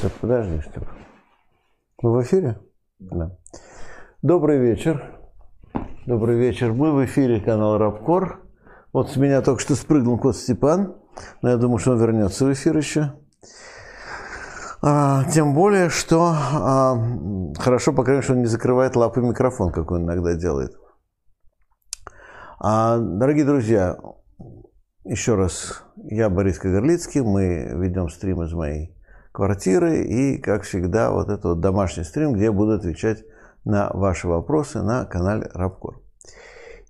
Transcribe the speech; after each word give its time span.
Степ, 0.00 0.12
подожди, 0.18 0.62
Степ. 0.62 0.84
Мы 2.00 2.12
в 2.14 2.22
эфире? 2.22 2.58
Да. 3.00 3.36
Добрый 4.22 4.56
вечер. 4.56 5.20
Добрый 6.06 6.38
вечер. 6.38 6.72
Мы 6.72 6.92
в 6.92 7.04
эфире 7.04 7.38
канал 7.38 7.76
Рабкор. 7.76 8.40
Вот 8.94 9.10
с 9.10 9.16
меня 9.16 9.42
только 9.42 9.60
что 9.60 9.74
спрыгнул 9.74 10.18
кот 10.18 10.38
Степан. 10.38 10.96
Но 11.42 11.50
я 11.50 11.58
думаю, 11.58 11.76
что 11.76 11.90
он 11.90 11.98
вернется 11.98 12.46
в 12.46 12.52
эфир 12.54 12.78
еще. 12.78 13.12
А, 14.80 15.24
тем 15.24 15.52
более, 15.52 15.90
что 15.90 16.32
а, 16.32 16.96
хорошо, 17.58 17.92
по 17.92 18.02
крайней 18.02 18.20
мере, 18.20 18.24
что 18.24 18.32
он 18.32 18.40
не 18.40 18.46
закрывает 18.46 18.96
лапы 18.96 19.20
микрофон, 19.20 19.70
как 19.70 19.90
он 19.90 20.04
иногда 20.04 20.32
делает. 20.32 20.78
А, 22.58 22.96
дорогие 22.96 23.44
друзья, 23.44 23.98
еще 25.04 25.34
раз, 25.34 25.84
я 25.96 26.30
Борис 26.30 26.58
Кагарлицкий, 26.58 27.20
мы 27.20 27.74
ведем 27.74 28.08
стрим 28.08 28.40
из 28.40 28.54
моей 28.54 28.96
квартиры 29.32 30.02
и, 30.02 30.38
как 30.38 30.62
всегда, 30.62 31.10
вот 31.10 31.28
это 31.28 31.48
вот 31.48 31.60
домашний 31.60 32.04
стрим, 32.04 32.32
где 32.32 32.44
я 32.44 32.52
буду 32.52 32.72
отвечать 32.72 33.24
на 33.64 33.90
ваши 33.92 34.28
вопросы 34.28 34.82
на 34.82 35.04
канале 35.04 35.48
Рабкор. 35.54 36.00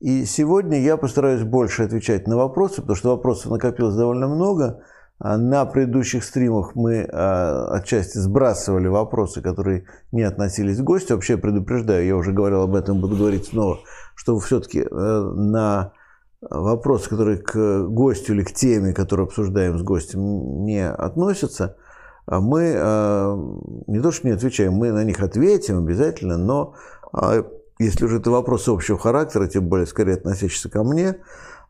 И 0.01 0.25
сегодня 0.25 0.81
я 0.81 0.97
постараюсь 0.97 1.43
больше 1.43 1.83
отвечать 1.83 2.27
на 2.27 2.37
вопросы, 2.37 2.81
потому 2.81 2.97
что 2.97 3.11
вопросов 3.11 3.53
накопилось 3.53 3.95
довольно 3.95 4.29
много. 4.29 4.83
А 5.23 5.37
на 5.37 5.67
предыдущих 5.67 6.25
стримах 6.25 6.75
мы 6.75 7.03
а, 7.03 7.75
отчасти 7.75 8.17
сбрасывали 8.17 8.89
вопросы, 8.89 9.43
которые 9.43 9.85
не 10.13 10.23
относились 10.23 10.79
к 10.79 10.83
гостю. 10.83 11.15
Вообще 11.15 11.37
предупреждаю, 11.37 12.07
я 12.07 12.17
уже 12.17 12.33
говорил 12.33 12.63
об 12.63 12.75
этом, 12.75 13.03
буду 13.03 13.17
говорить 13.17 13.49
снова, 13.49 13.81
что 14.15 14.39
все-таки 14.39 14.81
э, 14.81 14.87
на 14.91 15.93
вопросы, 16.41 17.11
которые 17.11 17.37
к 17.37 17.83
гостю 17.89 18.33
или 18.33 18.45
к 18.45 18.55
теме, 18.55 18.95
которую 18.95 19.27
обсуждаем 19.27 19.79
с 19.79 19.83
гостем, 19.83 20.65
не 20.65 20.89
относятся– 20.89 21.77
а 22.31 22.41
мы 22.41 22.75
а, 22.77 23.37
не 23.89 24.01
то 24.01 24.13
что 24.13 24.29
не 24.29 24.35
отвечаем, 24.35 24.75
мы 24.75 24.93
на 24.93 25.03
них 25.03 25.21
ответим 25.21 25.79
обязательно, 25.79 26.39
но 26.39 26.75
а, 27.13 27.45
если 27.81 28.05
уже 28.05 28.19
это 28.19 28.31
вопросы 28.31 28.71
общего 28.71 28.97
характера, 28.97 29.49
тем 29.49 29.67
более 29.69 29.87
скорее 29.87 30.15
относящиеся 30.15 30.71
ко 30.71 30.85
мне, 30.85 31.17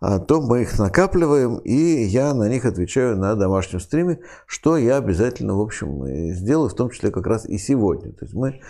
то 0.00 0.40
мы 0.40 0.62
их 0.62 0.78
накапливаем, 0.78 1.58
и 1.58 1.74
я 1.74 2.32
на 2.32 2.48
них 2.48 2.64
отвечаю 2.64 3.18
на 3.18 3.34
домашнем 3.36 3.80
стриме, 3.80 4.20
что 4.46 4.78
я 4.78 4.96
обязательно, 4.96 5.54
в 5.54 5.60
общем, 5.60 6.06
сделаю, 6.34 6.70
в 6.70 6.74
том 6.74 6.88
числе 6.88 7.10
как 7.10 7.26
раз 7.26 7.44
и 7.44 7.58
сегодня. 7.58 8.12
То 8.12 8.24
есть 8.24 8.34
мы 8.34 8.60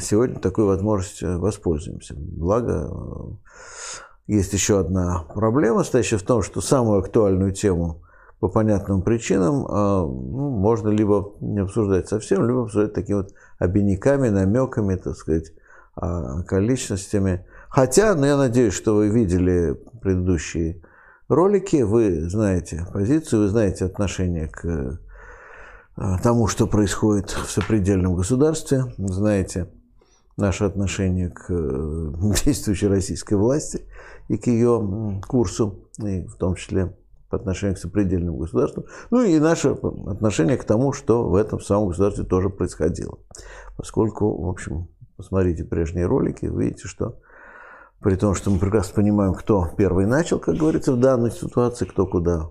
сегодня 0.00 0.40
такой 0.40 0.64
возможностью 0.64 1.38
воспользуемся. 1.40 2.14
Благо, 2.16 2.90
есть 4.26 4.54
еще 4.54 4.80
одна 4.80 5.24
проблема, 5.34 5.84
стоящая 5.84 6.16
в 6.16 6.22
том, 6.22 6.42
что 6.42 6.62
самую 6.62 7.00
актуальную 7.00 7.52
тему 7.52 8.02
по 8.40 8.48
понятным 8.48 9.02
причинам 9.02 9.66
а, 9.68 10.02
ну, 10.02 10.50
можно 10.50 10.88
либо 10.88 11.34
не 11.40 11.60
обсуждать 11.60 12.08
совсем, 12.08 12.46
либо 12.46 12.62
обсуждать 12.62 12.94
такими 12.94 13.16
вот 13.16 13.34
обиняками, 13.58 14.28
намеками, 14.28 14.94
так 14.94 15.16
сказать, 15.16 15.52
а, 15.96 16.40
околичностями. 16.40 17.44
Хотя, 17.68 18.14
ну, 18.14 18.26
я 18.26 18.36
надеюсь, 18.36 18.74
что 18.74 18.94
вы 18.94 19.08
видели 19.08 19.74
предыдущие 20.00 20.82
ролики, 21.28 21.82
вы 21.82 22.28
знаете 22.28 22.86
позицию, 22.92 23.42
вы 23.42 23.48
знаете 23.48 23.84
отношение 23.84 24.48
к 24.48 25.00
а, 25.96 26.18
тому, 26.18 26.46
что 26.46 26.68
происходит 26.68 27.30
в 27.30 27.50
сопредельном 27.50 28.14
государстве, 28.14 28.84
знаете 28.98 29.68
наше 30.36 30.62
отношение 30.62 31.30
к 31.30 31.48
действующей 32.44 32.86
российской 32.86 33.34
власти 33.34 33.84
и 34.28 34.36
к 34.36 34.46
ее 34.46 35.20
курсу, 35.26 35.88
и 35.98 36.22
в 36.22 36.36
том 36.36 36.54
числе 36.54 36.94
по 37.28 37.36
отношению 37.36 37.76
к 37.76 37.78
сопредельным 37.78 38.38
государствам, 38.38 38.86
ну 39.10 39.22
и 39.22 39.38
наше 39.38 39.70
отношение 40.06 40.56
к 40.56 40.64
тому, 40.64 40.92
что 40.92 41.28
в 41.28 41.34
этом 41.34 41.60
самом 41.60 41.88
государстве 41.88 42.24
тоже 42.24 42.50
происходило. 42.50 43.18
Поскольку, 43.76 44.44
в 44.44 44.48
общем, 44.48 44.88
посмотрите 45.16 45.64
прежние 45.64 46.06
ролики, 46.06 46.46
видите, 46.46 46.88
что 46.88 47.20
при 48.00 48.14
том, 48.14 48.34
что 48.34 48.50
мы 48.50 48.58
прекрасно 48.58 48.94
понимаем, 48.94 49.34
кто 49.34 49.68
первый 49.76 50.06
начал, 50.06 50.38
как 50.38 50.56
говорится, 50.56 50.92
в 50.92 51.00
данной 51.00 51.30
ситуации, 51.30 51.84
кто 51.84 52.06
куда 52.06 52.50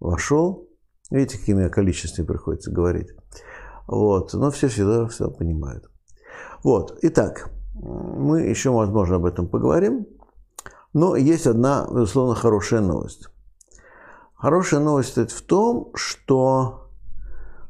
вошел, 0.00 0.68
видите, 1.10 1.38
какими 1.38 1.68
количествами 1.68 2.26
приходится 2.26 2.70
говорить. 2.70 3.08
Вот. 3.86 4.32
Но 4.32 4.50
все 4.50 4.68
всегда 4.68 5.06
все 5.08 5.30
понимают. 5.30 5.90
Вот. 6.62 6.98
Итак, 7.02 7.50
мы 7.74 8.42
еще, 8.42 8.70
возможно, 8.70 9.16
об 9.16 9.24
этом 9.24 9.48
поговорим. 9.48 10.06
Но 10.92 11.16
есть 11.16 11.46
одна, 11.46 11.86
безусловно, 11.90 12.34
хорошая 12.34 12.80
новость. 12.80 13.28
Хорошая 14.36 14.80
новость 14.80 15.10
стоит 15.10 15.30
в 15.30 15.42
том, 15.42 15.92
что 15.94 16.88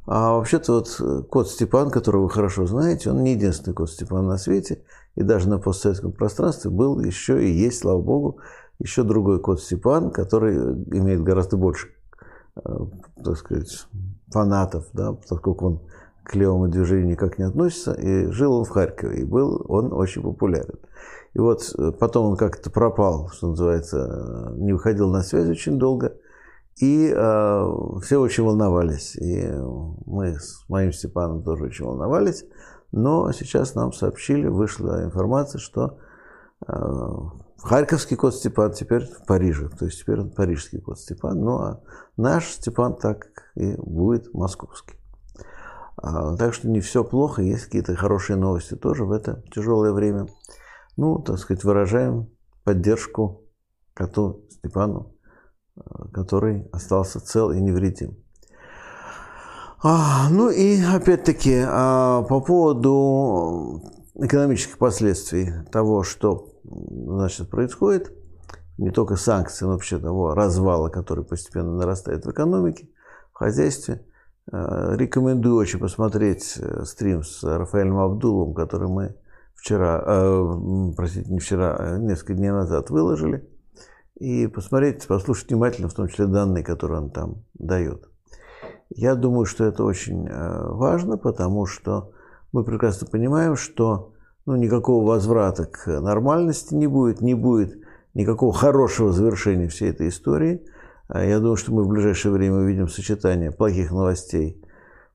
а, 0.04 0.34
вообще-то 0.34 0.75
вот 0.75 0.97
э, 1.00 1.22
кот 1.22 1.49
Степан, 1.49 1.91
которого 1.91 2.25
вы 2.25 2.31
хорошо 2.31 2.66
знаете, 2.66 3.10
он 3.10 3.22
не 3.22 3.34
единственный 3.34 3.72
кот 3.72 3.88
Степан 3.88 4.27
на 4.27 4.37
свете, 4.37 4.82
и 5.15 5.22
даже 5.22 5.49
на 5.49 5.59
постсоветском 5.59 6.10
пространстве 6.10 6.72
был 6.72 6.99
еще 6.99 7.44
и 7.44 7.53
есть, 7.53 7.81
слава 7.81 8.00
богу, 8.00 8.38
еще 8.81 9.04
другой 9.04 9.38
кот 9.38 9.60
Степан, 9.60 10.10
который 10.10 10.56
имеет 10.56 11.22
гораздо 11.22 11.56
больше, 11.56 11.88
э, 12.56 12.78
так 13.22 13.37
сказать, 13.37 13.87
фанатов, 14.33 14.87
да, 14.93 15.12
поскольку 15.12 15.66
он 15.66 15.81
к 16.25 16.34
левому 16.34 16.66
движению 16.66 17.06
никак 17.06 17.38
не 17.38 17.44
относится, 17.44 17.93
и 17.93 18.27
жил 18.33 18.54
он 18.54 18.65
в 18.65 18.71
Харькове, 18.71 19.21
и 19.21 19.25
был 19.25 19.65
он 19.69 19.93
очень 19.93 20.22
популярен. 20.22 20.81
И 21.33 21.38
вот 21.38 21.72
э, 21.78 21.93
потом 21.93 22.33
он 22.33 22.37
как-то 22.37 22.71
пропал, 22.71 23.28
что 23.28 23.50
называется, 23.50 24.53
не 24.56 24.72
выходил 24.72 25.09
на 25.10 25.22
связь 25.22 25.48
очень 25.48 25.78
долго– 25.78 26.16
и 26.81 27.11
э, 27.11 27.67
все 28.03 28.21
очень 28.21 28.45
волновались. 28.45 29.17
И 29.17 29.51
мы 30.07 30.39
с 30.39 30.69
моим 30.69 30.93
Степаном 30.93 31.43
тоже 31.43 31.65
очень 31.65 31.87
волновались. 31.87 32.45
Но 32.93 33.31
сейчас 33.33 33.75
нам 33.75 33.93
сообщили, 33.93 34.47
вышла 34.47 35.05
информация, 35.05 35.59
что 35.59 35.99
э, 36.67 36.73
Харьковский 37.59 38.17
кот 38.17 38.35
Степан 38.35 38.73
теперь 38.73 39.07
в 39.07 39.25
Париже. 39.27 39.71
То 39.71 39.87
есть 39.87 40.01
теперь 40.01 40.21
он 40.21 40.31
парижский 40.31 40.81
кот 40.81 40.99
Степан. 40.99 41.41
Ну 41.41 41.59
а 41.59 41.83
наш 42.17 42.47
Степан 42.47 42.97
так 42.97 43.27
и 43.55 43.75
будет 43.79 44.33
московский. 44.35 44.97
А, 45.97 46.37
так 46.37 46.53
что 46.53 46.69
не 46.69 46.81
все 46.81 47.05
плохо, 47.05 47.41
есть 47.41 47.65
какие-то 47.65 47.97
хорошие 47.97 48.37
новости 48.37 48.75
тоже 48.75 49.05
в 49.05 49.13
это 49.13 49.43
тяжелое 49.51 49.93
время. 49.93 50.27
Ну, 50.97 51.19
так 51.21 51.39
сказать, 51.39 51.65
выражаем 51.65 52.31
поддержку 52.65 53.45
коту 53.95 54.45
Степану 54.51 55.16
который 56.13 56.69
остался 56.73 57.21
цел 57.21 57.51
и 57.51 57.61
невредим. 57.61 58.17
А, 59.83 60.29
ну 60.31 60.49
и 60.51 60.81
опять-таки 60.83 61.63
а, 61.67 62.23
по 62.23 62.41
поводу 62.41 63.83
экономических 64.15 64.79
последствий 64.79 65.53
того, 65.71 66.03
что 66.03 66.49
значит, 66.65 67.51
происходит, 67.51 68.13
не 68.79 68.91
только 68.91 69.17
санкций, 69.17 69.67
но 69.67 69.75
вообще 69.75 69.99
того 69.99 70.35
развала, 70.35 70.89
который 70.89 71.25
постепенно 71.25 71.73
нарастает 71.73 72.25
в 72.25 72.31
экономике, 72.31 72.89
в 73.33 73.39
хозяйстве. 73.39 74.05
А, 74.51 74.95
рекомендую 74.97 75.57
очень 75.57 75.79
посмотреть 75.79 76.55
э, 76.59 76.85
стрим 76.85 77.23
с 77.23 77.43
Рафаэлем 77.45 77.99
Абдуловым, 77.99 78.55
который 78.55 78.89
мы 78.89 79.17
вчера, 79.55 80.03
э, 80.07 80.93
простите, 80.97 81.31
не 81.31 81.39
вчера, 81.39 81.77
а 81.77 81.99
несколько 81.99 82.35
дней 82.35 82.51
назад 82.51 82.91
выложили– 82.91 83.47
и 84.16 84.47
посмотреть, 84.47 85.06
послушать 85.06 85.50
внимательно, 85.50 85.88
в 85.88 85.94
том 85.94 86.09
числе 86.09 86.27
данные, 86.27 86.65
которые 86.65 87.03
он 87.03 87.10
там 87.10 87.44
дает. 87.54 88.09
Я 88.88 89.15
думаю, 89.15 89.47
что 89.47 89.65
это 89.65 89.84
очень 89.84 90.27
э, 90.27 90.69
важно, 90.69 91.19
потому 91.19 91.66
что 91.66 92.12
мы 92.53 92.65
прекрасно 92.65 93.06
понимаем, 93.06 93.56
что 93.56 94.12
ну, 94.47 94.56
никакого 94.56 95.06
возврата 95.06 95.66
к 95.66 96.00
нормальности 96.00 96.72
не 96.75 96.87
будет, 96.87 97.21
не 97.21 97.34
будет 97.34 97.78
никакого 98.15 98.53
хорошего 98.53 99.12
завершения 99.12 99.68
всей 99.68 99.91
этой 99.91 100.09
истории. 100.09 100.65
А 101.09 101.24
я 101.24 101.39
думаю, 101.39 101.57
что 101.57 101.72
мы 101.72 101.84
в 101.84 101.89
ближайшее 101.89 102.33
время 102.33 102.57
увидим 102.57 102.89
сочетание 102.89 103.51
плохих 103.51 103.91
новостей, 103.91 104.62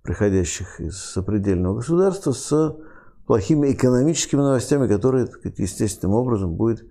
приходящих 0.03 0.79
из 0.79 0.97
сопредельного 0.97 1.77
государства, 1.77 2.31
с 2.33 2.77
плохими 3.25 3.71
экономическими 3.71 4.41
новостями, 4.41 4.87
которые, 4.87 5.27
естественным 5.57 6.15
образом, 6.15 6.55
будет 6.55 6.85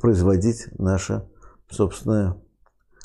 производить 0.00 0.68
наша 0.78 1.28
собственная 1.70 2.36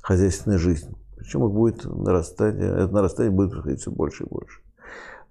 хозяйственная 0.01 0.57
жизнь. 0.57 0.95
Причем 1.15 1.45
их 1.45 1.51
будет 1.51 1.85
нарастать, 1.85 2.55
это 2.55 2.87
нарастание 2.89 3.31
будет 3.31 3.51
происходить 3.51 3.81
все 3.81 3.91
больше 3.91 4.23
и 4.23 4.27
больше. 4.27 4.59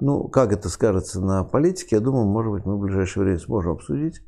Ну, 0.00 0.28
как 0.28 0.52
это 0.52 0.69
скажется 0.69 1.20
на 1.20 1.44
политике, 1.44 1.96
я 1.96 2.00
думаю, 2.00 2.26
может 2.26 2.52
быть, 2.52 2.64
мы 2.64 2.76
в 2.76 2.81
ближайшее 2.81 3.25
время 3.25 3.38
сможем 3.38 3.72
обсудить. 3.72 4.22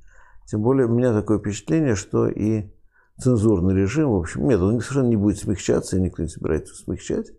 Тем 0.46 0.62
более, 0.62 0.86
у 0.86 0.90
меня 0.90 1.12
такое 1.12 1.38
впечатление, 1.38 1.94
что 1.94 2.28
и 2.28 2.70
цензурный 3.18 3.74
режим, 3.74 4.10
в 4.10 4.16
общем, 4.16 4.46
нет, 4.46 4.60
он 4.60 4.80
совершенно 4.80 5.08
не 5.08 5.16
будет 5.16 5.38
смягчаться, 5.38 5.96
и 5.96 6.00
никто 6.00 6.22
не 6.22 6.28
собирается 6.28 6.74
смягчать. 6.74 7.32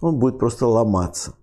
Он 0.00 0.18
будет 0.18 0.38
просто 0.38 0.66
ломаться. 0.66 1.34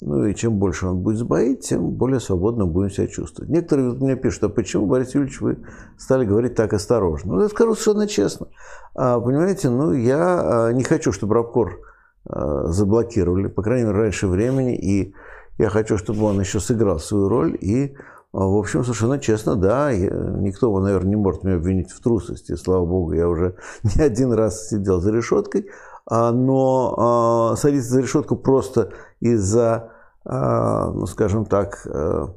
Ну 0.00 0.26
и 0.26 0.34
чем 0.34 0.58
больше 0.58 0.86
он 0.86 1.00
будет 1.00 1.18
сбоить, 1.18 1.66
тем 1.66 1.90
более 1.90 2.20
свободно 2.20 2.66
будем 2.66 2.90
себя 2.90 3.08
чувствовать. 3.08 3.50
Некоторые 3.50 3.92
мне 3.94 4.14
пишут, 4.14 4.44
а 4.44 4.48
почему, 4.48 4.86
Борис 4.86 5.14
Юрьевич, 5.14 5.40
вы 5.40 5.58
стали 5.96 6.24
говорить 6.24 6.54
так 6.54 6.72
осторожно? 6.72 7.34
Ну, 7.34 7.42
я 7.42 7.48
скажу 7.48 7.74
совершенно 7.74 8.06
честно. 8.06 8.46
А, 8.94 9.18
понимаете, 9.18 9.70
ну, 9.70 9.92
я 9.92 10.68
а, 10.68 10.72
не 10.72 10.84
хочу, 10.84 11.10
чтобы 11.10 11.34
Рабкор 11.34 11.80
а, 12.28 12.68
заблокировали, 12.68 13.48
по 13.48 13.62
крайней 13.62 13.86
мере, 13.86 13.98
раньше 13.98 14.28
времени. 14.28 14.76
И 14.76 15.14
Я 15.58 15.68
хочу, 15.68 15.98
чтобы 15.98 16.24
он 16.26 16.38
еще 16.38 16.60
сыграл 16.60 17.00
свою 17.00 17.28
роль 17.28 17.58
и 17.60 17.96
в 18.30 18.58
общем, 18.58 18.84
совершенно 18.84 19.18
честно, 19.18 19.56
да, 19.56 19.90
никто, 19.92 20.78
наверное, 20.78 21.08
не 21.08 21.16
может 21.16 21.44
меня 21.44 21.56
обвинить 21.56 21.90
в 21.90 22.00
трусости. 22.02 22.56
Слава 22.56 22.84
богу, 22.84 23.14
я 23.14 23.26
уже 23.26 23.56
не 23.82 24.02
один 24.02 24.32
раз 24.32 24.68
сидел 24.68 25.00
за 25.00 25.10
решеткой. 25.10 25.66
А, 26.10 26.32
но 26.32 26.94
а, 26.96 27.56
садиться 27.56 27.90
за 27.90 28.00
решетку 28.00 28.36
просто 28.36 28.92
из-за, 29.20 29.92
а, 30.24 30.90
ну, 30.90 31.06
скажем 31.06 31.44
так, 31.44 31.86
а, 31.86 32.34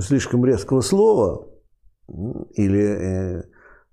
слишком 0.00 0.44
резкого 0.44 0.80
слова 0.80 1.46
или 2.54 3.42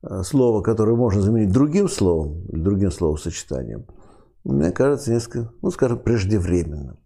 э, 0.03 0.23
слова, 0.23 0.61
которое 0.61 0.95
можно 0.95 1.21
заменить 1.21 1.51
другим 1.51 1.87
словом 1.87 2.43
другим 2.47 2.91
словосочетанием, 2.91 3.85
мне 4.43 4.71
кажется, 4.71 5.11
несколько, 5.11 5.51
ну, 5.61 5.69
скажем, 5.69 5.99
преждевременно. 5.99 6.97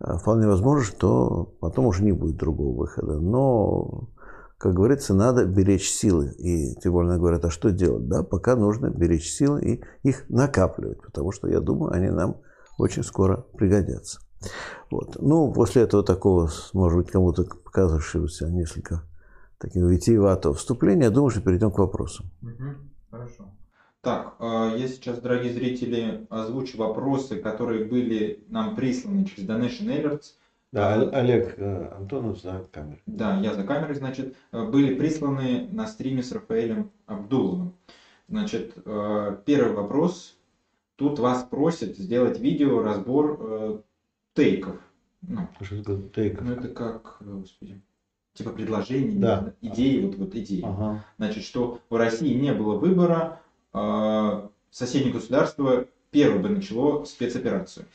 Вполне 0.00 0.46
возможно, 0.46 0.84
что 0.84 1.54
потом 1.60 1.86
уже 1.86 2.04
не 2.04 2.12
будет 2.12 2.36
другого 2.36 2.76
выхода. 2.76 3.20
Но, 3.20 4.08
как 4.64 4.72
говорится, 4.72 5.12
надо 5.12 5.44
беречь 5.44 5.90
силы. 5.90 6.32
И 6.38 6.74
тем 6.76 6.92
более 6.92 7.18
говорят, 7.18 7.44
а 7.44 7.50
что 7.50 7.70
делать? 7.70 8.08
Да, 8.08 8.22
пока 8.22 8.56
нужно 8.56 8.88
беречь 8.88 9.30
силы 9.30 9.62
и 9.62 9.84
их 10.08 10.24
накапливать, 10.30 11.02
потому 11.02 11.32
что, 11.32 11.48
я 11.48 11.60
думаю, 11.60 11.92
они 11.92 12.08
нам 12.08 12.38
очень 12.78 13.02
скоро 13.02 13.44
пригодятся. 13.58 14.20
Вот. 14.90 15.18
Ну, 15.20 15.52
после 15.52 15.82
этого 15.82 16.02
такого, 16.02 16.50
может 16.72 16.98
быть, 16.98 17.10
кому-то 17.10 17.44
показавшегося 17.44 18.48
несколько 18.48 19.02
таких 19.58 19.82
витиеватого 19.82 20.54
вступления, 20.54 21.04
я 21.04 21.10
думаю, 21.10 21.28
что 21.28 21.42
перейдем 21.42 21.70
к 21.70 21.76
вопросам. 21.78 22.30
Угу. 22.40 22.64
Хорошо. 23.10 23.52
Так, 24.00 24.34
а, 24.38 24.74
я 24.74 24.88
сейчас, 24.88 25.18
дорогие 25.18 25.52
зрители, 25.52 26.26
озвучу 26.30 26.78
вопросы, 26.78 27.36
которые 27.36 27.84
были 27.84 28.46
нам 28.48 28.76
присланы 28.76 29.26
через 29.26 29.46
Donation 29.46 29.88
Alerts. 29.88 30.36
Да, 30.74 30.94
Олег 30.94 31.54
э, 31.56 31.92
Антонов 31.96 32.42
за 32.42 32.66
камерой. 32.72 33.00
Да, 33.06 33.38
я 33.38 33.54
за 33.54 33.62
камерой, 33.62 33.94
значит, 33.94 34.34
э, 34.50 34.64
были 34.64 34.96
присланы 34.96 35.68
на 35.70 35.86
стриме 35.86 36.20
с 36.20 36.32
Рафаэлем 36.32 36.90
Абдуловым. 37.06 37.74
Значит, 38.28 38.72
э, 38.84 39.36
первый 39.44 39.76
вопрос. 39.76 40.36
Тут 40.96 41.20
вас 41.20 41.44
просят 41.44 41.96
сделать 41.96 42.40
видео 42.40 42.82
разбор 42.82 43.82
тейков. 44.34 44.80
Ну, 45.22 45.48
что 45.60 45.78
такое 45.78 46.08
тейков? 46.08 46.44
Ну, 46.44 46.52
это 46.54 46.68
как, 46.68 47.18
господи, 47.20 47.80
типа 48.32 48.50
предложений, 48.50 49.18
да. 49.20 49.54
идеи, 49.60 50.04
вот, 50.04 50.16
вот 50.16 50.34
идеи. 50.34 50.62
Ага. 50.64 51.04
Значит, 51.18 51.44
что 51.44 51.78
в 51.88 51.94
России 51.96 52.34
не 52.34 52.52
было 52.52 52.76
выбора, 52.76 53.40
соседнее 54.70 55.12
государство 55.12 55.86
первое 56.10 56.40
бы 56.40 56.48
начало 56.48 57.04
спецоперацию. 57.04 57.86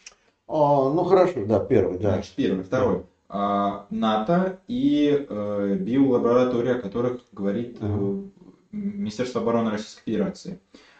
А, 0.49 0.89
ну 0.89 1.03
хорошо, 1.03 1.45
да, 1.45 1.59
первый, 1.59 1.99
да. 1.99 2.13
Значит, 2.13 2.33
первый. 2.35 2.63
Второй. 2.63 3.03
А, 3.29 3.85
НАТО 3.91 4.59
и 4.67 5.25
э, 5.29 5.77
биолаборатория, 5.79 6.75
о 6.75 6.81
которых 6.81 7.21
говорит 7.31 7.77
uh 7.79 8.29
Министерство 8.71 9.41
обороны 9.41 9.71
Российской 9.71 10.03
Федерации. 10.05 10.59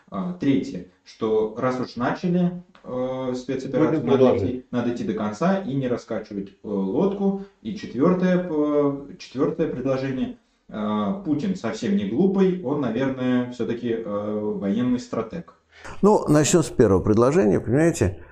А, 0.09 0.33
третье, 0.33 0.87
что 1.03 1.55
раз 1.55 1.79
уж 1.79 1.95
начали 1.97 2.63
э, 2.83 3.33
спецоперацию, 3.35 4.03
надо 4.03 4.37
идти, 4.37 4.65
надо 4.71 4.93
идти 4.93 5.03
до 5.03 5.13
конца 5.13 5.59
и 5.59 5.75
не 5.75 5.87
раскачивать 5.87 6.49
э, 6.49 6.53
лодку. 6.63 7.45
И 7.61 7.75
четвертое, 7.75 8.47
э, 8.49 9.15
четвертое 9.19 9.67
предложение, 9.67 10.37
э, 10.67 11.21
Путин 11.23 11.55
совсем 11.55 11.95
не 11.95 12.05
глупый, 12.05 12.59
он, 12.63 12.81
наверное, 12.81 13.51
все-таки 13.51 13.91
э, 13.91 14.39
военный 14.39 14.99
стратег. 14.99 15.53
Ну, 16.01 16.27
начнем 16.27 16.63
с 16.63 16.69
первого 16.69 17.01
предложения, 17.01 17.59
понимаете. 17.59 18.23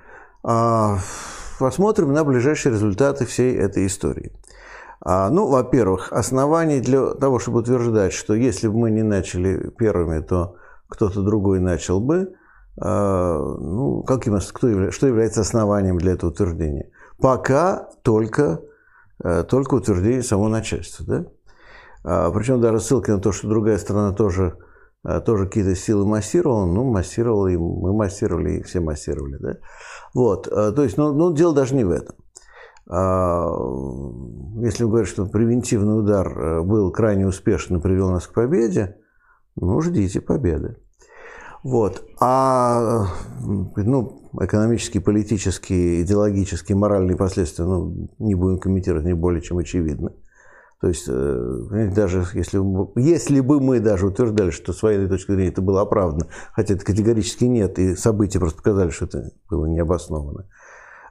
А, 0.43 0.99
посмотрим 1.59 2.13
на 2.13 2.23
ближайшие 2.23 2.73
результаты 2.73 3.25
всей 3.25 3.55
этой 3.55 3.87
истории. 3.87 4.31
А, 5.01 5.29
ну, 5.29 5.47
во-первых, 5.47 6.11
оснований 6.11 6.79
для 6.79 7.13
того, 7.13 7.39
чтобы 7.39 7.59
утверждать, 7.59 8.13
что 8.13 8.33
если 8.33 8.67
бы 8.67 8.77
мы 8.77 8.91
не 8.91 9.03
начали 9.03 9.69
первыми, 9.77 10.19
то 10.21 10.55
кто-то 10.87 11.21
другой 11.21 11.59
начал 11.59 11.99
бы, 11.99 12.33
а, 12.79 13.37
ну, 13.39 14.03
каким, 14.03 14.39
кто, 14.39 14.91
что 14.91 15.07
является 15.07 15.41
основанием 15.41 15.97
для 15.97 16.13
этого 16.13 16.29
утверждения? 16.29 16.91
Пока 17.19 17.89
только, 18.03 18.61
э, 19.23 19.43
только 19.43 19.75
утверждение 19.75 20.21
самого 20.21 20.49
начальства. 20.49 21.05
Да? 22.03 22.29
Причем 22.31 22.61
даже 22.61 22.79
ссылки 22.79 23.09
на 23.09 23.19
то, 23.19 23.31
что 23.31 23.47
другая 23.47 23.77
страна 23.79 24.13
тоже 24.13 24.57
тоже 25.25 25.45
какие-то 25.45 25.75
силы 25.75 26.05
массировал, 26.05 26.65
ну, 26.65 26.83
массировал, 26.83 27.47
и 27.47 27.55
мы 27.55 27.93
массировали, 27.93 28.57
и 28.57 28.63
все 28.63 28.79
массировали, 28.79 29.37
да. 29.39 29.57
Вот, 30.13 30.47
а, 30.47 30.71
то 30.71 30.83
есть, 30.83 30.97
ну, 30.97 31.13
ну 31.13 31.33
дело 31.33 31.53
даже 31.53 31.75
не 31.75 31.83
в 31.83 31.91
этом. 31.91 32.15
А, 32.89 33.47
если 34.61 34.83
вы 34.83 34.89
говорите, 34.89 35.11
что 35.11 35.25
превентивный 35.25 35.99
удар 35.99 36.27
э, 36.27 36.61
был 36.63 36.91
крайне 36.91 37.27
успешен 37.27 37.77
и 37.77 37.81
привел 37.81 38.09
нас 38.11 38.27
к 38.27 38.33
победе, 38.33 38.97
ну, 39.55 39.81
ждите 39.81 40.21
победы. 40.21 40.77
Вот. 41.63 42.05
А 42.21 43.07
ну, 43.41 44.31
экономические, 44.39 45.01
политические, 45.01 46.03
идеологические, 46.03 46.77
моральные 46.77 47.17
последствия, 47.17 47.65
ну, 47.65 48.09
не 48.19 48.35
будем 48.35 48.59
комментировать, 48.59 49.05
не 49.05 49.13
более 49.13 49.41
чем 49.41 49.57
очевидно. 49.57 50.13
То 50.79 50.89
есть, 50.89 51.05
э, 51.07 51.89
даже 51.95 52.23
если, 52.33 52.61
если 52.99 53.39
бы 53.39 53.59
мы 53.59 53.79
даже 53.79 54.07
утверждали, 54.07 54.51
что 54.51 54.73
с 54.73 54.83
военной 54.83 55.09
точки 55.09 55.31
зрения 55.31 55.49
это 55.49 55.61
было 55.61 55.81
оправдано, 55.81 56.27
хотя 56.53 56.75
это 56.75 56.85
категорически 56.85 57.45
нет, 57.45 57.79
и 57.79 57.95
события 57.95 58.39
просто 58.39 58.57
показали, 58.59 58.91
что 58.91 59.05
это 59.05 59.31
было 59.49 59.65
необоснованно, 59.65 60.47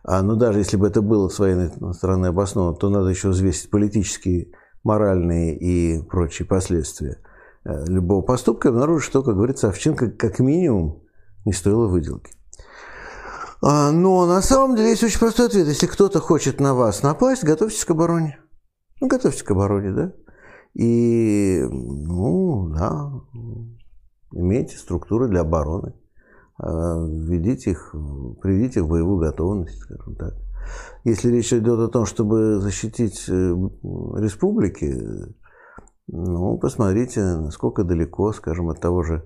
а, 0.05 0.23
но 0.23 0.37
даже 0.37 0.61
если 0.61 0.77
бы 0.77 0.87
это 0.87 1.03
было 1.03 1.29
с 1.29 1.41
военной 1.41 1.73
стороны 1.95 2.27
обосновано, 2.27 2.77
то 2.77 2.89
надо 2.91 3.09
еще 3.09 3.29
взвесить 3.31 3.71
политические, 3.71 4.53
моральные 4.85 5.59
и 5.59 6.01
прочие 6.01 6.47
последствия 6.47 7.19
э, 7.65 7.87
любого 7.87 8.23
поступка 8.23 8.69
и 8.69 8.71
обнаружить, 8.71 9.09
что, 9.09 9.25
как 9.25 9.35
говорится, 9.35 9.69
Овчинка 9.69 10.13
как 10.13 10.39
минимум 10.39 11.03
не 11.45 11.53
стоила 11.53 11.89
выделки. 11.89 12.33
А, 13.63 13.91
но 13.91 14.27
на 14.27 14.43
самом 14.43 14.77
деле 14.77 14.91
есть 14.91 15.03
очень 15.03 15.19
простой 15.19 15.47
ответ. 15.47 15.67
Если 15.67 15.89
кто-то 15.89 16.21
хочет 16.21 16.61
на 16.61 16.75
вас 16.75 17.03
напасть, 17.03 17.43
готовьтесь 17.43 17.85
к 17.85 17.91
обороне. 17.91 18.39
Ну, 19.01 19.09
готовьтесь 19.09 19.43
к 19.43 19.51
обороне, 19.51 19.93
да? 19.93 20.13
И, 20.75 21.63
ну, 21.71 22.69
да, 22.69 23.13
имейте 24.33 24.77
структуры 24.77 25.29
для 25.29 25.41
обороны. 25.41 25.95
А, 26.59 26.97
введите 26.99 27.73
их, 27.73 27.95
приведите 28.43 28.81
их 28.81 28.87
в 28.87 28.89
боевую 28.89 29.19
готовность, 29.19 29.79
скажем 29.79 30.17
так. 30.17 30.35
Если 31.05 31.31
речь 31.31 31.53
идет 31.53 31.79
о 31.79 31.89
том, 31.89 32.07
чтобы 32.07 32.59
защитить 32.59 33.25
э, 33.29 33.33
республики, 33.33 34.95
ну, 36.09 36.59
посмотрите, 36.59 37.21
насколько 37.21 37.85
далеко, 37.85 38.33
скажем, 38.33 38.71
от 38.71 38.81
того 38.81 39.03
же 39.03 39.25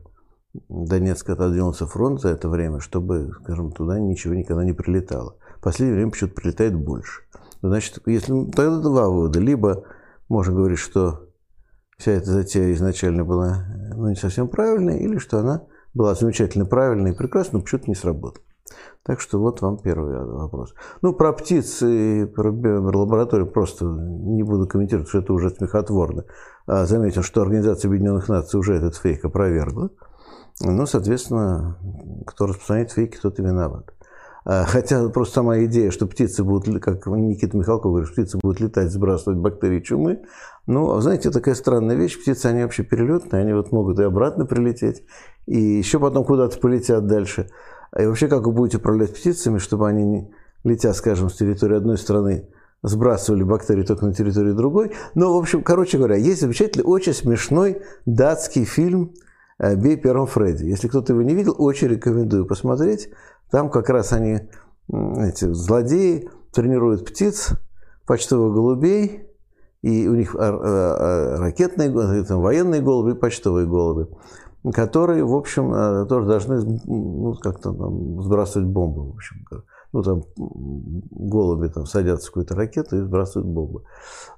Донецка 0.69 1.35
отодвинулся 1.35 1.87
фронт 1.87 2.21
за 2.21 2.31
это 2.31 2.49
время, 2.49 2.81
чтобы, 2.81 3.31
скажем, 3.43 3.71
туда 3.73 3.99
ничего 3.99 4.35
никогда 4.35 4.65
не 4.65 4.73
прилетало. 4.73 5.37
В 5.59 5.63
последнее 5.63 5.97
время 5.97 6.11
почему-то 6.11 6.35
прилетает 6.35 6.75
больше. 6.75 7.23
Значит, 7.63 7.99
если, 8.07 8.33
тогда 8.51 8.79
два 8.81 9.09
вывода. 9.09 9.41
Либо 9.41 9.85
можно 10.29 10.55
говорить, 10.55 10.79
что 10.79 11.29
вся 11.99 12.13
эта 12.13 12.31
затея 12.31 12.73
изначально 12.73 13.25
была 13.25 13.67
ну, 13.95 14.09
не 14.09 14.17
совсем 14.17 14.49
правильной, 14.49 14.99
или 15.01 15.19
что 15.19 15.39
она 15.39 15.65
была 15.93 16.15
замечательно 16.15 16.65
правильной 16.65 17.13
и 17.13 17.17
прекрасной, 17.17 17.59
но 17.59 17.65
почему-то 17.65 17.89
не 17.89 17.95
сработала. 17.95 18.45
Так 19.03 19.21
что 19.21 19.41
вот 19.41 19.61
вам 19.61 19.79
первый 19.79 20.25
вопрос. 20.25 20.75
Ну, 21.03 21.13
про 21.15 21.33
птиц 21.33 21.83
и 21.83 22.27
про 22.27 22.51
лабораторию 22.51 23.47
просто 23.47 23.85
не 23.87 24.43
буду 24.43 24.69
комментировать, 24.69 25.09
что 25.09 25.19
это 25.19 25.33
уже 25.33 25.51
смехотворно. 25.51 26.25
А 26.67 26.87
заметил, 26.87 27.23
что 27.23 27.43
Организация 27.43 27.89
Объединенных 27.89 28.29
Наций 28.29 28.61
уже 28.61 28.75
этот 28.75 28.97
фейк 28.97 29.25
опровергла. 29.25 29.91
Ну, 30.61 30.87
соответственно, 30.87 31.79
кто 32.27 32.47
распространяет 32.47 32.93
фейки, 32.93 33.19
тот 33.21 33.39
и 33.39 33.43
виноват. 33.43 33.93
А, 34.45 34.65
хотя 34.65 35.09
просто 35.09 35.35
сама 35.35 35.65
идея, 35.65 35.91
что 35.91 36.07
птицы 36.07 36.45
будут, 36.45 36.83
как 36.83 37.07
Никита 37.07 37.57
Михалков 37.57 37.93
говорит, 37.93 38.11
птицы 38.13 38.39
будут 38.43 38.61
летать, 38.61 38.91
сбрасывать 38.91 39.39
бактерии 39.39 39.81
чумы. 39.81 40.23
Ну, 40.67 41.01
знаете, 41.01 41.31
такая 41.31 41.55
странная 41.55 41.97
вещь. 41.97 42.21
Птицы, 42.21 42.47
они 42.47 42.63
вообще 42.63 42.83
перелетные, 42.83 43.43
они 43.43 43.53
вот 43.53 43.73
могут 43.73 43.99
и 43.99 44.03
обратно 44.03 44.47
прилететь, 44.47 45.03
и 45.47 45.59
еще 45.59 45.99
потом 45.99 46.25
куда-то 46.25 46.59
полетят 46.59 47.07
дальше. 47.07 47.49
И 47.99 48.07
вообще, 48.07 48.29
как 48.29 48.47
вы 48.47 48.53
будете 48.53 48.79
управлять 48.79 49.15
птицами, 49.15 49.59
чтобы 49.59 49.89
они, 49.89 50.05
не 50.05 50.31
летя, 50.65 50.95
скажем, 50.95 51.29
с 51.29 51.37
территории 51.37 51.77
одной 51.77 51.99
страны, 51.99 52.49
сбрасывали 52.83 53.43
бактерии 53.43 53.83
только 53.83 54.07
на 54.07 54.15
территории 54.15 54.53
другой. 54.53 54.93
Ну, 55.15 55.35
в 55.35 55.39
общем, 55.39 55.63
короче 55.63 55.99
говоря, 55.99 56.17
есть 56.17 56.41
замечательный, 56.41 56.85
очень 56.85 57.13
смешной 57.13 57.83
датский 58.07 58.65
фильм 58.65 59.13
«Бей 59.59 59.97
первым 59.97 60.27
Фредди». 60.27 60.65
Если 60.65 60.89
кто-то 60.89 61.13
его 61.13 61.23
не 61.23 61.35
видел, 61.35 61.55
очень 61.59 61.89
рекомендую 61.89 62.47
посмотреть. 62.47 63.11
Там 63.51 63.71
как 63.71 63.89
раз 63.91 64.13
они, 64.13 64.41
эти 64.89 65.53
злодеи, 65.53 66.29
тренируют 66.53 67.07
птиц, 67.07 67.51
почтовых 68.07 68.55
голубей, 68.55 69.27
и 69.83 70.09
у 70.09 70.15
них 70.15 70.35
а, 70.35 70.49
а, 70.49 71.37
ракетные, 71.39 72.25
там, 72.25 72.41
военные 72.43 72.83
голуби, 72.83 73.15
почтовые 73.15 73.67
голуби, 73.67 74.09
которые, 74.73 75.25
в 75.25 75.35
общем, 75.35 75.73
э, 75.73 76.07
тоже 76.07 76.27
должны 76.27 76.81
ну, 76.85 77.35
как-то 77.41 77.73
там, 77.73 78.23
сбрасывать 78.23 78.69
бомбы, 78.69 79.11
в 79.11 79.15
общем. 79.15 79.37
ну, 79.93 80.03
там, 80.03 80.23
голуби 80.37 81.69
там 81.69 81.87
садятся 81.87 82.27
в 82.27 82.31
какую-то 82.31 82.55
ракету 82.57 82.99
и 82.99 83.03
сбрасывают 83.03 83.51
бомбы. 83.51 83.85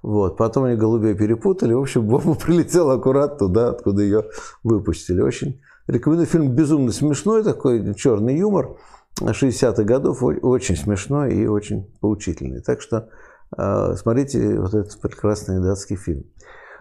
Вот. 0.03 0.37
Потом 0.37 0.65
они 0.65 0.77
голубей 0.77 1.15
перепутали, 1.15 1.73
в 1.73 1.81
общем, 1.81 2.07
бомба 2.07 2.35
прилетела 2.41 2.95
аккурат 2.95 3.39
туда, 3.39 3.71
откуда 3.71 4.03
ее 4.03 4.27
выпустили. 4.63 5.21
Очень 5.21 5.61
рекомендую. 5.89 6.29
Фильм 6.29 6.55
безумно 6.55 6.93
смешной, 6.93 7.43
такой 7.43 7.95
черный 7.95 8.37
юмор 8.39 8.77
60-х 9.21 9.83
годов, 9.85 10.23
очень 10.23 10.77
смешной 10.77 11.35
и 11.35 11.47
очень 11.47 11.91
поучительный. 12.01 12.61
Так 12.61 12.81
что 12.81 13.09
э, 13.57 13.95
смотрите 13.97 14.59
вот 14.59 14.75
этот 14.75 15.01
прекрасный 15.01 15.61
датский 15.61 15.97
фильм. 15.97 16.25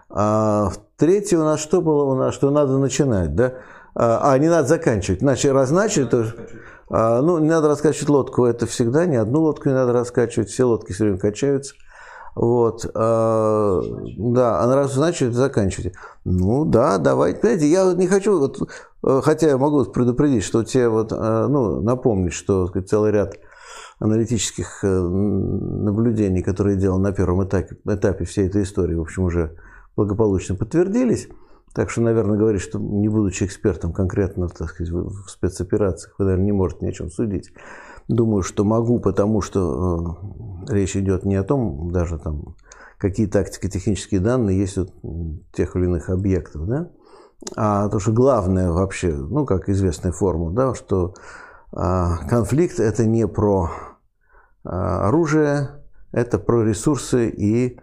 А 0.09 0.71
третье 0.97 1.37
у 1.37 1.43
нас 1.43 1.59
что 1.59 1.81
было 1.81 2.03
у 2.03 2.15
нас, 2.15 2.33
что 2.33 2.51
надо 2.51 2.77
начинать, 2.77 3.35
да? 3.35 3.53
А, 3.95 4.31
а 4.31 4.37
не 4.37 4.49
надо 4.49 4.67
заканчивать. 4.67 5.21
Значит, 5.21 5.51
разначали, 5.51 6.05
то, 6.05 6.25
а, 6.89 7.21
ну, 7.21 7.39
не 7.39 7.49
надо 7.49 7.67
раскачивать 7.67 8.09
лодку, 8.09 8.45
это 8.45 8.65
всегда, 8.65 9.05
ни 9.05 9.15
одну 9.15 9.41
лодку 9.41 9.69
не 9.69 9.75
надо 9.75 9.93
раскачивать, 9.93 10.49
все 10.49 10.65
лодки 10.65 10.91
все 10.91 11.05
время 11.05 11.19
качаются. 11.19 11.75
Вот, 12.35 12.89
а, 12.95 13.81
да, 14.17 14.61
а 14.61 14.67
на 14.67 14.75
раз 14.75 14.93
значит 14.93 15.33
заканчивайте. 15.33 15.97
Ну 16.23 16.63
да, 16.65 16.97
давайте. 16.97 17.39
Понимаете, 17.39 17.67
я 17.67 17.93
не 17.93 18.07
хочу, 18.07 18.39
вот, 18.39 18.69
э, 19.03 19.21
хотя 19.21 19.49
я 19.49 19.57
могу 19.57 19.83
предупредить, 19.85 20.43
что 20.43 20.63
тебе 20.63 20.87
вот, 20.87 21.11
э, 21.11 21.47
ну, 21.49 21.81
напомнить, 21.81 22.33
что 22.33 22.67
сказать, 22.67 22.89
целый 22.89 23.11
ряд 23.11 23.35
аналитических 23.99 24.83
э, 24.83 24.87
наблюдений, 24.87 26.41
которые 26.41 26.77
делал 26.77 26.99
на 26.99 27.11
первом 27.11 27.43
этапе, 27.43 27.77
этапе 27.85 28.23
всей 28.23 28.47
этой 28.47 28.63
истории, 28.63 28.95
в 28.95 29.01
общем, 29.01 29.23
уже 29.23 29.57
благополучно 29.95 30.55
подтвердились. 30.55 31.27
Так 31.73 31.89
что, 31.89 32.01
наверное, 32.01 32.37
говорить, 32.37 32.61
что 32.61 32.79
не 32.79 33.09
будучи 33.09 33.43
экспертом 33.43 33.93
конкретно 33.93 34.47
так 34.49 34.69
сказать, 34.69 34.91
в 34.91 35.29
спецоперациях, 35.29 36.15
вы, 36.17 36.25
наверное, 36.25 36.45
не 36.45 36.51
можете 36.51 36.85
ни 36.85 36.89
о 36.89 36.93
чем 36.93 37.09
судить. 37.09 37.51
Думаю, 38.07 38.43
что 38.43 38.63
могу, 38.63 38.99
потому 38.99 39.41
что 39.41 40.17
э, 40.69 40.73
речь 40.73 40.95
идет 40.95 41.25
не 41.25 41.35
о 41.35 41.43
том, 41.43 41.91
даже 41.91 42.17
там, 42.19 42.55
какие 42.97 43.27
тактико-технические 43.27 44.19
данные 44.19 44.59
есть 44.59 44.77
у 44.77 45.39
тех 45.53 45.75
или 45.75 45.85
иных 45.85 46.09
объектов, 46.09 46.67
да, 46.67 46.89
а 47.55 47.89
то, 47.89 47.99
что 47.99 48.11
главное 48.11 48.71
вообще, 48.71 49.13
ну, 49.13 49.45
как 49.45 49.69
известная 49.69 50.11
формула, 50.11 50.51
да, 50.51 50.75
что 50.75 51.13
э, 51.71 52.27
конфликт– 52.29 52.79
это 52.79 53.05
не 53.05 53.27
про 53.27 53.69
э, 54.63 54.69
оружие, 54.69 55.69
это 56.11 56.37
про 56.37 56.63
ресурсы 56.63 57.29
и 57.29 57.79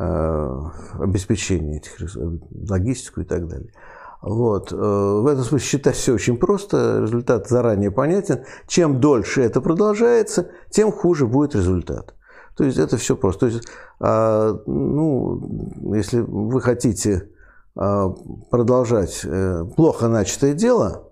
Э, 0.00 0.68
обеспечения 1.00 1.78
этих 1.78 1.98
ресурсов, 1.98 2.40
логистику 2.52 3.22
и 3.22 3.24
так 3.24 3.48
далее. 3.48 3.72
Вот. 4.20 4.72
Э, 4.72 4.76
в 4.76 5.26
этом 5.26 5.44
смысле 5.44 5.66
считать 5.66 5.96
все 5.96 6.14
очень 6.14 6.36
просто, 6.36 7.00
результат 7.02 7.48
заранее 7.48 7.90
понятен. 7.90 8.44
Чем 8.66 9.00
дольше 9.00 9.42
это 9.42 9.60
продолжается, 9.60 10.50
тем 10.70 10.90
хуже 10.90 11.26
будет 11.26 11.54
результат. 11.54 12.14
То 12.56 12.64
есть 12.64 12.78
это 12.78 12.96
все 12.96 13.16
просто. 13.16 13.40
То 13.40 13.46
есть, 13.46 13.68
а, 14.00 14.58
ну, 14.66 15.94
если 15.94 16.20
вы 16.20 16.60
хотите 16.60 17.28
а, 17.76 18.10
продолжать 18.50 19.20
э, 19.24 19.64
плохо 19.76 20.08
начатое 20.08 20.54
дело, 20.54 21.04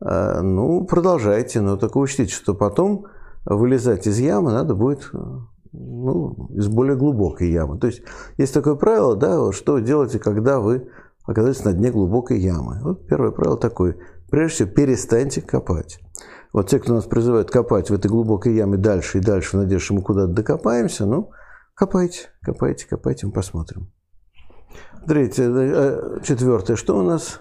ну, 0.00 0.84
продолжайте, 0.84 1.60
но 1.60 1.76
только 1.76 1.98
учтите, 1.98 2.32
что 2.32 2.54
потом 2.54 3.06
вылезать 3.44 4.06
из 4.06 4.20
ямы 4.20 4.52
надо 4.52 4.76
будет 4.76 5.10
ну, 5.72 6.48
из 6.54 6.68
более 6.68 6.94
глубокой 6.94 7.50
ямы. 7.50 7.78
То 7.78 7.88
есть 7.88 8.02
есть 8.36 8.54
такое 8.54 8.76
правило, 8.76 9.16
да, 9.16 9.50
что 9.50 9.80
делаете, 9.80 10.20
когда 10.20 10.60
вы 10.60 10.88
оказались 11.28 11.64
на 11.64 11.72
дне 11.72 11.90
глубокой 11.90 12.40
ямы. 12.40 12.80
Вот 12.82 13.06
первое 13.06 13.30
правило 13.30 13.58
такое. 13.58 13.96
Прежде 14.30 14.54
всего, 14.54 14.70
перестаньте 14.70 15.40
копать. 15.40 16.00
Вот 16.52 16.68
те, 16.68 16.78
кто 16.78 16.94
нас 16.94 17.04
призывают 17.04 17.50
копать 17.50 17.90
в 17.90 17.94
этой 17.94 18.08
глубокой 18.08 18.54
яме 18.54 18.78
дальше 18.78 19.18
и 19.18 19.20
дальше, 19.20 19.50
в 19.56 19.60
надежде, 19.60 19.84
что 19.84 19.94
мы 19.94 20.02
куда-то 20.02 20.32
докопаемся, 20.32 21.06
ну, 21.06 21.30
копайте, 21.74 22.30
копайте, 22.42 22.86
копайте, 22.88 23.26
мы 23.26 23.32
посмотрим. 23.32 23.92
Третье, 25.06 25.44
э, 25.44 26.20
четвертое, 26.24 26.76
что 26.76 26.98
у 26.98 27.02
нас? 27.02 27.38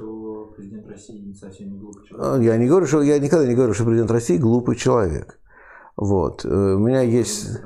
Президент 0.56 0.88
России 0.88 1.20
не 1.20 1.34
совсем 1.34 1.72
не 1.72 1.80
глупый 1.80 2.06
человек. 2.08 2.44
Я 2.44 2.58
не 2.58 2.68
говорю, 2.68 2.86
что 2.86 3.02
я 3.02 3.20
никогда 3.20 3.48
не 3.48 3.56
говорю, 3.56 3.74
что 3.74 3.86
президент 3.86 4.12
России 4.12 4.38
глупый 4.38 4.76
человек. 4.76 5.40
Вот. 5.96 6.44
Э, 6.46 6.50
у 6.50 6.80
меня 6.80 7.02
есть 7.02 7.60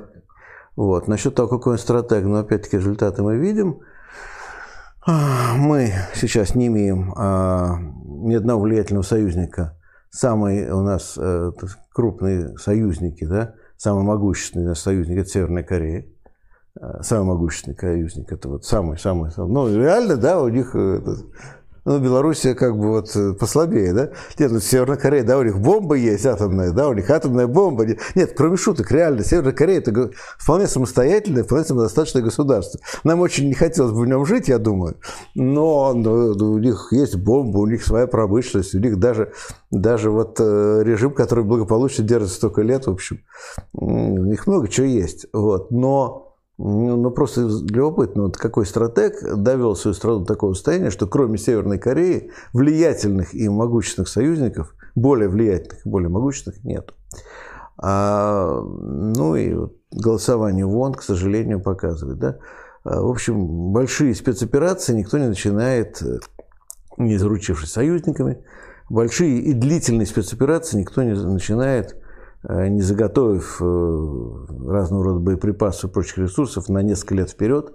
вот. 0.76 1.08
Насчет 1.08 1.34
того, 1.34 1.48
какой 1.48 1.72
он 1.72 1.78
стратег, 1.78 2.24
но 2.24 2.38
опять-таки 2.38 2.76
результаты 2.76 3.22
мы 3.22 3.36
видим. 3.36 3.80
Мы 5.04 5.92
сейчас 6.14 6.54
не 6.54 6.68
имеем 6.68 7.12
а, 7.16 7.76
ни 8.04 8.34
одного 8.34 8.62
влиятельного 8.62 9.02
союзника. 9.02 9.76
Самые 10.10 10.72
у 10.72 10.82
нас 10.82 11.18
а, 11.18 11.50
крупные 11.92 12.56
союзники, 12.56 13.24
да, 13.24 13.54
самый 13.76 14.04
могущественный 14.04 14.66
наш 14.66 14.78
союзник– 14.78 15.18
это 15.18 15.28
Северная 15.28 15.64
Корея. 15.64 16.06
А, 16.80 17.02
самый 17.02 17.24
могущественный 17.24 17.76
союзник– 17.76 18.30
это 18.32 18.48
вот 18.48 18.64
самый-самый. 18.64 19.32
Ну, 19.36 19.76
реально, 19.76 20.16
да, 20.16 20.40
у 20.40 20.48
них 20.48 20.76
это, 20.76 21.16
ну, 21.84 21.98
Белоруссия 21.98 22.54
как 22.54 22.76
бы 22.76 22.90
вот 22.90 23.14
э, 23.16 23.32
послабее, 23.32 23.92
да? 23.92 24.10
Нет, 24.38 24.52
ну, 24.52 24.60
Северная 24.60 24.96
Корея, 24.96 25.24
да, 25.24 25.38
у 25.38 25.42
них 25.42 25.58
бомба 25.58 25.96
есть 25.96 26.24
атомная, 26.26 26.70
да, 26.70 26.88
у 26.88 26.92
них 26.92 27.10
атомная 27.10 27.46
бомба. 27.46 27.86
Нет, 28.14 28.34
кроме 28.36 28.56
шуток, 28.56 28.90
реально, 28.92 29.24
Северная 29.24 29.52
Корея– 29.52 29.78
это 29.80 30.10
вполне 30.38 30.66
самостоятельное, 30.66 31.44
вполне 31.44 31.64
самодостаточное 31.64 32.22
государство. 32.22 32.80
Нам 33.04 33.20
очень 33.20 33.48
не 33.48 33.54
хотелось 33.54 33.92
бы 33.92 34.02
в 34.02 34.06
нем 34.06 34.24
жить, 34.24 34.48
я 34.48 34.58
думаю, 34.58 34.96
но, 35.34 35.92
но 35.92 36.12
у 36.12 36.58
них 36.58 36.88
есть 36.92 37.16
бомба, 37.16 37.58
у 37.58 37.66
них 37.66 37.84
своя 37.84 38.06
промышленность, 38.06 38.74
у 38.74 38.78
них 38.78 38.98
даже, 38.98 39.32
даже 39.70 40.10
вот 40.10 40.36
э, 40.38 40.82
режим, 40.84 41.12
который 41.12 41.44
благополучно 41.44 42.04
держится 42.04 42.36
столько 42.36 42.62
лет, 42.62 42.86
в 42.86 42.90
общем, 42.90 43.20
у 43.72 44.24
них 44.24 44.46
много 44.46 44.68
чего 44.68 44.86
есть, 44.86 45.26
вот, 45.32 45.70
но 45.70 46.31
ну, 46.64 46.96
ну, 46.96 47.10
просто 47.10 47.40
любопытно, 47.40 48.22
вот 48.24 48.36
какой 48.36 48.66
стратег 48.66 49.14
довел 49.36 49.74
свою 49.74 49.94
страну 49.94 50.20
до 50.20 50.26
такого 50.26 50.54
состояния, 50.54 50.90
что 50.90 51.08
кроме 51.08 51.36
Северной 51.36 51.78
Кореи 51.78 52.30
влиятельных 52.52 53.34
и 53.34 53.48
могущественных 53.48 54.08
союзников, 54.08 54.72
более 54.94 55.28
влиятельных 55.28 55.84
и 55.84 55.88
более 55.88 56.08
могущественных, 56.08 56.62
нет. 56.62 56.94
А, 57.78 58.60
ну 58.62 59.34
и 59.34 59.52
вот 59.54 59.74
голосование 59.90 60.64
в 60.64 60.76
ООН, 60.76 60.94
к 60.94 61.02
сожалению, 61.02 61.60
показывает. 61.60 62.18
Да? 62.20 62.38
А, 62.84 63.02
в 63.02 63.10
общем, 63.10 63.72
большие 63.72 64.14
спецоперации 64.14 64.94
никто 64.94 65.18
не 65.18 65.26
начинает, 65.26 66.00
не 66.96 67.16
заручившись 67.16 67.72
союзниками. 67.72 68.38
Большие 68.88 69.40
и 69.40 69.52
длительные 69.52 70.06
спецоперации 70.06 70.78
никто 70.78 71.02
не 71.02 71.14
начинает 71.14 71.96
не 72.48 72.80
заготовив 72.80 73.60
э, 73.60 74.66
разного 74.68 75.04
рода 75.04 75.20
боеприпасов 75.20 75.90
и 75.90 75.92
прочих 75.92 76.18
ресурсов 76.18 76.68
на 76.68 76.82
несколько 76.82 77.14
лет 77.14 77.30
вперед. 77.30 77.72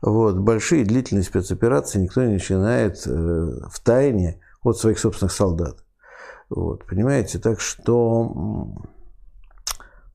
Вот, 0.00 0.38
большие 0.38 0.84
длительные 0.84 1.22
спецоперации 1.22 2.00
никто 2.00 2.22
не 2.22 2.32
начинает 2.32 3.06
э, 3.06 3.10
в 3.10 3.80
тайне 3.84 4.40
от 4.62 4.78
своих 4.78 4.98
собственных 4.98 5.32
солдат. 5.32 5.84
Вот, 6.48 6.86
понимаете, 6.86 7.38
так 7.38 7.60
что 7.60 8.74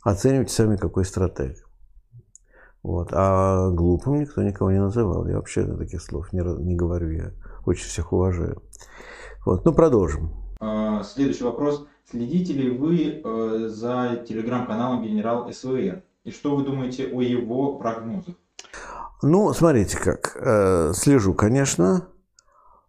оценивайте 0.03 0.53
сами, 0.53 0.75
какой 0.75 1.05
стратег. 1.05 1.67
Вот. 2.83 3.09
А 3.11 3.69
глупым 3.71 4.21
никто 4.21 4.41
никого 4.41 4.71
не 4.71 4.79
называл. 4.79 5.27
Я 5.27 5.35
вообще 5.35 5.65
таких 5.65 6.01
слов 6.01 6.31
не, 6.31 6.39
не 6.63 6.75
говорю, 6.75 7.09
я 7.11 7.31
очень 7.65 7.85
всех 7.85 8.13
уважаю. 8.13 8.61
Вот. 9.45 9.65
Ну, 9.65 9.73
продолжим. 9.73 10.31
А, 10.59 11.03
следующий 11.03 11.43
вопрос. 11.43 11.85
Следите 12.09 12.53
ли 12.53 12.69
вы 12.69 13.21
э, 13.21 13.67
за 13.67 14.23
телеграм-каналом 14.25 15.03
генерал 15.03 15.51
СВР? 15.51 16.03
И 16.23 16.31
что 16.31 16.55
вы 16.55 16.63
думаете 16.63 17.07
о 17.07 17.21
его 17.21 17.73
прогнозах? 17.73 18.35
Ну, 19.21 19.51
смотрите 19.51 19.97
как. 19.97 20.37
Э, 20.39 20.93
слежу, 20.93 21.33
конечно. 21.33 22.07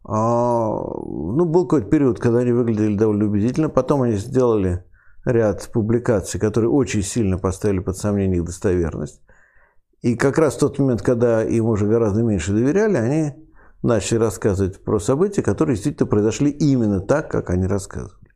А, 0.04 0.68
ну, 0.68 1.44
был 1.46 1.66
какой-то 1.66 1.90
период, 1.90 2.20
когда 2.20 2.38
они 2.38 2.52
выглядели 2.52 2.96
довольно 2.96 3.24
убедительно. 3.24 3.68
Потом 3.68 4.02
они 4.02 4.14
сделали 4.14 4.84
ряд 5.24 5.68
публикаций, 5.72 6.38
которые 6.38 6.70
очень 6.70 7.02
сильно 7.02 7.38
поставили 7.38 7.80
под 7.80 7.96
сомнение 7.96 8.38
их 8.38 8.44
достоверность. 8.44 9.20
И 10.00 10.14
как 10.14 10.38
раз 10.38 10.54
в 10.54 10.60
тот 10.60 10.78
момент, 10.78 11.02
когда 11.02 11.42
им 11.42 11.64
уже 11.64 11.88
гораздо 11.88 12.22
меньше 12.22 12.52
доверяли, 12.52 12.96
они 12.96 13.32
начали 13.82 14.18
рассказывать 14.18 14.84
про 14.84 15.00
события, 15.00 15.42
которые 15.42 15.74
действительно 15.74 16.08
произошли 16.08 16.50
именно 16.50 17.00
так, 17.00 17.28
как 17.28 17.50
они 17.50 17.66
рассказывали. 17.66 18.27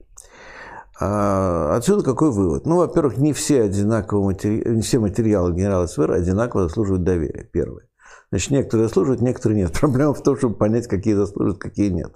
А 1.01 1.77
отсюда 1.77 2.03
какой 2.03 2.31
вывод? 2.31 2.67
Ну, 2.67 2.77
во-первых, 2.77 3.17
не 3.17 3.33
все, 3.33 3.63
одинаковые 3.63 4.27
матери... 4.27 4.69
не 4.69 4.83
все 4.83 4.99
материалы 4.99 5.53
генерала 5.53 5.87
СВР 5.87 6.13
одинаково 6.13 6.65
заслуживают 6.65 7.05
доверия, 7.05 7.49
первое. 7.51 7.89
Значит, 8.31 8.51
некоторые 8.51 8.89
заслуживают, 8.89 9.21
некоторые 9.21 9.63
нет. 9.63 9.73
Проблема 9.81 10.15
в 10.15 10.23
том, 10.23 10.37
чтобы 10.37 10.55
понять, 10.55 10.87
какие 10.87 11.15
заслуживают, 11.15 11.59
какие 11.59 11.89
нет. 11.89 12.13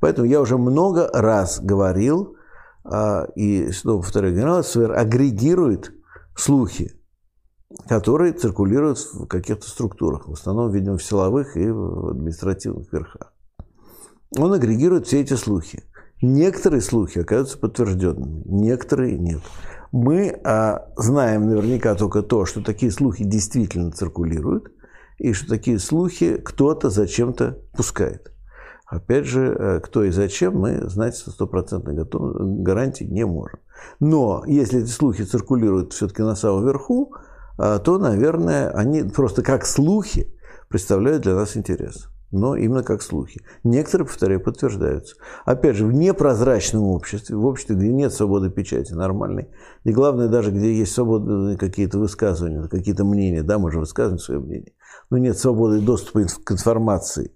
Поэтому 0.00 0.26
я 0.26 0.40
уже 0.40 0.58
много 0.58 1.08
раз 1.12 1.60
говорил, 1.60 2.36
а, 2.84 3.26
и 3.34 3.70
снова 3.72 4.02
повторяю, 4.02 4.34
генерал 4.34 4.64
СВР 4.64 4.92
агрегирует 4.92 5.92
слухи, 6.36 6.92
которые 7.88 8.32
циркулируют 8.32 8.98
в 8.98 9.26
каких-то 9.26 9.68
структурах, 9.68 10.28
в 10.28 10.32
основном, 10.32 10.70
видимо, 10.70 10.96
в 10.96 11.02
силовых 11.02 11.56
и 11.56 11.70
в 11.70 12.10
административных 12.10 12.92
верхах. 12.92 13.32
Он 14.38 14.52
агрегирует 14.52 15.06
все 15.06 15.20
эти 15.20 15.34
слухи. 15.34 15.84
Некоторые 16.22 16.82
слухи 16.82 17.18
оказываются 17.18 17.58
подтвержденными, 17.58 18.42
некоторые 18.46 19.18
нет. 19.18 19.40
Мы 19.90 20.38
а, 20.44 20.86
знаем 20.96 21.48
наверняка 21.48 21.94
только 21.94 22.22
то, 22.22 22.44
что 22.44 22.62
такие 22.62 22.92
слухи 22.92 23.24
действительно 23.24 23.90
циркулируют, 23.90 24.70
и 25.18 25.32
что 25.32 25.48
такие 25.48 25.78
слухи 25.78 26.36
кто-то 26.36 26.90
зачем-то 26.90 27.58
пускает. 27.72 28.32
Опять 28.86 29.26
же, 29.26 29.46
э, 29.46 29.80
кто 29.80 30.02
и 30.02 30.10
зачем, 30.10 30.58
мы 30.58 30.88
знать 30.88 31.14
со 31.14 31.30
стопроцентной 31.30 31.94
гарантией 32.62 33.08
не 33.08 33.24
можем. 33.24 33.60
Но 34.00 34.42
если 34.46 34.82
эти 34.82 34.88
слухи 34.88 35.22
циркулируют 35.22 35.92
все-таки 35.92 36.22
на 36.22 36.34
самом 36.34 36.64
верху, 36.66 37.14
а, 37.56 37.78
то, 37.78 37.98
наверное, 37.98 38.70
они 38.70 39.02
просто 39.04 39.42
как 39.42 39.64
слухи 39.64 40.34
представляют 40.68 41.22
для 41.22 41.34
нас 41.34 41.56
интерес. 41.56 42.08
Но 42.30 42.54
именно 42.54 42.84
как 42.84 43.02
слухи. 43.02 43.42
Некоторые, 43.64 44.06
повторяю, 44.06 44.40
подтверждаются. 44.40 45.16
Опять 45.44 45.76
же, 45.76 45.86
в 45.86 45.92
непрозрачном 45.92 46.84
обществе, 46.84 47.36
в 47.36 47.44
обществе, 47.44 47.74
где 47.74 47.88
нет 47.88 48.12
свободы 48.12 48.50
печати 48.50 48.92
нормальной, 48.92 49.48
и 49.82 49.92
главное, 49.92 50.28
даже 50.28 50.52
где 50.52 50.72
есть 50.72 50.92
свободные 50.92 51.56
какие-то 51.56 51.98
высказывания, 51.98 52.68
какие-то 52.68 53.04
мнения, 53.04 53.42
да, 53.42 53.58
мы 53.58 53.72
же 53.72 53.80
высказываем 53.80 54.20
свое 54.20 54.40
мнение, 54.40 54.72
но 55.10 55.18
нет 55.18 55.38
свободы 55.38 55.80
доступа 55.80 56.24
к 56.44 56.52
информации, 56.52 57.32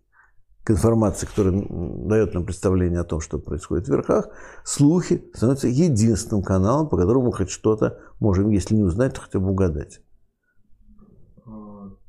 к 0.63 0.71
информации, 0.71 1.27
которая 1.27 1.67
дает 1.69 2.33
нам 2.35 2.45
представление 2.47 3.01
о 3.01 3.05
том, 3.05 3.21
что 3.21 3.41
происходит 3.41 3.87
в 3.87 3.91
верхах, 3.91 4.29
слухи 4.65 5.25
становятся 5.35 5.67
единственным 5.67 6.45
каналом, 6.45 6.89
по 6.89 6.97
которому 6.97 7.27
мы 7.27 7.33
хоть 7.33 7.51
что-то 7.51 7.99
можем, 8.21 8.51
если 8.51 8.77
не 8.77 8.85
узнать, 8.85 9.15
то 9.15 9.23
хотя 9.23 9.41
бы 9.41 9.51
угадать. 9.51 10.01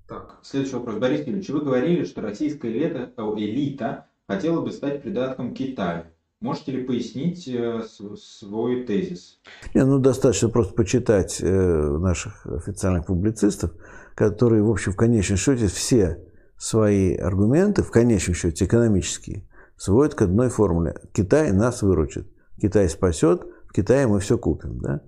Так, 0.08 0.40
следующий 0.44 0.76
вопрос. 0.76 0.98
Борис 0.98 1.22
Юрьевич, 1.22 1.50
вы 1.50 1.62
говорили, 1.62 2.04
что 2.04 2.22
российская 2.22 2.72
элита, 2.72 3.12
элита 3.18 4.06
хотела 4.28 4.62
бы 4.62 4.72
стать 4.72 5.02
придатком 5.02 5.54
Китая. 5.54 6.12
Можете 6.42 6.74
ли 6.74 6.84
пояснить 6.84 7.48
э, 7.48 7.82
свой 8.16 8.84
тезис? 8.84 9.40
Не, 9.74 9.84
ну, 9.84 9.98
достаточно 9.98 10.50
просто 10.50 10.76
почитать 10.76 11.40
э, 11.42 11.48
наших 11.48 12.46
официальных 12.46 13.08
публицистов, 13.08 13.72
которые, 14.14 14.62
в 14.62 14.70
общем, 14.70 14.92
в 14.92 14.96
конечном 14.96 15.38
счете 15.38 15.68
все 15.68 16.24
свои 16.58 17.16
аргументы, 17.16 17.82
в 17.82 17.90
конечном 17.90 18.36
счете 18.36 18.66
экономические, 18.66 19.48
сводят 19.76 20.14
к 20.14 20.22
одной 20.22 20.50
формуле. 20.50 21.02
Китай 21.14 21.52
нас 21.52 21.82
выручит. 21.82 22.28
Китай 22.62 22.90
спасет, 22.90 23.44
в 23.68 23.74
Китае 23.74 24.06
мы 24.06 24.20
все 24.20 24.38
купим. 24.38 24.80
Да? 24.80 25.02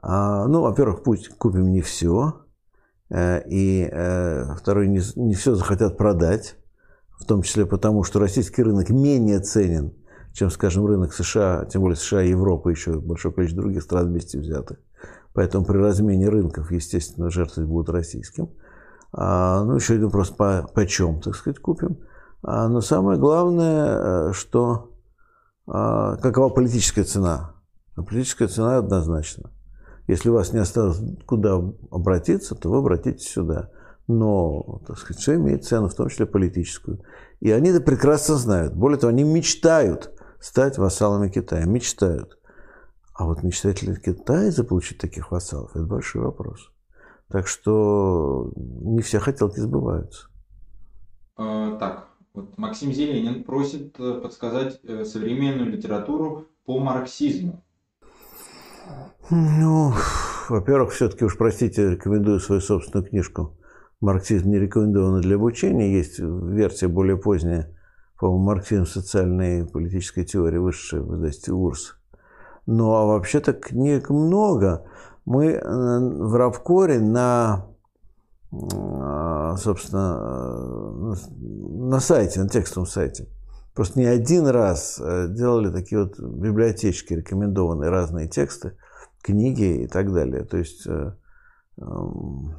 А, 0.00 0.46
ну, 0.46 0.62
во-первых, 0.62 1.02
пусть 1.02 1.28
купим 1.28 1.72
не 1.72 1.80
все, 1.80 2.42
э, 2.46 2.47
и 3.10 3.88
э, 3.90 4.54
второе, 4.56 4.86
не, 4.86 5.00
не 5.16 5.34
все 5.34 5.54
захотят 5.54 5.96
продать, 5.96 6.56
в 7.18 7.24
том 7.24 7.42
числе 7.42 7.66
потому, 7.66 8.04
что 8.04 8.20
российский 8.20 8.62
рынок 8.62 8.90
менее 8.90 9.40
ценен, 9.40 9.94
чем, 10.32 10.50
скажем, 10.50 10.86
рынок 10.86 11.12
США, 11.12 11.64
тем 11.64 11.82
более 11.82 11.96
США 11.96 12.22
и 12.22 12.30
Европа, 12.30 12.68
еще 12.68 13.00
большое 13.00 13.34
количество 13.34 13.62
других 13.62 13.82
стран 13.82 14.08
вместе 14.08 14.38
взятых. 14.38 14.78
Поэтому 15.32 15.64
при 15.64 15.78
размене 15.78 16.28
рынков, 16.28 16.70
естественно, 16.70 17.30
жертвовать 17.30 17.68
будут 17.68 17.90
российским. 17.90 18.50
А, 19.12 19.64
ну, 19.64 19.76
еще 19.76 19.94
один 19.94 20.06
вопрос, 20.06 20.30
по, 20.30 20.68
по 20.74 20.86
чем, 20.86 21.20
так 21.20 21.34
сказать, 21.34 21.60
купим. 21.60 21.98
А, 22.42 22.68
но 22.68 22.80
самое 22.80 23.18
главное, 23.18 24.30
э, 24.30 24.32
что 24.32 24.92
а, 25.66 26.16
какова 26.16 26.48
политическая 26.50 27.04
цена? 27.04 27.54
А 27.96 28.02
политическая 28.02 28.48
цена 28.48 28.78
однозначна. 28.78 29.50
Если 30.08 30.30
у 30.30 30.32
вас 30.32 30.54
не 30.54 30.58
осталось 30.58 31.00
куда 31.26 31.62
обратиться, 31.90 32.54
то 32.54 32.70
вы 32.70 32.78
обратитесь 32.78 33.28
сюда. 33.28 33.70
Но, 34.08 34.80
так 34.86 34.96
сказать, 34.98 35.20
все 35.20 35.34
имеет 35.34 35.64
цену, 35.64 35.88
в 35.88 35.94
том 35.94 36.08
числе 36.08 36.24
политическую. 36.24 37.02
И 37.40 37.50
они 37.50 37.68
это 37.68 37.82
прекрасно 37.82 38.36
знают. 38.36 38.74
Более 38.74 38.98
того, 38.98 39.10
они 39.10 39.22
мечтают 39.22 40.10
стать 40.40 40.78
вассалами 40.78 41.28
Китая. 41.28 41.66
Мечтают. 41.66 42.38
А 43.14 43.26
вот 43.26 43.42
мечтает 43.42 43.82
ли 43.82 43.94
Китай 43.96 44.50
заполучить 44.50 44.98
таких 44.98 45.30
вассалов, 45.30 45.76
это 45.76 45.84
большой 45.84 46.22
вопрос. 46.22 46.70
Так 47.28 47.46
что 47.46 48.50
не 48.56 49.02
все 49.02 49.18
хотелки 49.18 49.60
сбываются. 49.60 50.28
А, 51.36 51.76
так, 51.76 52.08
вот 52.32 52.56
Максим 52.56 52.92
Зеленин 52.92 53.44
просит 53.44 54.00
э, 54.00 54.20
подсказать 54.22 54.80
э, 54.84 55.04
современную 55.04 55.70
литературу 55.70 56.46
по 56.64 56.78
марксизму. 56.78 57.62
Ну, 59.30 59.92
во-первых, 60.48 60.92
все-таки 60.92 61.24
уж 61.24 61.36
простите, 61.36 61.90
рекомендую 61.90 62.40
свою 62.40 62.60
собственную 62.60 63.08
книжку 63.08 63.56
«Марксизм 64.00 64.48
не 64.48 64.58
рекомендовано 64.58 65.20
для 65.20 65.36
обучения». 65.36 65.92
Есть 65.92 66.18
версия 66.18 66.88
более 66.88 67.18
поздняя, 67.18 67.74
по-моему, 68.18 68.44
«Марксизм 68.44 68.86
социальной 68.86 69.60
и 69.60 69.66
политической 69.66 70.24
теории», 70.24 70.58
высшая 70.58 71.02
в 71.02 71.14
издательстве 71.14 71.54
УРС. 71.54 71.96
Ну, 72.66 72.92
а 72.94 73.04
вообще-то 73.06 73.52
книг 73.52 74.10
много 74.10 74.84
мы 75.24 75.52
э, 75.52 75.60
в 75.60 76.34
Равкоре 76.34 77.00
на, 77.00 77.66
э, 78.50 79.56
собственно, 79.58 81.12
э, 81.12 81.14
на 81.30 82.00
сайте, 82.00 82.40
на 82.40 82.48
текстовом 82.48 82.86
сайте, 82.86 83.28
просто 83.78 84.00
не 84.00 84.06
один 84.06 84.48
раз 84.48 85.00
делали 85.00 85.70
такие 85.70 86.02
вот 86.02 86.18
библиотечки, 86.18 87.14
рекомендованные 87.14 87.90
разные 87.90 88.26
тексты, 88.26 88.76
книги 89.22 89.84
и 89.84 89.86
так 89.86 90.12
далее. 90.12 90.42
То 90.42 90.56
есть 90.56 90.84
эм, 90.84 92.56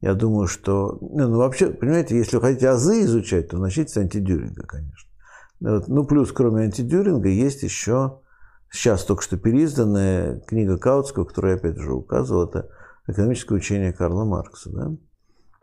я 0.00 0.14
думаю, 0.14 0.46
что... 0.46 0.96
Ну, 1.02 1.36
вообще, 1.36 1.66
понимаете, 1.66 2.16
если 2.16 2.36
вы 2.36 2.42
хотите 2.42 2.70
азы 2.70 3.02
изучать, 3.02 3.50
то 3.50 3.58
начните 3.58 3.92
с 3.92 3.96
антидюринга, 3.98 4.62
конечно. 4.66 5.10
Ну, 5.60 6.06
плюс, 6.06 6.32
кроме 6.32 6.64
антидюринга, 6.64 7.28
есть 7.28 7.62
еще 7.62 8.20
сейчас 8.70 9.04
только 9.04 9.22
что 9.22 9.36
переизданная 9.36 10.40
книга 10.46 10.78
Каутского, 10.78 11.26
которую 11.26 11.52
я 11.52 11.58
опять 11.58 11.76
же 11.76 11.92
указывал, 11.92 12.48
это 12.48 12.70
«Экономическое 13.06 13.56
учение 13.56 13.92
Карла 13.92 14.24
Маркса». 14.24 14.70
Да? 14.72 14.90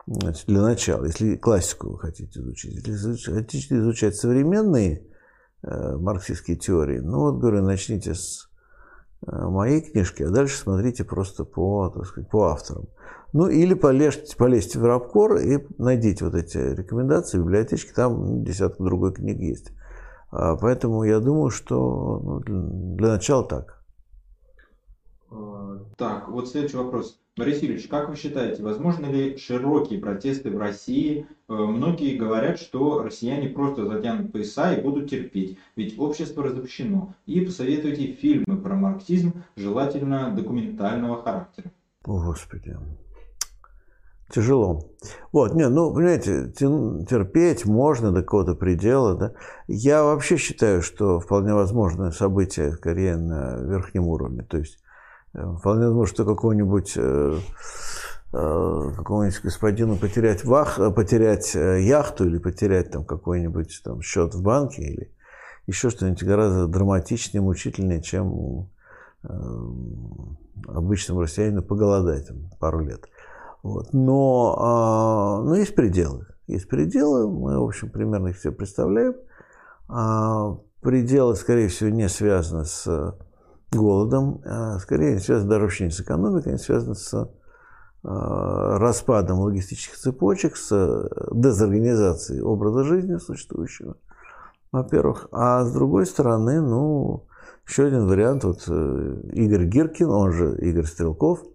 Значит, 0.06 0.46
для 0.46 0.62
начала, 0.62 1.04
если 1.04 1.36
классику 1.36 1.90
вы 1.90 1.98
хотите 1.98 2.40
изучить, 2.40 2.86
если 2.86 3.32
хотите 3.32 3.78
изучать 3.78 4.16
современные 4.16 5.06
э, 5.62 5.96
марксистские 5.96 6.56
теории, 6.56 6.98
ну 6.98 7.20
вот, 7.20 7.38
говорю, 7.38 7.62
начните 7.62 8.14
с 8.14 8.48
э, 9.26 9.30
моей 9.30 9.80
книжки, 9.80 10.24
а 10.24 10.30
дальше 10.30 10.58
смотрите 10.58 11.04
просто 11.04 11.44
по, 11.44 11.88
так 11.90 12.06
сказать, 12.06 12.30
по 12.30 12.46
авторам. 12.48 12.88
Ну, 13.32 13.46
или 13.48 13.74
полезьте, 13.74 14.36
полезьте 14.36 14.78
в 14.78 14.84
Рабкор 14.84 15.36
и 15.36 15.64
найдите 15.78 16.24
вот 16.24 16.34
эти 16.34 16.58
рекомендации 16.58 17.38
в 17.38 17.42
библиотечке, 17.42 17.92
там 17.94 18.44
десятка 18.44 18.82
другой 18.82 19.14
книг 19.14 19.38
есть. 19.38 19.72
А, 20.30 20.56
поэтому 20.56 21.04
я 21.04 21.20
думаю, 21.20 21.50
что 21.50 22.42
ну, 22.46 22.96
для 22.96 23.12
начала 23.12 23.44
так. 23.44 23.81
А, 25.32 25.78
так, 25.96 26.28
вот 26.28 26.48
следующий 26.48 26.76
вопрос. 26.76 27.18
Борис 27.36 27.62
Юрьевич, 27.62 27.88
как 27.88 28.10
вы 28.10 28.16
считаете, 28.16 28.62
возможно 28.62 29.06
ли 29.06 29.38
широкие 29.38 29.98
протесты 29.98 30.50
в 30.50 30.58
России? 30.58 31.26
Э, 31.48 31.54
многие 31.54 32.18
говорят, 32.18 32.58
что 32.58 33.02
россияне 33.02 33.48
просто 33.48 33.86
затянут 33.86 34.32
пояса 34.32 34.74
и 34.74 34.82
будут 34.82 35.08
терпеть, 35.08 35.58
ведь 35.74 35.98
общество 35.98 36.44
разобщено. 36.44 37.14
И 37.24 37.40
посоветуйте 37.40 38.12
фильмы 38.12 38.58
про 38.58 38.74
марксизм, 38.74 39.44
желательно 39.56 40.34
документального 40.36 41.22
характера. 41.22 41.72
О, 42.04 42.22
Господи 42.22 42.76
тяжело. 44.32 44.88
Вот, 45.30 45.54
не, 45.54 45.68
ну, 45.68 45.92
понимаете, 45.92 46.50
терпеть 46.50 47.66
можно 47.66 48.12
до 48.12 48.22
какого-то 48.22 48.54
предела, 48.54 49.14
да. 49.14 49.32
Я 49.68 50.02
вообще 50.04 50.36
считаю, 50.36 50.82
что 50.82 51.20
вполне 51.20 51.54
возможно 51.54 52.10
событие 52.10 52.72
скорее 52.72 53.16
на 53.16 53.56
верхнем 53.56 54.08
уровне. 54.08 54.42
То 54.42 54.58
есть 54.58 54.78
э, 54.78 54.78
вполне 55.32 55.86
возможно, 55.86 56.06
что 56.06 56.24
какого-нибудь 56.24 56.92
э, 56.96 57.38
э, 58.32 58.90
какому-нибудь 58.96 59.40
господину 59.42 59.96
потерять 59.96 60.44
вах, 60.44 60.78
потерять 60.94 61.54
яхту 61.54 62.26
или 62.26 62.38
потерять 62.38 62.90
там 62.90 63.04
какой-нибудь 63.04 63.82
там 63.84 64.02
счет 64.02 64.34
в 64.34 64.42
банке 64.42 64.82
или 64.82 65.12
еще 65.66 65.90
что-нибудь 65.90 66.24
гораздо 66.24 66.66
драматичнее, 66.66 67.40
мучительнее, 67.40 68.02
чем 68.02 68.68
обычному 70.68 71.20
россиянину 71.20 71.62
поголодать 71.62 72.28
там, 72.28 72.50
пару 72.58 72.80
лет. 72.80 73.08
Вот. 73.62 73.92
Но, 73.92 74.56
а, 74.58 75.40
но 75.42 75.56
есть 75.56 75.74
пределы. 75.74 76.26
Есть 76.46 76.68
пределы, 76.68 77.30
мы, 77.30 77.58
в 77.60 77.64
общем, 77.64 77.90
примерно 77.90 78.28
их 78.28 78.38
себе 78.38 78.52
представляем. 78.52 79.14
А, 79.88 80.58
пределы, 80.80 81.36
скорее 81.36 81.68
всего, 81.68 81.90
не 81.90 82.08
связаны 82.08 82.64
с 82.64 83.14
голодом, 83.72 84.40
а 84.44 84.78
скорее 84.78 85.18
связаны 85.18 85.50
даже 85.50 85.62
вообще 85.62 85.90
с 85.90 86.00
экономикой, 86.00 86.50
они 86.50 86.58
связаны 86.58 86.94
с 86.94 87.30
распадом 88.04 89.38
логистических 89.38 89.96
цепочек, 89.96 90.56
с 90.56 91.08
дезорганизацией 91.30 92.42
образа 92.42 92.82
жизни 92.82 93.16
существующего, 93.16 93.96
во-первых. 94.72 95.28
А 95.30 95.64
с 95.64 95.72
другой 95.72 96.06
стороны, 96.06 96.60
ну, 96.60 97.26
еще 97.64 97.84
один 97.84 98.08
вариант, 98.08 98.42
вот 98.42 98.64
э, 98.66 99.16
Игорь 99.34 99.66
Гиркин, 99.66 100.10
он 100.10 100.32
же 100.32 100.58
Игорь 100.58 100.86
Стрелков– 100.86 101.44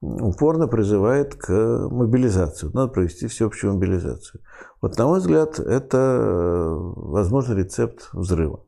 упорно 0.00 0.66
призывает 0.66 1.34
к 1.34 1.50
мобилизации. 1.90 2.70
Надо 2.72 2.92
провести 2.92 3.26
всеобщую 3.26 3.74
мобилизацию. 3.74 4.40
Вот, 4.80 4.96
на 4.96 5.06
мой 5.06 5.18
взгляд, 5.20 5.58
это, 5.58 5.98
э, 5.98 6.74
возможно, 6.96 7.54
рецепт 7.54 8.08
взрыва. 8.12 8.64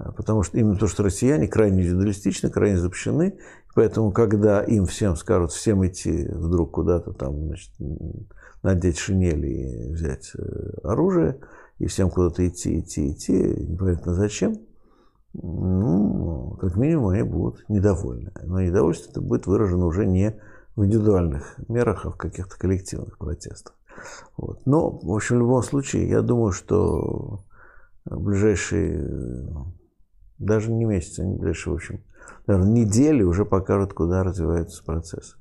А, 0.00 0.12
потому 0.12 0.42
что 0.42 0.58
именно 0.58 0.76
то, 0.76 0.86
что 0.86 1.02
россияне 1.02 1.46
крайне 1.46 1.82
индивидуалистичны, 1.82 2.50
крайне 2.50 2.78
запрещены, 2.78 3.38
поэтому 3.74 4.12
когда 4.12 4.62
им 4.62 4.86
всем 4.86 5.14
скажут 5.14 5.52
всем 5.52 5.86
идти 5.86 6.26
вдруг 6.28 6.72
куда-то 6.72 7.12
там, 7.12 7.46
значит, 7.46 7.70
надеть 8.62 8.98
шинели 8.98 9.48
и 9.48 9.92
взять 9.92 10.32
э, 10.36 10.70
оружие, 10.84 11.40
и 11.78 11.86
всем 11.86 12.10
куда-то 12.10 12.46
идти, 12.48 12.80
идти, 12.80 13.12
идти, 13.12 13.32
непонятно 13.32 14.14
зачем, 14.14 14.56
ну, 15.32 16.56
как 16.60 16.76
минимум, 16.76 17.08
они 17.08 17.22
будут 17.22 17.68
недовольны. 17.68 18.32
Но 18.42 18.60
недовольство 18.60 19.10
это 19.10 19.20
будет 19.20 19.46
выражено 19.46 19.86
уже 19.86 20.06
не 20.06 20.40
в 20.76 20.84
индивидуальных 20.84 21.56
мерах, 21.68 22.06
а 22.06 22.10
в 22.10 22.16
каких-то 22.16 22.58
коллективных 22.58 23.18
протестах. 23.18 23.76
Вот. 24.36 24.64
Но, 24.66 24.90
в 24.90 25.12
общем, 25.12 25.36
в 25.36 25.40
любом 25.40 25.62
случае, 25.62 26.08
я 26.08 26.22
думаю, 26.22 26.52
что 26.52 27.44
в 28.04 28.20
ближайшие 28.20 29.06
даже 30.40 30.72
не 30.72 30.84
месяцы, 30.84 31.24
не 31.24 31.36
ближайшие, 31.36 31.72
в 31.72 31.76
общем, 31.76 32.00
наверное, 32.46 32.72
недели 32.72 33.22
уже 33.22 33.44
покажут, 33.44 33.92
куда 33.92 34.24
развивается 34.24 34.82
процесс. 34.82 35.36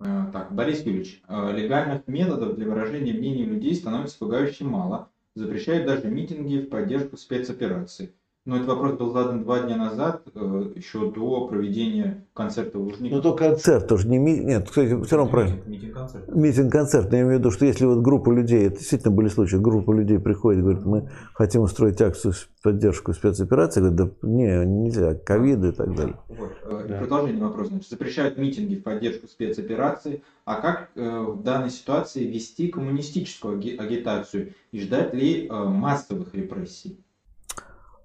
Э, 0.00 0.26
так, 0.32 0.52
Борис 0.52 0.84
Юрьевич, 0.84 1.22
э, 1.28 1.52
легальных 1.52 2.06
методов 2.06 2.56
для 2.56 2.66
выражения 2.66 3.12
мнений 3.12 3.44
людей 3.44 3.74
становится 3.74 4.18
пугающе 4.18 4.64
мало. 4.64 5.08
Запрещают 5.34 5.86
даже 5.86 6.10
митинги 6.10 6.58
в 6.58 6.68
поддержку 6.68 7.16
спецоперации. 7.16 8.12
Но 8.46 8.56
этот 8.56 8.68
вопрос 8.68 8.94
был 8.94 9.12
задан 9.12 9.42
два 9.42 9.60
дня 9.60 9.76
назад, 9.76 10.22
э, 10.34 10.72
еще 10.74 11.10
до 11.12 11.46
проведения 11.46 12.24
концерта 12.32 12.78
в 12.78 12.84
Лужниках. 12.84 13.18
Ну, 13.18 13.22
то 13.22 13.34
концерт 13.34 13.86
тоже 13.86 14.08
не 14.08 14.16
митинг. 14.16 14.46
Нет, 14.46 14.66
кстати, 14.66 15.02
все 15.02 15.16
равно 15.16 15.30
правильно. 15.30 15.60
Митинг-концерт. 15.66 16.34
Митинг-концерт. 16.34 17.12
Я 17.12 17.20
имею 17.20 17.36
в 17.36 17.38
виду, 17.40 17.50
что 17.50 17.66
если 17.66 17.84
вот 17.84 17.98
группа 17.98 18.30
людей, 18.30 18.66
это 18.66 18.78
действительно 18.78 19.14
были 19.14 19.28
случаи, 19.28 19.56
группа 19.56 19.92
людей 19.92 20.18
приходит 20.18 20.60
и 20.60 20.62
говорит, 20.62 20.86
мы 20.86 21.10
хотим 21.34 21.60
устроить 21.60 22.00
акцию 22.00 22.32
в 22.32 22.48
поддержку 22.62 23.12
спецоперации, 23.12 23.80
говорят, 23.80 23.98
да 23.98 24.10
не, 24.22 24.64
нельзя, 24.64 25.14
ковид 25.16 25.62
и 25.62 25.72
так 25.72 25.94
далее. 25.94 26.16
Вот. 26.28 26.52
Э, 26.64 26.86
да. 26.88 26.96
Продолжение 26.96 27.44
вопроса. 27.44 27.68
Значит, 27.72 27.90
запрещают 27.90 28.38
митинги 28.38 28.76
в 28.76 28.82
поддержку 28.82 29.26
спецоперации. 29.28 30.22
А 30.46 30.62
как 30.62 30.88
э, 30.94 31.20
в 31.28 31.42
данной 31.42 31.68
ситуации 31.68 32.24
вести 32.24 32.68
коммунистическую 32.68 33.58
агитацию 33.58 34.54
и 34.72 34.80
ждать 34.80 35.12
ли 35.12 35.46
массовых 35.50 36.34
репрессий? 36.34 36.98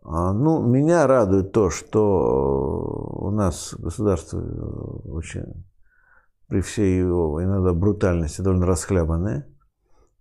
А, 0.08 0.34
ну, 0.34 0.62
меня 0.62 1.08
радует 1.08 1.52
то, 1.52 1.72
что 1.72 3.10
у 3.22 3.32
нас 3.32 3.74
государство 3.78 4.40
очень, 4.40 5.66
при 6.48 6.62
всей 6.62 7.00
его 7.00 7.44
иногда 7.44 7.74
брутальности, 7.74 8.42
довольно 8.42 8.68
расхлябанное. 8.68 9.48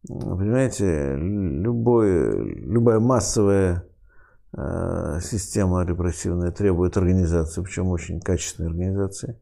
Понимаете, 0.08 1.16
любой, 1.16 2.54
любая 2.60 2.98
массовая 2.98 3.84
э, 4.56 5.18
система 5.22 5.84
репрессивная 5.84 6.50
требует 6.50 6.96
организации, 6.96 7.62
причем 7.62 7.88
очень 7.88 8.20
качественной 8.20 8.70
организации. 8.70 9.38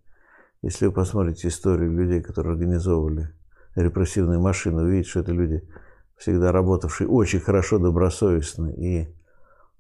Если 0.61 0.87
вы 0.87 0.93
посмотрите 0.93 1.49
историю 1.49 1.93
людей, 1.93 2.21
которые 2.21 2.55
организовывали 2.55 3.29
репрессивные 3.77 4.41
машины, 4.41 4.83
увидите, 4.83 5.09
что 5.09 5.21
это 5.21 5.33
люди, 5.33 5.69
всегда 6.17 6.51
работавшие 6.51 7.09
очень 7.09 7.41
хорошо, 7.41 7.79
добросовестно 7.79 8.67
и 8.71 9.09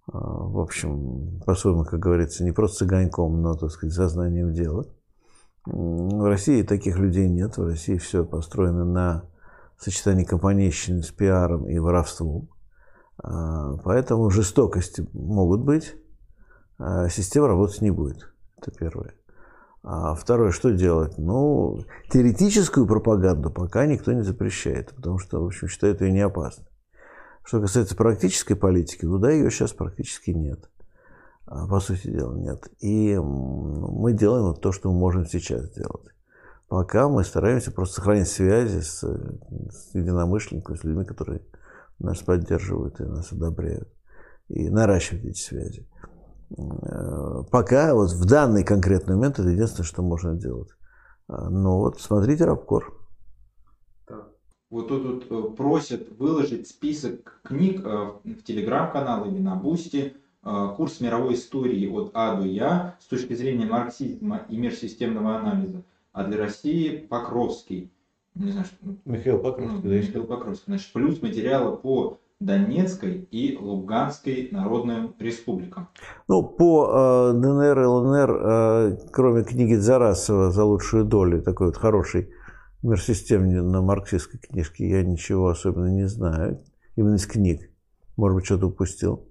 в 0.06 0.58
общем, 0.58 1.40
по-своему, 1.46 1.84
как 1.84 2.00
говорится, 2.00 2.44
не 2.44 2.52
просто 2.52 2.78
цыганьком, 2.78 3.40
но, 3.40 3.54
так 3.54 3.70
сказать, 3.70 3.94
сознанием 3.94 4.52
дела. 4.52 4.86
В 5.64 6.26
России 6.26 6.62
таких 6.62 6.98
людей 6.98 7.28
нет. 7.28 7.56
В 7.56 7.64
России 7.64 7.96
все 7.96 8.24
построено 8.24 8.84
на 8.84 9.24
сочетании 9.78 10.24
компанейщины 10.24 11.02
с 11.02 11.10
пиаром 11.10 11.68
и 11.68 11.78
воровством. 11.78 12.48
А, 13.18 13.76
поэтому 13.84 14.30
жестокости 14.30 15.08
могут 15.12 15.60
быть, 15.60 15.94
а 16.78 17.08
система 17.08 17.48
работать 17.48 17.80
не 17.80 17.90
будет. 17.90 18.34
Это 18.58 18.72
первое. 18.72 19.14
А 19.84 20.14
второе, 20.14 20.52
что 20.52 20.70
делать? 20.70 21.18
Ну, 21.18 21.84
теоретическую 22.10 22.86
пропаганду 22.86 23.50
пока 23.50 23.86
никто 23.86 24.12
не 24.12 24.22
запрещает, 24.22 24.94
потому 24.94 25.18
что, 25.18 25.42
в 25.42 25.46
общем, 25.46 25.68
считают 25.68 26.00
ее 26.00 26.12
не 26.12 26.20
опасной. 26.20 26.66
Что 27.44 27.61
касается 27.61 27.96
практической 27.96 28.55
политики, 28.55 29.05
ну 29.05 29.18
да, 29.18 29.31
ее 29.31 29.50
сейчас 29.50 29.72
практически 29.72 30.31
нет. 30.31 30.68
А, 31.46 31.66
по 31.66 31.81
сути 31.81 32.09
дела, 32.09 32.35
нет. 32.35 32.68
И 32.81 33.16
мы 33.18 34.12
делаем 34.12 34.44
вот 34.44 34.61
то, 34.61 34.72
что 34.72 34.92
мы 34.92 34.98
можем 34.98 35.26
сейчас 35.26 35.64
сделать. 35.66 36.07
Пока 36.68 37.09
мы 37.09 37.24
стараемся 37.24 37.70
просто 37.70 37.96
сохранить 37.96 38.28
связи 38.28 38.81
с, 38.81 39.02
с 39.02 39.94
единомышленниками, 39.94 40.76
с 40.76 40.85
людьми, 40.85 41.05
которые 41.05 41.42
нас 41.98 42.18
поддерживают 42.18 43.00
и 43.00 43.05
нас 43.05 43.33
одобряют. 43.33 43.92
И 44.48 44.70
наращивать 44.70 45.24
эти 45.24 45.40
связи. 45.40 45.87
Э, 46.57 47.42
пока 47.50 47.94
вот 47.94 48.12
в 48.12 48.24
данный 48.24 48.64
конкретный 48.64 49.16
момент 49.16 49.38
это 49.38 49.48
единственное, 49.48 49.87
что 49.87 50.02
можно 50.02 50.35
делать. 50.35 50.70
А, 51.28 51.50
но 51.50 51.78
вот 51.78 52.00
смотрите 52.00 52.44
Рабкор 52.44 53.01
вот 54.72 54.88
тут 54.88 55.30
вот 55.30 55.54
просят 55.54 56.08
выложить 56.18 56.66
список 56.66 57.40
книг 57.44 57.82
э, 57.85 58.12
в 58.24 58.42
телеграм-канал 58.42 59.26
или 59.26 59.38
на 59.38 59.54
Boosty, 59.54 60.14
э, 60.42 60.68
курс 60.76 61.00
мировой 61.00 61.35
истории 61.35 61.87
от 61.87 62.11
А 62.14 62.37
до 62.37 62.46
Я 62.46 62.96
с 62.98 63.04
точки 63.04 63.35
зрения 63.35 63.66
марксизма 63.66 64.46
и 64.48 64.56
мир-системного 64.56 65.37
анализа, 65.37 65.85
а 66.12 66.24
для 66.24 66.38
России 66.38 66.96
Покровский. 66.96 67.92
Не 68.35 68.50
знаю, 68.50 68.64
что... 68.64 68.76
Ну, 68.80 68.96
Михаил 69.04 69.40
Покровский, 69.40 69.76
ну, 69.76 69.90
да? 69.90 69.96
Михаил 69.96 70.24
Покровский. 70.24 70.64
Значит, 70.68 70.92
плюс 70.94 71.20
материалы 71.20 71.76
по 71.76 72.18
Донецкой 72.40 73.28
и 73.30 73.58
Луганской 73.61 74.48
народным 74.52 75.14
республикам. 75.18 75.88
Ну, 76.28 76.42
по 76.42 77.30
э, 77.30 77.32
ДНР 77.35 77.78
и 77.78 77.85
ЛНР, 77.85 78.30
э, 78.30 78.96
кроме 79.12 79.44
книги 79.44 79.74
Зарасова 79.74 80.50
«За 80.50 80.64
лучшую 80.64 81.04
долю», 81.04 81.42
такой 81.42 81.66
вот 81.66 81.76
хороший 81.76 82.30
мир-систем 82.82 83.48
на 83.70 83.80
марксистской 83.80 84.40
книжке 84.40 84.88
я 84.88 85.02
ничего 85.02 85.48
особенно 85.48 85.88
не 85.88 86.08
знаю. 86.08 86.62
Именно 86.96 87.14
из 87.14 87.26
книг. 87.26 87.70
Может 88.16 88.36
быть, 88.36 88.44
что-то 88.44 88.66
упустил. 88.66 89.28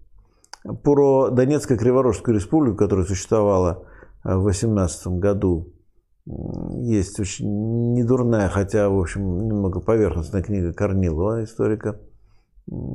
Про 0.83 1.29
Донецко-Криворожскую 1.29 2.35
республику, 2.35 2.77
которая 2.77 3.05
существовала 3.05 3.85
э, 4.23 4.35
в 4.35 4.43
18 4.43 5.07
году, 5.07 5.73
есть 6.25 7.19
очень 7.19 7.93
недурная, 7.93 8.47
хотя, 8.47 8.89
в 8.89 8.99
общем, 8.99 9.47
немного 9.47 9.79
поверхностная 9.79 10.43
книга 10.43 10.71
Корнилова, 10.71 11.43
историка, 11.43 11.99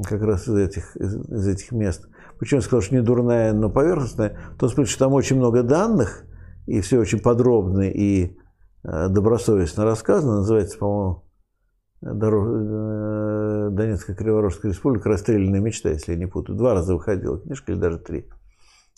как 0.04 0.22
раз 0.22 0.46
из 0.48 0.54
этих, 0.54 0.96
из, 0.96 1.16
из 1.28 1.48
этих 1.48 1.72
мест. 1.72 2.08
Почему 2.38 2.58
я 2.58 2.62
сказал, 2.62 2.82
что 2.82 2.94
не 2.94 3.02
дурная, 3.02 3.52
но 3.52 3.68
поверхностная? 3.68 4.38
Смысле, 4.58 4.84
что 4.84 5.04
там 5.06 5.12
очень 5.12 5.36
много 5.36 5.62
данных, 5.62 6.24
и 6.66 6.80
все 6.80 6.98
очень 6.98 7.18
подробно 7.18 7.90
и 7.90 8.36
добросовестно 8.86 9.84
рассказано, 9.84 10.36
называется, 10.36 10.78
по-моему, 10.78 11.24
э, 12.02 13.68
Донецкая 13.72 14.14
Криворожская 14.14 14.70
республика 14.70 15.08
«Расстрелянная 15.08 15.60
мечта», 15.60 15.90
если 15.90 16.12
я 16.12 16.18
не 16.18 16.26
путаю. 16.26 16.56
Два 16.56 16.74
раза 16.74 16.94
выходила 16.94 17.38
книжка, 17.38 17.72
или 17.72 17.80
даже 17.80 17.98
три. 17.98 18.28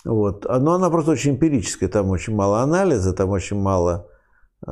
Вот. 0.04 0.44
Но 0.44 0.74
она 0.74 0.90
просто 0.90 1.12
очень 1.12 1.32
эмпирическая, 1.32 1.88
там 1.88 2.10
очень 2.10 2.34
мало 2.34 2.60
анализа, 2.60 3.14
там 3.14 3.30
очень 3.30 3.58
мало 3.58 4.08
э, 4.66 4.70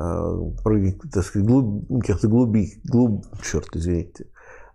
глуб, 1.35 2.01
каких-то 2.01 2.29
глубин, 2.29 2.69
глуб, 2.85 3.25
черт, 3.43 3.75
извините, 3.75 4.27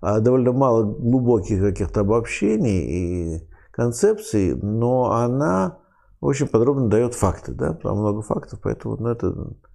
а 0.01 0.19
довольно 0.21 0.53
мало 0.53 0.83
глубоких 0.83 1.61
каких-то 1.61 2.01
обобщений 2.01 3.35
и 3.35 3.49
концепций, 3.71 4.55
но 4.55 5.11
она 5.11 5.77
очень 6.19 6.47
подробно 6.47 6.89
дает 6.89 7.13
факты, 7.13 7.53
да, 7.53 7.73
там 7.73 7.99
много 7.99 8.21
фактов, 8.23 8.59
поэтому 8.61 8.97
ну, 8.97 9.07
это 9.09 9.33
Э, 9.33 9.70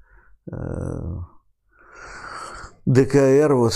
ДКР 2.86 3.52
вот 3.54 3.74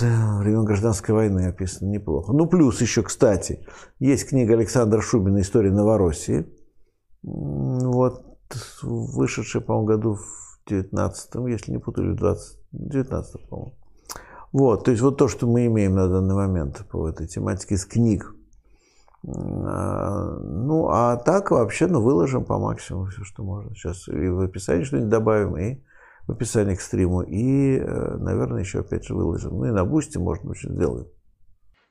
времен 0.00 0.64
гражданской 0.64 1.14
войны 1.14 1.46
описано 1.46 1.88
неплохо. 1.88 2.32
Ну, 2.32 2.46
плюс 2.46 2.80
еще, 2.80 3.02
кстати, 3.02 3.66
есть 3.98 4.28
книга 4.28 4.54
Александра 4.54 5.02
Шубина 5.02 5.40
«История 5.42 5.70
Новороссии». 5.70 6.46
Вот, 7.22 8.24
вышедшая, 8.82 9.62
по-моему, 9.62 9.86
году 9.86 10.14
в 10.14 10.68
19 10.68 11.34
если 11.48 11.72
не 11.72 11.78
путаю, 11.78 12.14
в 12.14 12.16
20, 12.16 12.58
19 12.72 13.48
по-моему. 13.48 13.74
Вот, 14.52 14.84
то 14.84 14.90
есть 14.90 15.02
вот 15.02 15.18
то, 15.18 15.28
что 15.28 15.46
мы 15.46 15.66
имеем 15.66 15.94
на 15.94 16.08
данный 16.08 16.34
момент 16.34 16.86
по 16.90 17.06
этой 17.08 17.26
тематике 17.26 17.74
из 17.74 17.84
книг. 17.84 18.34
А, 19.26 20.38
ну, 20.38 20.88
а 20.88 21.16
так 21.16 21.50
вообще, 21.50 21.88
ну, 21.88 22.00
выложим 22.00 22.44
по 22.44 22.58
максимуму 22.58 23.06
все, 23.06 23.22
что 23.22 23.42
можно. 23.42 23.74
Сейчас 23.74 24.08
и 24.08 24.28
в 24.28 24.40
описании 24.40 24.84
что-нибудь 24.84 25.10
добавим, 25.10 25.58
и 25.58 25.82
в 26.26 26.32
описании 26.32 26.74
к 26.74 26.80
стриму. 26.80 27.22
И, 27.22 27.78
э, 27.78 28.16
наверное, 28.18 28.60
еще 28.60 28.80
опять 28.80 29.04
же 29.04 29.14
выложим. 29.14 29.58
Ну 29.58 29.66
и 29.66 29.70
на 29.70 29.84
бусте, 29.84 30.18
может 30.18 30.44
быть, 30.44 30.60
сделаем. 30.60 31.06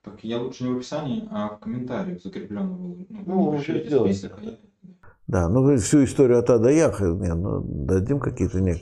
Так 0.03 0.23
я 0.23 0.39
лучше 0.39 0.63
не 0.65 0.73
в 0.73 0.77
описании, 0.77 1.27
а 1.31 1.49
в 1.49 1.59
комментариях 1.59 2.21
закрепленно 2.21 2.75
выложу. 2.75 3.05
Ну, 3.09 3.51
ну 3.53 3.59
список, 3.59 4.37
а 4.39 4.43
я... 4.43 4.57
Да, 5.27 5.49
ну 5.49 5.75
всю 5.77 6.03
историю 6.03 6.37
от 6.37 6.49
А 6.51 6.59
до 6.59 6.69
Я, 6.69 6.89
не, 6.89 7.33
ну, 7.33 7.61
дадим 7.85 8.19
какие-то 8.19 8.61
не... 8.61 8.75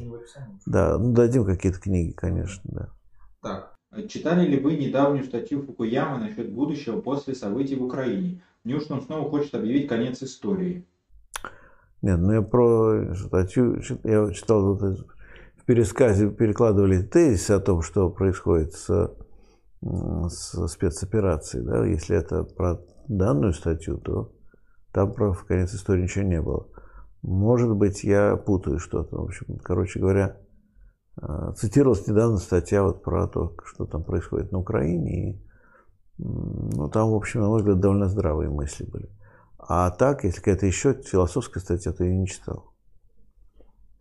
Да, 0.66 0.98
ну 0.98 1.14
дадим 1.14 1.46
какие-то 1.46 1.80
книги, 1.80 2.12
конечно, 2.12 2.62
да. 2.66 2.90
Так, 3.42 4.10
читали 4.10 4.46
ли 4.46 4.60
вы 4.60 4.76
недавнюю 4.76 5.24
статью 5.24 5.62
Фукуямы 5.62 6.20
насчет 6.20 6.52
будущего 6.52 7.00
после 7.00 7.34
событий 7.34 7.76
в 7.76 7.84
Украине? 7.84 8.42
Неужто 8.66 8.96
он 8.96 9.02
снова 9.02 9.30
хочет 9.30 9.56
объявить 9.56 9.88
конец 9.88 10.22
истории? 10.22 10.86
Нет, 12.02 12.20
ну 12.20 12.34
я 12.34 12.42
про 12.42 13.16
статью, 13.16 13.82
я 14.04 14.30
читал 14.32 14.76
вот 14.76 15.08
в 15.64 15.66
пересказе, 15.66 16.30
перекладывали 16.30 17.02
тезис 17.02 17.50
о 17.50 17.60
том, 17.62 17.82
что 17.82 18.10
происходит 18.10 18.74
с, 18.74 19.16
с 19.82 20.68
спецоперацией. 20.68 21.66
Да? 21.66 21.86
Если 21.86 22.18
это 22.18 22.44
про 22.44 22.82
данную 23.08 23.54
статью, 23.54 23.98
то 23.98 24.34
там 24.92 25.14
про 25.14 25.34
конец 25.34 25.74
истории 25.74 26.04
ничего 26.04 26.26
не 26.26 26.42
было. 26.42 26.68
Может 27.22 27.74
быть, 27.76 28.04
я 28.04 28.36
путаю 28.36 28.78
что-то. 28.80 29.16
В 29.18 29.24
общем, 29.24 29.58
короче 29.64 30.00
говоря, 30.00 30.38
э, 31.22 31.54
цитировалась 31.56 32.06
недавно 32.08 32.38
статья 32.38 32.84
вот 32.84 33.02
про 33.02 33.28
то, 33.28 33.56
что 33.64 33.86
там 33.86 34.04
происходит 34.04 34.52
на 34.52 34.60
Украине. 34.60 35.32
И, 35.32 35.42
ну, 36.18 36.90
там, 36.90 37.10
в 37.10 37.16
общем, 37.16 37.40
на 37.40 37.48
мой 37.48 37.60
взгляд, 37.60 37.80
довольно 37.80 38.10
здравые 38.10 38.50
мысли 38.50 38.84
были. 38.84 39.10
А 39.58 39.90
так, 39.92 40.26
если 40.26 40.40
какая-то 40.40 40.66
еще 40.66 40.94
философская 40.94 41.64
статья, 41.64 41.94
то 41.94 42.04
я 42.04 42.14
не 42.14 42.28
читал. 42.28 42.74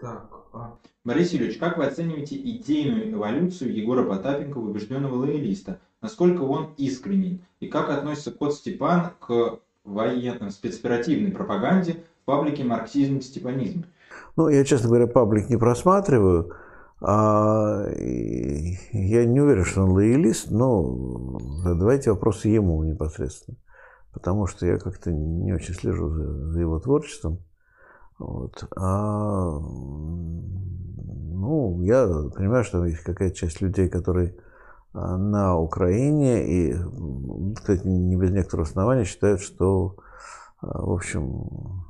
Так, 0.01 0.29
а, 0.53 0.77
Борис 1.05 1.33
Юрьевич, 1.33 1.59
как 1.59 1.79
вы 1.79 1.87
оцениваете 1.87 2.37
идейную 2.37 3.13
эволюцию 3.13 3.75
Егора 3.75 4.05
Потапенко 4.05 4.59
убежденного 4.59 5.17
лоялиста? 5.17 5.81
Насколько 6.01 6.43
он 6.43 6.75
искренен? 6.77 7.41
И 7.61 7.69
как 7.69 7.91
относится 7.91 8.31
кот 8.31 8.55
Степан 8.55 9.11
к 9.21 9.59
военной 9.85 10.51
спецоперативной 10.51 11.33
пропаганде 11.33 12.05
в 12.23 12.25
паблике 12.25 12.65
«Марксизм-степанизм»? 12.65 13.85
Ну, 14.37 14.49
я, 14.49 14.65
честно 14.65 14.89
говоря, 14.89 15.07
паблик 15.07 15.51
не 15.51 15.57
просматриваю. 15.57 16.53
А, 17.01 17.85
я 17.91 19.25
не 19.25 19.41
уверен, 19.41 19.65
что 19.65 19.83
он 19.83 19.91
лоялист, 19.91 20.51
но 20.51 21.39
задавайте 21.65 22.11
вопросы 22.13 22.49
ему 22.49 22.83
непосредственно 22.85 23.59
потому 24.13 24.47
что 24.47 24.67
я 24.67 24.79
как-то 24.79 25.11
не 25.11 25.53
очень 25.53 25.75
слежу 25.75 26.11
за 26.11 26.61
его 26.61 26.79
творчеством. 26.79 27.39
Вот. 28.19 28.65
А, 28.77 29.59
ну, 31.07 31.83
я 31.83 32.07
понимаю, 32.35 32.65
что 32.65 32.85
есть 32.85 33.03
какая-то 33.03 33.35
часть 33.35 33.61
людей, 33.61 33.89
которые 33.89 34.37
а, 34.93 35.17
на 35.17 35.57
Украине 35.57 36.47
и, 36.47 36.77
кстати, 37.55 37.87
не 37.87 38.17
без 38.17 38.31
некоторых 38.31 38.69
оснований 38.69 39.05
считают, 39.05 39.41
что, 39.41 39.97
а, 40.61 40.83
в 40.83 40.93
общем, 40.93 41.85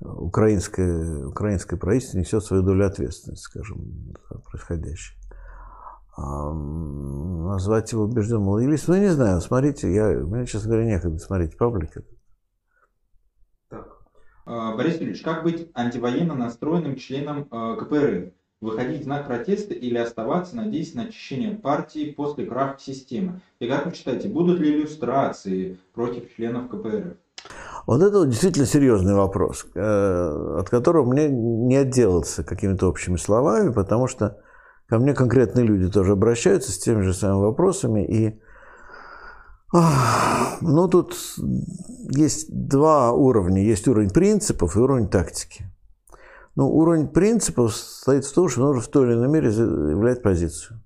украинское, 0.00 1.26
украинское 1.26 1.78
правительство 1.78 2.18
несет 2.18 2.44
свою 2.44 2.62
долю 2.62 2.86
ответственности, 2.86 3.44
скажем, 3.44 4.14
за 4.30 4.38
происходящее 4.38 5.20
назвать 6.16 7.92
его 7.92 8.04
убежденным 8.04 8.48
лоялистом. 8.48 8.96
Ну, 8.96 9.00
не 9.00 9.08
знаю, 9.08 9.40
смотрите, 9.40 9.92
я, 9.92 10.08
мне, 10.08 10.46
честно 10.46 10.70
говоря, 10.70 10.86
некогда 10.86 11.18
смотреть 11.18 11.56
паблик. 11.56 11.94
Так. 11.94 12.04
А, 14.52 14.74
Борис 14.74 14.94
Юрьевич, 14.94 15.22
как 15.22 15.44
быть 15.44 15.70
антивоенно 15.74 16.34
настроенным 16.34 16.96
членом 16.96 17.46
а, 17.52 17.76
КПРФ? 17.76 18.32
Выходить 18.60 19.02
в 19.02 19.04
знак 19.04 19.28
протеста 19.28 19.74
или 19.74 19.96
оставаться, 19.96 20.56
надеясь 20.56 20.92
на 20.94 21.04
очищение 21.04 21.54
партии 21.54 22.10
после 22.10 22.46
краха 22.46 22.80
системы? 22.80 23.40
И 23.60 23.68
как 23.68 23.86
вы 23.86 23.94
считаете, 23.94 24.28
будут 24.28 24.58
ли 24.58 24.74
иллюстрации 24.74 25.78
против 25.94 26.34
членов 26.34 26.68
КПРФ? 26.68 27.16
Вот 27.86 28.02
это 28.02 28.26
действительно 28.26 28.66
серьезный 28.66 29.14
вопрос, 29.14 29.66
э, 29.74 30.56
от 30.58 30.68
которого 30.68 31.08
мне 31.08 31.28
не 31.28 31.76
отделаться 31.76 32.42
какими-то 32.42 32.88
общими 32.88 33.16
словами, 33.16 33.72
потому 33.72 34.08
что 34.08 34.36
Ко 34.90 34.98
мне 34.98 35.14
конкретные 35.14 35.64
люди 35.64 35.88
тоже 35.88 36.12
обращаются 36.12 36.72
с 36.72 36.78
теми 36.78 37.02
же 37.02 37.14
самыми 37.14 37.44
вопросами. 37.44 38.04
И 38.04 38.40
ну, 39.72 40.88
тут 40.88 41.16
есть 42.10 42.48
два 42.50 43.12
уровня. 43.12 43.62
Есть 43.62 43.86
уровень 43.88 44.10
принципов 44.10 44.76
и 44.76 44.80
уровень 44.80 45.08
тактики. 45.08 45.64
Ну, 46.56 46.68
уровень 46.68 47.08
принципов 47.08 47.74
состоит 47.74 48.24
в 48.24 48.34
том, 48.34 48.48
что 48.48 48.60
нужно 48.60 48.82
в 48.82 48.88
той 48.88 49.06
или 49.06 49.14
иной 49.14 49.28
мере 49.28 49.50
заявлять 49.50 50.22
позицию. 50.22 50.82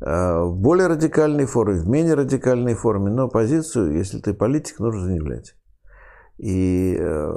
А, 0.00 0.44
в 0.44 0.56
более 0.56 0.86
радикальной 0.86 1.46
форме, 1.46 1.80
в 1.80 1.88
менее 1.88 2.14
радикальной 2.14 2.74
форме, 2.74 3.10
но 3.10 3.28
позицию, 3.28 3.96
если 3.96 4.18
ты 4.18 4.32
политик, 4.32 4.78
нужно 4.78 5.04
заявлять. 5.04 5.54
И 6.38 6.96
э, 6.98 7.32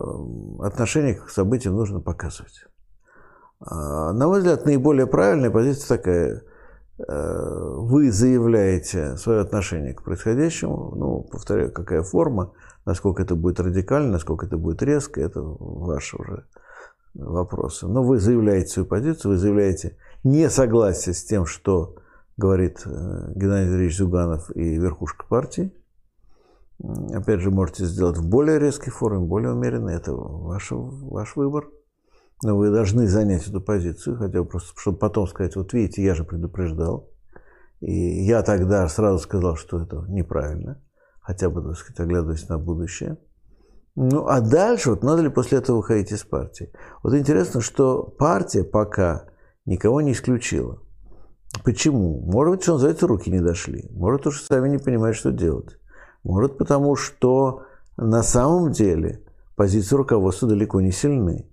отношение 0.60 1.16
к 1.16 1.30
событиям 1.30 1.76
нужно 1.76 2.00
показывать. 2.02 2.66
А, 3.60 4.14
на 4.14 4.28
мой 4.28 4.40
взгляд, 4.40 4.66
наиболее 4.66 5.08
правильная 5.08 5.50
позиция 5.50 5.98
такая. 5.98 6.44
Э, 7.08 7.76
вы 7.78 8.12
заявляете 8.12 9.18
свое 9.18 9.42
отношение 9.42 9.94
к 9.94 10.04
происходящему, 10.04 10.94
ну, 10.96 11.22
повторяю, 11.22 11.72
какая 11.72 12.04
форма, 12.04 12.54
насколько 12.86 13.24
это 13.24 13.36
будет 13.36 13.60
радикально, 13.60 14.12
насколько 14.12 14.46
это 14.46 14.58
будет 14.58 14.82
резко, 14.84 15.22
это 15.22 15.42
ваши 15.42 16.18
уже 16.18 16.46
вопросы. 17.14 17.88
Но 17.88 18.04
вы 18.04 18.20
заявляете 18.20 18.74
свою 18.74 18.88
позицию, 18.88 19.32
вы 19.32 19.38
заявляете 19.38 19.98
несогласие 20.24 21.14
с 21.14 21.24
тем, 21.24 21.46
что 21.46 21.96
говорит 22.38 22.82
э, 22.86 23.32
Геннадий 23.36 23.70
Андреевич 23.70 23.98
Зюганов 23.98 24.56
и 24.56 24.78
верхушка 24.78 25.26
партии. 25.28 25.74
Опять 27.14 27.42
же, 27.42 27.52
можете 27.52 27.86
сделать 27.86 28.18
в 28.18 28.28
более 28.28 28.58
резкой 28.58 28.92
форме, 28.92 29.20
более 29.20 29.54
умеренной. 29.54 29.96
Это 29.96 30.14
ваш, 30.14 30.68
ваш 30.72 31.36
выбор. 31.36 31.70
Но 32.44 32.58
вы 32.58 32.72
должны 32.72 33.08
занять 33.08 33.48
эту 33.48 33.62
позицию, 33.62 34.18
хотя 34.18 34.42
бы 34.42 34.46
просто, 34.46 34.72
чтобы 34.80 34.98
потом 34.98 35.28
сказать, 35.28 35.56
вот 35.56 35.74
видите, 35.74 36.04
я 36.04 36.16
же 36.16 36.24
предупреждал. 36.24 37.10
И 37.82 38.26
я 38.26 38.42
тогда 38.42 38.88
сразу 38.88 39.20
сказал, 39.20 39.56
что 39.56 39.82
это 39.82 40.06
неправильно, 40.08 40.82
хотя 41.22 41.50
бы, 41.50 41.62
так 41.62 41.78
сказать, 41.78 42.00
оглядываясь 42.00 42.50
на 42.50 42.58
будущее. 42.58 43.18
Ну, 43.96 44.26
а 44.28 44.40
дальше, 44.40 44.92
вот 44.92 45.04
надо 45.04 45.22
ли 45.22 45.30
после 45.30 45.58
этого 45.58 45.78
выходить 45.78 46.12
из 46.12 46.24
партии? 46.24 46.72
Вот 47.04 47.14
интересно, 47.14 47.62
что 47.62 48.04
партия 48.04 48.64
пока 48.64 49.26
никого 49.66 50.02
не 50.02 50.14
исключила. 50.14 50.80
Почему? 51.64 52.22
Может 52.22 52.52
быть, 52.54 52.64
что 52.64 52.74
называется, 52.74 53.08
руки 53.08 53.30
не 53.30 53.42
дошли. 53.42 53.90
Может, 53.92 54.28
уж 54.28 54.42
сами 54.42 54.70
не 54.70 54.78
понимают, 54.78 55.18
что 55.18 55.32
делать. 55.32 55.78
Может, 56.24 56.58
потому 56.58 56.96
что 56.96 57.64
на 57.98 58.24
самом 58.24 58.72
деле 58.72 59.22
позиции 59.56 59.96
руководства 59.96 60.48
далеко 60.48 60.80
не 60.80 60.92
сильны. 60.92 61.51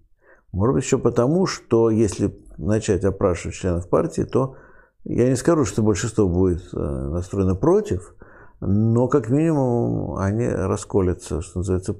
Может 0.52 0.74
быть, 0.74 0.84
еще 0.84 0.98
потому, 0.98 1.46
что 1.46 1.90
если 1.90 2.38
начать 2.56 3.04
опрашивать 3.04 3.56
членов 3.56 3.88
партии, 3.88 4.22
то 4.22 4.56
я 5.04 5.28
не 5.28 5.36
скажу, 5.36 5.64
что 5.64 5.82
большинство 5.82 6.28
будет 6.28 6.62
э, 6.72 6.76
настроено 6.76 7.54
против, 7.54 8.14
но 8.60 9.08
как 9.08 9.30
минимум 9.30 10.16
они 10.16 10.48
расколятся, 10.48 11.40
что 11.40 11.60
называется, 11.60 11.96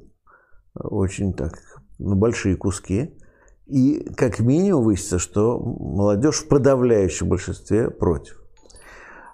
очень 0.75 1.33
так, 1.33 1.53
на 1.99 2.17
большие 2.17 2.57
куски. 2.57 3.15
И 3.67 4.11
как 4.17 4.41
минимум 4.41 4.85
выяснится, 4.85 5.19
что 5.19 5.59
молодежь 5.59 6.39
в 6.39 6.49
подавляющем 6.49 7.29
большинстве 7.29 7.91
против. 7.91 8.43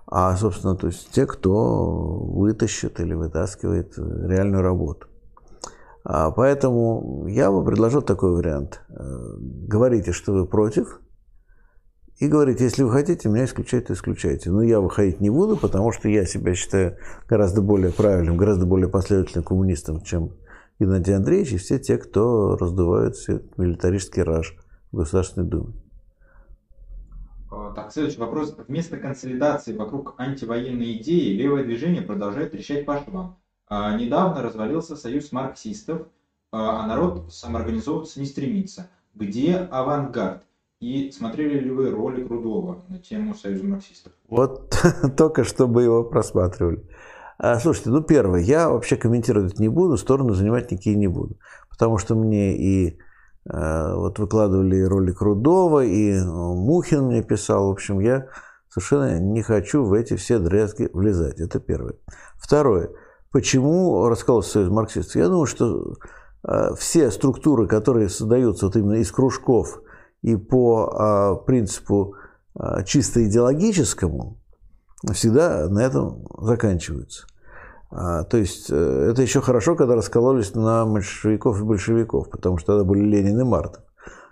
А, 0.06 0.36
собственно, 0.36 0.76
то 0.76 0.88
есть 0.88 1.10
те, 1.12 1.24
кто 1.24 2.18
вытащит 2.18 3.00
или 3.00 3.14
вытаскивает 3.14 3.96
реальную 3.96 4.62
работу. 4.62 5.06
А, 6.04 6.30
поэтому 6.30 7.26
я 7.28 7.50
бы 7.50 7.64
предложил 7.64 8.02
такой 8.02 8.32
вариант. 8.32 8.82
Э, 8.90 9.36
говорите, 9.38 10.12
что 10.12 10.32
вы 10.32 10.46
против, 10.46 11.00
и 12.18 12.28
говорите, 12.28 12.64
если 12.64 12.84
вы 12.84 12.92
хотите, 12.92 13.28
меня 13.28 13.44
исключать, 13.44 13.86
то 13.86 13.94
исключайте. 13.94 14.50
Но 14.50 14.62
я 14.62 14.80
выходить 14.80 15.20
не 15.20 15.30
буду, 15.30 15.56
потому 15.56 15.92
что 15.92 16.08
я 16.08 16.26
себя 16.26 16.54
считаю 16.54 16.96
гораздо 17.28 17.60
более 17.60 17.90
правильным, 17.90 18.36
гораздо 18.36 18.66
более 18.66 18.88
последовательным 18.88 19.44
коммунистом, 19.44 20.02
чем 20.02 20.36
Геннадий 20.78 21.16
Андреевич 21.16 21.54
и 21.54 21.56
все 21.56 21.78
те, 21.78 21.96
кто 21.96 22.56
раздувают 22.56 23.16
все 23.16 23.40
милитаристский 23.56 24.22
раж 24.22 24.56
в 24.92 24.98
Государственной 24.98 25.48
Думе. 25.48 25.72
А, 27.50 27.72
так, 27.72 27.92
следующий 27.92 28.20
вопрос. 28.20 28.54
Вместо 28.68 28.98
консолидации 28.98 29.74
вокруг 29.76 30.14
антивоенной 30.18 30.98
идеи 30.98 31.34
левое 31.34 31.64
движение 31.64 32.02
продолжает 32.02 32.52
трещать 32.52 32.84
по 32.84 33.00
швам. 33.00 33.38
А, 33.68 33.96
недавно 33.96 34.42
развалился 34.42 34.96
союз 34.96 35.32
марксистов, 35.32 36.06
а, 36.52 36.82
а 36.82 36.86
народ 36.86 37.32
самоорганизовываться 37.32 38.20
не 38.20 38.26
стремится. 38.26 38.90
Где 39.14 39.56
авангард? 39.56 40.42
И 40.80 41.10
смотрели 41.12 41.60
ли 41.60 41.70
вы 41.70 41.90
ролик 41.90 42.28
Рудова 42.28 42.84
на 42.88 42.98
тему 42.98 43.34
союза 43.34 43.64
марксистов? 43.64 44.12
Вот 44.28 44.74
только 45.16 45.44
чтобы 45.44 45.82
его 45.82 46.04
просматривали. 46.04 46.86
А, 47.38 47.58
слушайте, 47.58 47.90
ну 47.90 48.02
первое, 48.02 48.40
я 48.40 48.68
вообще 48.68 48.96
комментировать 48.96 49.58
не 49.58 49.68
буду, 49.68 49.96
стороны 49.96 50.34
занимать 50.34 50.70
никакие 50.70 50.96
не 50.96 51.08
буду. 51.08 51.38
Потому 51.70 51.98
что 51.98 52.14
мне 52.14 52.56
и 52.56 52.98
вот 53.46 54.18
выкладывали 54.18 54.80
ролик 54.80 55.20
Рудова, 55.20 55.84
и 55.84 56.18
Мухин 56.18 57.04
мне 57.04 57.22
писал. 57.22 57.68
В 57.68 57.72
общем, 57.72 58.00
я 58.00 58.28
совершенно 58.70 59.20
не 59.20 59.42
хочу 59.42 59.84
в 59.84 59.92
эти 59.92 60.16
все 60.16 60.38
дрязги 60.38 60.88
влезать. 60.94 61.40
Это 61.40 61.60
первое. 61.60 61.96
Второе. 62.36 62.90
Почему 63.34 64.08
раскололся 64.08 64.50
союз 64.50 64.70
марксистов? 64.70 65.16
Я 65.16 65.26
думаю, 65.26 65.46
что 65.46 65.94
э, 66.46 66.74
все 66.78 67.10
структуры, 67.10 67.66
которые 67.66 68.08
создаются 68.08 68.66
вот 68.66 68.76
именно 68.76 69.00
из 69.00 69.10
кружков 69.10 69.82
и 70.22 70.36
по 70.36 71.40
э, 71.42 71.44
принципу 71.44 72.14
э, 72.56 72.84
чисто 72.84 73.26
идеологическому, 73.26 74.38
всегда 75.12 75.68
на 75.68 75.80
этом 75.80 76.24
заканчиваются. 76.38 77.26
А, 77.90 78.22
то 78.22 78.36
есть 78.36 78.70
это 78.70 79.20
еще 79.20 79.40
хорошо, 79.40 79.74
когда 79.74 79.96
раскололись 79.96 80.54
на 80.54 80.84
меньшевиков 80.84 81.60
и 81.60 81.64
большевиков, 81.64 82.30
потому 82.30 82.58
что 82.58 82.74
тогда 82.74 82.84
были 82.84 83.00
Ленин 83.00 83.40
и 83.40 83.44
Мартов, 83.44 83.82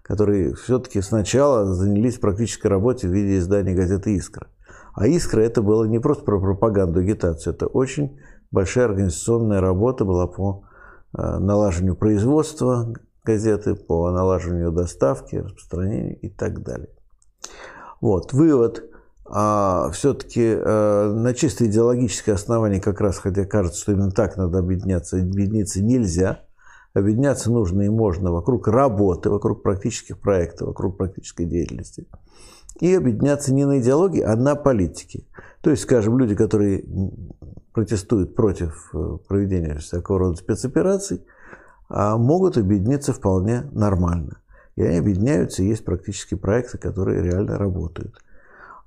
которые 0.04 0.54
все-таки 0.54 1.00
сначала 1.00 1.74
занялись 1.74 2.18
практической 2.18 2.68
работой 2.68 3.10
в 3.10 3.12
виде 3.12 3.38
издания 3.38 3.74
газеты 3.74 4.14
«Искра». 4.14 4.46
А 4.94 5.08
«Искра» 5.08 5.40
это 5.40 5.60
было 5.60 5.86
не 5.86 5.98
просто 5.98 6.22
про 6.22 6.38
пропаганду, 6.38 7.00
агитацию, 7.00 7.52
это 7.52 7.66
очень 7.66 8.16
большая 8.52 8.84
организационная 8.84 9.60
работа 9.60 10.04
была 10.04 10.26
по 10.26 10.64
э, 11.16 11.38
налаживанию 11.38 11.96
производства 11.96 12.94
газеты, 13.24 13.74
по 13.74 14.10
налаживанию 14.10 14.70
доставки, 14.70 15.36
распространению 15.36 16.18
и 16.20 16.28
так 16.28 16.62
далее. 16.62 16.90
Вот, 18.00 18.32
вывод. 18.32 18.84
А 19.24 19.90
все-таки 19.92 20.42
э, 20.42 21.12
на 21.14 21.32
чисто 21.32 21.64
идеологическое 21.64 22.34
основание 22.34 22.80
как 22.80 23.00
раз, 23.00 23.18
хотя 23.18 23.46
кажется, 23.46 23.80
что 23.80 23.92
именно 23.92 24.10
так 24.10 24.36
надо 24.36 24.58
объединяться, 24.58 25.16
объединиться 25.16 25.82
нельзя. 25.82 26.40
Объединяться 26.92 27.50
нужно 27.50 27.82
и 27.82 27.88
можно 27.88 28.32
вокруг 28.32 28.68
работы, 28.68 29.30
вокруг 29.30 29.62
практических 29.62 30.18
проектов, 30.18 30.68
вокруг 30.68 30.98
практической 30.98 31.46
деятельности. 31.46 32.06
И 32.80 32.92
объединяться 32.94 33.54
не 33.54 33.64
на 33.64 33.78
идеологии, 33.78 34.20
а 34.20 34.36
на 34.36 34.54
политике. 34.54 35.24
То 35.62 35.70
есть, 35.70 35.84
скажем, 35.84 36.18
люди, 36.18 36.34
которые 36.34 36.84
протестуют 37.72 38.34
против 38.34 38.90
э, 38.94 39.18
проведения 39.28 39.78
всякого 39.78 40.18
рода 40.18 40.36
спецопераций, 40.36 41.24
а 41.88 42.16
могут 42.16 42.56
объединиться 42.56 43.12
вполне 43.12 43.62
нормально. 43.72 44.38
И 44.76 44.82
они 44.82 44.98
объединяются, 44.98 45.62
и 45.62 45.66
есть 45.66 45.84
практически 45.84 46.34
проекты, 46.34 46.78
которые 46.78 47.22
реально 47.22 47.58
работают. 47.58 48.14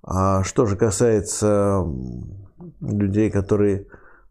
А 0.04 0.44
что 0.44 0.66
же 0.66 0.76
касается 0.76 1.86
людей, 2.82 3.30
которые 3.30 3.88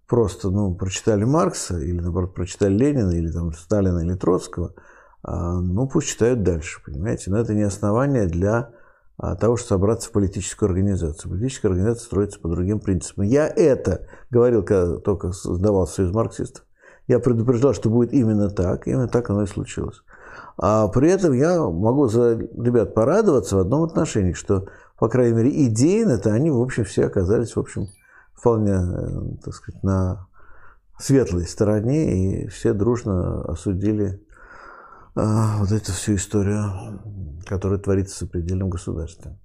просто 0.06 0.50
ну, 0.50 0.74
прочитали 0.74 1.24
Маркса, 1.24 1.78
или, 1.78 2.00
наоборот, 2.00 2.34
прочитали 2.34 2.74
Ленина, 2.74 3.10
или 3.10 3.30
там, 3.30 3.52
Сталина, 3.52 3.98
или 3.98 4.14
Троцкого, 4.14 4.74
а, 5.22 5.54
ну, 5.54 5.88
пусть 5.88 6.08
читают 6.08 6.42
дальше, 6.42 6.80
понимаете. 6.84 7.30
Но 7.30 7.38
это 7.38 7.54
не 7.54 7.62
основание 7.62 8.26
для 8.26 8.70
того, 9.16 9.56
чтобы 9.56 9.68
собраться 9.68 10.08
в 10.08 10.12
политическую 10.12 10.68
организацию. 10.68 11.30
Политическая 11.30 11.68
организация 11.68 12.04
строится 12.04 12.40
по 12.40 12.48
другим 12.48 12.80
принципам. 12.80 13.24
Я 13.24 13.46
это 13.46 14.06
говорил, 14.30 14.62
когда 14.62 14.96
только 14.98 15.32
создавал 15.32 15.86
Союз 15.86 16.12
марксистов. 16.12 16.64
Я 17.06 17.20
предупреждал, 17.20 17.74
что 17.74 17.90
будет 17.90 18.12
именно 18.12 18.50
так, 18.50 18.86
именно 18.86 19.08
так 19.08 19.30
оно 19.30 19.42
и 19.42 19.46
случилось. 19.46 20.02
А 20.56 20.88
при 20.88 21.10
этом 21.10 21.32
я 21.32 21.60
могу 21.60 22.08
за 22.08 22.34
ребят 22.36 22.94
порадоваться 22.94 23.56
в 23.56 23.60
одном 23.60 23.82
отношении, 23.84 24.32
что, 24.32 24.66
по 24.98 25.08
крайней 25.08 25.36
мере, 25.36 25.66
идейно-то 25.66 26.32
они, 26.32 26.50
в 26.50 26.60
общем, 26.60 26.84
все 26.84 27.06
оказались, 27.06 27.56
в 27.56 27.60
общем, 27.60 27.88
вполне, 28.34 28.72
э, 28.72 29.36
так 29.44 29.54
сказать, 29.54 29.82
на 29.82 30.26
светлой 30.98 31.46
стороне, 31.46 32.44
и 32.44 32.46
все 32.48 32.72
дружно 32.72 33.42
осудили 33.42 34.23
а, 35.16 35.58
вот 35.58 35.70
эту 35.70 35.92
всю 35.92 36.16
историю, 36.16 37.00
которая 37.46 37.78
творится 37.78 38.14
в 38.14 38.18
сопредельном 38.18 38.70
государстве. 38.70 39.38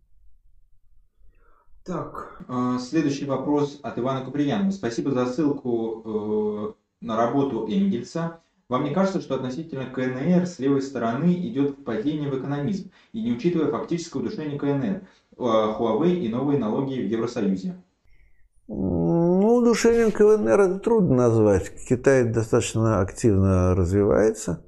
Так, 1.86 2.43
а, 2.47 2.77
следующий 2.79 3.25
вопрос 3.25 3.79
от 3.84 3.97
Ивана 3.97 4.25
Куприянова. 4.25 4.71
Спасибо 4.71 5.12
за 5.12 5.25
ссылку 5.25 6.03
э, 6.05 6.73
на 7.01 7.17
работу 7.17 7.67
Энгельса. 7.67 8.41
Вам 8.67 8.84
не 8.84 8.93
кажется, 8.93 9.21
что 9.21 9.36
относительно 9.36 9.86
КНР 9.86 10.45
с 10.45 10.60
левой 10.60 10.82
стороны 10.82 11.34
идет 11.34 11.84
падение 11.84 12.29
в 12.29 12.38
экономизм, 12.38 12.91
и 13.13 13.23
не 13.23 13.32
учитывая 13.32 13.71
фактическое 13.71 14.21
удушение 14.21 14.60
КНР, 14.60 15.08
Huawei 15.38 16.15
и 16.19 16.29
новые 16.29 16.60
налоги 16.60 16.93
в 16.99 17.08
Евросоюзе? 17.08 17.82
Ну, 18.67 19.55
удушением 19.55 20.12
КНР 20.12 20.60
это 20.60 20.79
трудно 20.79 21.15
назвать. 21.15 21.71
Китай 21.88 22.25
достаточно 22.25 23.01
активно 23.01 23.73
развивается. 23.73 24.63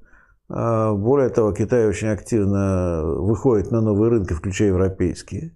А, 0.54 0.94
более 0.94 1.30
того, 1.30 1.54
Китай 1.54 1.88
очень 1.88 2.10
активно 2.10 3.04
выходит 3.06 3.72
на 3.72 3.80
новые 3.82 4.10
рынки, 4.10 4.34
включая 4.34 4.68
европейские. 4.70 5.56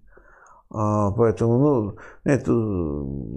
А, 0.70 1.12
поэтому, 1.12 1.60
ну, 1.60 1.98
это 2.24 2.54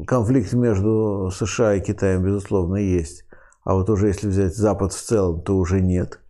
конфликт 0.07 0.53
между 0.53 1.31
США 1.33 1.75
и 1.75 1.81
Китаем, 1.81 2.23
безусловно, 2.23 2.77
есть. 2.77 3.25
А 3.65 3.75
вот 3.75 3.91
уже 3.91 4.07
если 4.07 4.29
взять 4.29 4.57
Запад 4.57 4.93
в 4.93 5.03
целом, 5.03 5.41
то 5.43 5.57
уже 5.57 5.81
нет, 5.81 6.21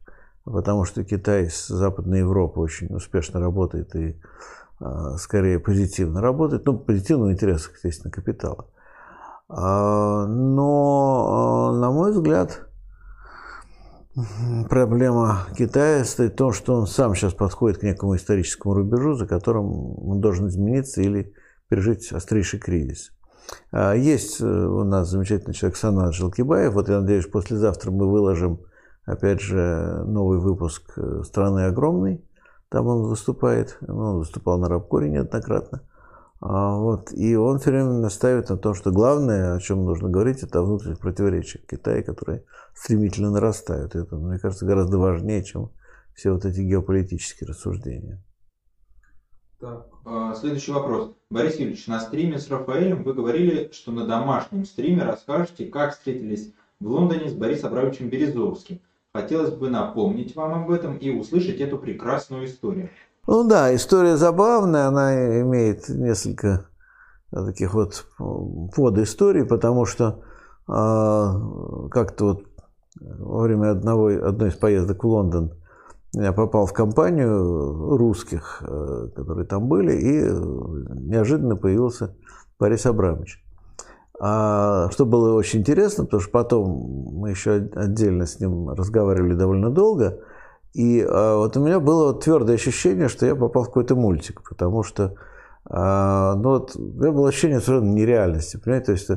потому 0.45 0.85
что 0.85 1.05
Китай 1.05 1.51
с 1.51 1.69
Западной 1.69 2.21
Европой 2.21 2.65
очень 2.65 2.95
успешно 2.95 3.39
работает 3.39 3.95
и 3.97 4.19
а, 4.81 5.19
скорее 5.19 5.59
позитивно 5.61 6.23
работает, 6.23 6.65
ну, 6.65 6.79
позитивно 6.79 7.27
в 7.27 7.33
интересах, 7.33 7.75
естественно, 7.75 8.11
капитала. 8.11 8.67
Но, 9.51 10.27
на 11.73 11.91
мой 11.91 12.13
взгляд, 12.13 12.68
проблема 14.69 15.47
Китая 15.57 16.05
стоит 16.05 16.35
в 16.35 16.37
том, 16.37 16.53
что 16.53 16.75
он 16.75 16.87
сам 16.87 17.15
сейчас 17.15 17.35
подходит 17.35 17.79
к 17.79 17.83
некому 17.83 18.17
историческому 18.17 18.75
рубежу, 18.75 19.15
за 19.15 19.27
которым 19.27 19.67
он 20.09 20.21
должен 20.21 20.49
измениться 20.49 21.01
или 21.03 21.33
пережить 21.69 22.13
острейший 22.13 22.59
кризис. 22.59 23.13
А, 23.71 23.95
есть 23.95 24.41
э, 24.41 24.45
у 24.45 24.85
нас 24.85 25.11
замечательный 25.11 25.55
человек 25.55 25.77
Санат 25.77 26.15
Желкибаев. 26.15 26.75
Вот 26.75 26.89
я 26.89 27.01
надеюсь, 27.01 27.27
послезавтра 27.27 27.91
мы 27.91 28.11
выложим, 28.11 28.61
опять 29.05 29.41
же, 29.41 30.05
новый 30.07 30.39
выпуск 30.39 30.93
э, 30.97 31.23
«Страны 31.25 31.67
огромной». 31.67 32.25
Там 32.69 32.87
он 32.87 33.03
выступает. 33.05 33.79
Ну, 33.81 33.99
он 33.99 34.19
выступал 34.19 34.59
на 34.59 34.69
Рабкоре 34.69 35.09
неоднократно. 35.11 35.83
А, 36.41 36.77
вот. 36.77 37.13
И 37.13 37.35
он 37.37 37.59
все 37.59 37.71
время 37.71 37.93
настаивает 37.95 38.49
на 38.49 38.57
том, 38.57 38.75
что 38.75 38.91
главное, 38.91 39.57
о 39.57 39.61
чем 39.61 39.85
нужно 39.85 40.09
говорить, 40.09 40.43
это 40.43 40.61
о 40.61 40.63
внутренних 40.63 41.01
противоречиях 41.01 41.67
Китая, 41.67 42.03
которые 42.03 42.45
стремительно 42.75 43.31
нарастают. 43.31 43.95
Это, 43.95 44.17
мне 44.17 44.39
кажется, 44.39 44.67
гораздо 44.67 44.99
важнее, 44.99 45.43
чем 45.45 45.73
все 46.15 46.33
вот 46.33 46.45
эти 46.45 46.61
геополитические 46.61 47.49
рассуждения. 47.49 48.23
Так, 49.61 49.89
а, 50.05 50.35
следующий 50.35 50.71
вопрос. 50.71 51.17
Борис 51.31 51.57
Юрьевич, 51.57 51.89
на 51.89 51.99
стриме 51.99 52.39
с 52.39 52.49
Рафаэлем 52.49 53.03
вы 53.03 53.13
говорили, 53.13 53.71
что 53.73 53.91
на 53.91 54.07
домашнем 54.07 54.65
стриме 54.65 55.03
расскажете, 55.03 55.67
как 55.67 55.95
встретились 55.95 56.55
в 56.79 56.87
Лондоне 56.87 57.29
с 57.29 57.35
Борисом 57.35 57.73
Абрамовичем 57.73 58.09
Березовским. 58.09 58.81
Хотелось 59.13 59.51
бы 59.51 59.69
напомнить 59.69 60.37
вам 60.37 60.63
об 60.63 60.71
этом 60.71 60.97
и 60.99 61.11
услышать 61.11 61.61
эту 61.61 61.79
прекрасную 61.79 62.45
историю. 62.45 62.91
Ну 63.31 63.47
да, 63.47 63.75
история 63.75 64.17
забавная, 64.17 64.87
она 64.87 65.43
имеет 65.43 65.87
несколько 65.91 66.65
таких 67.31 67.75
вот 67.75 68.07
подисторий, 68.75 69.45
потому 69.45 69.85
что 69.85 70.23
э, 70.67 71.89
как-то 71.91 72.25
вот 72.25 72.45
во 72.99 73.43
время 73.43 73.73
одного, 73.73 74.07
одной 74.07 74.49
из 74.49 74.55
поездок 74.55 75.05
в 75.05 75.07
Лондон 75.07 75.53
я 76.15 76.33
попал 76.33 76.65
в 76.65 76.73
компанию 76.73 77.99
русских, 77.99 78.63
э, 78.67 79.09
которые 79.15 79.47
там 79.47 79.69
были, 79.69 79.93
и 79.93 80.23
неожиданно 80.99 81.57
появился 81.57 82.17
Борис 82.59 82.87
Абрамович. 82.87 83.45
А, 84.19 84.89
что 84.91 85.05
было 85.05 85.35
очень 85.35 85.61
интересно, 85.61 86.07
потому 86.07 86.23
что 86.23 86.31
потом 86.31 86.67
мы 87.13 87.29
еще 87.29 87.69
отдельно 87.75 88.25
с 88.25 88.41
ним 88.41 88.71
разговаривали 88.71 89.35
довольно 89.35 89.69
долго, 89.69 90.19
и 90.75 91.01
а, 91.01 91.37
вот 91.37 91.57
у 91.57 91.65
меня 91.65 91.81
было 91.81 92.15
твердое 92.15 92.57
ощущение, 92.57 93.09
что 93.09 93.27
я 93.27 93.35
попал 93.35 93.65
в 93.65 93.67
какой-то 93.67 93.97
мультик, 93.97 94.43
потому 94.49 94.83
что 94.83 95.15
а, 95.65 96.35
ну, 96.37 96.51
вот, 96.51 96.77
у 96.77 96.81
меня 96.81 97.13
было 97.13 97.29
ощущение 97.29 97.61
совершенно 97.61 97.93
нереальности, 97.93 98.57
понимаете, 98.57 98.87
то 98.87 98.93
есть 98.93 99.11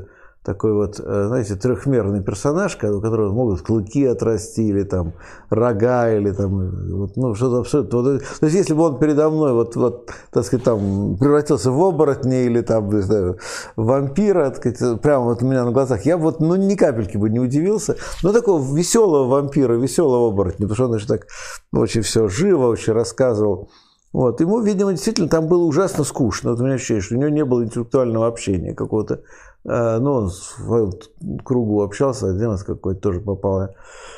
такой 0.44 0.74
вот, 0.74 1.00
э, 1.00 1.26
знаете, 1.28 1.56
трехмерный 1.56 2.24
персонаж, 2.24 2.76
у 2.76 3.00
которого 3.00 3.32
могут 3.32 3.62
клыки 3.62 4.06
отрасти, 4.06 4.62
или 4.62 4.84
там 4.84 5.14
рога, 5.50 6.12
или 6.12 6.32
там, 6.32 6.72
вот, 6.98 7.16
ну, 7.16 7.36
что-то 7.36 7.60
абсолютно. 7.60 8.02
Вот, 8.02 8.24
то 8.40 8.46
есть, 8.48 8.58
если 8.58 8.74
бы 8.74 8.84
он 8.84 8.98
передо 8.98 9.30
мной, 9.30 9.54
вот, 9.54 9.76
вот, 9.76 10.10
так 10.32 10.44
сказать, 10.44 10.64
там, 10.64 11.16
превратился 11.18 11.70
в 11.72 11.80
оборотня 11.84 12.46
или 12.46 12.62
там, 12.62 12.90
не 12.90 13.02
знаю, 13.02 13.38
вампира, 13.76 14.50
так 14.50 14.58
сказать, 14.58 15.02
прямо 15.02 15.26
вот 15.26 15.44
у 15.44 15.46
меня 15.46 15.64
на 15.64 15.72
глазах, 15.72 16.06
я 16.06 16.18
вот, 16.18 16.40
ну, 16.40 16.56
ни 16.56 16.74
капельки 16.76 17.18
бы 17.18 17.30
не 17.30 17.40
удивился, 17.40 17.98
но 18.24 18.34
такого 18.34 18.76
веселого 18.76 19.28
вампира, 19.28 19.74
веселого 19.74 20.30
оборотня, 20.30 20.68
потому 20.68 20.76
что 20.76 20.86
он 20.88 20.96
еще 20.96 21.08
так 21.08 21.28
очень 21.72 22.02
все 22.02 22.28
живо, 22.28 22.66
очень 22.66 22.94
рассказывал. 22.94 23.70
Вот. 24.12 24.42
Ему, 24.42 24.60
видимо, 24.60 24.92
действительно 24.92 25.30
там 25.30 25.48
было 25.48 25.64
ужасно 25.64 26.04
скучно. 26.04 26.52
Вот 26.52 26.60
у 26.60 26.66
меня 26.66 26.76
ощущение, 26.76 27.02
что 27.02 27.16
у 27.16 27.18
него 27.18 27.30
не 27.30 27.46
было 27.46 27.64
интеллектуального 27.64 28.28
общения 28.28 28.74
какого-то 28.74 29.14
Э, 29.16 29.20
ну, 29.64 30.12
он 30.14 30.30
в 30.30 31.44
кругу 31.44 31.84
общался, 31.84 32.30
один 32.30 32.50
раз 32.50 32.64
какой-то 32.64 33.00
тоже 33.00 33.22
попал, 33.22 33.70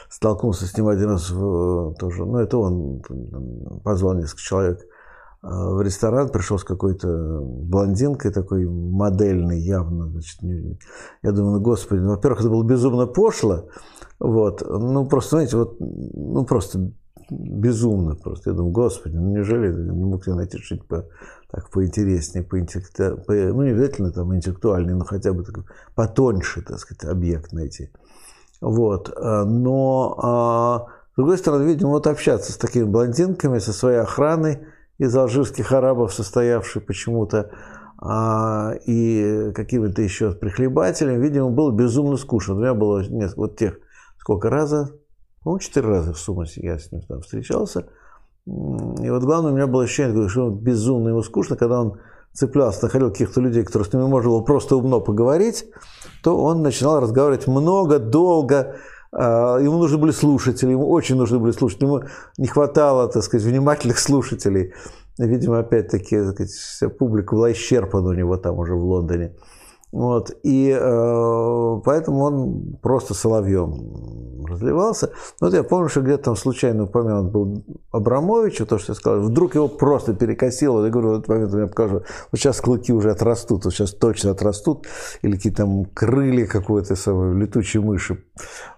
столкнулся 0.09 0.65
с 0.65 0.77
ним 0.77 0.87
один 0.87 1.09
раз 1.09 1.27
тоже, 1.27 2.25
ну, 2.25 2.37
это 2.37 2.57
он 2.57 3.01
позвал 3.83 4.13
несколько 4.13 4.41
человек 4.41 4.79
э, 4.79 4.85
в 5.41 5.81
ресторан, 5.81 6.29
пришел 6.29 6.57
с 6.57 6.63
какой-то 6.63 7.41
блондинкой 7.43 8.31
такой 8.31 8.65
модельной 8.65 9.59
явно, 9.59 10.09
значит, 10.09 10.39
я 11.23 11.31
думаю, 11.31 11.57
ну, 11.57 11.61
господи, 11.61 11.99
ну, 11.99 12.11
во-первых, 12.11 12.39
это 12.39 12.49
было 12.49 12.63
безумно 12.63 13.05
пошло, 13.05 13.67
вот, 14.19 14.63
ну, 14.65 15.05
просто, 15.07 15.37
знаете, 15.37 15.57
вот, 15.57 15.75
ну, 15.79 16.45
просто 16.45 16.93
безумно 17.29 18.15
просто. 18.15 18.51
Я 18.51 18.55
думаю, 18.55 18.73
господи, 18.73 19.15
ну 19.15 19.29
неужели 19.29 19.73
не 19.73 20.05
мог 20.05 20.25
я 20.27 20.35
найти 20.35 20.57
что-нибудь 20.57 20.87
так 21.53 21.69
поинтереснее, 21.69 22.43
по, 22.43 22.57
по, 22.57 23.33
ну 23.33 23.61
не 23.61 23.69
обязательно 23.69 24.11
там 24.11 24.35
интеллектуальный, 24.35 24.95
но 24.95 25.05
хотя 25.05 25.33
бы 25.33 25.45
потоньше, 25.93 26.63
так 26.63 26.79
сказать, 26.79 27.05
объект 27.05 27.53
найти. 27.53 27.91
Вот. 28.59 29.13
А, 29.15 29.45
но, 29.45 30.17
а, 30.17 30.85
с 31.11 31.15
другой 31.15 31.37
стороны, 31.37 31.63
видимо, 31.65 31.91
вот 31.91 32.07
общаться 32.07 32.51
с 32.51 32.57
такими 32.57 32.85
блондинками, 32.85 33.59
со 33.59 33.71
своей 33.71 33.99
охраной 33.99 34.65
из 34.97 35.15
алжирских 35.15 35.71
арабов, 35.71 36.11
состоявшей 36.11 36.81
почему-то, 36.81 37.51
а, 37.99 38.73
и 38.87 39.51
какими-то 39.53 40.01
еще 40.01 40.33
прихлебателями, 40.33 41.21
видимо, 41.21 41.51
было 41.51 41.71
безумно 41.71 42.17
скучно. 42.17 42.55
У 42.55 42.57
меня 42.57 42.73
было 42.73 43.01
несколько, 43.07 43.39
вот 43.39 43.57
тех, 43.57 43.77
сколько 44.17 44.49
раза, 44.49 44.89
по-моему, 45.43 45.59
четыре 45.59 45.87
раза 45.87 46.13
в 46.13 46.17
сумме 46.17 46.47
я 46.55 46.79
с 46.79 46.91
ним 46.91 47.03
там 47.03 47.21
встречался. 47.21 47.89
И 48.45 49.09
вот 49.09 49.23
главное, 49.23 49.51
у 49.51 49.55
меня 49.55 49.67
было 49.67 49.83
ощущение, 49.83 50.27
что 50.27 50.49
безумно 50.49 51.09
ему 51.09 51.23
скучно, 51.23 51.55
когда 51.55 51.81
он 51.81 51.99
цеплялся, 52.33 52.83
находил 52.83 53.11
каких-то 53.11 53.39
людей, 53.39 53.63
которые 53.63 53.87
с 53.87 53.93
ними 53.93 54.03
можно 54.03 54.31
было 54.31 54.41
просто 54.41 54.75
умно 54.75 54.99
поговорить, 54.99 55.65
то 56.23 56.37
он 56.37 56.61
начинал 56.61 56.99
разговаривать 56.99 57.47
много, 57.47 57.99
долго, 57.99 58.75
а, 59.13 59.59
ему 59.59 59.77
нужны 59.77 59.97
были 59.97 60.11
слушатели, 60.11 60.71
ему 60.71 60.89
очень 60.89 61.15
нужны 61.15 61.39
были 61.39 61.51
слушатели, 61.51 61.85
ему 61.85 62.01
не 62.37 62.47
хватало, 62.47 63.07
так 63.07 63.23
сказать, 63.23 63.45
внимательных 63.45 63.99
слушателей. 63.99 64.73
Видимо, 65.19 65.59
опять-таки, 65.59 66.17
вся 66.45 66.89
публика 66.89 67.35
была 67.35 67.51
исчерпана 67.51 68.09
у 68.09 68.13
него 68.13 68.35
там 68.37 68.57
уже 68.57 68.73
в 68.73 68.83
Лондоне. 68.83 69.35
Вот. 69.93 70.31
И 70.41 70.75
э, 70.75 71.81
поэтому 71.85 72.23
он 72.23 72.77
просто 72.81 73.13
соловьем 73.13 74.43
разливался. 74.43 75.11
Вот 75.39 75.53
я 75.53 75.63
помню, 75.63 75.87
что 75.87 76.01
где-то 76.01 76.23
там 76.23 76.35
случайно 76.35 76.85
упомянут 76.85 77.31
был 77.31 77.63
Абрамович, 77.91 78.57
то, 78.67 78.79
что 78.79 78.93
я 78.93 78.95
сказал, 78.95 79.21
вдруг 79.21 79.53
его 79.53 79.67
просто 79.67 80.15
перекосило. 80.15 80.83
Я 80.83 80.91
говорю, 80.91 81.09
в 81.09 81.13
этот 81.13 81.27
момент 81.27 81.53
я 81.53 81.67
покажу, 81.67 82.01
вот 82.31 82.39
сейчас 82.39 82.59
клыки 82.59 82.91
уже 82.91 83.11
отрастут, 83.11 83.65
вот 83.65 83.73
сейчас 83.73 83.91
точно 83.91 84.31
отрастут, 84.31 84.87
или 85.21 85.35
какие-то 85.35 85.57
там 85.57 85.85
крылья 85.85 86.47
какой-то 86.47 86.95
самой 86.95 87.39
летучей 87.39 87.79
мыши. 87.79 88.23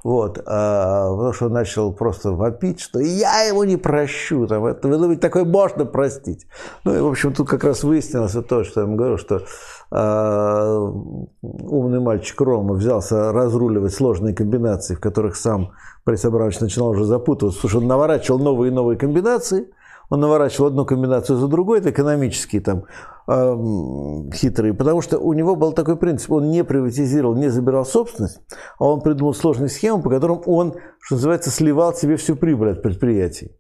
Вот. 0.04 0.44
А, 0.46 1.10
потому 1.10 1.32
что 1.32 1.46
он 1.46 1.54
начал 1.54 1.94
просто 1.94 2.32
вопить, 2.32 2.82
что 2.82 3.00
я 3.00 3.44
его 3.44 3.64
не 3.64 3.78
прощу. 3.78 4.48
Там, 4.48 4.66
это, 4.66 4.90
вы 4.90 4.98
думаете, 4.98 5.22
такое 5.22 5.46
можно 5.46 5.86
простить? 5.86 6.46
Ну 6.84 6.94
и, 6.94 7.00
в 7.00 7.08
общем, 7.08 7.34
тут 7.34 7.48
как 7.48 7.64
раз 7.64 7.84
выяснилось 7.84 8.34
то, 8.34 8.66
что 8.66 8.82
я 8.82 8.86
ему 8.86 8.98
говорю, 8.98 9.18
что 9.18 9.44
умный 9.92 12.00
мальчик 12.00 12.42
Рома 12.42 12.74
взялся 12.74 13.32
разруливать 13.32 13.94
сложные 13.94 14.34
комбинации, 14.34 14.96
в 14.96 15.00
которых 15.00 15.36
сам 15.36 15.72
Борис 16.06 16.26
Абрамович 16.26 16.60
начинал 16.60 16.90
уже 16.90 17.06
запутываться, 17.06 17.60
потому 17.60 17.70
что 17.70 17.80
он 17.80 17.88
наворачивал 17.88 18.40
новые 18.40 18.72
и 18.72 18.74
новые 18.74 18.98
комбинации, 18.98 19.68
он 20.10 20.20
наворачивал 20.20 20.68
одну 20.68 20.86
комбинацию 20.86 21.38
за 21.38 21.48
другой, 21.48 21.80
это 21.80 21.90
экономические 21.90 22.62
там 22.62 22.84
э, 23.28 24.30
хитрые, 24.34 24.74
потому 24.74 25.02
что 25.02 25.18
у 25.18 25.34
него 25.34 25.56
был 25.56 25.74
такой 25.74 25.98
принцип, 25.98 26.32
он 26.32 26.50
не 26.50 26.64
приватизировал, 26.64 27.36
не 27.36 27.50
забирал 27.50 27.86
собственность, 27.86 28.40
а 28.78 28.86
он 28.86 29.02
придумал 29.02 29.34
сложные 29.34 29.70
схемы, 29.70 30.04
по 30.04 30.10
которым 30.10 30.42
он, 30.46 30.76
что 31.00 31.16
называется, 31.16 31.50
сливал 31.50 31.94
себе 31.94 32.18
всю 32.18 32.36
прибыль 32.36 32.72
от 32.72 32.82
предприятий. 32.82 33.52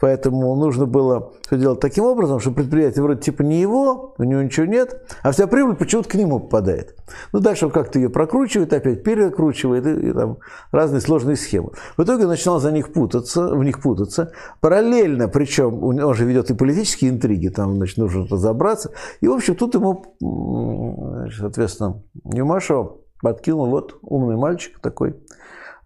Поэтому 0.00 0.56
нужно 0.56 0.86
было 0.86 1.32
все 1.46 1.58
делать 1.58 1.80
таким 1.80 2.04
образом, 2.04 2.40
что 2.40 2.52
предприятие 2.52 3.02
вроде 3.02 3.20
типа 3.20 3.42
не 3.42 3.60
его, 3.60 4.14
у 4.16 4.22
него 4.22 4.42
ничего 4.42 4.64
нет, 4.64 5.02
а 5.22 5.30
вся 5.32 5.46
прибыль 5.46 5.76
почему-то 5.76 6.08
к 6.08 6.14
нему 6.14 6.40
попадает. 6.40 6.96
Ну, 7.32 7.40
дальше 7.40 7.66
он 7.66 7.72
как-то 7.72 7.98
ее 7.98 8.08
прокручивает, 8.08 8.72
опять 8.72 9.02
перекручивает, 9.02 9.86
и, 9.86 10.08
и 10.08 10.12
там 10.12 10.38
разные 10.72 11.00
сложные 11.00 11.36
схемы. 11.36 11.72
В 11.98 12.02
итоге 12.02 12.24
он 12.24 12.30
начинал 12.30 12.60
за 12.60 12.72
них 12.72 12.92
путаться, 12.92 13.48
в 13.48 13.62
них 13.62 13.82
путаться. 13.82 14.32
Параллельно, 14.60 15.28
причем 15.28 15.84
он 15.84 16.14
же 16.14 16.24
ведет 16.24 16.50
и 16.50 16.54
политические 16.54 17.10
интриги, 17.10 17.48
там, 17.48 17.76
значит, 17.76 17.98
нужно 17.98 18.26
разобраться. 18.26 18.92
И, 19.20 19.28
в 19.28 19.32
общем, 19.32 19.54
тут 19.54 19.74
ему, 19.74 20.04
соответственно, 21.36 22.02
Юмашева 22.24 22.96
подкинул 23.20 23.66
вот 23.66 23.98
умный 24.02 24.36
мальчик 24.36 24.80
такой, 24.80 25.14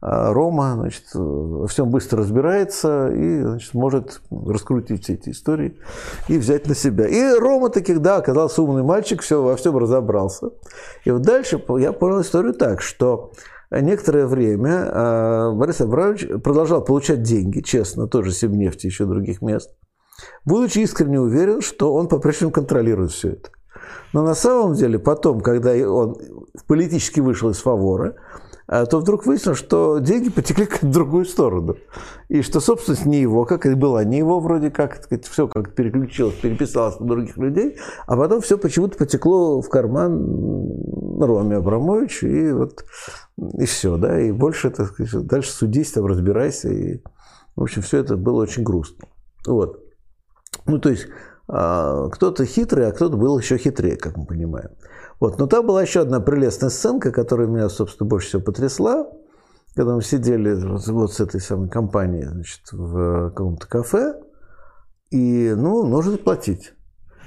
Рома 0.07 0.75
значит, 0.75 1.05
во 1.15 1.67
всем 1.67 1.89
быстро 1.89 2.19
разбирается 2.19 3.09
и 3.09 3.41
значит, 3.41 3.73
может 3.73 4.21
раскрутить 4.31 5.05
все 5.05 5.15
эти 5.15 5.31
истории 5.31 5.79
и 6.29 6.37
взять 6.37 6.69
на 6.69 6.75
себя. 6.75 7.07
И 7.07 7.39
Рома 7.39 7.71
таких, 7.71 8.03
да, 8.03 8.19
оказался 8.19 8.61
умный 8.61 8.83
мальчик, 8.83 9.23
все, 9.23 9.43
во 9.43 9.57
всем 9.57 9.79
разобрался. 9.79 10.51
И 11.07 11.11
вот 11.11 11.23
дальше 11.23 11.63
я 11.79 11.93
понял 11.93 12.21
историю 12.21 12.53
так, 12.53 12.83
что 12.83 13.33
некоторое 13.71 14.27
время 14.27 14.91
а, 14.93 15.53
Борис 15.53 15.81
Абрамович 15.81 16.43
продолжал 16.43 16.85
получать 16.85 17.23
деньги, 17.23 17.61
честно, 17.61 18.07
тоже 18.07 18.33
Сибнефти, 18.33 18.87
еще 18.87 19.07
других 19.07 19.41
мест, 19.41 19.75
будучи 20.45 20.81
искренне 20.81 21.19
уверен, 21.19 21.63
что 21.63 21.95
он 21.95 22.09
по-прежнему 22.09 22.53
контролирует 22.53 23.13
все 23.13 23.31
это. 23.31 23.49
Но 24.13 24.23
на 24.23 24.35
самом 24.35 24.75
деле 24.75 24.99
потом, 24.99 25.41
когда 25.41 25.73
он 25.73 26.17
политически 26.67 27.21
вышел 27.21 27.49
из 27.51 27.59
фавора, 27.59 28.17
то 28.67 28.99
вдруг 28.99 29.27
выяснилось, 29.27 29.59
что 29.59 29.99
деньги 29.99 30.31
потекли 30.31 30.67
в 30.83 30.91
другую 30.91 31.25
сторону. 31.25 31.77
И 32.29 32.43
что 32.43 32.61
собственность 32.61 33.05
не 33.05 33.21
его, 33.21 33.45
как 33.45 33.67
и 33.67 33.75
была 33.75 34.05
не 34.05 34.19
его 34.19 34.41
вроде 34.41 34.71
как, 34.71 35.03
сказать, 35.03 35.27
все 35.27 35.47
как 35.49 35.75
переключилось, 35.75 36.35
переписалось 36.35 36.99
на 36.99 37.07
других 37.07 37.37
людей, 37.37 37.77
а 38.07 38.17
потом 38.17 38.41
все 38.41 38.57
почему-то 38.57 38.97
потекло 38.97 39.61
в 39.61 39.69
карман 39.69 41.21
Роме 41.21 41.57
Абрамовичу, 41.57 42.27
и 42.27 42.53
вот 42.53 42.85
и 43.59 43.67
все, 43.67 43.97
да, 43.97 44.21
и 44.21 44.33
больше, 44.33 44.71
так 44.71 44.89
сказать, 44.89 45.27
дальше 45.27 45.51
судись, 45.51 45.93
там 45.93 46.07
разбирайся, 46.07 46.69
и, 46.69 47.03
в 47.57 47.63
общем, 47.63 47.83
все 47.83 47.99
это 47.99 48.17
было 48.17 48.43
очень 48.43 48.63
грустно. 48.63 49.09
Вот. 49.47 49.81
Ну, 50.67 50.79
то 50.79 50.89
есть, 50.89 51.07
а, 51.49 52.09
кто-то 52.09 52.47
хитрый, 52.47 52.89
а 52.89 52.93
кто-то 52.93 53.17
был 53.17 53.39
еще 53.39 53.59
хитрее, 53.59 53.97
как 53.97 54.17
мы 54.17 54.25
понимаем. 54.25 54.71
Вот. 55.21 55.39
Но 55.39 55.47
там 55.47 55.67
была 55.67 55.83
еще 55.83 56.01
одна 56.01 56.21
прелестная 56.21 56.71
сценка, 56.71 57.13
которая 57.13 57.47
меня, 57.47 57.69
собственно, 57.69 58.09
больше 58.09 58.29
всего 58.29 58.43
потрясла. 58.43 59.07
Когда 59.75 59.95
мы 59.95 60.03
сидели 60.03 60.55
вот, 60.55 61.13
с 61.13 61.21
этой 61.21 61.41
самой 61.41 61.69
компанией 61.69 62.27
значит, 62.27 62.61
в 62.71 63.31
каком-то 63.31 63.67
кафе, 63.67 64.21
и, 65.11 65.53
ну, 65.57 65.87
нужно 65.87 66.17
платить. 66.17 66.75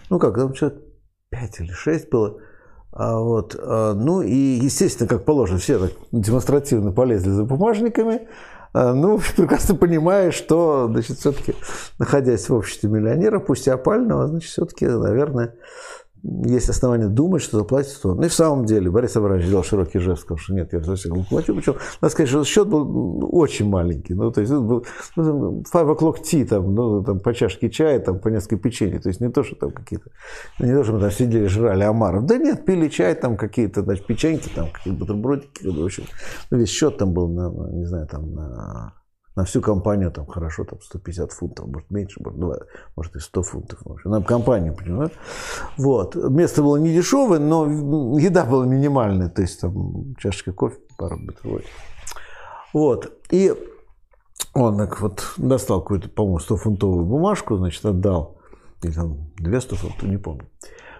Ну, 0.09 0.19
как, 0.19 0.35
там 0.35 0.53
человек 0.53 0.81
5 1.29 1.59
или 1.61 1.71
6 1.71 2.09
было. 2.09 2.39
А 2.91 3.19
вот, 3.19 3.55
а, 3.59 3.93
ну 3.93 4.21
и, 4.21 4.35
естественно, 4.35 5.07
как 5.07 5.25
положено, 5.25 5.59
все 5.59 5.77
так 5.77 5.91
демонстративно 6.11 6.91
полезли 6.91 7.29
за 7.29 7.43
бумажниками. 7.43 8.27
А, 8.73 8.93
ну, 8.93 9.19
прекрасно 9.35 9.75
понимая, 9.75 10.31
что, 10.31 10.88
значит, 10.89 11.19
все-таки, 11.19 11.53
находясь 11.99 12.49
в 12.49 12.53
обществе 12.53 12.89
миллионера, 12.89 13.39
пусть 13.39 13.67
и 13.67 13.71
опального, 13.71 14.27
значит, 14.27 14.49
все-таки, 14.51 14.88
наверное, 14.88 15.55
есть 16.24 16.70
основания 16.70 17.07
думать, 17.07 17.41
что 17.41 17.57
заплатит 17.57 17.99
он. 18.05 18.18
Ну 18.18 18.24
и 18.24 18.28
в 18.28 18.34
самом 18.34 18.65
деле 18.65 18.89
Борис 18.89 19.15
Абрамович 19.15 19.45
сделал 19.45 19.63
широкий 19.63 19.99
жест, 19.99 20.22
сказал, 20.22 20.38
что 20.38 20.53
нет, 20.53 20.74
я 20.74 20.84
совсем 20.84 21.24
плачу. 21.26 21.55
Причем, 21.55 21.76
надо 22.01 22.11
сказать, 22.11 22.30
что 22.30 22.43
счет 22.43 22.68
был 22.68 23.30
очень 23.32 23.68
маленький. 23.70 24.13
Ну, 24.13 24.32
то 24.32 24.41
есть 24.41 24.51
это 24.51 24.61
был 24.61 24.86
ну, 25.15 25.63
five 25.72 25.95
o'clock 25.95 26.18
tea, 26.22 26.45
там, 26.45 26.74
ну, 26.74 27.03
там, 27.03 27.20
по 27.20 27.34
чашке 27.34 27.70
чая, 27.70 27.99
там, 27.99 28.20
по 28.20 28.30
несколько 28.30 28.57
печенье. 28.57 28.99
То 28.99 29.09
есть 29.09 29.22
не 29.22 29.30
то, 29.30 29.43
что 29.43 29.55
там 29.55 29.72
какие-то, 29.72 30.09
не 30.59 30.74
то, 30.74 30.84
что 30.84 30.93
мы 30.93 30.99
там 30.99 31.11
сидели, 31.11 31.47
жрали 31.47 31.84
омаров. 31.84 32.26
Да 32.26 32.38
нет, 32.38 32.65
пили 32.65 32.89
чай, 32.89 33.15
там 33.15 33.38
какие-то, 33.38 33.84
значит, 33.84 34.05
печеньки, 34.05 34.49
там, 34.53 34.72
какие-то 34.72 34.99
бутербродики. 34.99 35.68
В 35.68 35.86
общем, 35.86 36.03
ну, 36.51 36.57
весь 36.57 36.70
счет 36.70 36.97
там 36.97 37.13
был 37.13 37.30
на, 37.30 37.49
не 37.72 37.86
знаю, 37.86 38.07
там, 38.07 38.34
на 38.34 38.93
на 39.38 39.43
всю 39.43 39.61
компанию 39.61 40.11
там 40.11 40.25
хорошо, 40.25 40.63
там 40.63 40.81
150 40.81 41.31
фунтов, 41.31 41.67
может 41.67 41.91
меньше, 41.91 42.19
может, 42.23 42.39
2, 42.39 42.57
может 42.95 43.15
и 43.15 43.19
100 43.19 43.43
фунтов. 43.43 43.79
В 43.85 43.91
общем, 43.91 44.09
на 44.09 44.23
компанию, 44.23 44.75
понимаете? 44.75 45.13
Вот. 45.77 46.15
Место 46.15 46.63
было 46.63 46.77
не 46.77 46.91
дешевое, 46.91 47.38
но 47.38 47.67
еда 48.17 48.45
была 48.45 48.65
минимальная, 48.65 49.29
то 49.29 49.43
есть 49.43 49.61
там 49.61 50.15
чашечка 50.17 50.53
кофе, 50.53 50.77
пара 50.97 51.17
бутербродов. 51.17 51.69
Вот. 52.73 53.13
И 53.29 53.53
он 54.55 54.77
так 54.79 54.99
вот 55.01 55.23
достал 55.38 55.81
какую-то, 55.81 56.09
по-моему, 56.09 56.39
100-фунтовую 56.39 57.03
бумажку, 57.03 57.57
значит, 57.57 57.85
отдал, 57.85 58.39
или 58.81 58.91
там 58.91 59.29
200 59.38 59.75
фунтов, 59.75 60.01
не 60.01 60.17
помню. 60.17 60.49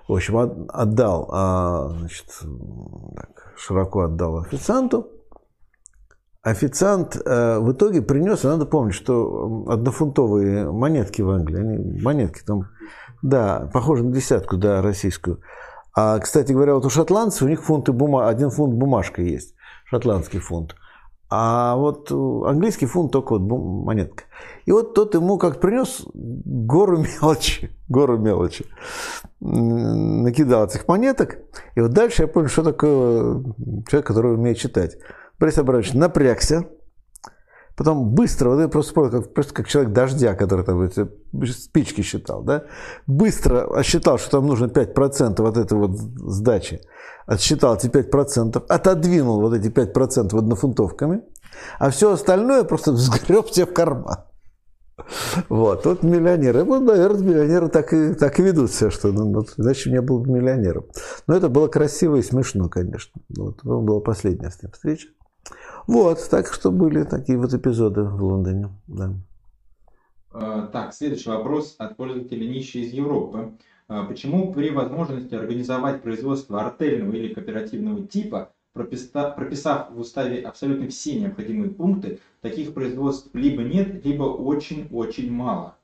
В 0.08 0.14
общем, 0.14 0.68
отдал, 0.72 1.28
а, 1.32 1.90
значит, 1.90 2.28
так, 3.16 3.54
широко 3.58 4.02
отдал 4.02 4.38
официанту, 4.38 5.08
официант 6.50 7.18
э, 7.18 7.60
в 7.60 7.74
итоге 7.74 8.02
принес, 8.02 8.44
надо 8.44 8.66
помнить, 8.66 8.96
что 8.96 9.66
однофунтовые 9.68 10.72
монетки 10.72 11.22
в 11.22 11.30
Англии, 11.30 11.60
они 11.60 12.02
монетки 12.02 12.42
там, 12.46 12.70
да, 13.22 13.70
похожи 13.74 14.04
на 14.04 14.14
десятку, 14.14 14.58
да, 14.58 14.82
российскую. 14.82 15.42
А, 15.94 16.20
кстати 16.20 16.54
говоря, 16.54 16.76
вот 16.76 16.86
у 16.86 16.90
шотландцев 16.90 17.44
у 17.44 17.50
них 17.50 17.64
фунты 17.64 17.92
бума... 17.92 18.30
один 18.30 18.50
фунт 18.50 18.76
бумажка 18.76 19.22
есть, 19.22 19.56
шотландский 19.86 20.40
фунт. 20.40 20.76
А 21.30 21.76
вот 21.76 22.10
английский 22.10 22.86
фунт 22.86 23.12
только 23.12 23.38
вот 23.38 23.42
монетка. 23.42 24.24
И 24.66 24.72
вот 24.72 24.94
тот 24.94 25.14
ему 25.16 25.38
как 25.38 25.60
принес 25.60 26.06
гору 26.14 27.00
мелочи, 27.00 27.72
гору 27.90 28.18
мелочи. 28.18 28.66
Накидал 29.42 30.68
этих 30.68 30.88
монеток. 30.88 31.40
И 31.76 31.82
вот 31.82 31.92
дальше 31.92 32.22
я 32.22 32.28
понял, 32.30 32.48
что 32.48 32.64
такое 32.64 33.44
человек, 33.90 34.08
который 34.08 34.36
умеет 34.36 34.58
читать. 34.58 34.98
Борис 35.40 35.58
Абрамович 35.58 35.94
напрягся, 35.94 36.68
Потом 37.78 38.10
быстро, 38.10 38.50
вот 38.50 38.60
я 38.60 38.68
просто 38.70 38.92
понял, 38.96 39.12
как, 39.12 39.34
просто 39.36 39.54
как 39.54 39.68
человек 39.68 39.94
дождя, 39.94 40.34
который 40.34 40.66
там 40.66 40.82
эти 40.82 41.08
спички 41.52 42.02
считал, 42.02 42.42
да, 42.42 42.64
быстро 43.06 43.84
считал, 43.84 44.18
что 44.18 44.32
там 44.32 44.48
нужно 44.48 44.66
5% 44.66 45.48
от 45.48 45.58
этой 45.58 45.78
вот 45.78 45.92
сдачи, 45.92 46.82
отсчитал 47.28 47.76
эти 47.76 47.86
5%, 47.86 48.66
отодвинул 48.68 49.42
вот 49.42 49.54
эти 49.54 49.68
5% 49.68 50.36
однофунтовками, 50.36 51.22
а 51.78 51.92
все 51.92 52.14
остальное 52.14 52.64
просто 52.64 52.92
взгреб 52.94 53.48
себе 53.50 53.68
в 53.68 53.74
карман. 53.74 54.24
Вот, 55.48 55.86
вот 55.86 56.02
миллионеры. 56.02 56.64
Вот, 56.64 56.82
наверное, 56.82 57.22
миллионеры 57.22 57.70
так 57.70 57.94
и, 57.94 58.16
так 58.16 58.40
и 58.40 58.44
ведут 58.44 58.72
себя, 58.72 58.90
что 58.90 59.12
ну, 59.12 59.32
вот, 59.32 59.54
иначе 59.58 59.92
не 59.92 60.02
был 60.02 60.22
бы 60.22 60.32
миллионером. 60.32 60.88
Но 61.28 61.36
это 61.36 61.48
было 61.48 61.68
красиво 61.68 62.16
и 62.16 62.24
смешно, 62.24 62.68
конечно. 62.70 63.22
Вот, 63.38 63.64
была 63.64 64.00
последняя 64.00 64.50
с 64.50 64.64
ним 64.64 64.72
встреча. 64.72 65.10
Вот, 65.88 66.20
так 66.30 66.54
что 66.54 66.72
были 66.72 67.04
такие 67.04 67.38
вот 67.38 67.54
эпизоды 67.54 68.04
в 68.04 68.22
Лондоне. 68.22 68.70
Да. 68.88 69.14
А, 70.34 70.68
так, 70.68 70.94
следующий 70.94 71.30
вопрос 71.30 71.76
от 71.80 71.96
пользователя 71.96 72.46
Нищий 72.46 72.84
из 72.84 72.92
Европы. 72.94 73.54
А, 73.88 74.04
почему 74.04 74.54
при 74.54 74.70
возможности 74.70 75.34
организовать 75.34 76.02
производство 76.02 76.62
артельного 76.62 77.14
или 77.16 77.34
кооперативного 77.34 78.06
типа, 78.06 78.52
прописав 78.74 79.92
в 79.92 80.00
уставе 80.00 80.42
абсолютно 80.42 80.90
все 80.90 81.20
необходимые 81.20 81.72
пункты, 81.72 82.20
таких 82.42 82.74
производств 82.74 83.30
либо 83.34 83.64
нет, 83.64 84.06
либо 84.06 84.24
очень-очень 84.24 85.32
мало? 85.32 85.76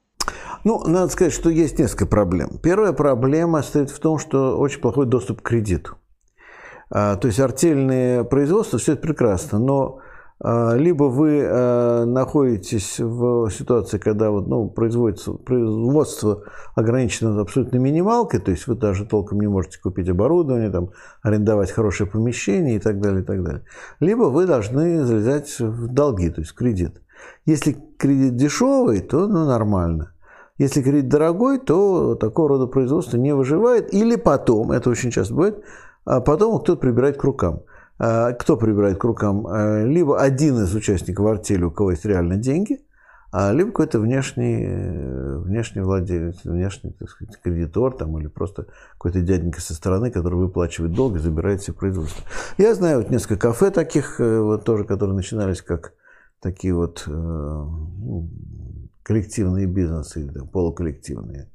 Ну, 0.65 0.81
надо 0.85 1.11
сказать, 1.11 1.33
что 1.33 1.49
есть 1.49 1.79
несколько 1.79 2.05
проблем. 2.05 2.59
Первая 2.61 2.93
проблема 2.93 3.61
состоит 3.61 3.89
в 3.89 3.99
том, 3.99 4.17
что 4.17 4.57
очень 4.57 4.81
плохой 4.81 5.05
доступ 5.05 5.41
к 5.41 5.47
кредиту. 5.47 5.97
А, 6.95 7.15
то 7.15 7.27
есть 7.27 7.39
артельные 7.39 8.23
производства, 8.23 8.77
все 8.77 8.93
это 8.93 9.01
прекрасно, 9.01 9.57
но 9.57 9.97
а, 10.39 10.75
либо 10.75 11.05
вы 11.05 11.43
а, 11.43 12.05
находитесь 12.05 12.99
в 12.99 13.49
ситуации, 13.49 13.97
когда 13.97 14.29
вот, 14.29 14.47
ну, 14.47 14.69
производится, 14.69 15.33
производство 15.33 16.43
ограничено 16.75 17.41
абсолютно 17.41 17.77
минималкой, 17.77 18.41
то 18.41 18.51
есть 18.51 18.67
вы 18.67 18.75
даже 18.75 19.07
толком 19.07 19.39
не 19.39 19.47
можете 19.47 19.79
купить 19.81 20.07
оборудование, 20.07 20.69
там, 20.69 20.91
арендовать 21.23 21.71
хорошее 21.71 22.07
помещение 22.07 22.75
и 22.75 22.79
так 22.79 23.01
далее, 23.01 23.23
и 23.23 23.25
так 23.25 23.43
далее. 23.43 23.63
Либо 23.99 24.25
вы 24.25 24.45
должны 24.45 25.03
залезать 25.03 25.59
в 25.59 25.87
долги, 25.87 26.29
то 26.29 26.41
есть 26.41 26.51
в 26.51 26.55
кредит. 26.55 27.01
Если 27.47 27.75
кредит 27.97 28.35
дешевый, 28.35 28.99
то 28.99 29.27
ну, 29.27 29.47
нормально. 29.47 30.13
Если 30.59 30.83
кредит 30.83 31.09
дорогой, 31.09 31.57
то 31.57 32.13
такого 32.13 32.49
рода 32.49 32.67
производство 32.67 33.17
не 33.17 33.33
выживает. 33.33 33.91
Или 33.91 34.15
потом, 34.15 34.71
это 34.71 34.91
очень 34.91 35.09
часто 35.09 35.33
бывает, 35.33 35.63
а 36.05 36.21
потом 36.21 36.59
кто-то 36.59 36.79
прибирает 36.79 37.17
к 37.17 37.23
рукам. 37.23 37.63
А 37.99 38.33
кто 38.33 38.57
прибирает 38.57 38.97
к 38.97 39.03
рукам? 39.03 39.47
А, 39.47 39.83
либо 39.83 40.19
один 40.19 40.63
из 40.63 40.73
участников 40.73 41.25
артели, 41.27 41.63
у 41.63 41.71
кого 41.71 41.91
есть 41.91 42.05
реально 42.05 42.37
деньги, 42.37 42.79
либо 43.51 43.71
какой-то 43.71 43.99
внешний, 43.99 44.63
внешний 45.39 45.81
владелец, 45.81 46.43
внешний, 46.43 46.91
так 46.91 47.09
сказать, 47.09 47.39
кредитор 47.41 47.95
там, 47.95 48.15
или 48.19 48.27
просто 48.27 48.67
какой-то 48.91 49.21
дяденька 49.21 49.59
со 49.59 49.73
стороны, 49.73 50.11
который 50.11 50.35
выплачивает 50.35 50.93
долг 50.93 51.15
и 51.15 51.19
забирает 51.19 51.61
все 51.61 51.73
производство. 51.73 52.23
Я 52.59 52.75
знаю 52.75 52.99
вот 52.99 53.09
несколько 53.09 53.47
кафе 53.47 53.71
таких, 53.71 54.21
э, 54.21 54.39
вот 54.39 54.65
тоже, 54.65 54.83
которые 54.83 55.15
начинались 55.15 55.63
как 55.63 55.93
такие 56.41 56.75
вот 56.75 57.05
э, 57.07 57.11
ну, 57.11 58.29
коллективные 59.01 59.65
бизнесы, 59.65 60.21
или 60.21 60.45
полуколлективные. 60.45 61.49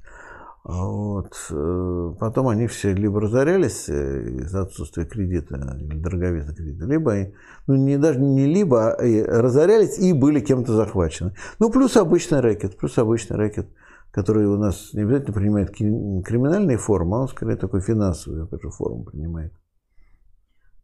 Вот. 0.63 1.33
Э, 1.51 2.13
потом 2.19 2.49
они 2.49 2.67
все 2.67 2.93
либо 2.93 3.21
разорялись 3.21 3.87
э, 3.87 4.29
из-за 4.41 4.63
отсутствия 4.63 5.05
кредита 5.05 5.55
или 5.79 5.97
дороговизны 5.97 6.53
кредита, 6.53 6.85
либо, 6.85 7.31
ну 7.65 7.75
не 7.75 7.97
даже 7.97 8.19
не 8.19 8.45
либо, 8.45 8.91
а 8.91 9.41
разорялись 9.41 9.97
и 9.97 10.11
были 10.11 10.41
кем-то 10.41 10.73
захвачены. 10.73 11.33
Ну, 11.59 11.69
плюс 11.71 11.95
обычный 11.95 12.41
рэкет, 12.41 12.77
плюс 12.77 12.97
обычный 12.97 13.37
рэкет, 13.37 13.69
который 14.11 14.47
у 14.47 14.57
нас 14.57 14.93
не 14.93 15.03
обязательно 15.03 15.33
принимает 15.33 15.71
криминальные 15.71 16.77
формы, 16.77 17.17
а 17.17 17.19
он 17.21 17.27
скорее 17.29 17.55
такой 17.55 17.79
финансовый 17.79 18.45
форму 18.71 19.05
принимает. 19.05 19.53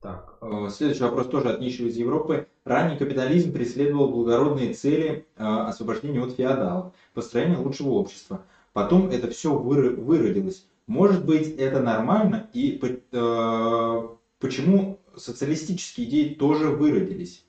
Так, 0.02 0.38
э, 0.42 0.70
следующий 0.70 1.04
вопрос 1.04 1.28
тоже 1.28 1.50
от 1.50 1.60
нищего 1.60 1.88
из 1.88 1.98
Европы. 1.98 2.48
Ранний 2.64 2.98
капитализм 2.98 3.52
преследовал 3.52 4.10
благородные 4.10 4.74
цели 4.74 5.28
освобождения 5.36 6.24
от 6.24 6.32
феодалов, 6.32 6.94
построения 7.14 7.58
лучшего 7.58 7.90
общества– 7.90 8.40
Потом 8.76 9.10
это 9.10 9.30
все 9.30 9.58
выродилось. 9.58 10.68
Может 10.86 11.26
быть, 11.26 11.48
это 11.56 11.80
нормально, 11.80 12.50
и 12.52 12.78
э, 12.84 14.08
почему 14.42 15.00
социалистические 15.16 16.10
идеи 16.10 16.34
тоже 16.34 16.72
выродились? 16.72 17.46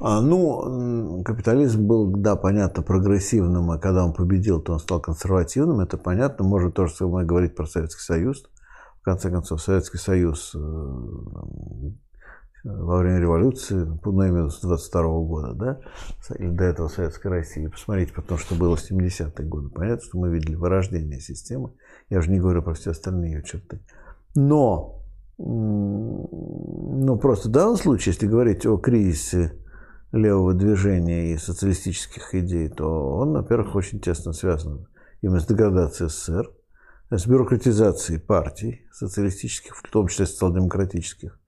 А, 0.00 0.22
ну, 0.22 1.22
капитализм 1.22 1.86
был, 1.86 2.06
да, 2.16 2.36
понятно, 2.36 2.82
прогрессивным, 2.82 3.72
а 3.72 3.78
когда 3.78 4.06
он 4.06 4.14
победил, 4.14 4.62
то 4.62 4.72
он 4.72 4.78
стал 4.78 5.02
консервативным, 5.02 5.80
это 5.80 5.98
понятно. 5.98 6.46
Можно 6.46 6.72
то 6.72 6.86
же 6.86 6.94
самое 6.94 7.26
говорить 7.26 7.54
про 7.54 7.66
Советский 7.66 8.02
Союз. 8.02 8.42
В 9.02 9.04
конце 9.04 9.30
концов, 9.30 9.60
Советский 9.60 9.98
Союз 9.98 10.54
э, 10.54 10.58
во 12.64 12.98
время 12.98 13.18
революции, 13.18 13.74
ну, 13.74 14.22
именно 14.22 14.48
с 14.48 14.60
22 14.60 15.02
года, 15.24 15.54
да, 15.54 15.80
до 16.38 16.64
этого 16.64 16.88
Советской 16.88 17.28
России. 17.28 17.66
Посмотрите 17.66 18.12
потом, 18.14 18.38
что 18.38 18.54
было 18.54 18.76
в 18.76 18.90
70-е 18.90 19.46
годы. 19.46 19.68
Понятно, 19.68 20.04
что 20.04 20.18
мы 20.18 20.30
видели 20.30 20.54
вырождение 20.54 21.20
системы. 21.20 21.72
Я 22.08 22.18
уже 22.18 22.30
не 22.30 22.38
говорю 22.38 22.62
про 22.62 22.74
все 22.74 22.90
остальные 22.92 23.32
ее 23.32 23.42
черты. 23.42 23.80
Но, 24.34 25.02
ну, 25.38 27.18
просто 27.20 27.48
в 27.48 27.52
данном 27.52 27.76
случае, 27.76 28.12
если 28.12 28.26
говорить 28.26 28.64
о 28.66 28.78
кризисе 28.78 29.58
левого 30.12 30.54
движения 30.54 31.32
и 31.32 31.38
социалистических 31.38 32.34
идей, 32.34 32.68
то 32.68 32.86
он, 32.86 33.32
во-первых, 33.32 33.74
очень 33.74 34.00
тесно 34.00 34.32
связан 34.32 34.86
именно 35.20 35.40
с 35.40 35.46
деградацией 35.46 36.10
СССР, 36.10 36.50
с 37.10 37.26
бюрократизацией 37.26 38.20
партий 38.20 38.86
социалистических, 38.92 39.76
в 39.76 39.90
том 39.90 40.08
числе 40.08 40.26
социал-демократических, 40.26 41.38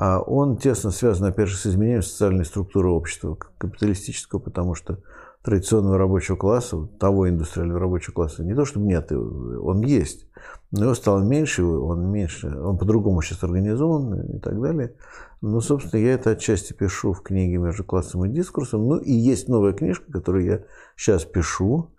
он 0.00 0.56
тесно 0.56 0.90
связан, 0.90 1.26
опять 1.26 1.48
же, 1.48 1.56
с 1.56 1.66
изменением 1.66 2.02
социальной 2.02 2.44
структуры 2.44 2.88
общества 2.88 3.36
капиталистического, 3.58 4.38
потому 4.38 4.74
что 4.74 4.98
традиционного 5.42 5.98
рабочего 5.98 6.36
класса, 6.36 6.86
того 6.98 7.28
индустриального 7.28 7.80
рабочего 7.80 8.14
класса, 8.14 8.44
не 8.44 8.54
то 8.54 8.64
чтобы 8.64 8.86
нет, 8.86 9.12
он 9.12 9.80
есть, 9.80 10.26
но 10.70 10.84
его 10.84 10.94
стало 10.94 11.22
меньше, 11.22 11.64
он 11.64 12.10
меньше, 12.10 12.48
он 12.48 12.78
по-другому 12.78 13.20
сейчас 13.22 13.42
организован 13.42 14.36
и 14.36 14.38
так 14.38 14.60
далее. 14.60 14.94
Ну, 15.42 15.60
собственно, 15.60 16.00
я 16.00 16.14
это 16.14 16.30
отчасти 16.30 16.72
пишу 16.72 17.12
в 17.12 17.22
книге 17.22 17.56
«Между 17.56 17.84
классом 17.84 18.24
и 18.24 18.28
дискурсом». 18.28 18.86
Ну, 18.86 18.96
и 18.98 19.12
есть 19.12 19.48
новая 19.48 19.72
книжка, 19.72 20.12
которую 20.12 20.44
я 20.44 20.64
сейчас 20.96 21.24
пишу. 21.24 21.90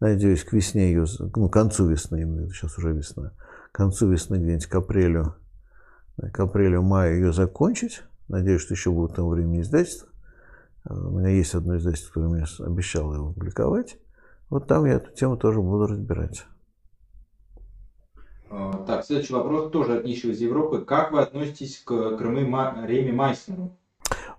Надеюсь, 0.00 0.44
к 0.44 0.52
весне 0.52 0.90
ее, 0.90 1.06
ну, 1.34 1.48
к 1.48 1.52
концу 1.52 1.86
весны, 1.86 2.48
сейчас 2.52 2.76
уже 2.78 2.92
весна, 2.92 3.32
к 3.72 3.76
концу 3.76 4.08
весны, 4.08 4.36
где-нибудь 4.36 4.66
к 4.66 4.74
апрелю 4.74 5.34
к 6.32 6.40
апрелю-маю 6.40 7.16
ее 7.16 7.32
закончить. 7.32 8.02
Надеюсь, 8.28 8.60
что 8.60 8.74
еще 8.74 8.90
будут 8.90 9.16
там 9.16 9.28
время 9.28 9.60
издательства. 9.60 10.08
Э, 10.88 10.94
у 10.94 11.18
меня 11.18 11.30
есть 11.30 11.54
одно 11.54 11.76
издательство, 11.76 12.12
которое 12.12 12.28
мне 12.28 12.44
обещало 12.60 13.14
его 13.14 13.32
публиковать. 13.32 13.98
Вот 14.50 14.66
там 14.66 14.84
я 14.86 14.94
эту 14.94 15.12
тему 15.12 15.36
тоже 15.36 15.60
буду 15.60 15.86
разбирать. 15.86 16.46
А, 18.50 18.84
так, 18.86 19.04
следующий 19.04 19.34
вопрос 19.34 19.70
тоже 19.70 19.98
от 19.98 20.04
нищего 20.04 20.30
из 20.30 20.40
Европы. 20.40 20.84
Как 20.84 21.12
вы 21.12 21.20
относитесь 21.20 21.78
к 21.84 22.16
Крымы 22.16 22.40
Реме 22.86 23.12
Майснеру? 23.12 23.76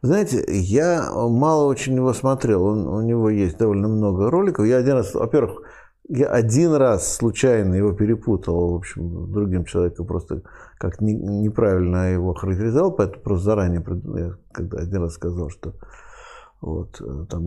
Знаете, 0.02 0.44
я 0.48 1.12
мало 1.12 1.66
очень 1.66 1.96
его 1.96 2.14
смотрел. 2.14 2.64
Он, 2.64 2.88
у 2.88 3.02
него 3.02 3.30
есть 3.30 3.58
довольно 3.58 3.88
много 3.88 4.32
роликов. 4.32 4.66
Я 4.66 4.78
один 4.78 4.94
раз, 4.94 5.14
во-первых, 5.14 5.62
я 6.10 6.28
один 6.28 6.74
раз 6.74 7.16
случайно 7.16 7.76
его 7.76 7.94
перепутал, 7.94 8.74
в 8.74 8.76
общем, 8.76 9.32
другим 9.32 9.64
человеком 9.64 10.08
просто 10.08 10.42
как 10.80 11.02
не, 11.02 11.14
неправильно 11.14 12.12
его 12.12 12.34
характеризовал, 12.34 12.92
поэтому 12.92 13.24
просто 13.24 13.46
заранее, 13.46 13.84
я 14.18 14.34
когда 14.52 14.80
один 14.80 15.04
раз 15.04 15.14
сказал, 15.14 15.50
что 15.50 15.76
вот, 16.62 17.00
э, 17.00 17.26
там 17.30 17.46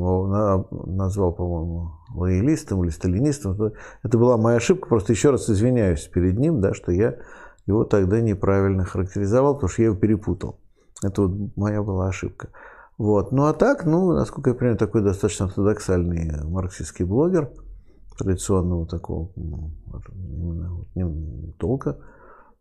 назвал, 0.97 1.33
по-моему, 1.33 1.91
лоялистом 2.15 2.85
или 2.85 2.91
сталинистом. 2.91 3.73
Это 4.03 4.17
была 4.17 4.37
моя 4.37 4.59
ошибка, 4.59 4.89
просто 4.89 5.13
еще 5.13 5.31
раз 5.31 5.51
извиняюсь 5.51 6.07
перед 6.07 6.39
ним, 6.39 6.61
да, 6.61 6.73
что 6.73 6.93
я 6.93 7.17
его 7.67 7.85
тогда 7.85 8.21
неправильно 8.21 8.85
характеризовал, 8.85 9.55
потому 9.55 9.71
что 9.71 9.83
я 9.83 9.89
его 9.89 9.97
перепутал. 9.97 10.61
Это 11.03 11.23
вот 11.23 11.57
моя 11.57 11.83
была 11.83 12.09
ошибка. 12.09 12.49
Вот. 12.97 13.33
Ну 13.33 13.47
а 13.47 13.53
так, 13.53 13.85
ну, 13.85 14.13
насколько 14.13 14.51
я 14.51 14.55
понимаю, 14.55 14.79
такой 14.79 15.03
достаточно 15.03 15.47
ортодоксальный 15.47 16.45
марксистский 16.45 17.05
блогер, 17.05 17.51
традиционного 18.17 18.87
такого 18.87 19.31
именно 19.37 20.75
вот, 20.75 20.87
не, 20.95 21.53
толка. 21.59 21.99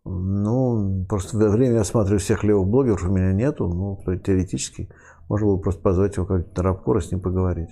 Ну, 0.04 1.06
просто 1.08 1.38
я 1.58 1.84
смотрю 1.84 2.18
всех 2.18 2.44
левых 2.44 2.68
блогеров, 2.68 3.04
у 3.04 3.12
меня 3.12 3.34
нету, 3.34 3.68
ну, 3.68 4.00
теоретически 4.18 4.90
можно 5.32 5.48
было 5.48 5.58
просто 5.58 5.82
позвать 5.82 6.18
его 6.18 6.26
как-то 6.26 6.62
рабкора 6.62 7.00
с 7.00 7.12
ним 7.12 7.22
поговорить. 7.22 7.70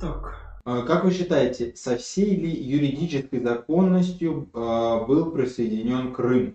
Так. 0.00 0.34
А 0.64 0.80
как 0.82 1.04
вы 1.04 1.10
считаете, 1.10 1.76
со 1.76 1.96
всей 1.96 2.36
ли 2.36 2.50
юридической 2.50 3.42
законностью 3.42 4.48
э, 4.54 5.06
был 5.06 5.30
присоединен 5.30 6.14
Крым? 6.14 6.54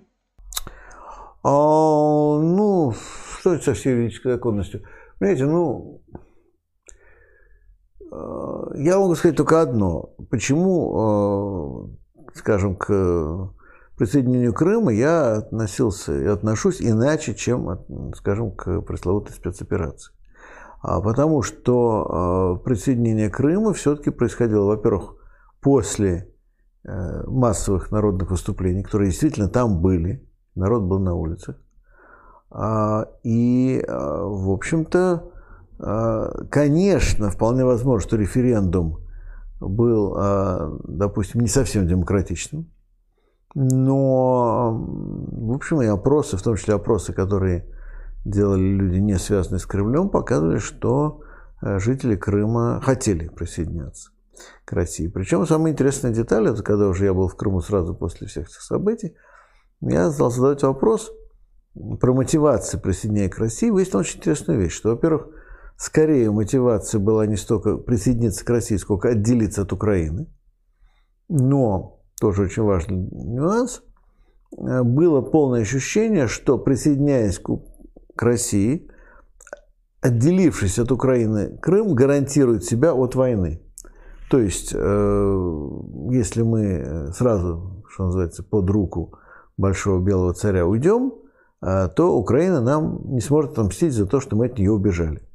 А, 1.43 2.39
ну, 2.39 2.95
что 3.39 3.53
это 3.53 3.65
со 3.65 3.73
всей 3.75 3.93
юридической 3.93 4.31
законностью? 4.31 4.81
Понимаете, 5.19 5.45
ну, 5.45 6.01
я 8.11 8.97
могу 8.97 9.15
сказать 9.15 9.37
только 9.37 9.61
одно. 9.61 10.15
Почему, 10.29 11.93
э, 12.15 12.35
скажем, 12.35 12.75
к 12.75 13.51
присоединению 13.97 14.53
Крыма 14.53 14.91
я 14.93 15.35
относился 15.37 16.19
и 16.19 16.25
отношусь 16.25 16.81
иначе, 16.81 17.35
чем, 17.35 18.13
скажем, 18.15 18.51
к 18.51 18.81
пресловутой 18.81 19.35
спецоперации. 19.35 20.13
А 20.81 21.01
потому 21.01 21.41
что 21.41 22.61
присоединение 22.63 23.29
Крыма 23.29 23.73
все-таки 23.73 24.11
происходило, 24.11 24.65
во-первых, 24.65 25.15
после 25.61 26.33
массовых 26.85 27.91
народных 27.91 28.31
выступлений, 28.31 28.83
которые 28.83 29.09
действительно 29.09 29.49
там 29.49 29.81
были, 29.81 30.25
народ 30.55 30.83
был 30.83 30.99
на 30.99 31.13
улицах. 31.13 31.57
А, 32.49 33.07
и, 33.23 33.83
в 33.87 34.51
общем-то, 34.51 35.31
конечно, 35.79 37.29
вполне 37.29 37.63
возможно, 37.65 38.07
что 38.07 38.17
референдум 38.17 38.99
был, 39.59 40.15
допустим, 40.83 41.41
не 41.41 41.47
совсем 41.47 41.87
демократичным, 41.87 42.69
но, 43.55 44.71
в 44.73 45.53
общем, 45.53 45.81
и 45.81 45.87
опросы, 45.87 46.37
в 46.37 46.41
том 46.41 46.55
числе 46.55 46.75
опросы, 46.75 47.13
которые 47.13 47.65
делали 48.25 48.61
люди, 48.61 48.97
не 48.97 49.17
связанные 49.17 49.59
с 49.59 49.65
Кремлем, 49.65 50.09
показывали, 50.09 50.59
что 50.59 51.21
жители 51.61 52.15
Крыма 52.15 52.81
хотели 52.83 53.27
присоединяться 53.27 54.11
к 54.65 54.73
России. 54.73 55.07
Причем 55.07 55.45
самая 55.47 55.73
интересная 55.73 56.11
деталь, 56.11 56.47
это 56.47 56.61
когда 56.61 56.87
уже 56.87 57.05
я 57.05 57.13
был 57.13 57.27
в 57.27 57.35
Крыму 57.35 57.61
сразу 57.61 57.95
после 57.95 58.27
всех 58.27 58.47
этих 58.47 58.61
событий, 58.61 59.15
я 59.81 60.11
стал 60.11 60.29
задавать 60.29 60.63
вопрос 60.63 61.11
про 61.99 62.13
мотивацию 62.13 62.81
присоединения 62.81 63.29
к 63.29 63.37
России. 63.39 63.69
Выяснил 63.69 63.99
очень 63.99 64.19
интересную 64.19 64.59
вещь, 64.59 64.73
что, 64.73 64.89
во-первых, 64.89 65.27
скорее 65.79 66.29
мотивация 66.29 66.99
была 66.99 67.25
не 67.25 67.37
столько 67.37 67.77
присоединиться 67.77 68.43
к 68.43 68.49
России, 68.49 68.75
сколько 68.75 69.09
отделиться 69.09 69.61
от 69.61 69.71
Украины. 69.71 70.27
Но, 71.29 72.01
тоже 72.19 72.43
очень 72.43 72.63
важный 72.63 72.97
нюанс, 72.97 73.81
было 74.51 75.21
полное 75.21 75.61
ощущение, 75.61 76.27
что 76.27 76.57
присоединяясь 76.57 77.39
к 77.39 78.21
России, 78.21 78.89
отделившись 80.01 80.79
от 80.79 80.91
Украины, 80.91 81.57
Крым 81.61 81.95
гарантирует 81.95 82.65
себя 82.65 82.93
от 82.93 83.15
войны. 83.15 83.61
То 84.29 84.37
есть, 84.37 84.73
э, 84.75 85.69
если 86.11 86.41
мы 86.41 87.11
сразу, 87.13 87.85
что 87.89 88.05
называется, 88.05 88.43
под 88.43 88.69
руку 88.69 89.17
большого 89.57 90.03
белого 90.03 90.33
царя 90.33 90.67
уйдем, 90.67 91.13
то 91.61 92.17
Украина 92.17 92.61
нам 92.61 93.01
не 93.13 93.19
сможет 93.19 93.51
отомстить 93.51 93.93
за 93.93 94.05
то, 94.05 94.21
что 94.21 94.37
мы 94.37 94.45
от 94.45 94.57
нее 94.57 94.71
убежали. 94.71 95.28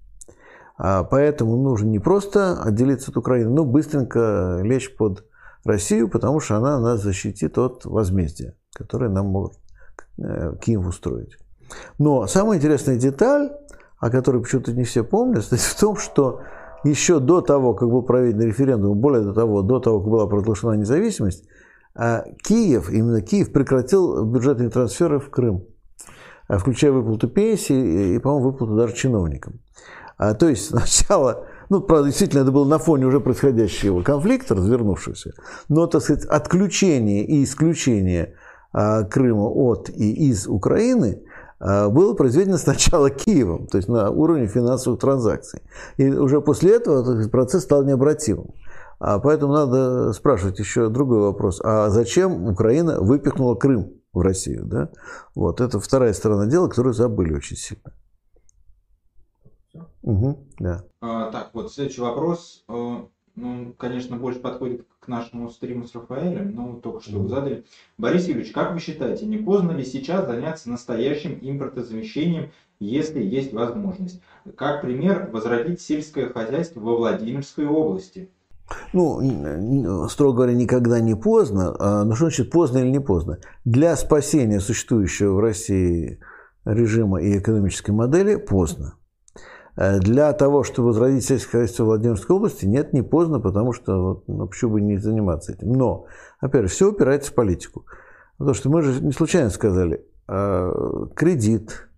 А 0.77 1.05
поэтому 1.05 1.57
нужно 1.57 1.89
не 1.89 2.01
просто 2.01 2.61
отделиться 2.61 3.11
от 3.11 3.17
Украины, 3.17 3.51
но 3.51 3.65
быстренько 3.65 4.61
лечь 4.63 4.97
под 4.97 5.25
Россию, 5.65 6.09
потому 6.09 6.41
что 6.41 6.57
она 6.57 6.81
нас 6.81 7.03
защитит 7.03 7.59
от 7.59 7.85
возмездия, 7.85 8.57
которое 8.75 9.09
нам 9.09 9.27
может 9.27 9.55
э, 10.19 10.55
Киев 10.61 10.87
устроить. 10.87 11.39
Но 11.99 12.27
самая 12.27 12.59
интересная 12.59 12.97
деталь, 12.97 13.53
о 13.99 14.11
которой 14.11 14.43
почему-то 14.43 14.73
не 14.73 14.85
все 14.85 15.05
помнят, 15.05 15.45
в 15.45 15.81
том, 15.81 15.97
что 15.97 16.41
еще 16.83 17.21
до 17.21 17.41
того, 17.41 17.75
как 17.75 17.89
был 17.89 18.03
проведен 18.03 18.43
референдум, 18.43 18.99
более 18.99 19.33
того, 19.33 19.63
до 19.63 19.81
того, 19.81 20.01
как 20.01 20.09
была 20.11 20.27
провозглашена 20.27 20.75
независимость, 20.75 21.45
а 21.95 22.25
Киев, 22.43 22.91
именно 22.91 23.23
Киев 23.23 23.53
прекратил 23.53 24.25
бюджетные 24.25 24.69
трансферы 24.69 25.21
в 25.21 25.31
Крым, 25.31 25.65
а 26.49 26.59
включая 26.59 26.93
выплату 26.93 27.29
пенсии 27.29 28.15
и, 28.15 28.19
по-моему, 28.19 28.51
выплату 28.51 28.77
даже 28.77 28.95
чиновникам. 28.95 29.61
А, 30.25 30.35
то 30.35 30.49
есть 30.49 30.69
сначала, 30.71 31.47
ну, 31.69 31.81
правда, 31.81 32.09
действительно, 32.09 32.43
это 32.43 32.53
было 32.53 32.67
на 32.67 32.79
фоне 32.79 33.07
уже 33.07 33.21
происходящего 33.21 34.03
конфликта, 34.03 34.55
развернувшегося, 34.55 35.33
но, 35.69 35.87
так 35.87 36.03
сказать, 36.03 36.25
отключение 36.25 37.25
и 37.25 37.45
исключение 37.45 38.35
а, 38.73 39.03
Крыма 39.03 39.49
от 39.49 39.91
и 39.91 40.31
из 40.31 40.47
Украины 40.47 41.23
а, 41.61 41.91
было 41.91 42.15
произведено 42.15 42.57
сначала 42.57 43.11
Киевом, 43.11 43.67
то 43.67 43.77
есть 43.77 43.89
на 43.89 44.11
уровне 44.11 44.47
финансовых 44.47 44.99
транзакций. 45.01 45.61
И 45.99 46.09
уже 46.11 46.41
после 46.41 46.77
этого 46.77 47.29
процесс 47.29 47.65
стал 47.65 47.85
необратимым. 47.85 48.55
А 49.01 49.19
поэтому 49.19 49.53
надо 49.53 50.13
спрашивать 50.15 50.59
еще 50.59 50.89
другой 50.89 51.21
вопрос. 51.21 51.61
А 51.63 51.91
зачем 51.91 52.47
Украина 52.49 53.01
выпихнула 53.01 53.57
Крым 53.57 53.93
в 54.15 54.21
Россию? 54.21 54.65
Да? 54.65 54.89
Вот, 55.35 55.61
это 55.61 55.81
вторая 55.81 56.15
сторона 56.15 56.47
дела, 56.47 56.69
которую 56.69 56.95
забыли 56.95 57.35
очень 57.35 57.57
сильно. 57.57 57.93
Угу, 60.05 60.39
да. 60.61 60.85
А, 61.01 61.31
так, 61.31 61.51
вот 61.55 61.73
следующий 61.73 62.01
вопрос. 62.01 62.65
Э, 62.69 62.97
ну, 63.37 63.75
конечно, 63.77 64.17
больше 64.17 64.41
подходит 64.41 64.87
к 65.01 65.09
нашему 65.09 65.51
стриму 65.51 65.87
с 65.87 65.95
Рафаэлем, 65.95 66.55
но 66.55 66.75
только 66.75 67.03
что 67.03 67.19
вы 67.19 67.29
задали. 67.29 67.65
Борис 67.99 68.29
Юрьевич, 68.29 68.53
как 68.53 68.73
вы 68.73 68.81
считаете, 68.81 69.27
не 69.27 69.39
поздно 69.39 69.73
ли 69.73 69.85
сейчас 69.85 70.27
заняться 70.27 70.71
настоящим 70.71 71.39
импортозамещением, 71.41 72.51
если 72.79 73.23
есть 73.23 73.53
возможность? 73.53 74.21
Как 74.57 74.83
пример, 74.83 75.31
возродить 75.33 75.81
сельское 75.81 76.29
хозяйство 76.29 76.81
во 76.81 76.97
Владимирской 76.97 77.67
области– 77.67 78.31
ну, 78.93 80.09
строго 80.09 80.37
говоря, 80.37 80.55
никогда 80.55 81.01
не 81.01 81.15
поздно. 81.15 81.77
А, 81.79 82.05
но 82.05 82.15
что 82.15 82.27
значит 82.27 82.51
поздно 82.51 82.79
или 82.79 82.89
не 82.89 83.01
поздно? 83.01 83.39
Для 83.65 83.97
спасения 83.97 84.61
существующего 84.61 85.35
в 85.35 85.41
России 85.41 86.19
режима 86.65 87.21
и 87.21 87.39
экономической 87.39 87.91
модели 87.91 88.37
поздно. 88.37 88.95
Э, 89.77 89.99
для 89.99 90.33
того, 90.33 90.63
чтобы 90.63 90.89
возродить 90.89 91.25
сельское 91.25 91.53
хозяйство 91.53 91.85
Владимирской 91.85 92.37
области, 92.37 92.65
нет, 92.67 92.93
не 92.93 93.03
поздно, 93.03 93.41
потому 93.41 93.73
что 93.73 94.23
ну, 94.27 94.47
почему 94.47 94.73
бы 94.73 94.81
не 94.81 94.99
заниматься 94.99 95.53
этим. 95.53 95.73
Но, 95.73 96.07
опять 96.41 96.63
же, 96.63 96.69
все 96.69 96.91
упирается 96.91 97.33
в 97.33 97.35
политику. 97.35 97.87
Потому 98.39 98.55
что 98.55 98.71
мы 98.71 98.83
же 98.83 99.03
не 99.03 99.13
случайно 99.13 99.51
сказали, 99.51 100.05
а, 100.27 101.07
кредит, 101.15 101.89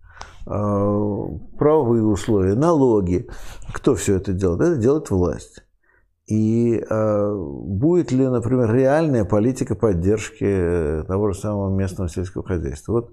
а, 0.45 1.27
правовые 1.57 2.03
условия, 2.03 2.53
налоги. 2.53 3.27
Кто 3.73 3.95
все 3.95 4.15
это 4.15 4.33
делает? 4.33 4.61
Это 4.61 4.77
делает 4.77 5.09
власть. 5.09 5.63
И 6.27 6.77
э, 6.77 7.33
будет 7.35 8.11
ли, 8.11 8.27
например, 8.27 8.73
реальная 8.73 9.23
политика 9.23 9.75
поддержки 9.75 10.43
э, 10.43 11.03
того 11.07 11.31
же 11.31 11.39
самого 11.39 11.73
местного 11.73 12.09
сельского 12.09 12.43
хозяйства? 12.43 12.91
Вот 12.91 13.11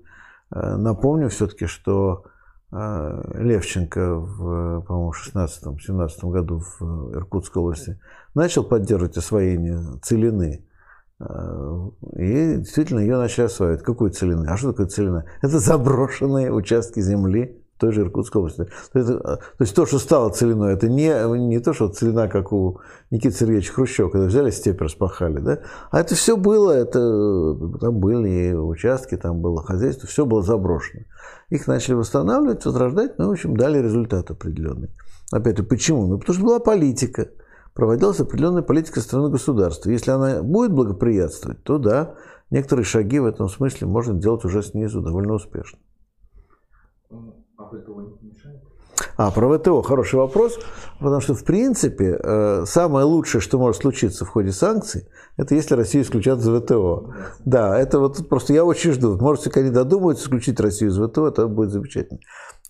э, 0.53 0.77
напомню 0.77 1.29
все-таки, 1.29 1.67
что 1.67 2.25
э, 2.25 2.29
Левченко, 2.75 4.17
в, 4.17 4.81
по-моему, 4.83 5.13
в 5.13 5.37
16-17 5.37 6.31
году 6.31 6.59
в 6.59 7.13
Иркутской 7.15 7.63
области 7.63 8.01
начал 8.35 8.65
поддерживать 8.65 9.17
освоение 9.17 9.81
целины. 10.03 10.67
Э, 11.21 11.91
и 12.17 12.57
действительно 12.57 12.99
ее 12.99 13.17
начали 13.17 13.45
осваивать. 13.45 13.83
Какой 13.83 14.11
целины? 14.11 14.47
А 14.49 14.57
что 14.57 14.73
такое 14.73 14.87
целина? 14.87 15.25
Это 15.41 15.61
заброшенные 15.61 16.53
участки 16.53 17.01
земли, 17.01 17.64
той 17.79 17.93
же 17.93 18.03
Иркутской 18.03 18.41
области. 18.41 18.67
То, 18.93 18.99
это, 18.99 19.19
то 19.19 19.41
есть 19.61 19.75
то, 19.75 19.87
что 19.87 19.99
стало 19.99 20.31
целиной, 20.31 20.75
это 20.75 20.89
не, 20.89 21.11
не 21.39 21.59
то, 21.61 21.73
что 21.73 21.89
целина, 21.89 22.29
как 22.29 22.53
у 22.53 22.81
Никиты 23.11 23.37
Сергеевича 23.37 23.73
Хрущева, 23.73 24.11
когда 24.11 24.27
взяли 24.27 24.51
степь, 24.51 24.81
распахали, 24.81 25.41
да? 25.41 25.61
а 25.91 26.01
это 26.01 26.15
все 26.15 26.37
было, 26.37 26.71
это, 26.71 26.99
там 27.81 27.99
были 27.99 28.53
участки, 28.53 29.17
там 29.17 29.41
было 29.41 29.63
хозяйство, 29.63 30.09
все 30.09 30.25
было 30.25 30.43
заброшено. 30.43 31.05
Их 31.51 31.67
начали 31.67 31.95
восстанавливать, 31.95 32.65
возрождать, 32.65 33.19
ну, 33.19 33.29
в 33.29 33.33
общем, 33.33 33.57
дали 33.57 33.79
результат 33.79 34.31
определенный. 34.31 34.91
Опять 35.33 35.59
же, 35.59 35.65
почему? 35.65 36.07
Ну, 36.07 36.19
потому 36.19 36.35
что 36.35 36.45
была 36.45 36.59
политика, 36.61 37.29
проводилась 37.75 38.21
определенная 38.21 38.63
политика 38.63 39.01
страны 39.01 39.31
государства. 39.31 39.91
Если 39.91 40.11
она 40.11 40.43
будет 40.43 40.73
благоприятствовать, 40.73 41.63
то 41.65 41.79
да, 41.79 42.15
некоторые 42.51 42.85
шаги 42.85 43.19
в 43.19 43.27
этом 43.27 43.49
смысле 43.49 43.89
можно 43.89 44.15
делать 44.15 44.45
уже 44.45 44.63
снизу 44.63 45.01
довольно 45.01 45.35
успешно. 45.35 45.79
А 47.57 47.65
ВТО? 47.67 48.19
А, 49.17 49.31
про 49.31 49.59
ВТО 49.59 49.83
хороший 49.83 50.17
вопрос, 50.17 50.59
потому 50.99 51.21
что, 51.21 51.35
в 51.35 51.45
принципе, 51.45 52.19
э, 52.21 52.65
самое 52.67 53.05
лучшее, 53.05 53.41
что 53.41 53.59
может 53.59 53.83
случиться 53.83 54.25
в 54.25 54.29
ходе 54.29 54.51
санкций, 54.51 55.07
это 55.37 55.55
если 55.55 55.75
Россию 55.75 56.05
исключат 56.05 56.41
из 56.41 56.49
ВТО. 56.49 57.13
Да, 57.45 57.79
это 57.79 58.01
вот 58.01 58.29
просто 58.29 58.53
я 58.53 58.65
очень 58.65 58.93
жду. 58.93 59.17
Может, 59.19 59.47
если 59.47 59.61
они 59.61 59.71
додумаются 59.71 60.25
исключить 60.25 60.59
Россию 60.61 60.91
из 60.91 60.99
ВТО, 60.99 61.29
это 61.29 61.47
будет 61.47 61.71
замечательно. 61.71 62.21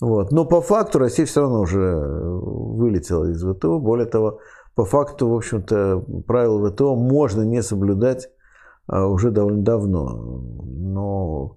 Вот. 0.01 0.33
Но 0.33 0.45
по 0.45 0.61
факту 0.61 0.99
Россия 0.99 1.25
все 1.25 1.43
равно 1.43 1.61
уже 1.61 1.99
вылетела 1.99 3.25
из 3.31 3.43
ВТО. 3.43 3.79
Более 3.79 4.07
того, 4.07 4.41
по 4.75 4.85
факту, 4.85 5.29
в 5.29 5.35
общем-то, 5.35 6.05
правила 6.27 6.71
ВТО 6.71 6.95
можно 6.95 7.43
не 7.43 7.63
соблюдать 7.63 8.29
а, 8.87 9.07
уже 9.07 9.31
довольно 9.31 9.63
давно. 9.63 10.43
Но 10.65 11.57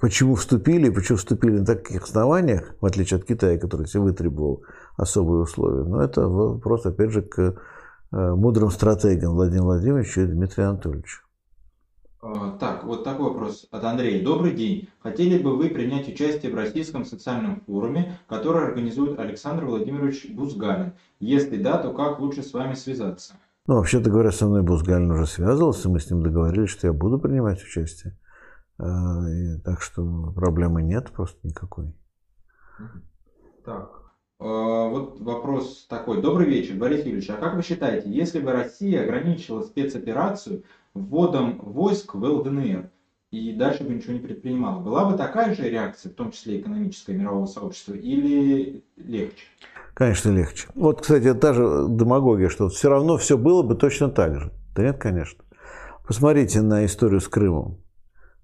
почему 0.00 0.34
вступили, 0.34 0.90
почему 0.90 1.18
вступили 1.18 1.58
на 1.58 1.66
таких 1.66 2.04
основаниях, 2.04 2.74
в 2.80 2.86
отличие 2.86 3.18
от 3.18 3.24
Китая, 3.24 3.58
который 3.58 3.86
себе 3.86 4.02
вытребовал 4.02 4.62
особые 4.96 5.42
условия. 5.42 5.84
Но 5.84 6.02
это 6.02 6.28
вопрос, 6.28 6.86
опять 6.86 7.10
же, 7.10 7.22
к 7.22 7.40
э, 7.40 7.54
мудрым 8.34 8.70
стратегам 8.70 9.34
Владимира 9.34 9.64
Владимировича 9.64 10.22
и 10.22 10.26
Дмитрия 10.26 10.64
Анатольевича. 10.64 11.22
А, 12.20 12.50
так, 12.58 12.84
вот 12.84 13.04
такой 13.04 13.30
вопрос 13.30 13.68
от 13.70 13.84
Андрея. 13.84 14.24
Добрый 14.24 14.52
день. 14.52 14.88
Хотели 15.00 15.40
бы 15.40 15.56
вы 15.56 15.70
принять 15.70 16.08
участие 16.08 16.52
в 16.52 16.56
российском 16.56 17.04
социальном 17.04 17.60
форуме, 17.60 18.18
который 18.28 18.66
организует 18.66 19.18
Александр 19.20 19.66
Владимирович 19.66 20.28
Бузгалин? 20.30 20.94
Если 21.20 21.62
да, 21.62 21.78
то 21.78 21.92
как 21.92 22.18
лучше 22.18 22.42
с 22.42 22.52
вами 22.52 22.74
связаться? 22.74 23.34
Ну, 23.68 23.76
вообще-то 23.76 24.10
говоря, 24.10 24.32
со 24.32 24.46
мной 24.46 24.62
Бузгалин 24.62 25.10
уже 25.10 25.26
связывался, 25.26 25.88
мы 25.88 26.00
с 26.00 26.10
ним 26.10 26.22
договорились, 26.22 26.70
что 26.70 26.88
я 26.88 26.92
буду 26.92 27.18
принимать 27.18 27.62
участие. 27.62 28.16
А, 28.78 29.22
так 29.64 29.82
что 29.82 30.32
проблемы 30.34 30.82
нет 30.82 31.10
просто 31.10 31.38
никакой. 31.42 31.92
Так, 33.64 33.98
а, 34.38 34.88
вот 34.88 35.20
вопрос 35.20 35.86
такой. 35.88 36.22
Добрый 36.22 36.48
вечер, 36.48 36.76
Борис 36.76 37.00
Юрьевич. 37.00 37.28
А 37.30 37.36
как 37.36 37.56
вы 37.56 37.62
считаете, 37.62 38.08
если 38.08 38.38
бы 38.38 38.52
Россия 38.52 39.02
ограничила 39.02 39.62
спецоперацию 39.62 40.62
вводом 40.94 41.58
войск 41.58 42.14
в 42.14 42.22
ЛДНР 42.22 42.90
и 43.32 43.52
дальше 43.52 43.84
бы 43.84 43.94
ничего 43.94 44.12
не 44.12 44.20
предпринимала, 44.20 44.80
была 44.80 45.10
бы 45.10 45.18
такая 45.18 45.54
же 45.54 45.68
реакция, 45.68 46.10
в 46.10 46.14
том 46.14 46.30
числе 46.30 46.60
экономическая 46.60 47.14
мирового 47.14 47.46
сообщества, 47.46 47.94
или 47.94 48.84
легче? 48.96 49.44
Конечно, 49.92 50.30
легче. 50.30 50.68
Вот, 50.74 51.00
кстати, 51.00 51.34
та 51.34 51.52
же 51.52 51.86
демагогия, 51.88 52.48
что 52.48 52.68
все 52.68 52.88
равно 52.88 53.16
все 53.16 53.36
было 53.36 53.62
бы 53.64 53.74
точно 53.74 54.08
так 54.08 54.40
же. 54.40 54.52
Да 54.76 54.84
нет, 54.84 54.98
конечно. 54.98 55.44
Посмотрите 56.06 56.62
на 56.62 56.86
историю 56.86 57.20
с 57.20 57.26
Крымом. 57.26 57.78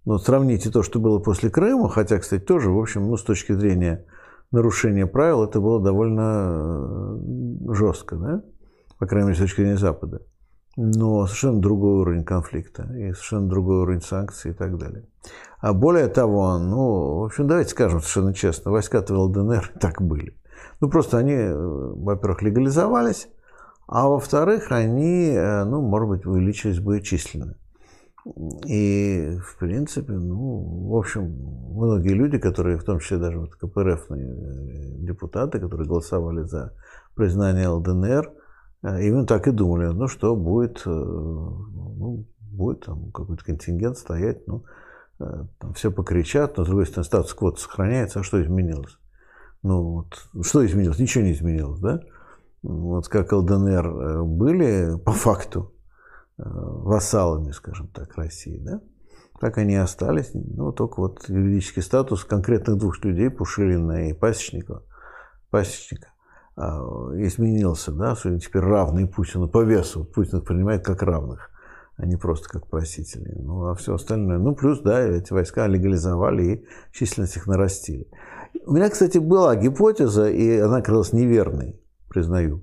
Ну, 0.04 0.18
сравните 0.18 0.70
то, 0.70 0.82
что 0.82 1.00
было 1.00 1.18
после 1.18 1.50
Крыма, 1.50 1.88
хотя, 1.88 2.18
кстати, 2.18 2.42
тоже, 2.42 2.70
в 2.70 2.78
общем, 2.78 3.08
ну, 3.08 3.16
с 3.16 3.22
точки 3.22 3.52
зрения 3.52 4.04
нарушения 4.50 5.06
правил, 5.06 5.44
это 5.44 5.60
было 5.60 5.82
довольно 5.82 7.18
э, 7.68 7.74
жестко, 7.74 8.16
да? 8.16 8.42
По 8.98 9.06
крайней 9.06 9.28
мере, 9.28 9.38
с 9.38 9.42
точки 9.42 9.62
зрения 9.62 9.78
Запада 9.78 10.20
но 10.76 11.26
совершенно 11.26 11.60
другой 11.60 12.00
уровень 12.00 12.24
конфликта 12.24 12.82
и 12.94 13.12
совершенно 13.12 13.48
другой 13.48 13.82
уровень 13.82 14.00
санкций 14.00 14.50
и 14.50 14.54
так 14.54 14.76
далее. 14.76 15.04
А 15.60 15.72
более 15.72 16.08
того, 16.08 16.58
ну, 16.58 17.20
в 17.20 17.24
общем, 17.24 17.46
давайте 17.46 17.70
скажем 17.70 18.00
совершенно 18.00 18.34
честно, 18.34 18.70
войска-то 18.70 19.14
в 19.14 19.18
ЛДНР 19.18 19.72
так 19.80 20.02
были. 20.02 20.36
Ну, 20.80 20.90
просто 20.90 21.18
они, 21.18 21.32
э, 21.32 21.54
во-первых, 21.54 22.42
легализовались, 22.42 23.28
а 23.86 24.08
во-вторых, 24.08 24.72
они, 24.72 25.30
э, 25.30 25.64
ну, 25.64 25.80
может 25.80 26.08
быть, 26.08 26.26
увеличились 26.26 26.80
бы 26.80 27.00
численно. 27.00 27.56
И, 28.66 29.36
в 29.38 29.58
принципе, 29.58 30.12
ну, 30.12 30.88
в 30.88 30.96
общем, 30.96 31.24
многие 31.72 32.14
люди, 32.14 32.38
которые, 32.38 32.78
в 32.78 32.84
том 32.84 32.98
числе 32.98 33.18
даже 33.18 33.38
вот 33.38 33.54
КПРФные 33.56 34.26
э, 34.26 34.98
депутаты, 35.00 35.60
которые 35.60 35.86
голосовали 35.86 36.42
за 36.42 36.72
признание 37.14 37.68
ЛДНР– 37.68 38.32
а, 38.84 39.00
и 39.00 39.10
мы 39.10 39.24
так 39.24 39.48
и 39.48 39.50
думали, 39.50 39.86
ну 39.86 40.08
что, 40.08 40.36
будет, 40.36 40.82
э, 40.84 40.90
ну, 40.90 42.26
будет 42.38 42.84
там 42.84 43.10
какой-то 43.12 43.42
контингент 43.42 43.96
стоять, 43.96 44.46
ну, 44.46 44.64
э, 45.20 45.24
там 45.58 45.72
все 45.72 45.90
покричат, 45.90 46.58
но 46.58 46.64
с 46.64 46.66
другой 46.66 46.84
стороны 46.84 47.06
статус-кво 47.06 47.54
сохраняется, 47.56 48.20
а 48.20 48.22
что 48.22 48.42
изменилось? 48.42 48.98
Ну 49.62 49.82
вот, 49.82 50.28
что 50.44 50.64
изменилось? 50.66 50.98
Ничего 50.98 51.24
не 51.24 51.32
изменилось, 51.32 51.80
да? 51.80 52.00
Вот 52.62 53.08
как 53.08 53.32
ЛДНР 53.32 53.86
э, 53.86 54.22
были 54.22 54.98
по 54.98 55.12
факту 55.12 55.72
вассалами, 56.36 57.52
скажем 57.52 57.88
так, 57.88 58.16
России, 58.16 58.58
да? 58.58 58.80
Так 59.40 59.58
они 59.58 59.74
и 59.74 59.76
остались, 59.76 60.30
ну, 60.32 60.72
только 60.72 61.00
вот 61.00 61.28
юридический 61.28 61.82
статус 61.82 62.24
конкретных 62.24 62.78
двух 62.78 63.04
людей, 63.04 63.30
Пушилина 63.30 64.08
и 64.08 64.12
Пасечникова, 64.12 64.84
Пасечника, 65.50 66.14
а, 66.56 66.78
изменился, 67.16 67.92
да, 67.92 68.14
что 68.14 68.38
теперь 68.38 68.62
равные 68.62 69.06
Путину 69.08 69.48
по 69.48 69.62
весу. 69.62 70.04
Путин 70.04 70.38
их 70.38 70.44
принимает 70.44 70.84
как 70.84 71.02
равных, 71.02 71.50
а 71.96 72.06
не 72.06 72.16
просто 72.16 72.48
как 72.48 72.68
просителей. 72.68 73.34
Ну, 73.42 73.66
а 73.66 73.74
все 73.74 73.94
остальное. 73.94 74.38
Ну, 74.38 74.54
плюс, 74.54 74.80
да, 74.80 75.00
эти 75.00 75.32
войска 75.32 75.66
легализовали 75.66 76.42
и 76.44 76.66
численность 76.92 77.36
их 77.36 77.46
нарастили. 77.46 78.08
У 78.66 78.72
меня, 78.72 78.88
кстати, 78.88 79.18
была 79.18 79.56
гипотеза, 79.56 80.30
и 80.30 80.58
она 80.58 80.76
оказалась 80.76 81.12
неверной, 81.12 81.80
признаю, 82.08 82.62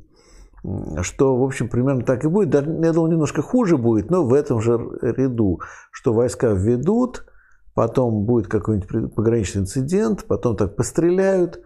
что, 1.02 1.38
в 1.38 1.44
общем, 1.44 1.70
примерно 1.70 2.04
так 2.04 2.24
и 2.24 2.28
будет. 2.28 2.50
Даже, 2.50 2.70
я 2.70 2.94
думал, 2.94 3.12
немножко 3.12 3.42
хуже 3.42 3.78
будет, 3.78 4.12
но 4.12 4.24
в 4.24 4.34
этом 4.34 4.62
же 4.62 4.74
ряду, 5.02 5.60
что 5.92 6.14
войска 6.14 6.50
введут, 6.50 7.26
потом 7.74 8.26
будет 8.26 8.48
какой-нибудь 8.48 9.16
пограничный 9.16 9.62
инцидент, 9.62 10.26
потом 10.26 10.56
так 10.56 10.76
постреляют, 10.76 11.62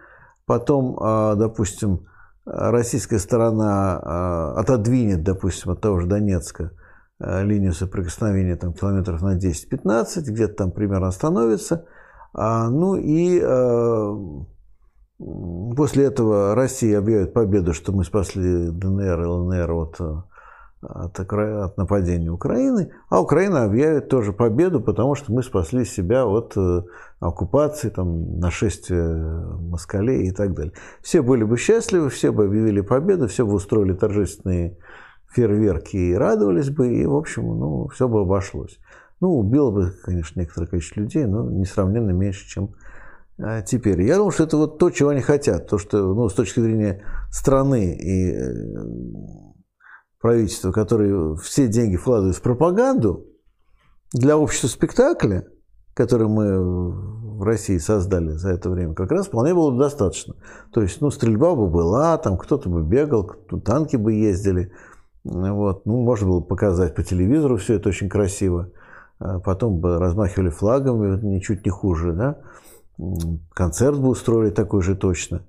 потом, 0.45 0.97
а, 1.01 1.35
допустим, 1.35 2.07
российская 2.45 3.19
сторона 3.19 3.99
а, 4.01 4.53
отодвинет, 4.59 5.23
допустим, 5.23 5.71
от 5.71 5.81
того 5.81 5.99
же 5.99 6.07
Донецка 6.07 6.71
а, 7.19 7.41
линию 7.43 7.73
соприкосновения 7.73 8.55
там, 8.55 8.73
километров 8.73 9.21
на 9.21 9.37
10-15, 9.37 10.21
где-то 10.21 10.53
там 10.53 10.71
примерно 10.71 11.07
остановится. 11.07 11.85
Ну 12.37 12.95
и 12.97 13.39
после 15.17 16.05
этого 16.05 16.55
Россия 16.55 16.99
объявит 16.99 17.33
победу, 17.33 17.73
что 17.73 17.91
мы 17.91 18.03
спасли 18.03 18.69
ДНР 18.69 19.21
и 19.21 19.25
ЛНР 19.25 19.71
от 19.71 20.25
от, 20.89 21.19
от 21.19 21.77
нападения 21.77 22.29
Украины, 22.29 22.91
а 23.09 23.21
Украина 23.21 23.63
объявит 23.63 24.09
тоже 24.09 24.33
победу, 24.33 24.81
потому 24.81 25.15
что 25.15 25.33
мы 25.33 25.43
спасли 25.43 25.85
себя 25.85 26.25
от 26.25 26.53
э, 26.57 26.81
оккупации, 27.19 27.89
там, 27.89 28.39
нашествия 28.39 29.15
москалей 29.59 30.27
и 30.27 30.31
так 30.31 30.53
далее. 30.53 30.73
Все 31.01 31.21
были 31.21 31.43
бы 31.43 31.57
счастливы, 31.57 32.09
все 32.09 32.31
бы 32.31 32.45
объявили 32.45 32.81
победу, 32.81 33.27
все 33.27 33.45
бы 33.45 33.53
устроили 33.53 33.93
торжественные 33.93 34.77
фейерверки 35.31 35.97
и 35.97 36.13
радовались 36.13 36.69
бы, 36.69 36.93
и, 36.93 37.05
в 37.05 37.15
общем, 37.15 37.43
ну, 37.43 37.87
все 37.87 38.07
бы 38.07 38.21
обошлось. 38.21 38.79
Ну, 39.21 39.37
убило 39.37 39.71
бы, 39.71 39.93
конечно, 40.03 40.39
некоторое 40.39 40.67
количество 40.67 40.99
людей, 40.99 41.25
но 41.25 41.49
несравненно 41.49 42.11
меньше, 42.11 42.47
чем 42.47 42.75
теперь. 43.65 44.01
Я 44.01 44.15
думаю, 44.15 44.31
что 44.31 44.43
это 44.43 44.57
вот 44.57 44.77
то, 44.77 44.89
чего 44.89 45.09
они 45.09 45.21
хотят, 45.21 45.67
то, 45.67 45.77
что, 45.77 46.13
ну, 46.13 46.29
с 46.29 46.33
точки 46.33 46.59
зрения 46.59 47.03
страны 47.29 47.95
и 47.95 48.31
э, 48.31 48.43
правительства, 50.21 50.71
которые 50.71 51.35
все 51.37 51.67
деньги 51.67 51.97
вкладывают 51.97 52.37
в 52.37 52.41
пропаганду, 52.41 53.25
для 54.13 54.37
общества 54.37 54.67
спектакля, 54.67 55.45
который 55.93 56.27
мы 56.27 56.59
в 57.37 57.43
России 57.43 57.77
создали 57.77 58.31
за 58.31 58.51
это 58.51 58.69
время, 58.69 58.93
как 58.93 59.11
раз 59.11 59.27
вполне 59.27 59.53
было 59.53 59.77
достаточно. 59.77 60.35
То 60.71 60.81
есть, 60.81 61.01
ну, 61.01 61.11
стрельба 61.11 61.55
бы 61.55 61.67
была, 61.67 62.17
там 62.17 62.37
кто-то 62.37 62.69
бы 62.69 62.83
бегал, 62.83 63.29
танки 63.65 63.97
бы 63.97 64.13
ездили. 64.13 64.71
Вот. 65.25 65.85
Ну, 65.85 66.03
можно 66.03 66.27
было 66.27 66.41
показать 66.41 66.95
по 66.95 67.03
телевизору 67.03 67.57
все 67.57 67.75
это 67.75 67.89
очень 67.89 68.09
красиво. 68.09 68.71
А 69.19 69.39
потом 69.39 69.79
бы 69.79 69.97
размахивали 69.97 70.49
флагами, 70.49 71.19
ничуть 71.25 71.65
не 71.65 71.71
хуже, 71.71 72.13
да. 72.13 72.37
Концерт 73.53 73.99
бы 73.99 74.09
устроили 74.09 74.51
такой 74.51 74.81
же 74.81 74.95
точно. 74.95 75.41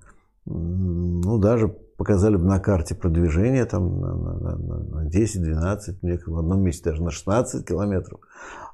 Ну, 0.44 1.38
даже 1.38 1.68
показали 1.68 2.36
бы 2.36 2.44
на 2.44 2.58
карте 2.60 2.94
продвижение 2.94 3.64
там, 3.64 4.00
на, 4.00 4.14
на, 4.14 4.56
на 4.56 5.08
10-12, 5.08 6.22
в 6.26 6.38
одном 6.38 6.62
месте 6.62 6.90
даже 6.90 7.02
на 7.02 7.10
16 7.10 7.66
километров. 7.66 8.20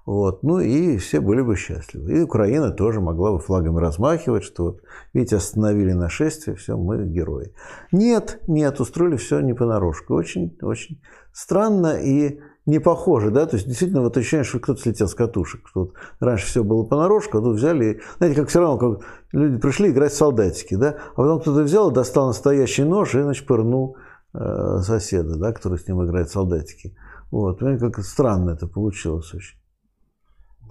Вот. 0.05 0.43
Ну 0.43 0.59
и 0.59 0.97
все 0.99 1.21
были 1.21 1.43
бы 1.43 1.57
счастливы. 1.57 2.13
И 2.13 2.23
Украина 2.23 2.71
тоже 2.71 3.01
могла 3.01 3.33
бы 3.33 3.39
флагами 3.39 3.79
размахивать, 3.79 4.45
что 4.45 4.65
вот, 4.65 4.81
видите, 5.13 5.37
остановили 5.37 5.93
нашествие, 5.93 6.57
все, 6.57 6.77
мы 6.77 7.05
герои. 7.07 7.53
Нет, 7.93 8.41
нет, 8.49 8.81
устроили 8.81 9.17
все 9.17 9.41
не 9.41 9.55
понарошку. 9.55 10.15
Очень, 10.15 10.57
очень 10.61 11.01
странно 11.33 12.01
и 12.01 12.41
не 12.65 12.79
похоже, 12.79 13.31
да, 13.31 13.47
то 13.47 13.57
есть 13.57 13.67
действительно 13.67 14.03
вот 14.03 14.17
ощущение, 14.17 14.45
что 14.45 14.61
кто-то 14.61 14.81
слетел 14.81 15.09
с 15.09 15.15
катушек, 15.17 15.63
вот 15.75 15.95
раньше 16.21 16.47
все 16.47 16.63
было 16.63 16.85
понарошку, 16.85 17.39
а 17.39 17.41
тут 17.41 17.57
взяли, 17.57 18.01
знаете, 18.19 18.41
как 18.41 18.51
все 18.51 18.61
равно, 18.61 18.79
как 18.79 19.05
люди 19.33 19.59
пришли 19.59 19.91
играть 19.91 20.13
в 20.13 20.17
солдатики, 20.17 20.77
да, 20.77 20.97
а 21.13 21.17
потом 21.17 21.41
кто-то 21.41 21.63
взял 21.63 21.91
и 21.91 21.95
достал 21.95 22.29
настоящий 22.29 22.85
нож 22.85 23.17
и, 23.17 23.23
значит, 23.23 23.49
пырнул 23.49 23.97
э, 24.33 24.79
соседа, 24.83 25.37
да, 25.37 25.53
который 25.53 25.79
с 25.79 25.89
ним 25.89 26.05
играет 26.05 26.29
в 26.29 26.33
солдатики. 26.33 26.97
Вот, 27.33 27.59
понимаете, 27.59 27.91
как 27.91 28.05
странно 28.05 28.51
это 28.51 28.69
получилось 28.69 29.35
очень. 29.35 29.62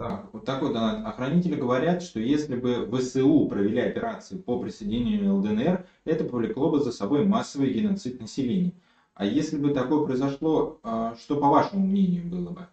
Так, 0.01 0.25
вот 0.33 0.45
такой 0.45 0.73
донат. 0.73 1.05
Охранители 1.05 1.55
говорят, 1.55 2.01
что 2.01 2.19
если 2.19 2.55
бы 2.55 2.89
ВСУ 2.91 3.47
провели 3.47 3.81
операцию 3.81 4.41
по 4.41 4.59
присоединению 4.59 5.35
ЛДНР, 5.35 5.85
это 6.05 6.23
повлекло 6.23 6.71
бы 6.71 6.79
за 6.79 6.91
собой 6.91 7.23
массовый 7.23 7.71
геноцид 7.71 8.19
населения. 8.19 8.73
А 9.13 9.25
если 9.25 9.57
бы 9.57 9.69
такое 9.75 10.05
произошло, 10.05 10.79
а, 10.81 11.13
что, 11.19 11.35
по 11.35 11.49
вашему 11.49 11.85
мнению, 11.85 12.25
было 12.31 12.49
бы? 12.49 12.67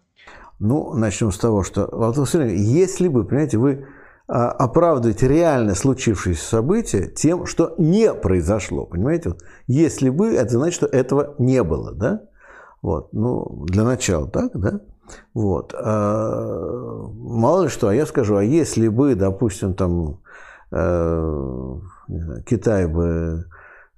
Ну, 0.57 0.93
начнем 0.95 1.31
с 1.31 1.37
того, 1.37 1.61
что 1.61 1.87
если 2.47 3.07
бы, 3.07 3.23
понимаете, 3.25 3.59
вы 3.59 3.85
а, 4.27 4.49
оправдываете 4.49 5.27
реально 5.27 5.75
случившееся 5.75 6.43
событие 6.43 7.11
тем, 7.11 7.45
что 7.45 7.75
не 7.77 8.11
произошло, 8.11 8.87
понимаете? 8.87 9.35
Если 9.67 10.09
бы, 10.09 10.33
это 10.33 10.49
значит, 10.49 10.75
что 10.77 10.87
этого 10.87 11.35
не 11.37 11.63
было, 11.63 11.91
да? 11.91 12.23
Вот, 12.81 13.13
ну, 13.13 13.65
для 13.67 13.83
начала, 13.83 14.27
так, 14.27 14.57
да? 14.59 14.81
Вот. 15.33 15.73
А, 15.73 17.07
мало 17.13 17.63
ли 17.63 17.69
что, 17.69 17.87
а 17.87 17.95
я 17.95 18.05
скажу, 18.05 18.35
а 18.35 18.43
если 18.43 18.87
бы, 18.87 19.15
допустим, 19.15 19.73
там 19.73 20.19
э, 20.71 21.75
знаю, 22.07 22.43
Китай 22.43 22.87
бы 22.87 23.45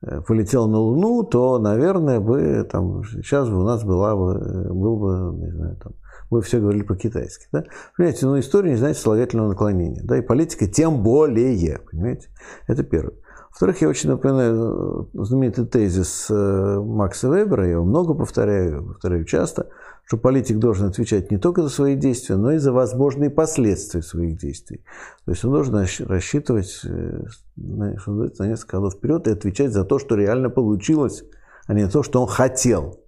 э, 0.01 0.21
полетел 0.21 0.67
на 0.67 0.77
Луну, 0.77 1.23
то, 1.23 1.59
наверное, 1.59 2.19
бы 2.19 2.67
там 2.69 3.03
сейчас 3.03 3.49
бы 3.49 3.59
у 3.59 3.63
нас 3.63 3.83
была 3.83 4.15
бы, 4.15 4.73
был 4.73 4.97
бы, 4.97 5.37
не 5.37 5.51
знаю, 5.51 5.77
там, 5.77 5.93
мы 6.29 6.41
все 6.41 6.59
говорили 6.59 6.83
по-китайски. 6.83 7.47
Да? 7.51 7.65
Понимаете, 7.95 8.25
ну 8.25 8.39
история 8.39 8.71
не 8.71 8.77
знает 8.77 8.97
слагательного 8.97 9.49
наклонения. 9.49 10.01
Да, 10.03 10.17
и 10.17 10.21
политика 10.21 10.67
тем 10.67 11.03
более. 11.03 11.79
Понимаете? 11.91 12.29
Это 12.67 12.83
первое. 12.83 13.15
Во-вторых, 13.51 13.81
я 13.81 13.89
очень 13.89 14.09
напоминаю 14.09 15.09
э, 15.13 15.23
знаменитый 15.23 15.65
тезис 15.65 16.27
э, 16.29 16.79
Макса 16.79 17.27
Вебера, 17.27 17.65
я 17.65 17.73
его 17.73 17.83
много 17.83 18.13
повторяю, 18.13 18.85
повторяю 18.87 19.25
часто, 19.25 19.67
что 20.11 20.17
политик 20.17 20.59
должен 20.59 20.87
отвечать 20.87 21.31
не 21.31 21.37
только 21.37 21.63
за 21.63 21.69
свои 21.69 21.95
действия, 21.95 22.35
но 22.35 22.51
и 22.51 22.57
за 22.57 22.73
возможные 22.73 23.29
последствия 23.29 24.01
своих 24.01 24.37
действий. 24.37 24.83
То 25.23 25.31
есть 25.31 25.45
он 25.45 25.51
должен 25.51 25.73
рассчитывать 26.05 26.81
э, 26.83 27.23
на, 27.55 27.95
на 28.37 28.45
несколько 28.45 28.75
годов 28.75 28.95
вперед 28.95 29.25
и 29.29 29.31
отвечать 29.31 29.71
за 29.71 29.85
то, 29.85 29.99
что 29.99 30.15
реально 30.15 30.49
получилось, 30.49 31.23
а 31.65 31.73
не 31.73 31.85
за 31.85 31.91
то, 31.93 32.03
что 32.03 32.21
он 32.21 32.27
хотел. 32.27 32.99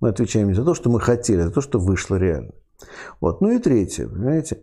Мы 0.00 0.10
отвечаем 0.10 0.48
не 0.48 0.54
за 0.54 0.66
то, 0.66 0.74
что 0.74 0.90
мы 0.90 1.00
хотели, 1.00 1.40
а 1.40 1.46
за 1.46 1.50
то, 1.50 1.62
что 1.62 1.78
вышло 1.78 2.16
реально. 2.16 2.52
Вот. 3.22 3.40
Ну 3.40 3.50
и 3.50 3.58
третье, 3.58 4.06
понимаете, 4.06 4.60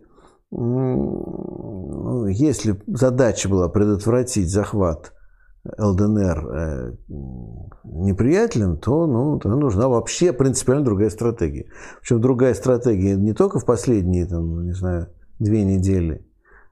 ну, 0.52 2.26
если 2.28 2.80
задача 2.86 3.48
была 3.48 3.68
предотвратить 3.68 4.48
захват 4.48 5.11
ЛДНР 5.64 6.48
э, 6.48 6.92
неприятелем, 7.84 8.78
то 8.78 9.06
ну, 9.06 9.40
нужна 9.44 9.88
вообще 9.88 10.32
принципиально 10.32 10.84
другая 10.84 11.10
стратегия. 11.10 11.66
Причем 12.00 12.20
другая 12.20 12.54
стратегия 12.54 13.16
не 13.16 13.32
только 13.32 13.60
в 13.60 13.64
последние, 13.64 14.26
там, 14.26 14.64
не 14.64 14.72
знаю, 14.72 15.08
две 15.38 15.64
недели, 15.64 16.26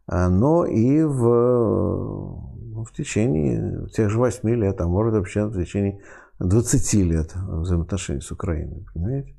а, 0.06 0.28
но 0.28 0.64
и 0.64 1.02
в, 1.04 1.22
ну, 1.22 2.84
в 2.84 2.92
течение 2.92 3.86
тех 3.94 4.10
же 4.10 4.18
восьми 4.18 4.54
лет, 4.54 4.80
а 4.80 4.88
может 4.88 5.14
вообще 5.14 5.46
в 5.46 5.54
течение 5.54 6.00
20 6.40 6.94
лет 7.04 7.32
взаимоотношений 7.34 8.20
с 8.20 8.32
Украиной, 8.32 8.86
понимаете? 8.92 9.36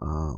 А, 0.00 0.34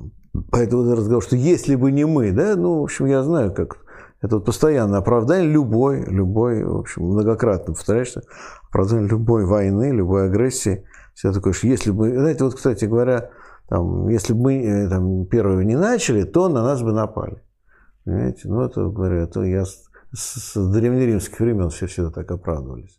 поэтому 0.51 0.91
разговор, 0.95 1.23
что 1.23 1.37
если 1.37 1.75
бы 1.75 1.93
не 1.93 2.07
мы, 2.07 2.33
да, 2.33 2.57
ну, 2.57 2.81
в 2.81 2.85
общем, 2.85 3.07
я 3.07 3.23
знаю, 3.23 3.53
как 3.53 3.85
это 4.21 4.37
вот 4.37 4.45
постоянное 4.45 4.99
оправдание 4.99 5.51
любой, 5.51 6.05
любой, 6.05 6.65
в 6.65 6.79
общем, 6.79 7.05
многократно 7.05 7.75
повторяется, 7.75 8.23
оправдание 8.69 9.09
любой 9.09 9.45
войны, 9.47 9.93
любой 9.93 10.27
агрессии. 10.27 10.85
Все 11.15 11.33
такое, 11.33 11.53
что 11.53 11.67
если 11.67 11.91
бы, 11.91 12.11
знаете, 12.11 12.45
вот, 12.45 12.55
кстати 12.55 12.85
говоря, 12.85 13.31
там, 13.69 14.09
если 14.09 14.33
бы 14.33 14.41
мы 14.41 14.65
э, 14.65 14.89
там, 14.89 15.27
первые 15.27 15.65
не 15.65 15.77
начали, 15.77 16.25
то 16.25 16.49
на 16.49 16.63
нас 16.63 16.83
бы 16.83 16.93
напали. 16.93 17.43
Понимаете? 18.05 18.49
Ну, 18.49 18.63
это, 18.63 18.89
говорю, 18.89 19.21
это 19.21 19.43
я 19.43 19.65
с, 19.65 19.89
с 20.13 20.55
древнеримских 20.57 21.39
времен 21.39 21.69
все 21.71 21.87
всегда 21.87 22.11
так 22.11 22.31
оправдывались. 22.31 22.99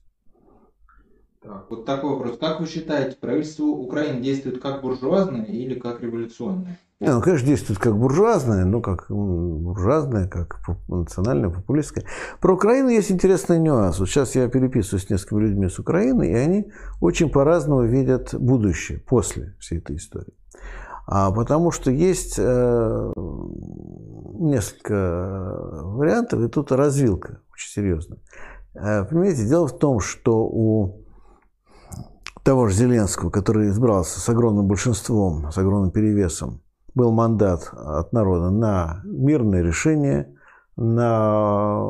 Так, 1.41 1.65
вот 1.69 1.85
такой 1.85 2.11
вопрос. 2.11 2.37
Как 2.37 2.59
вы 2.59 2.67
считаете, 2.67 3.17
правительство 3.17 3.63
Украины 3.63 4.21
действует 4.21 4.61
как 4.61 4.81
буржуазное 4.81 5.45
или 5.45 5.79
как 5.79 6.01
революционное? 6.01 6.77
Не, 6.99 7.13
ну, 7.13 7.21
конечно, 7.21 7.47
действует 7.47 7.79
как 7.79 7.97
буржуазное, 7.97 8.65
но 8.65 8.81
как 8.81 9.05
буржуазное, 9.09 10.27
как 10.27 10.59
национальное, 10.89 11.49
популистское. 11.49 12.03
Про 12.41 12.55
Украину 12.55 12.89
есть 12.89 13.09
интересный 13.09 13.57
нюанс. 13.57 13.99
Вот 13.99 14.09
сейчас 14.09 14.35
я 14.35 14.49
переписываюсь 14.49 15.05
с 15.05 15.09
несколькими 15.09 15.43
людьми 15.43 15.69
с 15.69 15.79
Украины, 15.79 16.29
и 16.29 16.33
они 16.33 16.71
очень 16.99 17.29
по-разному 17.29 17.83
видят 17.83 18.35
будущее 18.35 18.99
после 18.99 19.55
всей 19.59 19.77
этой 19.77 19.95
истории. 19.95 20.33
А 21.07 21.31
потому 21.31 21.71
что 21.71 21.89
есть 21.89 22.35
э, 22.37 23.13
несколько 24.33 24.93
вариантов, 25.83 26.41
и 26.41 26.49
тут 26.49 26.73
развилка 26.73 27.39
очень 27.53 27.71
серьезная. 27.71 28.19
Э, 28.75 29.05
понимаете, 29.05 29.45
дело 29.47 29.67
в 29.67 29.79
том, 29.79 30.01
что 30.01 30.43
у 30.43 31.05
того 32.43 32.67
же 32.67 32.75
Зеленского, 32.75 33.29
который 33.29 33.69
избрался 33.69 34.19
с 34.19 34.27
огромным 34.27 34.67
большинством, 34.67 35.49
с 35.49 35.57
огромным 35.57 35.91
перевесом, 35.91 36.61
был 36.95 37.11
мандат 37.11 37.69
от 37.73 38.13
народа 38.13 38.49
на 38.49 39.01
мирное 39.03 39.61
решение, 39.61 40.35
на 40.75 41.81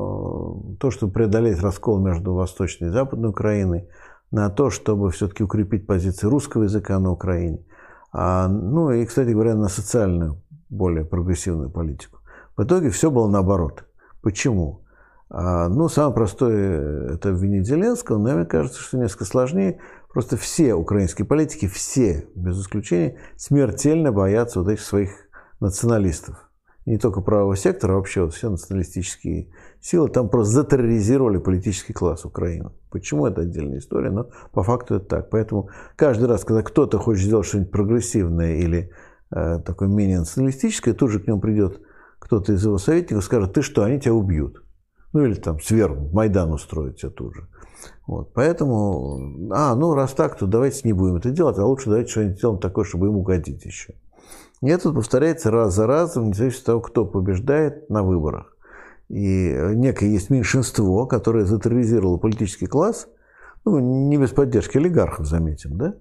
то, 0.80 0.90
чтобы 0.90 1.14
преодолеть 1.14 1.62
раскол 1.62 2.00
между 2.00 2.34
Восточной 2.34 2.88
и 2.88 2.92
Западной 2.92 3.30
Украиной, 3.30 3.88
на 4.32 4.50
то, 4.50 4.70
чтобы 4.70 5.12
все-таки 5.12 5.44
укрепить 5.44 5.86
позиции 5.86 6.28
русского 6.28 6.64
языка 6.64 6.98
на 7.00 7.12
Украине. 7.12 7.64
А, 8.12 8.48
ну 8.48 8.90
и, 8.92 9.06
кстати 9.06 9.30
говоря, 9.30 9.56
на 9.56 9.70
социальную, 9.70 10.42
более 10.70 11.06
прогрессивную 11.06 11.70
политику. 11.70 12.20
В 12.58 12.64
итоге 12.64 12.90
все 12.90 13.12
было 13.12 13.28
наоборот. 13.28 13.86
Почему? 14.22 14.82
А, 15.30 15.70
ну, 15.70 15.88
самое 15.88 16.14
простое– 16.14 17.14
это 17.14 17.30
обвинить 17.30 17.68
Зеленского, 17.68 18.18
но 18.18 18.36
мне 18.36 18.46
кажется, 18.46 18.82
что 18.82 18.98
несколько 18.98 19.26
сложнее– 19.26 19.80
Просто 20.12 20.38
все 20.38 20.74
украинские 20.74 21.28
политики, 21.28 21.68
все, 21.68 22.28
без 22.36 22.60
исключения, 22.60 23.20
смертельно 23.38 24.12
боятся 24.12 24.60
вот 24.60 24.70
этих 24.70 24.82
своих 24.82 25.12
националистов. 25.60 26.50
Не 26.86 26.98
только 26.98 27.22
правого 27.22 27.56
сектора, 27.56 27.94
а 27.94 27.96
вообще 27.98 28.24
вот 28.24 28.34
все 28.34 28.50
националистические 28.50 29.52
силы 29.80 30.10
там 30.10 30.30
просто 30.30 30.54
затерроризировали 30.54 31.38
политический 31.38 31.94
класс 31.94 32.26
Украины. 32.26 32.72
Почему 32.90 33.28
это 33.28 33.42
отдельная 33.42 33.78
история, 33.78 34.10
но 34.10 34.32
по 34.52 34.64
факту 34.64 34.96
это 34.96 35.06
так. 35.06 35.30
Поэтому 35.30 35.70
каждый 35.96 36.28
раз, 36.28 36.44
когда 36.44 36.64
кто-то 36.64 36.98
хочет 36.98 37.26
сделать 37.26 37.46
что-нибудь 37.46 37.72
прогрессивное 37.72 38.56
или 38.56 38.92
э, 39.30 39.60
такое 39.60 39.88
менее 39.88 40.20
националистическое, 40.20 40.96
тут 40.96 41.12
же 41.12 41.20
к 41.20 41.28
нему 41.28 41.40
придет 41.40 41.80
кто-то 42.18 42.54
из 42.54 42.66
его 42.66 42.80
советников 42.80 43.24
и 43.24 43.26
скажет, 43.26 43.54
ты 43.54 43.62
что, 43.62 43.84
они 43.84 44.00
тебя 44.00 44.16
убьют. 44.16 44.64
Ну 45.14 45.24
или 45.24 45.36
там 45.36 45.60
свергнут, 45.60 46.12
Майдан 46.14 46.52
устроит 46.52 46.98
тебя 46.98 47.12
тут 47.12 47.36
же. 47.36 47.48
Вот, 48.08 48.34
поэтому, 48.34 49.52
а, 49.52 49.76
ну 49.76 49.94
раз 49.94 50.14
так, 50.14 50.38
то 50.38 50.48
давайте 50.48 50.82
не 50.84 50.94
будем 50.94 51.18
это 51.18 51.30
делать, 51.30 51.58
а 51.60 51.66
лучше 51.66 51.90
давайте 51.90 52.12
что-нибудь 52.12 52.38
сделаем 52.38 52.60
такое, 52.60 52.86
чтобы 52.86 53.08
им 53.08 53.18
угодить 53.18 53.64
еще. 53.66 53.94
И 54.62 54.68
это 54.68 54.92
повторяется 54.92 55.52
раз 55.52 55.76
за 55.76 55.88
разом, 55.88 56.30
независимо 56.30 56.60
от 56.60 56.66
того, 56.66 56.82
кто 56.82 57.06
побеждает 57.06 57.90
на 57.90 58.04
выборах. 58.04 58.56
И 59.10 59.56
некое 59.76 60.10
есть 60.10 60.30
меньшинство, 60.30 61.06
которое 61.06 61.46
затерроризировало 61.46 62.18
политический 62.18 62.68
класс, 62.68 63.08
ну, 63.66 63.80
не 63.80 64.18
без 64.18 64.32
поддержки 64.32 64.78
олигархов, 64.78 65.26
заметим, 65.26 65.78
да? 65.78 65.96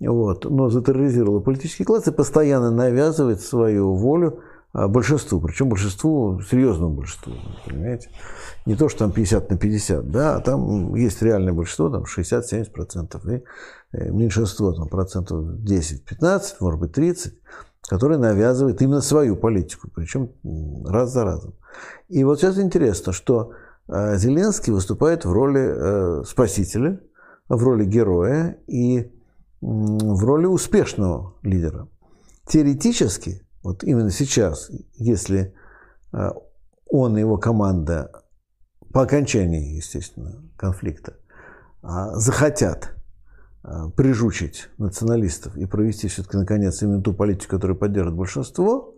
Вот, 0.00 0.44
но 0.44 0.68
затерроризировало 0.68 1.40
политический 1.40 1.84
класс 1.84 2.06
и 2.06 2.12
постоянно 2.12 2.70
навязывает 2.70 3.40
свою 3.40 3.94
волю 3.94 4.40
большинству, 4.72 5.40
причем 5.40 5.68
большинству, 5.68 6.40
серьезному 6.42 6.94
большинству, 6.94 7.32
понимаете? 7.66 8.10
Не 8.66 8.76
то, 8.76 8.88
что 8.88 9.00
там 9.00 9.12
50 9.12 9.50
на 9.50 9.56
50, 9.56 10.10
да, 10.10 10.36
а 10.36 10.40
там 10.40 10.94
есть 10.94 11.22
реальное 11.22 11.52
большинство, 11.52 11.88
там 11.88 12.04
60-70%, 12.04 13.34
и 13.34 13.44
э, 13.92 14.10
меньшинство, 14.10 14.72
там 14.72 14.88
процентов 14.88 15.44
10-15, 15.64 16.42
может 16.60 16.80
быть 16.80 16.92
30, 16.92 17.34
которое 17.88 18.18
навязывает 18.18 18.82
именно 18.82 19.00
свою 19.00 19.36
политику, 19.36 19.88
причем 19.94 20.30
раз 20.84 21.12
за 21.12 21.24
разом. 21.24 21.54
И 22.08 22.22
вот 22.24 22.38
сейчас 22.38 22.58
интересно, 22.58 23.12
что 23.12 23.52
э, 23.88 24.16
Зеленский 24.18 24.72
выступает 24.72 25.24
в 25.24 25.32
роли 25.32 26.20
э, 26.20 26.24
спасителя, 26.24 27.00
в 27.48 27.62
роли 27.62 27.84
героя 27.86 28.58
и 28.66 29.10
в 29.60 30.24
роли 30.24 30.46
успешного 30.46 31.34
лидера. 31.42 31.88
Теоретически 32.46 33.42
вот 33.68 33.84
именно 33.84 34.10
сейчас, 34.10 34.70
если 34.94 35.54
э, 36.14 36.30
он 36.88 37.18
и 37.18 37.20
его 37.20 37.36
команда 37.36 38.10
по 38.94 39.02
окончании, 39.02 39.76
естественно, 39.76 40.42
конфликта 40.56 41.18
а, 41.82 42.14
захотят 42.14 42.94
э, 43.62 43.68
прижучить 43.94 44.70
националистов 44.78 45.54
и 45.58 45.66
провести 45.66 46.08
все-таки, 46.08 46.38
наконец, 46.38 46.80
именно 46.82 47.02
ту 47.02 47.12
политику, 47.12 47.56
которую 47.56 47.78
поддержит 47.78 48.14
большинство, 48.14 48.94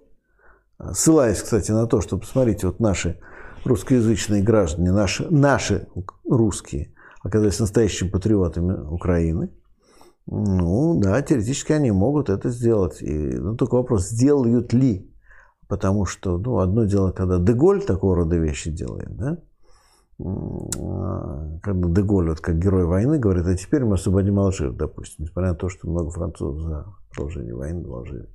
э, 0.79 0.93
ссылаясь, 0.95 1.43
кстати, 1.43 1.73
на 1.73 1.89
то, 1.89 2.01
что, 2.01 2.17
посмотрите, 2.17 2.69
вот 2.69 2.79
наши 2.79 3.19
русскоязычные 3.65 4.45
граждане, 4.45 4.93
наши, 4.93 5.29
наши 5.31 5.89
русские, 6.25 6.95
оказались 7.23 7.59
настоящими 7.59 8.09
патриотами 8.09 8.73
Украины– 8.73 9.51
ну, 10.31 11.01
да, 11.01 11.21
теоретически 11.23 11.73
они 11.73 11.91
могут 11.91 12.31
это 12.31 12.51
сделать. 12.51 13.03
И, 13.03 13.13
ну, 13.13 13.57
только 13.57 13.75
вопрос, 13.75 14.09
сделают 14.09 14.73
ли. 14.73 15.13
Потому 15.67 16.05
что, 16.05 16.39
ну, 16.39 16.59
одно 16.59 16.85
дело, 16.85 17.11
когда 17.11 17.39
Деголь 17.39 17.85
такого 17.85 18.15
рода 18.15 18.37
вещи 18.37 18.71
делает, 18.71 19.17
да, 19.17 19.39
а, 20.21 21.59
когда 21.63 21.89
Деголь, 21.89 22.29
вот 22.29 22.41
как 22.41 22.59
герой 22.59 22.85
войны, 22.85 23.19
говорит, 23.19 23.47
а 23.47 23.57
теперь 23.57 23.85
мы 23.85 23.95
освободим 23.95 24.39
Алжир, 24.39 24.73
допустим, 24.73 25.25
несмотря 25.25 25.51
на 25.51 25.57
то, 25.57 25.69
что 25.69 25.89
много 25.89 26.11
французов 26.11 26.63
за 26.63 26.87
продолжение 27.11 27.55
войны 27.55 27.89
в 27.89 27.95
Алжире. 27.95 28.29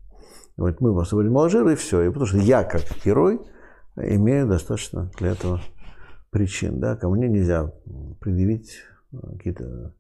Говорит, 0.58 0.82
мы 0.82 1.00
освободим 1.00 1.38
Алжир, 1.38 1.68
и 1.70 1.76
все. 1.76 2.02
И 2.02 2.08
потому 2.08 2.26
что 2.26 2.38
я, 2.38 2.64
как 2.64 2.84
герой, 3.06 3.40
имею 3.96 4.48
достаточно 4.48 5.12
для 5.18 5.32
этого 5.32 5.62
причин, 6.30 6.80
да, 6.80 6.98
ко 6.98 7.08
мне 7.10 7.30
нельзя 7.30 7.72
предъявить 8.20 8.80
какие-то 9.12 9.94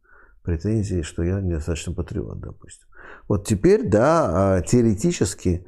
претензии, 0.45 1.01
что 1.01 1.23
я 1.23 1.41
недостаточно 1.41 1.93
патриот, 1.93 2.39
допустим. 2.39 2.87
Вот 3.27 3.45
теперь, 3.45 3.89
да, 3.89 4.57
а, 4.57 4.61
теоретически 4.61 5.65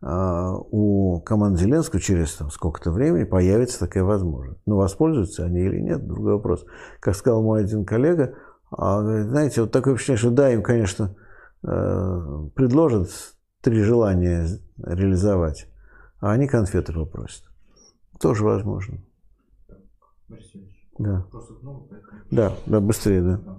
а, 0.00 0.54
у 0.54 1.20
команды 1.20 1.60
Зеленского 1.60 2.00
через 2.00 2.34
там, 2.34 2.50
сколько-то 2.50 2.92
времени 2.92 3.24
появится 3.24 3.80
такая 3.80 4.04
возможность. 4.04 4.60
Но 4.66 4.76
воспользуются 4.76 5.44
они 5.44 5.60
или 5.60 5.80
нет, 5.80 6.06
другой 6.06 6.34
вопрос. 6.34 6.64
Как 7.00 7.16
сказал 7.16 7.42
мой 7.42 7.62
один 7.62 7.84
коллега, 7.84 8.34
а, 8.70 9.02
знаете, 9.02 9.62
вот 9.62 9.72
такое 9.72 9.94
впечатление, 9.94 10.18
что 10.18 10.30
да, 10.30 10.52
им, 10.52 10.62
конечно, 10.62 11.16
э, 11.62 12.48
предложат 12.54 13.10
три 13.62 13.82
желания 13.82 14.46
реализовать, 14.76 15.68
а 16.20 16.32
они 16.32 16.46
конфеты 16.46 16.92
попросят. 16.92 17.44
Тоже 18.20 18.44
возможно. 18.44 18.98
Да. 20.98 21.26
Да, 22.30 22.52
да, 22.66 22.80
быстрее, 22.80 23.22
да. 23.22 23.57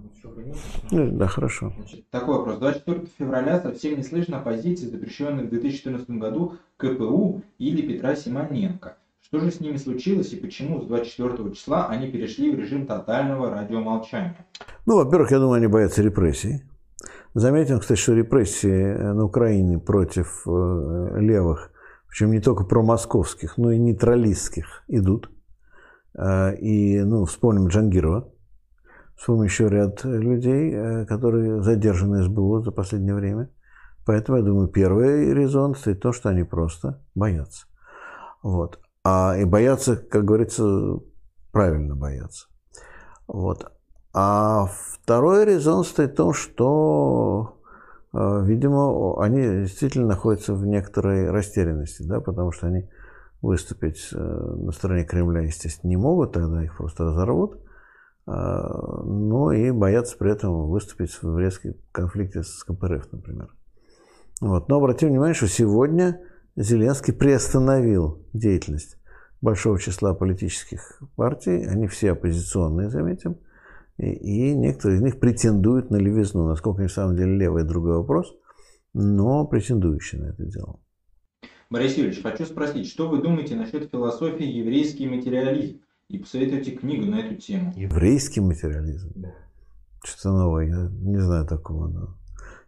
Ну, 0.91 1.11
да, 1.11 1.27
хорошо. 1.27 1.73
Значит, 1.77 2.09
такой 2.09 2.37
вопрос. 2.37 2.57
24 2.57 3.05
февраля 3.17 3.59
совсем 3.59 3.97
не 3.97 4.03
слышно 4.03 4.39
позиции, 4.39 4.87
запрещенных 4.87 5.45
в 5.45 5.49
2014 5.49 6.09
году 6.11 6.57
КПУ 6.77 7.41
или 7.57 7.81
Петра 7.81 8.15
Симоненко. 8.15 8.97
Что 9.21 9.39
же 9.39 9.51
с 9.51 9.59
ними 9.59 9.77
случилось 9.77 10.33
и 10.33 10.37
почему 10.37 10.81
с 10.81 10.85
24 10.85 11.53
числа 11.53 11.87
они 11.87 12.09
перешли 12.09 12.55
в 12.55 12.59
режим 12.59 12.87
тотального 12.87 13.51
радиомолчания? 13.51 14.47
Ну, 14.87 14.95
во-первых, 14.95 15.31
я 15.31 15.37
думаю, 15.37 15.57
они 15.57 15.67
боятся 15.67 16.01
репрессий. 16.01 16.63
Заметим, 17.35 17.79
кстати, 17.79 17.99
что 17.99 18.13
репрессии 18.13 18.93
на 19.13 19.23
Украине 19.23 19.77
против 19.77 20.47
э, 20.47 21.19
левых, 21.19 21.71
причем 22.07 22.31
не 22.31 22.41
только 22.41 22.63
промосковских, 22.63 23.57
но 23.57 23.71
и 23.71 23.77
нейтралистских 23.77 24.83
идут. 24.87 25.29
Э, 26.15 26.55
и, 26.55 26.99
ну, 27.01 27.25
вспомним 27.25 27.67
Джангирова, 27.67 28.31
вспомним 29.19 29.43
еще 29.43 29.67
ряд 29.67 30.03
людей, 30.05 30.73
э, 30.73 31.05
которые 31.05 31.61
задержаны 31.61 32.23
СБУ 32.23 32.61
за 32.61 32.71
последнее 32.71 33.13
время. 33.13 33.49
Поэтому, 34.05 34.37
я 34.37 34.43
думаю, 34.43 34.69
первый 34.69 35.33
резон 35.33 35.75
стоит 35.75 36.01
то, 36.01 36.13
что 36.13 36.29
они 36.29 36.43
просто 36.43 37.03
боятся. 37.15 37.67
Вот. 38.41 38.79
А 39.03 39.35
и 39.37 39.43
боятся, 39.43 39.97
как 39.97 40.23
говорится, 40.23 40.99
правильно 41.51 41.95
боятся. 41.95 42.47
Вот. 43.27 43.71
А 44.13 44.67
второй 44.93 45.45
резон 45.45 45.83
стоит 45.83 46.13
в 46.13 46.15
том, 46.15 46.33
что, 46.33 47.59
э, 48.13 48.41
видимо, 48.45 49.21
они 49.21 49.41
действительно 49.63 50.07
находятся 50.07 50.53
в 50.53 50.65
некоторой 50.65 51.29
растерянности, 51.29 52.03
да, 52.03 52.21
потому 52.21 52.51
что 52.53 52.67
они 52.67 52.89
выступить 53.41 54.09
э, 54.13 54.17
на 54.17 54.71
стороне 54.71 55.03
Кремля, 55.03 55.41
естественно, 55.41 55.89
не 55.89 55.97
могут, 55.97 56.31
тогда 56.31 56.63
их 56.63 56.77
просто 56.77 57.03
разорвут, 57.03 57.59
а, 58.25 59.03
но 59.03 59.51
и 59.51 59.71
боятся 59.71 60.17
при 60.17 60.31
этом 60.31 60.69
выступить 60.69 61.17
в 61.21 61.37
резком 61.37 61.73
конфликте 61.91 62.43
с 62.43 62.63
КПРФ, 62.63 63.11
например. 63.11 63.55
Вот. 64.41 64.69
Но 64.69 64.77
обратим 64.77 65.09
внимание, 65.09 65.33
что 65.33 65.47
сегодня 65.47 66.21
Зеленский 66.55 67.13
приостановил 67.13 68.25
деятельность 68.33 68.97
большого 69.41 69.79
числа 69.79 70.13
политических 70.13 71.01
партий, 71.15 71.65
они 71.65 71.87
все 71.87 72.11
оппозиционные, 72.11 72.89
заметим, 72.89 73.37
и, 73.97 74.11
и 74.11 74.55
некоторые 74.55 74.97
из 74.97 75.01
них 75.01 75.19
претендуют 75.19 75.89
на 75.89 75.97
левизну. 75.97 76.47
Насколько 76.47 76.79
они 76.79 76.87
в 76.87 76.93
самом 76.93 77.15
деле 77.15 77.37
левые, 77.37 77.65
другой 77.65 77.97
вопрос, 77.97 78.33
но 78.93 79.45
претендующие 79.45 80.21
на 80.21 80.27
это 80.27 80.45
дело. 80.45 80.79
Борис 81.69 81.95
Юрьевич, 81.97 82.23
хочу 82.23 82.45
спросить, 82.45 82.87
что 82.87 83.07
вы 83.07 83.21
думаете 83.21 83.55
насчет 83.55 83.91
философии 83.91 84.45
еврейский 84.45 85.07
материализм? 85.07 85.81
И 86.09 86.17
посоветуйте 86.17 86.71
книгу 86.71 87.05
на 87.05 87.19
эту 87.19 87.35
тему. 87.35 87.71
Еврейский 87.75 88.41
материализм? 88.41 89.11
Да. 89.15 89.31
Что-то 90.03 90.31
новое, 90.31 90.65
я 90.65 90.89
не 90.89 91.19
знаю 91.19 91.45
такого. 91.45 91.87
Но... 91.87 92.15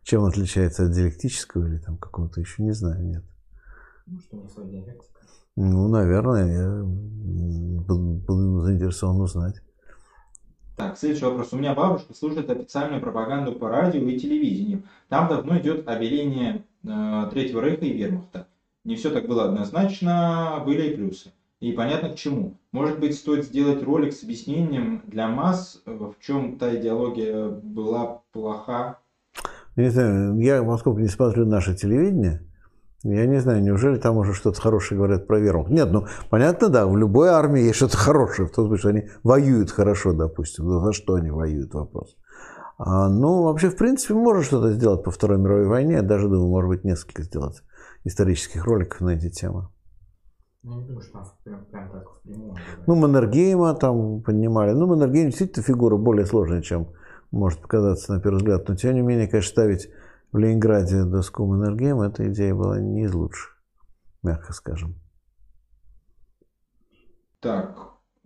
Чем 0.03 0.25
отличается 0.25 0.85
от 0.85 0.91
диалектического 0.91 1.65
или 1.65 1.79
там 1.79 1.97
какого-то 1.97 2.39
еще, 2.39 2.61
не 2.61 2.71
знаю, 2.71 3.03
нет. 3.03 3.23
Ну, 4.05 4.19
что 4.19 4.37
у 4.37 4.43
нас 4.43 4.53
диалектика? 4.55 5.21
Ну, 5.55 5.87
наверное, 5.87 6.51
я 6.51 6.83
буду 6.83 8.61
заинтересован 8.61 9.21
узнать. 9.21 9.55
Так, 10.77 10.97
следующий 10.97 11.25
вопрос. 11.25 11.51
У 11.51 11.57
меня 11.57 11.73
бабушка 11.73 12.13
слушает 12.13 12.49
официальную 12.49 13.01
пропаганду 13.01 13.53
по 13.53 13.69
радио 13.69 14.01
и 14.01 14.19
телевидению. 14.19 14.83
Там 15.09 15.27
давно 15.27 15.57
идет 15.57 15.87
обеление 15.87 16.63
э, 16.83 17.29
Третьего 17.31 17.61
Рейха 17.61 17.85
и 17.85 17.93
Вермахта. 17.93 18.47
Не 18.83 18.95
все 18.95 19.09
так 19.09 19.27
было 19.27 19.45
однозначно, 19.45 20.61
были 20.65 20.91
и 20.91 20.95
плюсы. 20.95 21.31
И 21.61 21.73
понятно 21.73 22.09
к 22.09 22.15
чему. 22.15 22.59
Может 22.71 22.99
быть, 22.99 23.15
стоит 23.15 23.45
сделать 23.45 23.83
ролик 23.83 24.13
с 24.13 24.23
объяснением 24.23 25.03
для 25.05 25.27
масс, 25.27 25.81
в 25.85 26.15
чем 26.19 26.57
та 26.57 26.75
идеология 26.75 27.49
была 27.49 28.23
плоха? 28.33 28.97
Я 29.75 29.83
не 29.83 29.89
знаю, 29.89 30.39
я, 30.39 30.63
поскольку 30.63 30.99
не 30.99 31.07
смотрю 31.07 31.45
наше 31.45 31.75
телевидение, 31.75 32.41
я 33.03 33.27
не 33.27 33.39
знаю, 33.39 33.61
неужели 33.61 33.97
там 33.99 34.17
уже 34.17 34.33
что-то 34.33 34.59
хорошее 34.59 34.97
говорят 34.97 35.27
про 35.27 35.39
веру? 35.39 35.67
Нет, 35.69 35.91
ну, 35.91 36.07
понятно, 36.31 36.69
да, 36.69 36.87
в 36.87 36.97
любой 36.97 37.29
армии 37.29 37.61
есть 37.61 37.75
что-то 37.75 37.95
хорошее, 37.95 38.47
в 38.47 38.51
том 38.51 38.65
смысле, 38.65 38.79
что 38.79 38.89
они 38.89 39.09
воюют 39.23 39.69
хорошо, 39.69 40.13
допустим. 40.13 40.65
Но 40.65 40.83
за 40.83 40.93
что 40.93 41.13
они 41.13 41.29
воюют, 41.29 41.75
вопрос. 41.75 42.17
А, 42.79 43.07
ну, 43.07 43.43
вообще, 43.43 43.69
в 43.69 43.77
принципе, 43.77 44.15
можно 44.15 44.43
что-то 44.43 44.71
сделать 44.71 45.03
по 45.03 45.11
Второй 45.11 45.37
мировой 45.37 45.67
войне. 45.67 45.93
Я 45.93 46.01
даже 46.01 46.27
думаю, 46.27 46.49
может 46.49 46.69
быть, 46.69 46.83
несколько 46.83 47.21
сделать 47.21 47.61
исторических 48.03 48.65
роликов 48.65 49.01
на 49.01 49.11
эти 49.11 49.29
темы. 49.29 49.67
Ну, 50.63 50.79
не 50.79 50.85
думаю, 50.85 51.01
что 51.01 51.13
там 51.13 51.25
прям, 51.43 51.65
прям 51.65 51.91
так 51.91 52.09
впрямую. 52.11 52.55
Ну, 52.85 52.95
Маннергейма 52.95 53.73
там 53.73 54.21
поднимали. 54.21 54.71
Ну, 54.73 54.87
Маннергейм 54.87 55.29
действительно 55.29 55.65
фигура 55.65 55.97
более 55.97 56.25
сложная, 56.25 56.61
чем 56.61 56.89
может 57.31 57.61
показаться 57.61 58.13
на 58.13 58.21
первый 58.21 58.37
взгляд. 58.37 58.67
Но, 58.67 58.75
тем 58.75 58.93
не 58.93 59.01
менее, 59.01 59.27
конечно, 59.27 59.49
ставить 59.49 59.89
в 60.31 60.37
Ленинграде 60.37 61.03
доску 61.03 61.45
Маннергейма, 61.45 62.07
эта 62.07 62.31
идея 62.31 62.53
была 62.53 62.79
не 62.79 63.03
из 63.03 63.13
лучших, 63.13 63.57
мягко 64.21 64.53
скажем. 64.53 64.95
Так, 67.39 67.75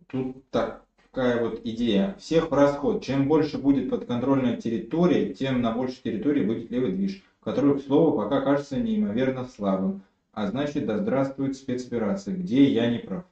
тут 0.07 0.49
такая 0.49 1.41
вот 1.41 1.61
идея. 1.63 2.15
Всех 2.19 2.51
в 2.51 2.53
расход. 2.53 3.01
Чем 3.01 3.29
больше 3.29 3.57
будет 3.57 3.89
подконтрольная 3.89 4.57
территория, 4.57 5.33
тем 5.33 5.61
на 5.61 5.71
большей 5.71 6.01
территории 6.03 6.45
будет 6.45 6.69
левый 6.69 6.91
движ 6.91 7.23
который, 7.45 7.77
к 7.77 7.83
слову, 7.83 8.17
пока 8.17 8.41
кажется 8.41 8.77
неимоверно 8.77 9.45
слабым. 9.45 10.01
А 10.35 10.47
значит, 10.47 10.85
да 10.85 10.97
здравствует 10.97 11.55
спецоперация. 11.55 12.35
Где 12.35 12.69
я 12.73 12.91
не 12.91 12.99
прав? 12.99 13.23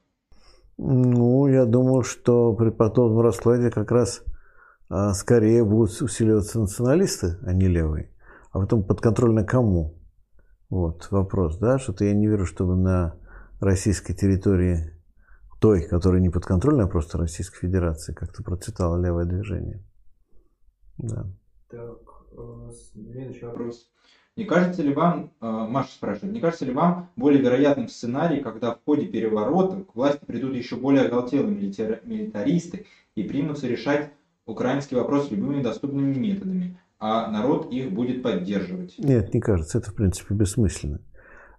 Ну, 0.78 1.46
я 1.46 1.66
думаю, 1.66 2.02
что 2.02 2.54
при 2.54 2.70
подобном 2.70 3.20
раскладе 3.20 3.70
как 3.70 3.90
раз 3.90 4.24
а, 4.88 5.12
скорее 5.12 5.64
будут 5.66 6.00
усиливаться 6.00 6.58
националисты, 6.58 7.36
а 7.42 7.52
не 7.52 7.68
левые. 7.68 8.10
А 8.52 8.58
потом 8.58 8.82
подконтрольно 8.82 9.44
кому? 9.44 10.00
Вот 10.70 11.08
вопрос, 11.10 11.58
да, 11.58 11.78
что-то 11.78 12.06
я 12.06 12.14
не 12.14 12.26
верю, 12.26 12.46
чтобы 12.46 12.74
на 12.74 13.20
российской 13.60 14.14
территории, 14.14 14.98
той, 15.60 15.86
которая 15.86 16.22
не 16.22 16.30
подконтрольна, 16.30 16.84
а 16.84 16.88
просто 16.88 17.18
Российской 17.18 17.58
Федерации, 17.58 18.14
как-то 18.14 18.42
процветало 18.42 19.00
левое 19.00 19.26
движение. 19.26 19.84
Да. 20.96 21.26
Так, 21.68 21.98
следующий 22.92 23.44
вопрос. 23.44 23.93
Не 24.36 24.44
кажется 24.44 24.82
ли 24.82 24.92
вам, 24.92 25.30
э, 25.40 25.46
Маша 25.46 25.92
спрашивает, 25.92 26.34
не 26.34 26.40
кажется 26.40 26.64
ли 26.64 26.72
вам 26.72 27.10
более 27.14 27.40
вероятным 27.40 27.88
сценарий, 27.88 28.40
когда 28.40 28.72
в 28.74 28.78
ходе 28.84 29.06
переворота 29.06 29.84
к 29.84 29.94
власти 29.94 30.24
придут 30.24 30.56
еще 30.56 30.74
более 30.74 31.02
оголтелые 31.04 31.54
милитаристы 31.56 32.86
и 33.14 33.22
примутся 33.22 33.68
решать 33.68 34.10
украинский 34.44 34.96
вопрос 34.96 35.30
любыми 35.30 35.62
доступными 35.62 36.14
методами, 36.14 36.80
а 36.98 37.30
народ 37.30 37.72
их 37.72 37.92
будет 37.92 38.24
поддерживать? 38.24 38.96
Нет, 38.98 39.32
не 39.32 39.40
кажется. 39.40 39.78
Это, 39.78 39.92
в 39.92 39.94
принципе, 39.94 40.34
бессмысленно. 40.34 41.00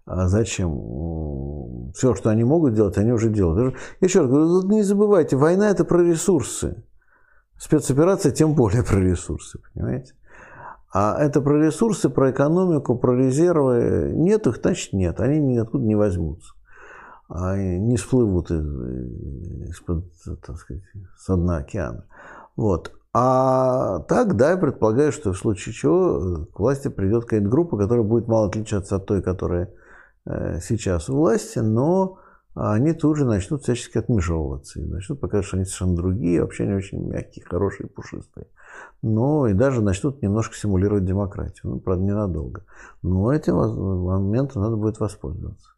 А 0.06 0.28
зачем? 0.28 1.92
Все, 1.94 2.14
что 2.14 2.30
они 2.30 2.44
могут 2.44 2.74
делать, 2.74 2.98
они 2.98 3.12
уже 3.12 3.30
делают. 3.30 3.76
Еще 4.02 4.20
раз 4.20 4.30
говорю, 4.30 4.70
не 4.70 4.84
забывайте, 4.84 5.38
война– 5.38 5.70
это 5.72 5.86
про 5.86 6.04
ресурсы. 6.04 6.84
Спецоперация 7.58 8.34
тем 8.34 8.54
более 8.54 8.84
про 8.84 9.00
ресурсы, 9.00 9.60
понимаете? 9.74 10.14
А 10.98 11.18
это 11.20 11.42
про 11.42 11.62
ресурсы, 11.62 12.10
про 12.10 12.32
экономику, 12.32 12.98
про 12.98 13.18
резервы. 13.18 14.14
Нет 14.16 14.48
их, 14.48 14.62
значит 14.62 14.94
нет. 14.94 15.20
Они 15.20 15.42
ниоткуда 15.42 15.84
не 15.84 15.96
возьмутся. 15.96 16.54
Они 17.28 17.80
не 17.80 17.98
всплывут 17.98 18.50
из-под, 18.50 20.06
так 20.42 20.56
сказать, 20.56 20.84
со 21.18 21.36
дна 21.36 21.58
океана. 21.58 22.06
Вот. 22.56 22.94
А 23.12 24.00
так, 24.08 24.38
да, 24.38 24.52
я 24.52 24.58
предполагаю, 24.58 25.12
что 25.12 25.34
в 25.34 25.38
случае 25.38 25.74
чего 25.74 26.46
к 26.46 26.58
власти 26.58 26.88
придет 26.88 27.26
какая-то 27.26 27.50
группа, 27.50 27.78
которая 27.78 28.06
будет 28.06 28.30
мало 28.30 28.48
отличаться 28.48 28.96
от 28.96 29.06
той, 29.06 29.22
которая 29.22 29.74
э, 30.26 30.62
сейчас 30.62 31.10
у 31.10 31.18
власти, 31.18 31.60
но 31.60 32.20
они 32.56 32.94
тут 32.94 33.18
же 33.18 33.26
начнут 33.26 33.64
всячески 33.64 33.98
отмежевываться 33.98 34.80
и 34.80 34.86
начнут 34.86 35.20
показывать, 35.20 35.48
что 35.48 35.58
они 35.58 35.66
совершенно 35.66 35.96
другие, 35.96 36.42
вообще 36.42 36.64
они 36.64 36.74
очень 36.74 37.06
мягкие, 37.08 37.46
хорошие, 37.46 37.88
пушистые 37.88 38.48
но 39.02 39.48
и 39.48 39.54
даже 39.54 39.82
начнут 39.82 40.22
немножко 40.22 40.56
симулировать 40.56 41.06
демократию. 41.06 41.74
Ну, 41.74 41.80
правда, 41.80 42.04
ненадолго. 42.04 42.66
Но 43.02 43.32
этим 43.32 43.56
моментом 43.56 44.64
надо 44.64 44.76
будет 44.78 45.00
воспользоваться. 45.00 45.70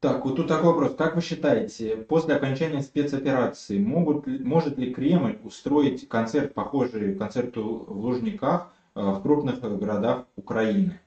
Так, 0.00 0.24
вот 0.24 0.36
тут 0.36 0.48
такой 0.48 0.72
вопрос. 0.72 0.94
Как 0.96 1.14
вы 1.14 1.22
считаете, 1.22 1.96
после 1.96 2.34
окончания 2.34 2.82
спецоперации 2.82 3.78
могут, 3.78 4.26
может 4.26 4.76
ли 4.76 4.92
Кремль 4.92 5.38
устроить 5.42 6.08
концерт, 6.08 6.52
похожий 6.52 7.14
концерту 7.14 7.84
в 7.88 7.98
Лужниках 8.04 8.72
э, 8.94 9.00
в 9.00 9.22
крупных 9.22 9.60
городах 9.60 10.26
Украины? 10.36 11.00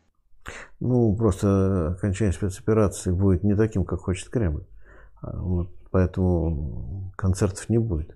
Ну, 0.79 1.15
просто 1.15 1.95
окончание 1.97 2.33
спецоперации 2.33 3.11
будет 3.11 3.43
не 3.43 3.55
таким, 3.55 3.85
как 3.85 3.99
хочет 3.99 4.29
Кремль. 4.29 4.65
А, 5.21 5.37
вот, 5.37 5.69
поэтому 5.91 7.11
концертов 7.17 7.69
не 7.69 7.77
будет. 7.77 8.15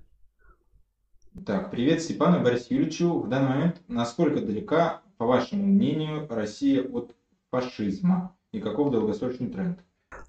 Так, 1.45 1.71
привет 1.71 2.01
Степану 2.01 2.43
Борису 2.43 2.73
Юрьевичу. 2.73 3.21
В 3.21 3.29
данный 3.29 3.49
момент 3.49 3.81
насколько 3.87 4.39
далека, 4.39 5.01
по 5.17 5.25
вашему 5.25 5.65
мнению, 5.65 6.27
Россия 6.29 6.83
от 6.83 7.15
фашизма 7.49 8.35
и 8.51 8.59
каков 8.59 8.91
долгосрочный 8.91 9.49
тренд? 9.49 9.79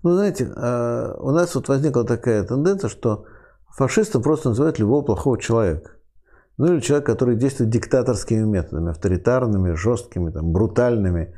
Ну, 0.03 0.13
знаете, 0.13 0.51
а, 0.57 1.15
у 1.21 1.31
нас 1.31 1.55
вот 1.55 1.69
возникла 1.69 2.05
такая 2.05 2.45
тенденция, 2.45 2.89
что 2.89 3.27
фашистом 3.69 4.23
просто 4.23 4.51
называют 4.51 4.79
любого 4.79 5.03
плохого 5.03 5.39
человека. 5.39 5.93
Ну 6.57 6.73
или 6.73 6.81
человек, 6.81 7.07
который 7.07 7.37
действует 7.37 7.71
диктаторскими 7.71 8.45
методами, 8.45 8.91
авторитарными, 8.91 9.75
жесткими, 9.75 10.31
там, 10.31 10.53
брутальными, 10.53 11.35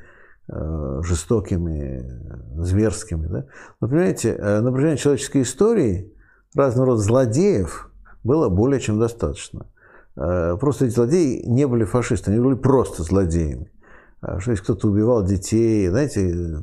жестокими, 0.48 2.08
зверскими. 2.56 3.26
Да? 3.26 3.46
Но 3.80 3.88
понимаете, 3.88 4.30
э, 4.30 4.60
на 4.60 4.70
протяжении 4.70 4.96
человеческой 4.96 5.42
истории 5.42 6.12
разного 6.54 6.90
рода 6.90 7.02
злодеев 7.02 7.90
было 8.22 8.48
более 8.48 8.80
чем 8.80 8.98
достаточно. 8.98 9.66
Э, 10.16 10.56
просто 10.58 10.86
эти 10.86 10.94
злодеи 10.94 11.42
не 11.46 11.66
были 11.66 11.84
фашистами, 11.84 12.36
они 12.36 12.44
были 12.44 12.56
просто 12.56 13.02
злодеями. 13.02 13.70
А 14.20 14.40
что 14.40 14.52
если 14.52 14.64
кто-то 14.64 14.88
убивал 14.88 15.24
детей, 15.24 15.88
знаете, 15.88 16.62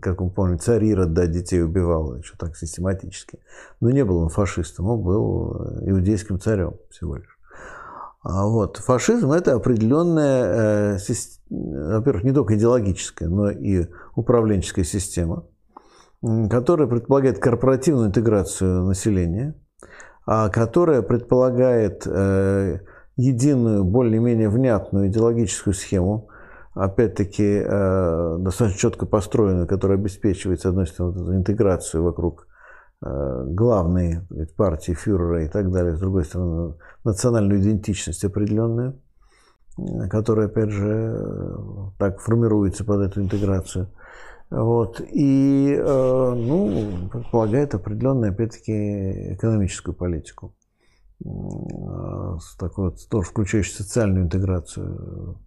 как 0.00 0.20
мы 0.20 0.30
помним, 0.30 0.58
царь 0.58 0.84
Ирод, 0.84 1.12
да, 1.12 1.26
детей 1.26 1.62
убивал, 1.62 2.16
еще 2.16 2.34
так 2.38 2.56
систематически. 2.56 3.40
Но 3.80 3.90
не 3.90 4.04
был 4.04 4.18
он 4.18 4.28
фашистом, 4.28 4.86
он 4.86 5.02
был 5.02 5.80
иудейским 5.82 6.38
царем 6.38 6.74
всего 6.90 7.16
лишь. 7.16 7.39
А 8.22 8.46
вот. 8.46 8.76
Фашизм– 8.76 9.32
это 9.32 9.54
определенная, 9.54 10.96
э, 10.96 10.98
во-первых, 11.48 12.24
не 12.24 12.32
только 12.32 12.56
идеологическая, 12.56 13.28
но 13.28 13.50
и 13.50 13.86
управленческая 14.14 14.84
система, 14.84 15.46
которая 16.50 16.86
предполагает 16.86 17.38
корпоративную 17.38 18.08
интеграцию 18.08 18.84
населения, 18.84 19.54
а 20.26 20.50
которая 20.50 21.00
предполагает 21.00 22.06
э, 22.06 22.80
единую, 23.16 23.84
более-менее 23.84 24.50
внятную 24.50 25.08
идеологическую 25.08 25.72
схему, 25.72 26.28
опять-таки 26.74 27.62
э, 27.64 28.36
достаточно 28.38 28.78
четко 28.78 29.06
построенную, 29.06 29.66
которая 29.66 29.98
обеспечивает, 29.98 30.60
с 30.60 30.66
одной 30.66 30.86
стороны, 30.86 31.36
интеграцию 31.36 32.04
вокруг 32.04 32.46
Э, 33.02 33.44
главные 33.46 34.26
партии 34.58 34.92
фюрера 34.92 35.44
и 35.44 35.48
так 35.48 35.72
далее, 35.72 35.96
с 35.96 36.00
другой 36.00 36.26
стороны, 36.26 36.74
национальную 37.02 37.62
идентичность 37.62 38.24
определенную, 38.24 39.00
которая, 40.10 40.48
опять 40.48 40.68
же, 40.68 41.16
так 41.98 42.20
формируется 42.20 42.84
под 42.84 43.00
эту 43.00 43.22
интеграцию. 43.22 43.88
Вот. 44.50 45.00
И, 45.00 45.74
э, 45.78 46.34
ну, 46.36 47.08
предполагает 47.10 47.74
определенную, 47.74 48.32
опять-таки, 48.32 49.34
экономическую 49.34 49.94
политику, 49.94 50.54
э, 51.24 51.28
такой 52.58 52.90
вот, 52.90 53.08
тоже 53.08 53.30
включающую 53.30 53.76
социальную 53.76 54.24
интеграцию 54.24 55.38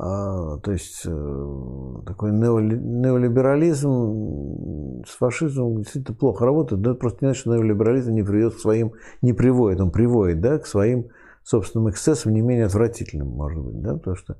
то 0.00 0.70
есть 0.70 1.02
э, 1.06 1.94
такой 2.06 2.30
неолиберализм 2.30 5.02
с 5.04 5.16
фашизмом 5.16 5.82
действительно 5.82 6.16
плохо 6.16 6.44
работает, 6.44 6.82
но 6.82 6.92
это 6.92 7.00
просто 7.00 7.24
не 7.24 7.28
значит, 7.28 7.40
что 7.40 7.56
неолиберализм 7.56 8.12
не 8.12 8.22
приведет 8.22 8.54
к 8.54 8.58
своим, 8.58 8.92
не 9.22 9.32
приводит, 9.32 9.80
он 9.80 9.90
приводит 9.90 10.40
да, 10.40 10.58
к 10.58 10.66
своим 10.66 11.08
собственным 11.42 11.90
эксцессам 11.90 12.32
не 12.32 12.42
менее 12.42 12.66
отвратительным, 12.66 13.28
может 13.28 13.60
быть, 13.60 13.80
да, 13.80 13.94
потому 13.94 14.14
что 14.14 14.36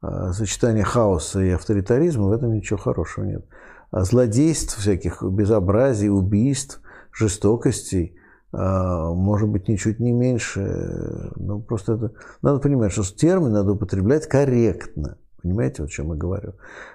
а, 0.00 0.32
сочетание 0.32 0.82
хаоса 0.82 1.40
и 1.40 1.50
авторитаризма 1.50 2.26
в 2.26 2.32
этом 2.32 2.52
ничего 2.52 2.78
хорошего 2.78 3.26
нет. 3.26 3.44
А 3.92 4.02
злодейств, 4.02 4.76
всяких 4.76 5.22
безобразий, 5.22 6.08
убийств, 6.08 6.80
жестокостей– 7.12 8.16
а, 8.16 8.18
может 8.52 9.48
быть, 9.48 9.68
ничуть 9.68 10.00
не 10.00 10.12
меньше. 10.12 11.32
Ну, 11.36 11.60
просто 11.60 11.94
это... 11.94 12.12
Надо 12.42 12.60
понимать, 12.60 12.92
что 12.92 13.02
термин 13.02 13.52
надо 13.52 13.72
употреблять 13.72 14.26
корректно. 14.26 15.18
Понимаете, 15.42 15.84
о 15.84 15.88
чем 15.88 16.08
я 16.08 16.14
говорю? 16.14 16.54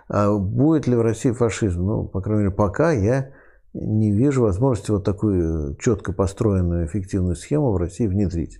А 0.09 0.35
будет 0.35 0.87
ли 0.87 0.95
в 0.95 1.01
России 1.01 1.31
фашизм? 1.31 1.85
Ну, 1.85 2.03
по 2.05 2.21
крайней 2.21 2.43
мере, 2.43 2.55
пока 2.55 2.91
я 2.91 3.31
не 3.73 4.11
вижу 4.11 4.41
возможности 4.41 4.91
вот 4.91 5.03
такую 5.03 5.75
четко 5.77 6.13
построенную 6.13 6.85
эффективную 6.85 7.35
схему 7.35 7.71
в 7.71 7.77
России 7.77 8.07
внедрить. 8.07 8.59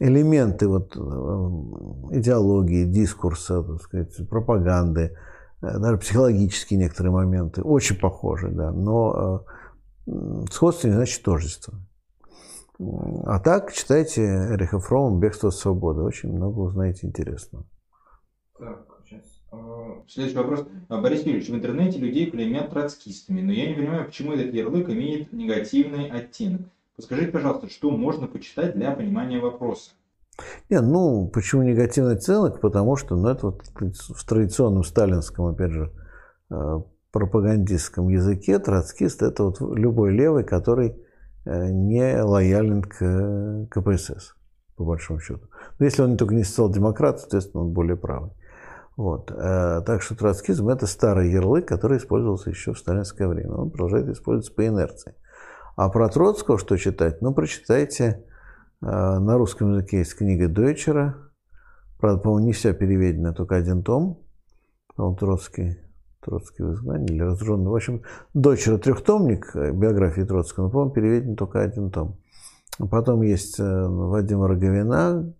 Элементы 0.00 0.66
вот 0.66 0.96
э, 0.96 0.98
идеологии, 2.18 2.84
дискурса, 2.84 3.62
так 3.62 3.82
сказать, 3.82 4.28
пропаганды, 4.28 5.16
э, 5.60 5.78
даже 5.78 5.98
психологические 5.98 6.80
некоторые 6.80 7.12
моменты 7.12 7.62
очень 7.62 7.96
похожи, 7.96 8.48
да, 8.50 8.72
но 8.72 9.44
э, 10.06 10.44
сходство 10.50 10.88
не 10.88 10.94
значит 10.94 11.22
тождество. 11.22 11.74
А 13.24 13.38
так, 13.38 13.72
читайте 13.72 14.22
Эриха 14.22 14.78
Фрома 14.78 15.18
«Бегство 15.20 15.48
от 15.48 15.54
свободы». 15.54 16.02
Очень 16.02 16.32
много 16.32 16.60
узнаете 16.60 17.06
интересного. 17.06 17.64
Так, 18.58 18.86
сейчас. 19.04 19.20
А, 19.52 20.02
следующий 20.08 20.36
вопрос. 20.36 20.66
А, 20.88 21.00
Борис 21.00 21.20
Юрьевич, 21.20 21.48
в 21.48 21.54
интернете 21.54 21.98
людей 21.98 22.30
клеймят 22.30 22.70
троцкистами, 22.70 23.40
но 23.40 23.52
я 23.52 23.68
не 23.68 23.74
понимаю, 23.74 24.06
почему 24.06 24.32
этот 24.32 24.52
ярлык 24.54 24.88
имеет 24.88 25.32
негативный 25.32 26.08
оттенок. 26.08 26.62
Подскажите, 26.96 27.30
пожалуйста, 27.30 27.68
что 27.68 27.90
можно 27.90 28.26
почитать 28.26 28.74
для 28.74 28.92
понимания 28.92 29.40
вопроса? 29.40 29.90
Не, 30.68 30.80
ну, 30.80 31.30
почему 31.32 31.62
негативный 31.62 32.14
оттенок? 32.14 32.60
Потому 32.60 32.96
что, 32.96 33.16
ну, 33.16 33.28
это 33.28 33.46
вот 33.46 33.62
в 33.74 34.26
традиционном 34.26 34.82
сталинском, 34.82 35.46
опять 35.46 35.72
же, 35.72 35.92
э, 36.50 36.80
пропагандистском 37.12 38.08
языке 38.08 38.58
троцкист– 38.58 39.22
это 39.24 39.44
вот 39.44 39.60
любой 39.60 40.12
левый, 40.12 40.44
который 40.44 40.96
не 41.44 42.22
лоялен 42.22 42.82
к 42.82 43.66
КПСС, 43.70 44.34
по 44.76 44.84
большому 44.84 45.20
счету. 45.20 45.48
Но 45.78 45.84
если 45.84 46.02
он 46.02 46.16
только 46.16 46.34
не 46.34 46.44
социал-демократ, 46.44 47.20
соответственно, 47.20 47.64
он 47.64 47.72
более 47.72 47.96
правый. 47.96 48.32
Вот. 48.96 49.30
Э, 49.30 49.80
так 49.84 50.02
что 50.02 50.14
троцкизм– 50.14 50.68
это 50.70 50.86
старый 50.86 51.30
ярлык, 51.30 51.66
который 51.66 51.98
использовался 51.98 52.50
еще 52.50 52.72
в 52.72 52.78
сталинское 52.78 53.26
время. 53.26 53.52
Он 53.52 53.70
продолжает 53.70 54.08
использоваться 54.08 54.54
по 54.54 54.66
инерции. 54.66 55.14
А 55.76 55.88
про 55.88 56.08
Троцкого 56.08 56.58
что 56.58 56.76
читать? 56.76 57.22
Ну, 57.22 57.32
прочитайте. 57.32 58.24
Э, 58.82 59.18
на 59.18 59.38
русском 59.38 59.72
языке 59.72 59.98
есть 59.98 60.16
книга 60.16 60.48
Дойчера. 60.48 61.16
Правда, 61.98 62.20
по-моему, 62.20 62.46
не 62.46 62.52
вся 62.52 62.72
переведена, 62.72 63.32
только 63.32 63.56
один 63.56 63.82
том. 63.82 64.22
По-моему, 64.94 65.16
Троцкий 65.16 65.78
Троцкий 66.24 66.62
в 66.62 66.72
изгнании 66.72 67.14
или 67.14 67.22
разоруженный. 67.22 67.70
В 67.70 67.74
общем, 67.74 68.02
дочера 68.32 68.78
трехтомник 68.78 69.50
э, 69.54 69.72
биографии 69.72 70.22
Троцкого, 70.22 70.64
но, 70.64 70.70
по-моему, 70.70 70.92
переведен 70.92 71.36
только 71.36 71.60
один 71.60 71.90
том. 71.90 72.16
Потом 72.90 73.22
есть 73.22 73.58
э, 73.58 73.86
Вадима 73.86 74.48
Роговина, 74.48 75.32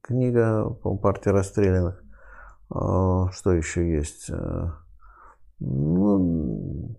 книга, 0.00 0.70
по 0.70 0.96
партия 0.96 1.32
расстрелянных. 1.32 2.02
А, 2.70 3.30
что 3.32 3.52
еще 3.52 3.90
есть? 3.90 4.30
Э, 4.30 4.70
ну, 5.58 6.96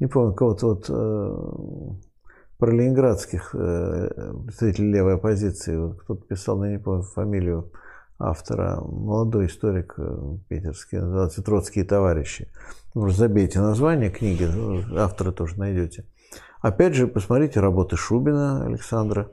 не 0.00 0.06
помню, 0.06 0.34
кого-то 0.34 0.66
вот 0.66 2.00
про 2.58 2.70
ленинградских 2.70 3.52
представителей 3.52 4.92
левой 4.92 5.14
оппозиции. 5.14 5.92
Кто-то 6.00 6.26
писал, 6.26 6.62
я 6.64 6.72
не 6.72 6.78
помню 6.78 7.02
фамилию 7.02 7.70
автора, 8.18 8.80
молодой 8.80 9.46
историк 9.46 9.94
э, 9.96 10.36
питерский, 10.48 10.98
называется 10.98 11.42
«Троцкие 11.42 11.84
товарищи». 11.84 12.48
Может, 12.94 13.18
забейте 13.18 13.60
название 13.60 14.10
книги, 14.10 14.48
автора 14.96 15.32
тоже 15.32 15.58
найдете. 15.58 16.06
Опять 16.60 16.94
же, 16.94 17.08
посмотрите 17.08 17.60
работы 17.60 17.96
Шубина 17.96 18.64
Александра, 18.64 19.30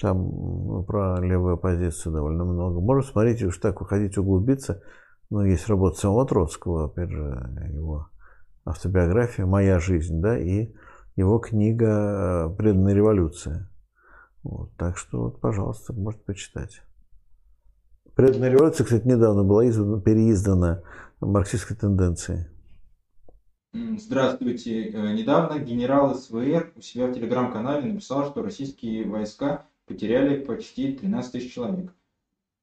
там 0.00 0.84
про 0.84 1.20
левую 1.20 1.54
оппозицию 1.54 2.14
довольно 2.14 2.44
много. 2.44 2.80
Можно 2.80 3.02
смотреть, 3.02 3.42
уж 3.42 3.58
так 3.58 3.80
вы 3.80 3.86
хотите 3.86 4.20
углубиться, 4.20 4.82
но 5.30 5.44
есть 5.44 5.68
работа 5.68 5.98
самого 5.98 6.26
Троцкого, 6.26 6.86
опять 6.86 7.10
же, 7.10 7.68
его 7.72 8.08
автобиография 8.64 9.46
«Моя 9.46 9.78
жизнь», 9.78 10.20
да, 10.20 10.38
и 10.38 10.74
его 11.16 11.38
книга 11.38 12.54
«Преданная 12.58 12.94
революция». 12.94 13.70
Вот, 14.42 14.70
так 14.76 14.96
что, 14.96 15.22
вот, 15.22 15.40
пожалуйста, 15.40 15.92
можете 15.92 16.24
почитать. 16.24 16.82
Преданная 18.16 18.50
революция, 18.50 18.84
кстати, 18.84 19.06
недавно 19.06 19.44
была 19.44 19.68
издана, 19.68 20.00
переиздана 20.00 20.82
марксистской 21.20 21.76
тенденцией. 21.76 22.46
Здравствуйте. 23.74 24.88
Э, 24.88 25.12
недавно 25.12 25.58
генерал 25.58 26.14
СВР 26.14 26.72
у 26.76 26.80
себя 26.80 27.08
в 27.08 27.12
телеграм-канале 27.12 27.92
написал, 27.92 28.24
что 28.24 28.42
российские 28.42 29.06
войска 29.06 29.66
потеряли 29.86 30.42
почти 30.42 30.94
13 30.94 31.30
тысяч 31.32 31.52
человек. 31.52 31.92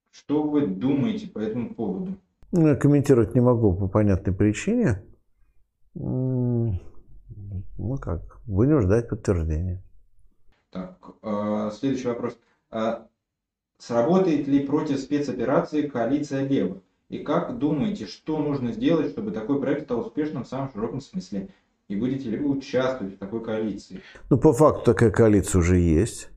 Что 0.09 0.41
вы 0.41 0.65
думаете 0.65 1.27
по 1.27 1.37
этому 1.37 1.75
поводу? 1.75 2.17
Ну, 2.51 2.69
я 2.69 2.75
комментировать 2.75 3.35
не 3.35 3.41
могу 3.41 3.75
по 3.75 3.87
понятной 3.87 4.33
причине. 4.33 5.03
Ну 5.93 6.79
как, 8.01 8.39
будем 8.47 8.81
ждать 8.81 9.07
подтверждения. 9.07 9.83
Так, 10.71 10.97
э, 11.21 11.69
следующий 11.77 12.07
вопрос. 12.07 12.39
Сработает 13.77 14.47
ли 14.47 14.65
против 14.65 14.99
спецоперации 14.99 15.87
коалиция 15.87 16.47
левых? 16.47 16.77
И 17.09 17.19
как 17.19 17.59
думаете, 17.59 18.05
что 18.07 18.37
нужно 18.39 18.71
сделать, 18.71 19.11
чтобы 19.11 19.31
такой 19.31 19.61
проект 19.61 19.83
стал 19.83 19.99
успешным 19.99 20.43
в 20.43 20.47
самом 20.47 20.71
широком 20.71 21.01
смысле? 21.01 21.49
И 21.87 21.95
будете 21.95 22.29
ли 22.29 22.37
вы 22.37 22.49
участвовать 22.57 23.15
в 23.15 23.17
такой 23.19 23.43
коалиции? 23.43 24.01
Ну, 24.29 24.37
по 24.37 24.53
факту 24.53 24.85
такая 24.85 25.11
коалиция 25.11 25.59
уже 25.59 25.77
есть. 25.77 26.29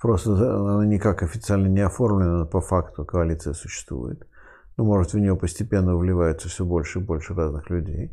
Просто 0.00 0.32
она 0.32 0.84
никак 0.84 1.22
официально 1.22 1.68
не 1.68 1.80
оформлена, 1.80 2.38
но 2.38 2.46
по 2.46 2.60
факту 2.60 3.04
коалиция 3.04 3.54
существует. 3.54 4.26
ну, 4.76 4.84
может, 4.84 5.12
в 5.12 5.18
нее 5.18 5.36
постепенно 5.36 5.96
вливается 5.96 6.48
все 6.48 6.64
больше 6.64 6.98
и 6.98 7.02
больше 7.02 7.34
разных 7.34 7.70
людей. 7.70 8.10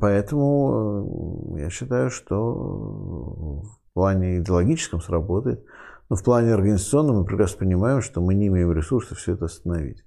Поэтому 0.00 1.56
я 1.58 1.70
считаю, 1.70 2.10
что 2.10 3.62
в 3.62 3.94
плане 3.94 4.38
идеологическом 4.38 5.00
сработает. 5.00 5.64
Но 6.08 6.16
в 6.16 6.22
плане 6.22 6.52
организационном 6.52 7.16
мы 7.16 7.24
прекрасно 7.24 7.58
понимаем, 7.58 8.02
что 8.02 8.20
мы 8.20 8.34
не 8.34 8.48
имеем 8.48 8.72
ресурсов 8.72 9.18
все 9.18 9.32
это 9.34 9.46
остановить. 9.46 10.04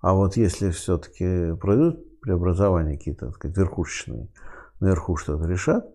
А 0.00 0.14
вот 0.14 0.36
если 0.36 0.70
все-таки 0.70 1.54
пройдут 1.60 2.20
преобразования 2.20 2.96
какие-то, 2.96 3.26
так 3.26 3.36
сказать, 3.36 3.56
верхушечные, 3.56 4.28
наверху 4.80 5.16
что-то 5.16 5.48
решат, 5.48 5.86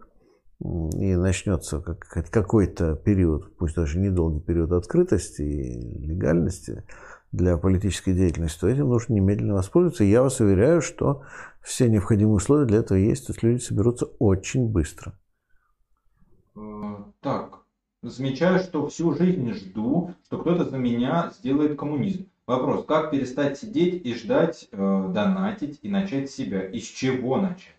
и 0.59 1.15
начнется 1.15 1.81
какой-то 1.81 2.95
период, 2.95 3.55
пусть 3.57 3.75
даже 3.75 3.99
недолгий 3.99 4.41
период 4.41 4.71
открытости 4.71 5.41
и 5.41 6.05
легальности 6.05 6.83
для 7.31 7.57
политической 7.57 8.13
деятельности, 8.13 8.59
то 8.59 8.67
этим 8.67 8.89
нужно 8.89 9.13
немедленно 9.13 9.55
воспользоваться. 9.55 10.03
И 10.03 10.09
я 10.09 10.21
вас 10.21 10.39
уверяю, 10.39 10.81
что 10.81 11.23
все 11.61 11.89
необходимые 11.89 12.35
условия 12.35 12.65
для 12.65 12.79
этого 12.79 12.97
есть, 12.97 13.27
то 13.27 13.33
есть 13.33 13.43
люди 13.43 13.59
соберутся 13.59 14.05
очень 14.19 14.69
быстро. 14.69 15.17
Э, 16.55 16.59
так, 17.21 17.60
замечаю, 18.01 18.59
что 18.59 18.87
всю 18.87 19.13
жизнь 19.13 19.51
жду, 19.53 20.13
что 20.25 20.37
кто-то 20.39 20.69
за 20.69 20.77
меня 20.77 21.31
сделает 21.37 21.77
коммунизм. 21.77 22.27
Вопрос, 22.47 22.85
как 22.85 23.11
перестать 23.11 23.57
сидеть 23.57 24.05
и 24.05 24.13
ждать, 24.15 24.67
э, 24.71 24.77
донатить 25.13 25.79
и 25.83 25.89
начать 25.89 26.29
себя? 26.29 26.61
Из 26.61 26.83
чего 26.83 27.37
начать? 27.37 27.75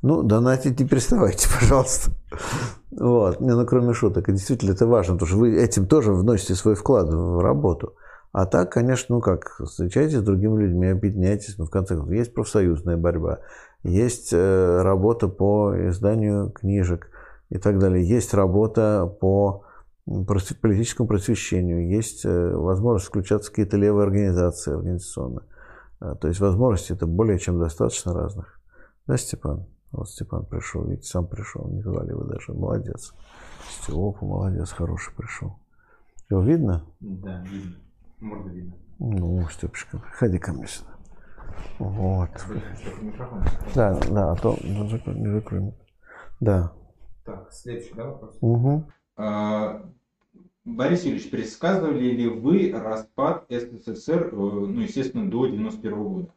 Ну, 0.00 0.22
донатить 0.22 0.78
не 0.80 0.86
переставайте, 0.86 1.48
пожалуйста. 1.60 2.12
Вот. 2.90 3.40
Не, 3.40 3.54
ну, 3.54 3.66
кроме 3.66 3.92
шуток. 3.92 4.28
И 4.28 4.32
действительно, 4.32 4.72
это 4.72 4.86
важно, 4.86 5.14
потому 5.14 5.28
что 5.28 5.38
вы 5.38 5.60
этим 5.60 5.86
тоже 5.86 6.12
вносите 6.12 6.54
свой 6.54 6.76
вклад 6.76 7.08
в 7.08 7.40
работу. 7.40 7.94
А 8.32 8.46
так, 8.46 8.70
конечно, 8.72 9.16
ну 9.16 9.22
как, 9.22 9.60
встречайтесь 9.64 10.18
с 10.18 10.22
другими 10.22 10.62
людьми, 10.62 10.88
объединяйтесь. 10.88 11.56
Ну, 11.58 11.64
в 11.64 11.70
конце 11.70 11.94
концов, 11.94 12.12
есть 12.12 12.34
профсоюзная 12.34 12.96
борьба, 12.98 13.40
есть 13.82 14.30
э, 14.32 14.82
работа 14.82 15.28
по 15.28 15.74
изданию 15.88 16.50
книжек 16.50 17.10
и 17.50 17.58
так 17.58 17.78
далее. 17.78 18.06
Есть 18.06 18.34
работа 18.34 19.06
по 19.20 19.64
политическому 20.06 21.08
просвещению, 21.08 21.88
есть 21.88 22.24
э, 22.24 22.56
возможность 22.56 23.08
включаться 23.08 23.48
в 23.48 23.52
какие-то 23.52 23.76
левые 23.76 24.04
организации 24.04 24.72
организационно. 24.72 25.42
Э, 26.00 26.14
то 26.20 26.28
есть 26.28 26.40
возможностей 26.40 26.94
это 26.94 27.06
более 27.06 27.38
чем 27.38 27.58
достаточно 27.58 28.14
разных. 28.14 28.60
Да, 29.06 29.16
Степан? 29.16 29.66
Вот 29.90 30.08
Степан 30.08 30.44
пришел, 30.44 30.84
видите, 30.84 31.08
сам 31.08 31.26
пришел, 31.26 31.68
не 31.68 31.80
звали 31.82 32.10
его 32.10 32.24
даже. 32.24 32.52
Молодец. 32.52 33.12
Степа, 33.82 34.24
молодец, 34.24 34.70
хороший 34.70 35.12
пришел. 35.14 35.58
Его 36.30 36.42
видно? 36.42 36.84
Да, 37.00 37.42
видно. 37.50 37.76
Можно 38.20 38.50
видно. 38.50 38.74
Ну, 38.98 39.48
Степочка, 39.50 39.98
приходи 39.98 40.38
ко 40.38 40.52
мне 40.52 40.66
сюда. 40.66 40.90
Вот. 41.78 42.30
Да, 43.74 43.98
да, 44.10 44.32
а 44.32 44.36
то 44.36 44.56
не 44.62 45.32
закроем. 45.32 45.74
Да. 46.40 46.72
Так, 47.26 47.52
следующий, 47.52 47.92
да, 47.94 48.04
вопрос? 48.06 48.38
Угу. 48.40 48.84
Борис 50.64 51.04
Юрьевич, 51.04 51.30
предсказывали 51.30 52.10
ли 52.10 52.28
вы 52.28 52.72
распад 52.72 53.46
СССР, 53.48 54.30
э, 54.32 54.36
ну, 54.36 54.80
естественно, 54.80 55.30
до 55.30 55.46
91 55.46 56.04
года? 56.04 56.28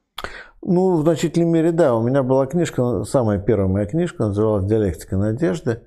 Ну, 0.61 0.97
в 0.97 1.01
значительной 1.01 1.47
мере, 1.47 1.71
да. 1.71 1.95
У 1.95 2.07
меня 2.07 2.21
была 2.21 2.45
книжка, 2.45 3.03
самая 3.05 3.39
первая 3.39 3.67
моя 3.67 3.85
книжка, 3.87 4.27
называлась 4.27 4.65
«Диалектика 4.65 5.17
надежды». 5.17 5.81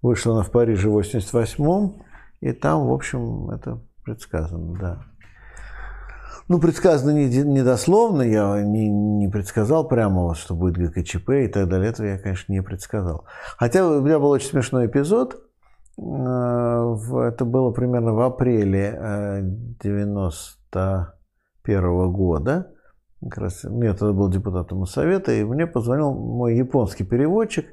Вышла 0.00 0.34
она 0.34 0.42
в 0.44 0.52
Париже 0.52 0.88
в 0.88 0.98
88-м, 0.98 2.04
и 2.40 2.52
там, 2.52 2.86
в 2.86 2.92
общем, 2.92 3.50
это 3.50 3.80
предсказано, 4.04 4.78
да. 4.78 5.07
Ну, 6.48 6.58
предсказано 6.58 7.10
не, 7.10 7.26
не 7.26 7.62
дословно, 7.62 8.22
я 8.22 8.62
не, 8.62 8.88
не 8.88 9.28
предсказал 9.28 9.86
прямо, 9.86 10.34
что 10.34 10.54
будет 10.54 10.78
ГКЧП 10.78 11.30
и 11.30 11.48
так 11.48 11.68
далее. 11.68 11.90
Этого 11.90 12.06
я, 12.06 12.18
конечно, 12.18 12.50
не 12.52 12.62
предсказал. 12.62 13.26
Хотя 13.58 13.86
у 13.86 14.00
меня 14.00 14.18
был 14.18 14.30
очень 14.30 14.48
смешной 14.48 14.86
эпизод. 14.86 15.42
Э, 15.98 16.96
это 17.28 17.44
было 17.44 17.70
примерно 17.70 18.14
в 18.14 18.20
апреле 18.22 19.44
91 19.82 21.04
э, 21.64 22.06
года. 22.08 22.72
Как 23.20 23.38
раз, 23.38 23.64
я 23.64 23.92
тогда 23.92 24.12
был 24.12 24.30
депутатом 24.30 24.86
Совета, 24.86 25.32
и 25.32 25.44
мне 25.44 25.66
позвонил 25.66 26.14
мой 26.14 26.56
японский 26.56 27.04
переводчик 27.04 27.66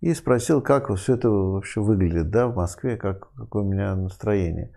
и 0.00 0.14
спросил, 0.14 0.60
как 0.60 0.94
все 0.94 1.14
это 1.14 1.30
вообще 1.30 1.80
выглядит 1.80 2.30
да, 2.30 2.46
в 2.46 2.54
Москве, 2.54 2.96
как, 2.96 3.32
какое 3.32 3.64
у 3.64 3.66
меня 3.66 3.96
настроение. 3.96 4.70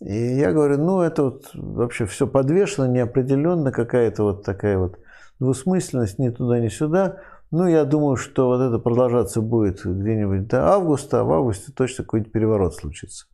И 0.00 0.14
я 0.14 0.52
говорю, 0.52 0.78
ну, 0.78 1.02
это 1.02 1.24
вот 1.24 1.50
вообще 1.54 2.06
все 2.06 2.26
подвешено, 2.26 2.86
неопределенно, 2.86 3.70
какая-то 3.70 4.22
вот 4.22 4.44
такая 4.44 4.78
вот 4.78 4.98
двусмысленность 5.38 6.18
ни 6.18 6.30
туда, 6.30 6.58
ни 6.58 6.68
сюда. 6.68 7.18
Ну, 7.50 7.66
я 7.66 7.84
думаю, 7.84 8.16
что 8.16 8.46
вот 8.46 8.60
это 8.60 8.78
продолжаться 8.78 9.42
будет 9.42 9.84
где-нибудь 9.84 10.46
до 10.46 10.72
августа, 10.72 11.20
а 11.20 11.24
в 11.24 11.32
августе 11.32 11.72
точно 11.72 12.04
какой-нибудь 12.04 12.32
переворот 12.32 12.74
случится. 12.74 13.26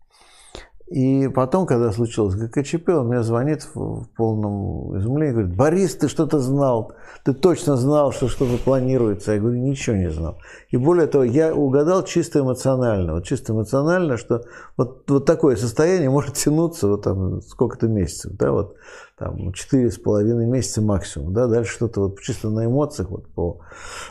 И 0.88 1.26
потом, 1.26 1.66
когда 1.66 1.90
случилось 1.90 2.36
ГКЧП, 2.36 2.90
он 2.90 3.08
мне 3.08 3.22
звонит 3.24 3.68
в 3.74 4.06
полном 4.16 4.96
изумлении, 4.96 5.32
говорит, 5.32 5.56
Борис, 5.56 5.96
ты 5.96 6.06
что-то 6.06 6.38
знал, 6.38 6.92
ты 7.24 7.32
точно 7.34 7.76
знал, 7.76 8.12
что 8.12 8.28
что-то 8.28 8.56
планируется. 8.62 9.32
Я 9.32 9.40
говорю, 9.40 9.58
ничего 9.58 9.96
не 9.96 10.12
знал. 10.12 10.38
И 10.70 10.76
более 10.76 11.08
того, 11.08 11.24
я 11.24 11.52
угадал 11.52 12.04
чисто 12.04 12.38
эмоционально, 12.38 13.14
вот 13.14 13.24
чисто 13.24 13.52
эмоционально, 13.52 14.16
что 14.16 14.44
вот, 14.76 15.10
вот 15.10 15.26
такое 15.26 15.56
состояние 15.56 16.08
может 16.08 16.34
тянуться 16.34 16.86
вот 16.86 17.02
там 17.02 17.40
сколько-то 17.40 17.88
месяцев, 17.88 18.32
да, 18.36 18.52
вот 18.52 18.76
там 19.18 19.52
четыре 19.54 19.90
с 19.90 19.98
половиной 19.98 20.46
месяца 20.46 20.82
максимум, 20.82 21.32
да, 21.32 21.48
дальше 21.48 21.72
что-то 21.72 22.02
вот 22.02 22.20
чисто 22.20 22.48
на 22.48 22.64
эмоциях, 22.64 23.10
вот 23.10 23.26
по 23.34 23.60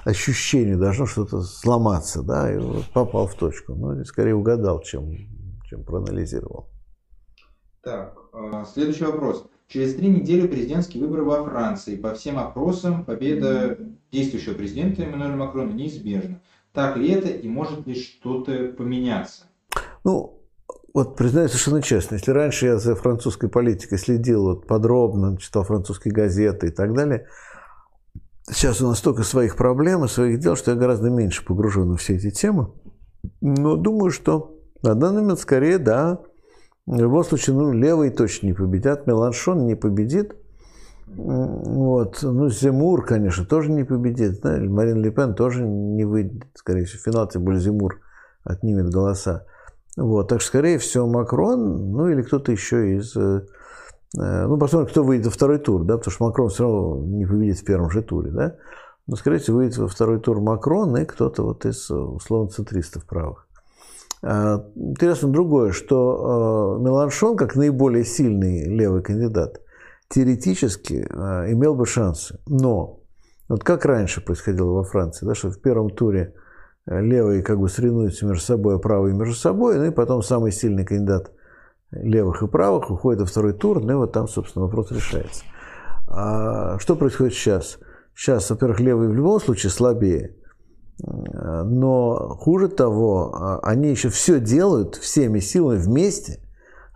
ощущению 0.03 0.77
должно 0.77 1.05
что-то 1.05 1.41
сломаться, 1.41 2.21
да, 2.21 2.51
и 2.51 2.57
вот 2.57 2.83
попал 2.93 3.27
в 3.27 3.35
точку. 3.35 3.75
Ну, 3.75 4.03
скорее 4.03 4.35
угадал, 4.35 4.81
чем 4.81 5.34
чем 5.75 5.83
проанализировал. 5.83 6.69
Так, 7.83 8.17
а, 8.33 8.65
следующий 8.65 9.03
вопрос. 9.03 9.45
Через 9.67 9.95
три 9.95 10.07
недели 10.07 10.47
президентские 10.47 11.03
выборы 11.03 11.23
во 11.23 11.43
Франции. 11.43 11.95
По 11.95 12.13
всем 12.13 12.37
опросам 12.37 13.03
победа 13.03 13.77
действующего 14.11 14.53
президента 14.53 15.03
Эммануэля 15.03 15.35
Макрона 15.35 15.71
неизбежна. 15.71 16.41
Так 16.71 16.97
ли 16.97 17.09
это 17.11 17.29
и 17.29 17.47
может 17.47 17.85
ли 17.87 17.95
что-то 17.95 18.73
поменяться? 18.77 19.43
Ну, 20.03 20.41
вот 20.93 21.15
признаюсь 21.15 21.51
совершенно 21.51 21.81
честно, 21.81 22.15
если 22.15 22.31
раньше 22.31 22.67
я 22.67 22.77
за 22.77 22.95
французской 22.95 23.49
политикой 23.49 23.97
следил 23.97 24.43
вот 24.43 24.67
подробно, 24.67 25.37
читал 25.37 25.63
французские 25.63 26.13
газеты 26.13 26.67
и 26.67 26.71
так 26.71 26.93
далее, 26.93 27.27
сейчас 28.49 28.81
у 28.81 28.87
нас 28.87 28.99
столько 28.99 29.23
своих 29.23 29.57
проблем 29.57 30.05
и 30.05 30.07
своих 30.07 30.39
дел, 30.39 30.55
что 30.55 30.71
я 30.71 30.77
гораздо 30.77 31.09
меньше 31.09 31.43
погружен 31.43 31.93
в 31.93 31.97
все 31.97 32.15
эти 32.15 32.29
темы. 32.29 32.71
Но 33.41 33.75
думаю, 33.75 34.11
что 34.11 34.54
на 34.85 34.95
данный 34.95 35.21
момент 35.21 35.39
скорее 35.39 35.77
да. 35.77 36.19
В 36.85 36.99
любом 36.99 37.23
случае, 37.23 37.55
ну, 37.55 37.71
левые 37.71 38.11
точно 38.11 38.47
не 38.47 38.53
победят. 38.53 39.07
Меланшон 39.07 39.65
не 39.65 39.75
победит. 39.75 40.35
Вот. 41.07 42.19
Ну, 42.21 42.49
Зимур, 42.49 43.05
конечно, 43.05 43.45
тоже 43.45 43.71
не 43.71 43.83
победит. 43.83 44.41
Да? 44.41 44.57
Марин 44.59 45.01
Ле 45.01 45.11
Пен 45.11 45.33
тоже 45.33 45.63
не 45.63 46.05
выйдет. 46.05 46.43
Скорее 46.53 46.85
всего, 46.85 47.11
финал, 47.11 47.27
тем 47.27 47.43
более 47.43 47.61
Зимур 47.61 47.99
отнимет 48.43 48.91
голоса. 48.91 49.45
Вот. 49.97 50.27
Так 50.27 50.41
что, 50.41 50.49
скорее 50.49 50.77
всего, 50.77 51.07
Макрон, 51.07 51.91
ну, 51.91 52.07
или 52.09 52.21
кто-то 52.21 52.51
еще 52.51 52.97
из... 52.97 53.15
Э, 53.15 53.41
ну, 54.13 54.57
посмотрим, 54.57 54.89
кто 54.89 55.03
выйдет 55.03 55.25
во 55.25 55.31
второй 55.31 55.57
тур, 55.57 55.83
да, 55.83 55.97
потому 55.97 56.11
что 56.13 56.23
Макрон 56.25 56.49
все 56.49 56.63
равно 56.63 57.03
не 57.03 57.25
победит 57.25 57.59
в 57.59 57.65
первом 57.65 57.89
же 57.89 58.01
туре, 58.03 58.31
да. 58.31 58.55
Но, 59.07 59.15
скорее 59.15 59.39
всего, 59.39 59.57
выйдет 59.57 59.77
во 59.77 59.87
второй 59.87 60.19
тур 60.19 60.39
Макрон 60.39 60.95
и 60.97 61.05
кто-то 61.05 61.43
вот 61.43 61.65
из, 61.65 61.89
условно, 61.89 62.49
центристов 62.49 63.05
правых. 63.05 63.44
А, 64.27 64.65
интересно 64.73 65.31
другое, 65.31 65.71
что 65.71 66.77
а, 66.77 66.79
Меланшон, 66.79 67.37
как 67.37 67.55
наиболее 67.55 68.03
сильный 68.03 68.65
левый 68.65 69.03
кандидат, 69.03 69.61
теоретически 70.09 71.07
а, 71.11 71.45
имел 71.51 71.75
бы 71.75 71.85
шансы. 71.85 72.39
Но 72.47 73.01
вот 73.47 73.63
как 73.63 73.85
раньше 73.85 74.21
происходило 74.21 74.71
во 74.71 74.83
Франции, 74.83 75.27
да, 75.27 75.35
что 75.35 75.51
в 75.51 75.61
первом 75.61 75.91
туре 75.91 76.33
левые 76.87 77.43
как 77.43 77.59
бы 77.59 77.69
соревнуются 77.69 78.25
между 78.25 78.43
собой, 78.43 78.75
а 78.75 78.79
правые 78.79 79.15
между 79.15 79.35
собой, 79.35 79.77
ну 79.77 79.85
и 79.85 79.91
потом 79.91 80.23
самый 80.23 80.51
сильный 80.51 80.85
кандидат 80.85 81.31
левых 81.91 82.41
и 82.41 82.47
правых 82.47 82.89
уходит 82.89 83.21
во 83.21 83.27
второй 83.27 83.53
тур, 83.53 83.79
ну 83.83 83.91
и 83.91 83.95
вот 83.95 84.11
там, 84.11 84.27
собственно, 84.27 84.65
вопрос 84.65 84.91
решается. 84.91 85.43
А 86.07 86.79
что 86.79 86.95
происходит 86.95 87.33
сейчас? 87.33 87.77
Сейчас, 88.15 88.49
во-первых, 88.49 88.79
левые 88.79 89.09
в 89.09 89.13
любом 89.13 89.39
случае 89.39 89.71
слабее, 89.71 90.35
но 90.99 92.35
хуже 92.39 92.69
того, 92.69 93.35
а, 93.35 93.59
они 93.59 93.89
еще 93.89 94.09
все 94.09 94.39
делают 94.39 94.95
всеми 94.95 95.39
силами 95.39 95.77
вместе, 95.77 96.39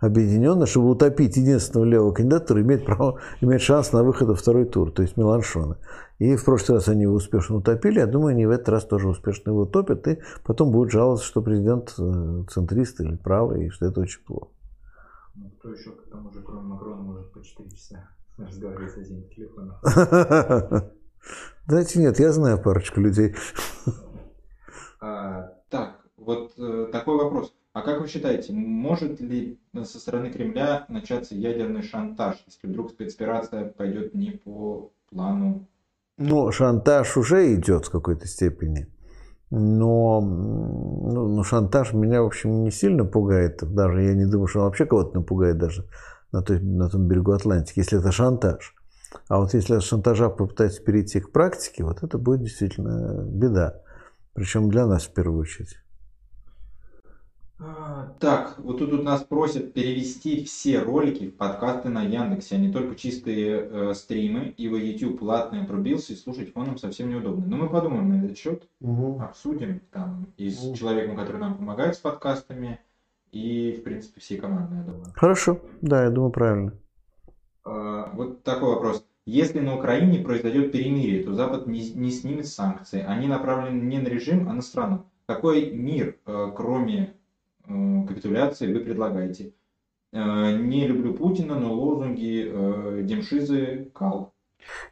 объединенно, 0.00 0.66
чтобы 0.66 0.90
утопить 0.90 1.36
единственного 1.36 1.86
левого 1.86 2.12
кандидата, 2.12 2.44
который 2.44 2.62
имеет, 2.62 2.86
право, 2.86 3.20
имеет 3.40 3.62
шанс 3.62 3.92
на 3.92 4.02
выход 4.02 4.28
во 4.28 4.34
второй 4.34 4.64
тур, 4.64 4.90
то 4.90 5.02
есть 5.02 5.16
Меланшона. 5.16 5.76
И 6.18 6.36
в 6.36 6.44
прошлый 6.44 6.78
раз 6.78 6.88
они 6.88 7.02
его 7.02 7.14
успешно 7.14 7.56
утопили, 7.56 7.98
я 7.98 8.06
думаю, 8.06 8.32
они 8.32 8.46
в 8.46 8.50
этот 8.50 8.68
раз 8.70 8.84
тоже 8.84 9.08
успешно 9.08 9.50
его 9.50 9.62
утопят, 9.62 10.08
и 10.08 10.18
потом 10.44 10.72
будут 10.72 10.90
жаловаться, 10.90 11.26
что 11.26 11.42
президент 11.42 11.94
э, 11.98 12.44
центрист 12.50 13.00
или 13.00 13.16
правый, 13.16 13.66
и 13.66 13.70
что 13.70 13.86
это 13.86 14.00
очень 14.00 14.22
плохо. 14.24 14.48
Ну, 15.34 15.50
кто 15.58 15.70
еще 15.70 15.90
к 15.90 16.10
тому 16.10 16.30
же, 16.32 16.42
кроме 16.42 16.62
Макрона, 16.62 17.02
может 17.02 17.32
по 17.32 17.42
4 17.42 17.70
часа 17.70 18.08
Разговаривать 18.36 18.92
с 18.92 18.96
этим 18.96 19.28
телефоном. 19.28 19.74
Знаете, 21.70 22.00
нет, 22.00 22.18
я 22.18 22.32
знаю 22.32 22.60
парочку 22.60 23.00
людей. 23.00 23.36
А, 25.00 25.52
так, 25.68 26.00
вот 26.16 26.52
э, 26.58 26.88
такой 26.90 27.16
вопрос. 27.16 27.54
А 27.72 27.82
как 27.82 28.00
вы 28.00 28.08
считаете, 28.08 28.52
может 28.52 29.20
ли 29.20 29.60
со 29.84 30.00
стороны 30.00 30.32
Кремля 30.32 30.84
начаться 30.88 31.36
ядерный 31.36 31.82
шантаж, 31.82 32.42
если 32.46 32.66
вдруг 32.66 32.90
спецоперация 32.90 33.66
пойдет 33.66 34.14
не 34.14 34.32
по 34.32 34.90
плану? 35.08 35.68
Ну, 36.18 36.50
шантаж 36.50 37.16
уже 37.16 37.54
идет 37.54 37.86
в 37.86 37.90
какой-то 37.90 38.26
степени. 38.26 38.88
Но 39.50 40.20
ну, 40.20 41.28
ну, 41.28 41.44
шантаж 41.44 41.92
меня, 41.92 42.22
в 42.22 42.26
общем, 42.26 42.64
не 42.64 42.72
сильно 42.72 43.04
пугает. 43.04 43.58
Даже 43.62 44.02
я 44.02 44.14
не 44.14 44.26
думаю, 44.26 44.48
что 44.48 44.58
он 44.58 44.64
вообще 44.64 44.86
кого-то 44.86 45.20
напугает 45.20 45.58
даже 45.58 45.86
на, 46.32 46.42
той, 46.42 46.60
на 46.60 46.90
том 46.90 47.06
берегу 47.06 47.30
Атлантики, 47.30 47.78
если 47.78 48.00
это 48.00 48.10
шантаж. 48.10 48.74
А 49.28 49.38
вот 49.38 49.54
если 49.54 49.74
от 49.74 49.82
шантажа 49.82 50.28
попытаться 50.28 50.82
перейти 50.82 51.20
к 51.20 51.32
практике, 51.32 51.84
вот 51.84 52.02
это 52.02 52.18
будет 52.18 52.42
действительно 52.42 53.22
беда. 53.24 53.82
Причем 54.34 54.70
для 54.70 54.86
нас 54.86 55.04
в 55.04 55.12
первую 55.12 55.40
очередь. 55.40 55.76
А, 57.62 58.14
так, 58.20 58.58
вот 58.58 58.78
тут, 58.78 58.90
тут 58.90 59.04
нас 59.04 59.22
просят 59.22 59.74
перевести 59.74 60.44
все 60.44 60.78
ролики 60.80 61.28
в 61.28 61.36
подкасты 61.36 61.90
на 61.90 62.02
Яндексе, 62.02 62.56
а 62.56 62.58
не 62.58 62.72
только 62.72 62.94
чистые 62.94 63.60
э, 63.60 63.94
стримы, 63.94 64.54
ибо 64.56 64.78
YouTube 64.78 65.18
платный 65.18 65.62
отрубился 65.62 66.14
и 66.14 66.16
слушать 66.16 66.54
фоном 66.54 66.78
совсем 66.78 67.10
неудобно. 67.10 67.44
Но 67.46 67.56
мы 67.58 67.68
подумаем 67.68 68.08
на 68.08 68.24
этот 68.24 68.38
счет, 68.38 68.66
угу. 68.80 69.20
обсудим 69.20 69.82
там 69.92 70.28
и 70.38 70.48
с 70.48 70.64
угу. 70.64 70.74
человеком, 70.74 71.16
который 71.16 71.36
нам 71.36 71.58
помогает 71.58 71.96
с 71.96 71.98
подкастами, 71.98 72.80
и, 73.30 73.76
в 73.78 73.84
принципе, 73.84 74.20
всей 74.20 74.38
командой, 74.38 74.78
я 74.78 74.84
думаю. 74.84 75.12
Хорошо, 75.14 75.60
да, 75.82 76.04
я 76.04 76.10
думаю, 76.10 76.32
правильно. 76.32 76.72
А, 77.64 78.10
вот 78.14 78.42
такой 78.42 78.74
вопрос. 78.74 79.04
Если 79.26 79.60
на 79.60 79.76
Украине 79.76 80.20
произойдет 80.20 80.72
перемирие, 80.72 81.22
то 81.22 81.34
Запад 81.34 81.66
не, 81.66 81.90
не 81.92 82.10
снимет 82.10 82.46
санкции. 82.46 83.04
Они 83.06 83.26
направлены 83.26 83.82
не 83.82 83.98
на 83.98 84.08
режим, 84.08 84.48
а 84.48 84.52
на 84.52 84.62
страну. 84.62 85.04
Какой 85.26 85.70
мир, 85.70 86.16
э, 86.26 86.52
кроме 86.56 87.14
Э, 87.70 88.04
капитуляции 88.06 88.72
вы 88.72 88.80
предлагаете. 88.80 89.52
Э, 90.12 90.56
не 90.56 90.86
люблю 90.86 91.14
Путина, 91.14 91.58
но 91.58 91.72
лозунги 91.72 93.02
Демшизы 93.02 93.90
кал. 93.94 94.32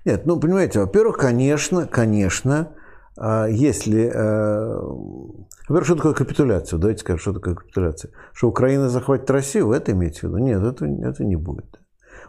Нет, 0.05 0.25
ну 0.27 0.41
понимаете, 0.41 0.81
во-первых, 0.81 1.19
конечно, 1.19 1.87
конечно, 1.87 2.73
если... 3.17 4.07
Во-первых, 5.69 5.85
что 5.85 5.97
такое 5.97 6.15
капитуляция? 6.15 6.79
Давайте 6.79 7.01
скажем, 7.01 7.19
что 7.19 7.33
такое 7.35 7.55
капитуляция. 7.55 8.13
Что 8.33 8.49
Украина 8.49 8.89
захватит 8.89 9.31
Россию, 9.31 9.73
это 9.73 9.93
имеете 9.93 10.21
в 10.21 10.23
виду? 10.25 10.39
Нет, 10.39 10.63
это, 10.63 10.87
это 10.87 11.25
не 11.25 11.37
будет. 11.37 11.78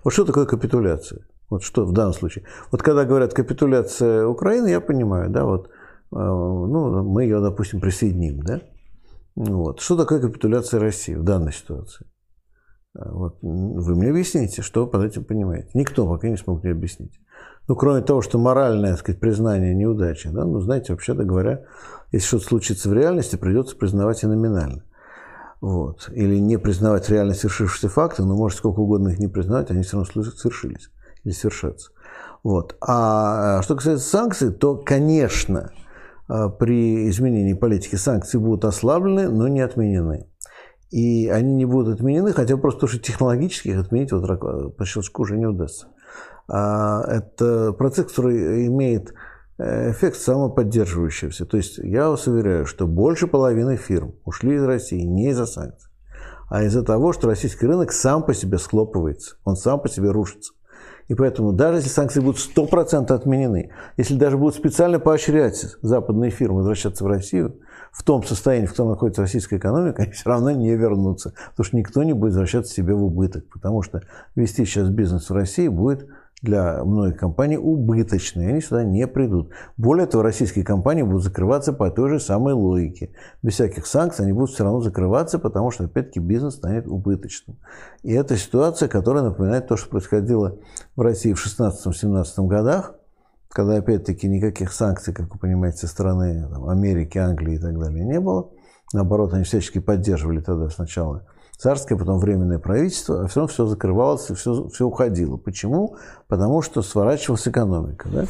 Вот 0.04 0.14
что 0.14 0.26
такое 0.26 0.46
капитуляция? 0.46 1.26
Вот 1.50 1.64
что 1.64 1.86
в 1.86 1.94
данном 1.94 2.14
случае? 2.14 2.46
Вот 2.72 2.84
когда 2.84 3.06
говорят 3.06 3.34
капитуляция 3.34 4.26
Украины, 4.26 4.68
я 4.68 4.82
понимаю, 4.82 5.30
да, 5.30 5.46
вот, 5.46 5.70
ну, 6.12 7.04
мы 7.04 7.24
ее, 7.24 7.40
допустим, 7.42 7.82
присоединим, 7.82 8.42
да, 8.42 8.62
вот. 9.36 9.80
Что 9.80 9.96
такое 9.96 10.20
капитуляция 10.20 10.80
России 10.80 11.16
в 11.16 11.24
данной 11.24 11.54
ситуации? 11.54 12.06
А, 12.94 13.12
вот. 13.12 13.38
Вы 13.42 13.96
мне 13.96 14.10
объясните, 14.10 14.62
что 14.62 14.84
вы 14.84 14.92
под 14.92 15.04
этим 15.04 15.24
понимаете. 15.24 15.70
Никто 15.74 16.08
пока 16.08 16.28
не 16.28 16.38
смог 16.38 16.64
мне 16.64 16.72
объяснить. 16.72 17.20
Ну, 17.68 17.76
кроме 17.76 18.02
того, 18.02 18.22
что 18.22 18.38
моральное, 18.38 18.92
так 18.92 19.00
сказать, 19.00 19.22
признание 19.22 19.76
неудачи, 19.76 20.30
да, 20.30 20.44
ну, 20.44 20.60
знаете, 20.60 20.92
вообще-то 20.92 21.24
говоря, 21.24 21.64
если 22.12 22.28
что-то 22.28 22.46
случится 22.46 22.90
в 22.90 22.94
реальности, 22.94 23.36
придется 23.38 23.78
признавать 23.78 24.24
и 24.24 24.28
номинально. 24.28 24.84
Вот. 25.62 26.10
Или 26.14 26.38
не 26.40 26.58
признавать 26.58 27.10
реально 27.10 27.34
свершившиеся 27.34 27.90
факты, 27.90 28.24
но 28.24 28.36
может 28.36 28.58
сколько 28.58 28.80
угодно 28.80 29.10
их 29.10 29.20
не 29.20 29.28
признавать, 29.28 29.72
они 29.72 29.84
все 29.84 29.98
равно 29.98 30.24
свершились 30.24 30.90
или 31.24 31.34
свершатся. 31.34 31.92
Вот. 32.44 32.78
А, 32.82 33.60
а 33.60 33.62
что 33.62 33.76
касается 33.76 34.08
санкций, 34.08 34.52
то, 34.52 34.78
конечно, 34.78 35.72
а, 36.28 36.50
при 36.50 37.10
изменении 37.10 37.54
политики 37.54 37.96
санкции 37.96 38.38
будут 38.38 38.66
ослаблены, 38.66 39.30
но 39.30 39.48
не 39.48 39.62
отменены. 39.62 40.28
И 40.92 41.28
они 41.28 41.54
не 41.54 41.66
будут 41.66 41.96
отменены, 41.96 42.34
хотя 42.34 42.58
просто 42.58 42.88
что 42.88 43.00
технологически 43.00 43.70
их 43.70 43.80
отменить 43.80 44.12
вот 44.12 44.78
по 44.78 44.86
щелчку 44.86 45.24
уже 45.24 45.38
не 45.38 45.46
удастся. 45.46 45.88
А 46.48 47.04
это 47.08 47.74
процесс, 47.74 48.08
который 48.08 48.66
имеет 48.68 49.12
э, 49.12 49.14
эффект 49.60 50.18
самоподдерживающийся. 50.18 51.46
То 51.46 51.58
есть 51.58 51.78
я 51.80 52.10
вас 52.10 52.28
уверяю, 52.28 52.66
что 52.66 52.88
больше 52.88 53.28
половины 53.28 53.76
фирм 53.76 54.16
ушли 54.26 54.56
из 54.56 54.64
России 54.64 55.02
не 55.02 55.30
из-за 55.30 55.46
санкций, 55.46 55.92
а 56.50 56.64
из-за 56.64 56.84
того, 56.84 57.14
что 57.14 57.28
российский 57.28 57.68
рынок 57.68 57.92
сам 57.92 58.24
по 58.24 58.34
себе 58.34 58.58
схлопывается, 58.58 59.36
он 59.44 59.56
сам 59.56 59.80
по 59.80 59.90
себе 59.90 60.12
рушится. 60.12 60.54
И 61.10 61.16
поэтому 61.16 61.54
даже 61.54 61.80
если 61.80 61.90
санкции 61.90 62.22
будут 62.22 62.38
100% 62.38 63.12
отменены, 63.12 63.72
если 63.98 64.14
даже 64.14 64.38
будут 64.38 64.56
специально 64.56 65.00
поощрять 65.00 65.66
западные 65.82 66.30
фирмы 66.30 66.58
возвращаться 66.58 67.04
в 67.04 67.08
Россию, 67.08 67.60
в 67.92 68.04
том 68.04 68.24
состоянии, 68.24 68.68
в 68.68 68.72
котором 68.72 68.92
находится 68.92 69.24
российская 69.24 69.58
экономика, 69.58 70.04
они 70.04 70.12
все 70.12 70.30
равно 70.30 70.52
не 70.52 70.76
вернутся. 70.76 71.34
Потому 71.52 71.66
что 71.66 71.78
никто 71.78 72.04
не 72.04 72.14
будет 72.14 72.34
возвращаться 72.34 72.74
себе 72.74 72.94
в 72.94 73.04
убыток. 73.04 73.46
Потому 73.52 73.82
что 73.82 74.04
вести 74.36 74.66
сейчас 74.66 74.90
бизнес 74.90 75.30
в 75.30 75.34
России 75.34 75.68
будет 75.68 76.08
для 76.42 76.84
многих 76.86 77.18
компаний 77.18 77.58
убыточные, 77.58 78.50
они 78.50 78.62
сюда 78.62 78.84
не 78.84 79.08
придут. 79.08 79.52
Более 79.78 80.08
того, 80.08 80.24
российские 80.24 80.64
компании 80.64 81.04
будут 81.04 81.24
закрываться 81.24 81.74
по 81.74 81.90
той 81.92 82.10
же 82.10 82.20
самой 82.20 82.54
логике. 82.54 83.12
Без 83.44 83.54
всяких 83.56 83.86
санкций 83.86 84.24
они 84.24 84.34
будут 84.34 84.52
все 84.52 84.64
равно 84.64 84.82
закрываться, 84.82 85.38
потому 85.38 85.72
что, 85.72 85.86
опять-таки, 85.86 86.20
бизнес 86.20 86.56
станет 86.56 86.88
убыточным. 86.88 87.58
И 88.04 88.14
это 88.14 88.38
ситуация, 88.38 88.88
которая 88.88 89.24
напоминает 89.24 89.68
то, 89.68 89.76
что 89.76 89.90
происходило 89.90 90.58
в 90.96 91.02
России 91.02 91.34
в 91.34 91.46
16-17 91.46 92.48
годах, 92.48 92.96
когда, 93.50 93.76
опять-таки, 93.76 94.30
никаких 94.30 94.72
санкций, 94.72 95.14
как 95.14 95.34
вы 95.34 95.40
понимаете, 95.40 95.80
со 95.80 95.88
стороны 95.88 96.48
там, 96.50 96.70
Америки, 96.70 97.18
Англии 97.18 97.56
и 97.56 97.60
так 97.60 97.78
далее 97.78 98.06
не 98.06 98.20
было. 98.20 98.50
Наоборот, 98.94 99.34
они 99.34 99.44
всячески 99.44 99.80
поддерживали 99.80 100.40
тогда 100.40 100.70
сначала 100.70 101.26
царское, 101.60 101.98
потом 101.98 102.20
временное 102.20 102.58
правительство, 102.58 103.24
а 103.24 103.28
все 103.28 103.42
равно 103.42 103.54
все 103.54 103.66
закрывалось 103.66 104.32
все, 104.32 104.70
все 104.70 104.86
уходило. 104.86 105.36
Почему? 105.36 105.98
Потому 106.30 106.62
что 106.62 106.82
сворачивалась 106.82 107.48
экономика. 107.48 108.08
Да? 108.10 108.26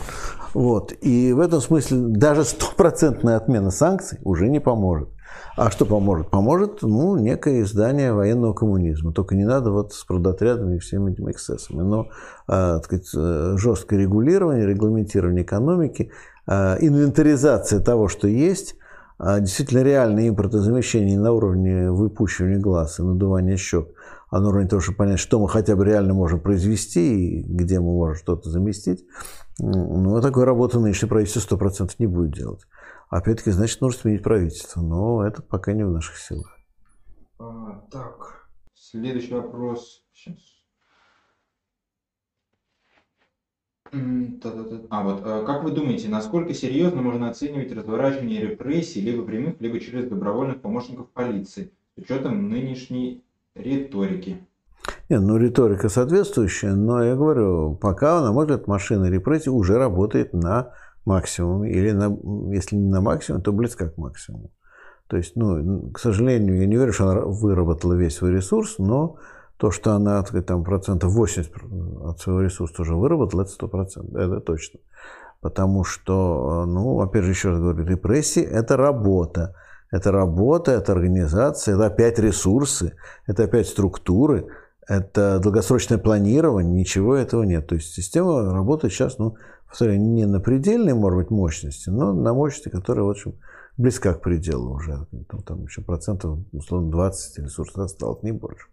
Вот. 0.55 0.93
И 1.01 1.31
в 1.31 1.39
этом 1.39 1.61
смысле 1.61 1.99
даже 1.99 2.43
стопроцентная 2.43 3.37
отмена 3.37 3.69
санкций 3.69 4.17
уже 4.23 4.49
не 4.49 4.59
поможет. 4.59 5.09
А 5.55 5.69
что 5.69 5.85
поможет? 5.85 6.31
Поможет 6.31 6.81
ну, 6.81 7.17
некое 7.17 7.61
издание 7.61 8.13
военного 8.13 8.53
коммунизма. 8.53 9.13
Только 9.13 9.35
не 9.35 9.45
надо 9.45 9.71
вот 9.71 9.93
с 9.93 10.03
продотрядами 10.05 10.77
и 10.77 10.79
всеми 10.79 11.11
этими 11.11 11.31
эксцессами. 11.31 11.81
Но 11.81 12.07
а, 12.47 12.77
так 12.77 12.85
сказать, 12.85 13.09
э, 13.15 13.53
жесткое 13.57 13.99
регулирование, 13.99 14.65
регламентирование 14.65 15.43
экономики, 15.43 16.11
а, 16.47 16.77
инвентаризация 16.79 17.79
того, 17.79 18.07
что 18.07 18.27
есть– 18.27 18.75
действительно 19.19 19.83
реальное 19.83 20.29
импортозамещение 20.29 21.19
на 21.19 21.33
уровне 21.33 21.91
выпущивания 21.91 22.59
глаз 22.59 22.99
и 22.99 23.03
надувания 23.03 23.57
щек, 23.57 23.89
а 24.29 24.39
на 24.39 24.49
уровне 24.49 24.67
того, 24.67 24.81
чтобы 24.81 24.97
понять, 24.97 25.19
что 25.19 25.39
мы 25.39 25.49
хотя 25.49 25.75
бы 25.75 25.85
реально 25.85 26.13
можем 26.13 26.39
произвести 26.39 27.39
и 27.39 27.43
где 27.43 27.79
мы 27.79 27.91
можем 27.93 28.15
что-то 28.15 28.49
заместить, 28.49 29.05
ну, 29.57 30.21
такой 30.21 30.45
работы 30.45 30.79
нынешнее 30.79 31.09
правительство 31.09 31.57
100% 31.57 31.91
не 31.99 32.07
будет 32.07 32.31
делать. 32.31 32.61
Опять-таки, 33.09 33.51
значит, 33.51 33.81
нужно 33.81 33.99
сменить 34.01 34.23
правительство, 34.23 34.81
но 34.81 35.25
это 35.25 35.41
пока 35.41 35.73
не 35.73 35.83
в 35.83 35.89
наших 35.89 36.17
силах. 36.17 36.57
А, 37.39 37.81
так, 37.91 38.47
следующий 38.73 39.33
вопрос. 39.33 40.03
Сейчас. 40.13 40.58
А 43.91 45.03
вот 45.03 45.21
э, 45.25 45.43
как 45.45 45.63
вы 45.63 45.71
думаете, 45.71 46.09
насколько 46.09 46.53
серьезно 46.53 47.01
можно 47.01 47.29
оценивать 47.29 47.71
разворачивание 47.71 48.41
репрессий 48.41 49.01
либо 49.01 49.23
прямых, 49.23 49.59
либо 49.59 49.79
через 49.79 50.07
добровольных 50.07 50.61
помощников 50.61 51.09
полиции 51.09 51.71
с 51.95 52.01
учетом 52.01 52.49
нынешней 52.49 53.23
риторики? 53.55 54.37
Нет, 55.09 55.21
ну 55.21 55.37
риторика 55.37 55.89
соответствующая, 55.89 56.75
но 56.75 57.03
я 57.03 57.15
говорю, 57.15 57.75
пока, 57.75 58.21
на 58.21 58.31
мой 58.31 58.45
взгляд, 58.45 58.67
машина 58.67 59.05
репрессий 59.09 59.49
уже 59.49 59.77
работает 59.77 60.33
на 60.33 60.73
максимуме, 61.05 61.71
или 61.71 61.91
на, 61.91 62.15
если 62.53 62.75
не 62.75 62.89
на 62.89 63.01
максимуме, 63.01 63.43
то 63.43 63.51
близко 63.51 63.89
к 63.89 63.97
максимуму. 63.97 64.51
То 65.07 65.17
есть, 65.17 65.35
ну, 65.35 65.89
к 65.91 65.99
сожалению, 65.99 66.59
я 66.59 66.67
не 66.67 66.75
верю, 66.75 66.93
что 66.93 67.09
она 67.09 67.21
выработала 67.21 67.93
весь 67.93 68.15
свой 68.15 68.31
ресурс, 68.31 68.77
но 68.77 69.17
то, 69.59 69.71
что 69.71 69.91
она, 69.91 70.23
там 70.23 70.63
процентов 70.63 71.13
80 71.13 71.51
от 72.05 72.19
своего 72.19 72.41
ресурса 72.41 72.81
уже 72.81 72.95
выработала, 72.95 73.41
это 73.41 73.51
100%, 73.51 74.17
это 74.17 74.39
точно. 74.39 74.79
Потому 75.41 75.83
что, 75.83 76.65
ну, 76.65 77.01
опять 77.01 77.25
же, 77.25 77.31
еще 77.31 77.49
раз 77.49 77.59
говорю, 77.59 77.85
репрессии– 77.85 78.41
это 78.43 78.77
работа. 78.77 79.55
Это 79.91 80.11
работа, 80.11 80.71
это 80.71 80.93
организация, 80.93 81.75
это 81.75 81.87
опять 81.87 82.19
ресурсы, 82.19 82.93
это 83.27 83.43
опять 83.43 83.67
структуры, 83.67 84.47
это 84.87 85.39
долгосрочное 85.39 85.97
планирование, 85.97 86.71
ничего 86.71 87.15
этого 87.15 87.43
нет. 87.43 87.67
То 87.67 87.75
есть 87.75 87.93
система 87.93 88.53
работает 88.53 88.93
сейчас, 88.93 89.17
ну, 89.17 89.35
повторяю, 89.67 89.99
не 89.99 90.25
на 90.25 90.39
предельной, 90.39 90.93
может 90.93 91.19
быть, 91.19 91.31
мощности, 91.31 91.89
но 91.89 92.13
на 92.13 92.33
мощности, 92.33 92.69
которая, 92.69 93.03
в 93.03 93.09
общем, 93.09 93.33
близка 93.77 94.13
к 94.13 94.21
пределу 94.21 94.75
уже. 94.75 95.05
Там, 95.27 95.41
там 95.41 95.63
еще 95.63 95.81
процентов, 95.81 96.39
условно, 96.53 96.91
20 96.91 97.39
ресурсов 97.39 97.77
осталось, 97.77 98.23
не 98.23 98.31
больше. 98.31 98.67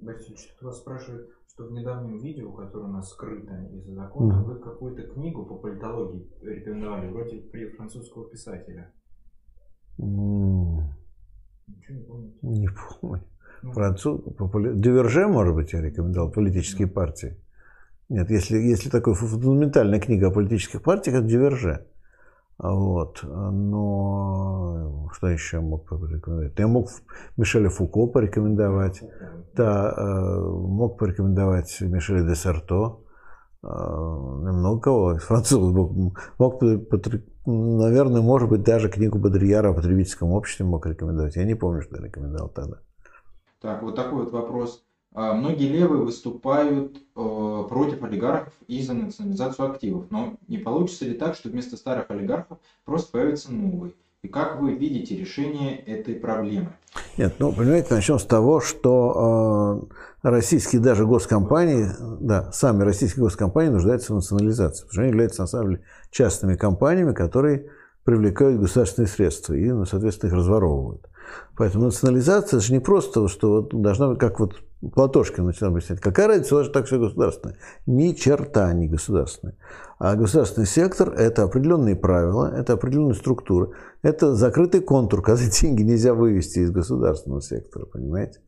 Борисович, 0.00 0.54
вас 0.60 0.78
спрашивают, 0.78 1.30
что 1.48 1.66
в 1.66 1.72
недавнем 1.72 2.18
видео, 2.18 2.52
которое 2.52 2.86
у 2.86 2.92
нас 2.92 3.10
скрыто 3.10 3.54
из-за 3.72 3.94
закона, 3.94 4.34
mm. 4.34 4.44
вы 4.44 4.58
какую-то 4.60 5.02
книгу 5.14 5.44
по 5.44 5.56
политологии 5.56 6.30
рекомендовали, 6.42 7.10
вроде 7.10 7.42
французского 7.76 8.28
писателя. 8.28 8.92
Mm. 9.98 10.82
Ничего 11.68 11.98
не 11.98 12.04
помните? 12.04 12.38
Не 12.42 12.68
помню. 13.00 13.24
Ну, 13.62 13.72
Француз, 13.72 14.22
популя... 14.38 14.72
Диверже, 14.72 15.26
может 15.26 15.54
быть, 15.54 15.72
я 15.72 15.82
рекомендовал, 15.82 16.30
политические 16.30 16.88
партии. 16.88 17.36
Нет, 18.08 18.30
если, 18.30 18.56
если 18.56 18.88
такая 18.88 19.14
фундаментальная 19.14 20.00
книга 20.00 20.28
о 20.28 20.32
политических 20.32 20.82
партиях, 20.82 21.16
это 21.16 21.26
Диверже. 21.26 21.86
Вот. 22.62 23.22
Но 23.22 25.08
что 25.14 25.28
еще 25.28 25.56
я 25.56 25.62
мог 25.62 25.88
порекомендовать? 25.88 26.58
Я 26.58 26.68
мог 26.68 26.88
Мишеля 27.36 27.70
Фуко 27.70 28.06
порекомендовать. 28.06 29.02
Да, 29.54 29.94
э, 29.96 30.40
мог 30.40 30.98
порекомендовать 30.98 31.80
Мишеля 31.80 32.22
Десерто. 32.28 32.98
Э, 33.62 33.66
много 33.66 34.80
кого 34.80 35.14
из 35.14 35.22
французов 35.22 35.74
мог, 35.74 36.14
мог, 36.38 36.62
наверное, 37.46 38.20
может 38.20 38.50
быть, 38.50 38.62
даже 38.62 38.90
книгу 38.90 39.18
Бодрияра 39.18 39.70
о 39.70 39.74
потребительском 39.74 40.32
обществе 40.32 40.66
мог 40.66 40.84
рекомендовать. 40.86 41.36
Я 41.36 41.44
не 41.44 41.54
помню, 41.54 41.80
что 41.80 41.96
я 41.96 42.02
рекомендовал 42.04 42.50
тогда. 42.50 42.76
Так, 43.62 43.82
вот 43.82 43.96
такой 43.96 44.24
вот 44.24 44.32
вопрос. 44.32 44.84
А, 45.12 45.34
многие 45.34 45.68
левые 45.68 46.02
выступают 46.02 46.96
э, 46.96 47.64
против 47.68 48.02
олигархов 48.04 48.52
и 48.68 48.80
за 48.80 48.94
национализацию 48.94 49.70
активов, 49.72 50.06
но 50.10 50.36
не 50.46 50.58
получится 50.58 51.04
ли 51.04 51.14
так, 51.14 51.34
что 51.34 51.48
вместо 51.48 51.76
старых 51.76 52.10
олигархов 52.10 52.58
просто 52.84 53.10
появится 53.10 53.52
новый? 53.52 53.96
И 54.22 54.28
как 54.28 54.60
вы 54.60 54.74
видите 54.74 55.16
решение 55.16 55.78
этой 55.78 56.14
проблемы? 56.14 56.74
Нет, 57.16 57.34
ну, 57.38 57.52
понимаете, 57.52 57.94
начнем 57.94 58.18
с 58.18 58.24
того, 58.24 58.60
что 58.60 59.88
э, 60.22 60.28
российские 60.28 60.80
даже 60.80 61.06
госкомпании, 61.06 61.88
да, 62.20 62.52
сами 62.52 62.84
российские 62.84 63.24
госкомпании 63.24 63.70
нуждаются 63.70 64.12
в 64.12 64.16
национализации, 64.16 64.82
потому 64.82 64.92
что 64.92 65.00
они 65.00 65.10
являются, 65.10 65.42
на 65.42 65.46
самом 65.48 65.70
деле, 65.70 65.84
частными 66.12 66.56
компаниями, 66.56 67.14
которые 67.14 67.70
привлекают 68.04 68.60
государственные 68.60 69.08
средства 69.08 69.54
и, 69.54 69.72
ну, 69.72 69.84
соответственно, 69.86 70.30
их 70.30 70.36
разворовывают. 70.36 71.09
Поэтому 71.56 71.86
национализация 71.86 72.60
же 72.60 72.72
не 72.72 72.80
просто, 72.80 73.28
что 73.28 73.50
вот 73.62 73.82
должна 73.82 74.08
быть, 74.08 74.18
как 74.18 74.40
вот 74.40 74.54
Платошкин 74.80 75.44
начинал 75.44 75.72
объяснять, 75.72 76.00
какая 76.00 76.28
разница, 76.28 76.56
у 76.56 76.64
так 76.64 76.86
все 76.86 76.98
государственное? 76.98 77.56
Ни 77.84 78.12
черта 78.12 78.72
не 78.72 78.88
государственное. 78.88 79.56
А 79.98 80.16
государственный 80.16 80.66
сектор– 80.66 81.10
это 81.16 81.42
определенные 81.42 81.96
правила, 81.96 82.50
это 82.56 82.72
определенные 82.72 83.14
структуры, 83.14 83.72
это 84.02 84.34
закрытый 84.34 84.80
контур, 84.80 85.20
когда 85.22 85.42
деньги 85.42 85.82
нельзя 85.82 86.14
вывести 86.14 86.60
из 86.60 86.70
государственного 86.70 87.42
сектора, 87.42 87.84
понимаете? 87.84 88.40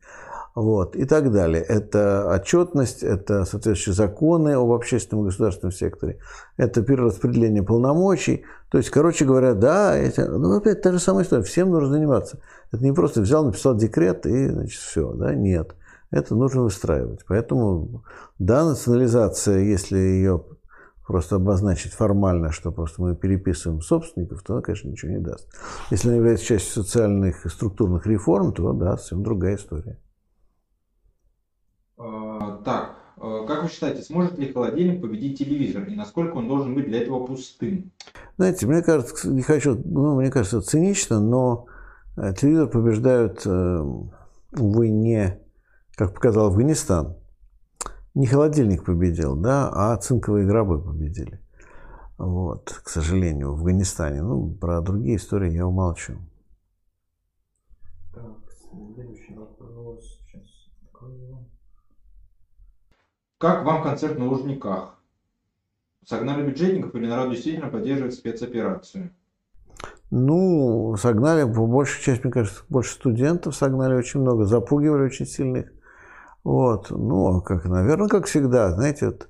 Вот, 0.55 0.95
и 0.95 1.05
так 1.05 1.31
далее. 1.31 1.63
Это 1.63 2.29
отчетность, 2.31 3.01
это 3.01 3.43
соответствующие 3.43 3.93
законы 3.93 4.49
об 4.49 4.71
общественном 4.71 5.23
и 5.23 5.27
государственном 5.29 5.71
секторе, 5.71 6.19
это 6.57 6.83
перераспределение 6.83 7.63
полномочий. 7.63 8.45
То 8.69 8.77
есть, 8.77 8.91
короче 8.91 9.25
говоря, 9.25 9.55
да, 9.55 9.97
это, 9.97 10.29
ну, 10.29 10.55
опять 10.55 10.83
та 10.83 10.91
же 10.91 10.99
самая 10.99 11.23
история, 11.23 11.43
всем 11.43 11.71
нужно 11.71 11.89
заниматься. 11.89 12.39
Это 12.71 12.83
не 12.83 12.91
просто 12.91 13.21
взял, 13.21 13.43
написал 13.43 13.75
декрет 13.75 14.27
и, 14.27 14.49
значит, 14.49 14.79
все, 14.79 15.11
да, 15.13 15.33
нет. 15.33 15.75
Это 16.11 16.35
нужно 16.35 16.61
выстраивать. 16.61 17.25
Поэтому, 17.27 18.03
да, 18.37 18.63
национализация, 18.63 19.57
если 19.57 19.97
ее 19.97 20.43
просто 21.07 21.37
обозначить 21.37 21.93
формально, 21.93 22.51
что 22.51 22.71
просто 22.71 23.01
мы 23.01 23.15
переписываем 23.15 23.81
собственников, 23.81 24.43
то 24.43 24.53
она, 24.53 24.61
конечно, 24.61 24.87
ничего 24.89 25.11
не 25.11 25.19
даст. 25.19 25.49
Если 25.89 26.09
она 26.09 26.17
является 26.17 26.45
частью 26.45 26.83
социальных 26.83 27.47
и 27.47 27.49
структурных 27.49 28.05
реформ, 28.05 28.53
то 28.53 28.71
да, 28.73 28.97
совсем 28.97 29.23
другая 29.23 29.55
история. 29.55 29.99
А, 31.97 32.57
так, 32.63 32.95
а, 33.12 33.12
как 33.23 33.63
вы 33.63 33.69
считаете, 33.69 34.01
сможет 34.01 34.37
ли 34.37 34.51
холодильник 34.51 35.01
победить 35.01 35.39
телевизор 35.39 35.83
и 35.85 35.95
насколько 35.95 36.35
он 36.35 36.49
должен 36.49 36.75
быть 36.75 36.87
для 36.87 37.03
этого 37.03 37.25
пустым? 37.25 37.93
Знаете, 38.35 38.67
мне 38.67 38.81
кажется, 38.81 39.29
не 39.29 39.41
хочу, 39.41 39.81
ну, 39.85 40.19
мне 40.19 40.29
кажется, 40.29 40.61
цинично, 40.61 41.21
но 41.21 41.67
э, 42.17 42.33
телевизор 42.33 42.67
побеждают, 42.67 43.45
э, 43.45 43.79
увы, 44.57 44.89
не, 44.89 45.39
как 45.95 46.13
показал 46.13 46.47
Афганистан. 46.47 47.15
Не 48.13 48.27
холодильник 48.27 48.83
победил, 48.83 49.37
да, 49.37 49.69
а 49.73 49.95
цинковые 49.95 50.45
гробы 50.45 50.81
победили. 50.81 51.39
Вот, 52.17 52.81
к 52.83 52.89
сожалению, 52.89 53.51
в 53.51 53.53
Афганистане. 53.53 54.21
Ну, 54.21 54.51
про 54.51 54.81
другие 54.81 55.15
истории 55.15 55.53
я 55.53 55.65
умолчу. 55.65 56.17
Так, 58.13 58.37
следующий 58.69 59.33
вопрос. 59.33 60.19
Сейчас 60.25 60.43
открою. 60.83 61.45
Как 63.43 63.65
вам 63.65 63.83
концерт 63.83 64.17
на 64.17 64.29
Лужниках? 64.29 64.97
Согнали 66.07 66.47
бюджетников 66.47 66.95
или 66.95 67.07
народ 67.07 67.31
действительно 67.31 67.67
поддерживает 67.67 68.13
спецоперацию? 68.13 69.09
Ну, 70.11 70.95
согнали, 70.97 71.43
по 71.43 71.67
большей 71.67 72.01
части, 72.01 72.23
мне 72.23 72.31
кажется, 72.31 72.63
больше 72.69 72.93
студентов 72.93 73.53
согнали 73.53 73.95
очень 73.95 74.21
много, 74.21 74.45
запугивали 74.45 75.07
очень 75.07 75.25
сильных. 75.25 75.73
Вот, 76.45 76.89
ну, 76.89 77.35
а 77.35 77.41
как, 77.41 77.65
наверное, 77.65 78.07
как 78.07 78.27
всегда, 78.27 78.71
знаете, 78.71 79.07
вот, 79.07 79.27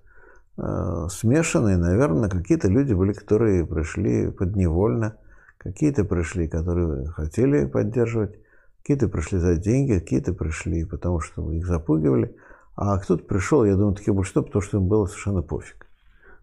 э, 0.60 1.08
смешанные, 1.10 1.78
наверное, 1.78 2.30
какие-то 2.30 2.68
люди 2.68 2.94
были, 2.94 3.14
которые 3.14 3.66
пришли 3.66 4.30
подневольно, 4.30 5.18
какие-то 5.58 6.06
пришли, 6.06 6.48
которые 6.48 7.08
хотели 7.08 7.66
поддерживать, 7.66 8.36
какие-то 8.84 9.08
пришли 9.08 9.40
за 9.40 9.56
деньги, 9.56 9.98
какие-то 9.98 10.34
пришли, 10.34 10.86
потому 10.86 11.20
что 11.20 11.52
их 11.52 11.66
запугивали. 11.66 12.36
А 12.76 12.98
кто-то 12.98 13.24
пришел, 13.24 13.64
я 13.66 13.76
думаю, 13.76 13.96
такие 13.96 14.14
большинство, 14.14 14.42
потому 14.42 14.62
что 14.62 14.78
им 14.78 14.88
было 14.88 15.06
совершенно 15.06 15.42
пофиг. 15.42 15.88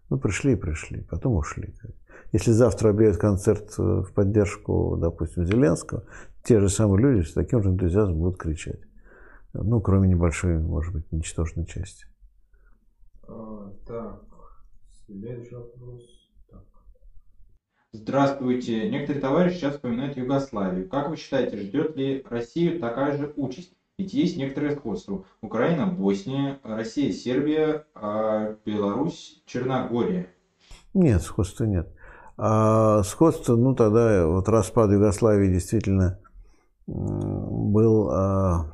Ну, 0.09 0.17
пришли 0.17 0.53
и 0.53 0.55
пришли, 0.55 1.01
потом 1.09 1.35
ушли. 1.35 1.73
Если 2.31 2.51
завтра 2.51 2.89
объявят 2.89 3.17
концерт 3.17 3.73
э, 3.77 3.81
в 3.81 4.13
поддержку, 4.13 4.97
допустим, 4.97 5.45
Зеленского, 5.45 6.05
те 6.43 6.59
же 6.59 6.69
самые 6.69 7.01
люди 7.01 7.27
с 7.27 7.33
таким 7.33 7.61
же 7.61 7.69
энтузиазмом 7.69 8.19
будут 8.19 8.37
кричать. 8.37 8.79
Ну, 9.53 9.81
кроме 9.81 10.07
небольшой, 10.07 10.57
может 10.57 10.93
быть, 10.93 11.11
ничтожной 11.11 11.65
части. 11.65 12.05
А, 13.27 13.73
так, 13.85 14.23
следующий 15.05 15.55
вопрос. 15.55 16.03
Так. 16.49 16.63
Здравствуйте. 17.91 18.89
Некоторые 18.89 19.21
товарищи 19.21 19.55
сейчас 19.57 19.75
вспоминают 19.75 20.15
Югославию. 20.15 20.87
Как 20.87 21.09
вы 21.09 21.17
считаете, 21.17 21.57
ждет 21.57 21.97
ли 21.97 22.25
Россию 22.29 22.79
такая 22.79 23.17
же 23.17 23.33
участь? 23.35 23.73
Ведь 24.01 24.15
есть 24.15 24.35
некоторое 24.35 24.75
сходство. 24.75 25.25
Украина, 25.41 25.85
Босния, 25.85 26.59
Россия, 26.63 27.11
Сербия, 27.11 27.85
а 27.93 28.55
Беларусь, 28.65 29.43
Черногория. 29.45 30.27
Нет, 30.95 31.21
сходства 31.21 31.65
нет. 31.65 31.87
А 32.35 33.03
сходство, 33.03 33.55
ну 33.55 33.75
тогда 33.75 34.25
вот 34.25 34.49
распад 34.49 34.89
Югославии 34.89 35.53
действительно 35.53 36.19
был 36.87 38.09
а, 38.09 38.73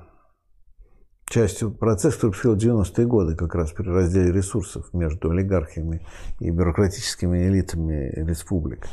частью 1.30 1.72
процесса, 1.72 2.16
который 2.16 2.32
происходил 2.32 2.78
в 2.78 2.84
90-е 2.84 3.06
годы, 3.06 3.36
как 3.36 3.54
раз 3.54 3.74
при 3.74 3.90
разделе 3.90 4.32
ресурсов 4.32 4.94
между 4.94 5.30
олигархами 5.30 6.08
и 6.40 6.52
бюрократическими 6.52 7.49
элитами 7.49 8.14
республик. 8.16 8.88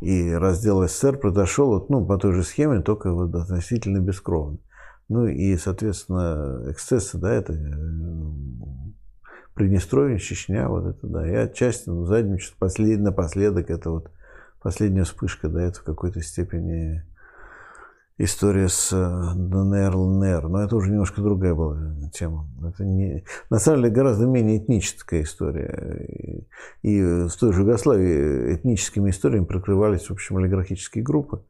И 0.00 0.32
раздел 0.32 0.82
СССР 0.88 1.18
произошел 1.18 1.84
ну, 1.90 2.06
по 2.06 2.16
той 2.16 2.32
же 2.32 2.42
схеме, 2.42 2.80
только 2.80 3.12
вот 3.12 3.34
относительно 3.34 3.98
бескровно. 3.98 4.56
Ну 5.08 5.26
и, 5.26 5.56
соответственно, 5.56 6.62
эксцессы, 6.70 7.18
да, 7.18 7.32
это 7.32 7.52
э, 7.52 7.74
Приднестровье, 9.54 10.18
Чечня, 10.18 10.68
вот 10.68 10.86
это, 10.86 11.06
да. 11.06 11.28
И 11.30 11.34
отчасти, 11.34 11.88
ну, 11.88 12.04
задничество, 12.06 12.56
послед, 12.58 13.00
напоследок, 13.00 13.70
это 13.70 13.90
вот 13.90 14.10
последняя 14.62 15.04
вспышка, 15.04 15.48
да, 15.48 15.62
это 15.62 15.80
в 15.80 15.84
какой-то 15.84 16.20
степени 16.22 17.04
история 18.16 18.68
с 18.68 18.92
э, 18.92 19.34
ДНР, 19.36 19.94
ЛНР, 19.94 20.48
но 20.48 20.62
это 20.62 20.76
уже 20.76 20.90
немножко 20.90 21.20
другая 21.20 21.54
была 21.54 21.78
тема. 22.12 22.48
Это 22.66 22.84
не, 22.84 23.24
на 23.50 23.58
самом 23.58 23.82
деле 23.82 23.94
гораздо 23.94 24.26
менее 24.26 24.58
этническая 24.58 25.22
история. 25.22 26.06
И, 26.08 26.48
и 26.82 27.02
в 27.28 27.32
той 27.38 27.52
же 27.52 27.62
Югославии 27.62 28.54
этническими 28.54 29.10
историями 29.10 29.44
прикрывались, 29.44 30.08
в 30.08 30.12
общем, 30.12 30.36
олигархические 30.36 31.04
группы 31.04 31.44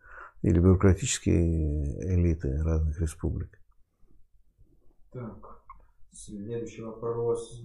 или 0.44 0.58
бюрократические 0.58 2.16
элиты 2.16 2.62
разных 2.62 3.00
республик. 3.00 3.58
Так, 5.10 5.62
следующий 6.12 6.82
вопрос. 6.82 7.64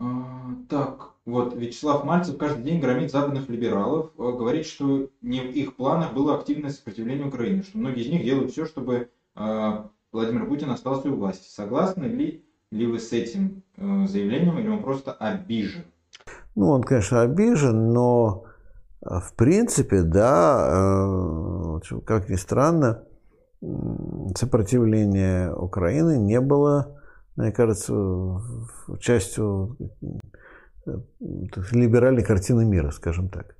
А, 0.00 0.54
так, 0.68 1.14
вот 1.24 1.56
Вячеслав 1.56 2.04
Мальцев 2.04 2.38
каждый 2.38 2.62
день 2.62 2.80
громит 2.80 3.10
западных 3.10 3.48
либералов, 3.48 4.12
а, 4.16 4.30
говорит, 4.30 4.64
что 4.64 5.10
не 5.22 5.40
в 5.40 5.50
их 5.50 5.74
планах 5.74 6.14
было 6.14 6.38
активное 6.38 6.70
сопротивление 6.70 7.26
Украине, 7.26 7.62
что 7.64 7.78
многие 7.78 8.04
из 8.04 8.12
них 8.12 8.22
делают 8.22 8.52
все, 8.52 8.64
чтобы 8.64 9.10
а, 9.34 9.90
Владимир 10.12 10.46
Путин 10.46 10.70
остался 10.70 11.10
у 11.10 11.16
власти. 11.16 11.48
Согласны 11.50 12.04
ли, 12.04 12.44
ли 12.70 12.86
вы 12.86 13.00
с 13.00 13.12
этим 13.12 13.64
заявлением, 13.76 14.56
или 14.60 14.68
он 14.68 14.84
просто 14.84 15.12
обижен? 15.14 15.82
Ну, 16.54 16.68
он, 16.68 16.84
конечно, 16.84 17.22
обижен, 17.22 17.92
но 17.92 18.47
в 19.00 19.34
принципе, 19.36 20.02
да, 20.02 21.78
э, 21.80 22.00
как 22.04 22.28
ни 22.28 22.36
странно, 22.36 23.04
сопротивление 24.36 25.52
Украины 25.54 26.18
не 26.18 26.40
было, 26.40 26.96
мне 27.36 27.52
кажется, 27.52 27.92
частью 29.00 29.76
э, 30.86 30.90
либеральной 31.72 32.24
картины 32.24 32.64
мира, 32.64 32.90
скажем 32.90 33.28
так. 33.28 33.56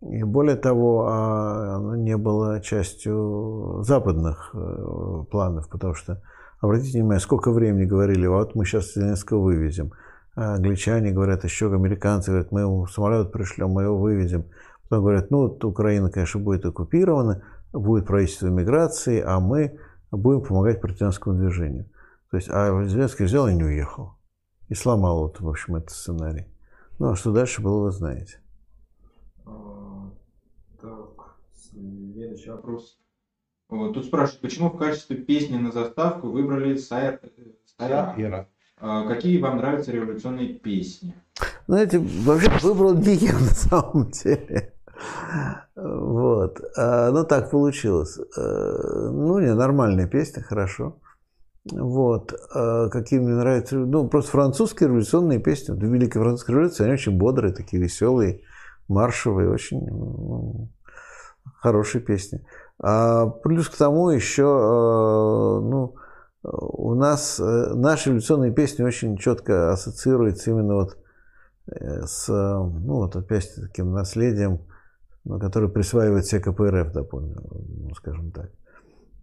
И 0.00 0.24
более 0.24 0.56
того, 0.56 1.06
а, 1.06 1.76
оно 1.76 1.94
не 1.94 2.16
было 2.16 2.60
частью 2.60 3.82
западных 3.82 4.50
э, 4.52 5.24
планов, 5.30 5.68
потому 5.68 5.94
что, 5.94 6.20
обратите 6.60 6.98
внимание, 6.98 7.20
сколько 7.20 7.52
времени 7.52 7.84
говорили, 7.84 8.26
вот 8.26 8.56
мы 8.56 8.64
сейчас 8.64 8.94
Зеленского 8.94 9.40
вывезем. 9.40 9.92
А 10.34 10.54
англичане 10.54 11.10
говорят, 11.10 11.44
еще 11.44 11.72
американцы 11.72 12.30
говорят, 12.30 12.52
мы 12.52 12.60
его 12.60 12.86
самолет 12.86 13.32
пришлем, 13.32 13.70
мы 13.70 13.82
его 13.82 13.98
вывезем. 13.98 14.46
Потом 14.84 15.04
говорят, 15.04 15.30
ну, 15.30 15.48
вот 15.48 15.64
Украина, 15.64 16.10
конечно, 16.10 16.40
будет 16.40 16.64
оккупирована, 16.64 17.42
будет 17.72 18.06
правительство 18.06 18.48
миграции, 18.48 19.20
а 19.20 19.40
мы 19.40 19.78
будем 20.10 20.42
помогать 20.42 20.80
партизанскому 20.80 21.38
движению. 21.38 21.86
То 22.30 22.36
есть, 22.38 22.48
а 22.50 22.84
Зеленский 22.84 23.26
взял 23.26 23.46
и 23.48 23.54
не 23.54 23.64
уехал. 23.64 24.14
И 24.68 24.74
сломал, 24.74 25.20
вот, 25.20 25.40
в 25.40 25.48
общем, 25.48 25.76
этот 25.76 25.90
сценарий. 25.90 26.46
Ну, 26.98 27.10
а 27.10 27.16
что 27.16 27.32
дальше 27.32 27.60
было, 27.60 27.84
вы 27.84 27.90
знаете. 27.90 28.38
Следующий 31.52 32.50
вопрос. 32.50 32.98
Вот, 33.68 33.94
тут 33.94 34.06
спрашивают, 34.06 34.42
почему 34.42 34.70
в 34.70 34.78
качестве 34.78 35.16
песни 35.16 35.56
на 35.56 35.72
заставку 35.72 36.30
выбрали 36.30 36.76
Сайр... 36.76 37.20
Сайра? 37.76 38.48
А, 38.84 39.06
какие 39.06 39.40
вам 39.40 39.58
нравятся 39.58 39.92
революционные 39.92 40.54
песни? 40.54 41.14
Знаете, 41.68 42.00
вообще 42.00 42.50
выбрал 42.62 42.98
я 42.98 43.32
на 43.38 43.54
самом 43.54 44.10
деле. 44.10 44.74
Вот. 45.76 46.60
А, 46.76 47.12
ну, 47.12 47.24
так 47.24 47.52
получилось. 47.52 48.18
А, 48.36 49.10
ну, 49.12 49.38
не, 49.38 49.54
нормальная 49.54 50.08
песня, 50.08 50.42
хорошо. 50.42 50.98
Вот. 51.70 52.34
А 52.52 52.88
какие 52.88 53.20
мне 53.20 53.34
нравятся? 53.34 53.76
Ну, 53.76 54.08
просто 54.08 54.32
французские 54.32 54.88
революционные 54.88 55.38
песни. 55.38 55.78
Великая 55.78 56.18
французская 56.18 56.54
революция, 56.54 56.86
они 56.86 56.94
очень 56.94 57.16
бодрые, 57.16 57.54
такие 57.54 57.80
веселые, 57.80 58.40
маршевые, 58.88 59.48
очень 59.48 60.68
хорошие 61.60 62.02
песни. 62.02 62.44
А 62.82 63.28
плюс 63.28 63.68
к 63.68 63.76
тому 63.76 64.10
еще, 64.10 64.42
э, 64.42 65.60
ну, 65.70 65.94
у 66.42 66.94
нас 66.94 67.38
э, 67.38 67.74
наши 67.74 68.08
революционные 68.08 68.52
песни 68.52 68.82
очень 68.82 69.16
четко 69.16 69.72
ассоциируются 69.72 70.50
именно 70.50 70.74
вот 70.74 70.98
э, 71.66 72.02
с, 72.04 72.28
ну, 72.28 72.94
вот 72.94 73.14
опять 73.14 73.48
таким 73.54 73.92
наследием, 73.92 74.62
ну, 75.24 75.38
которое 75.38 75.68
присваивает 75.68 76.26
себе 76.26 76.40
КПРФ, 76.40 76.92
допустим, 76.92 77.36
ну, 77.42 77.94
скажем 77.94 78.32
так. 78.32 78.50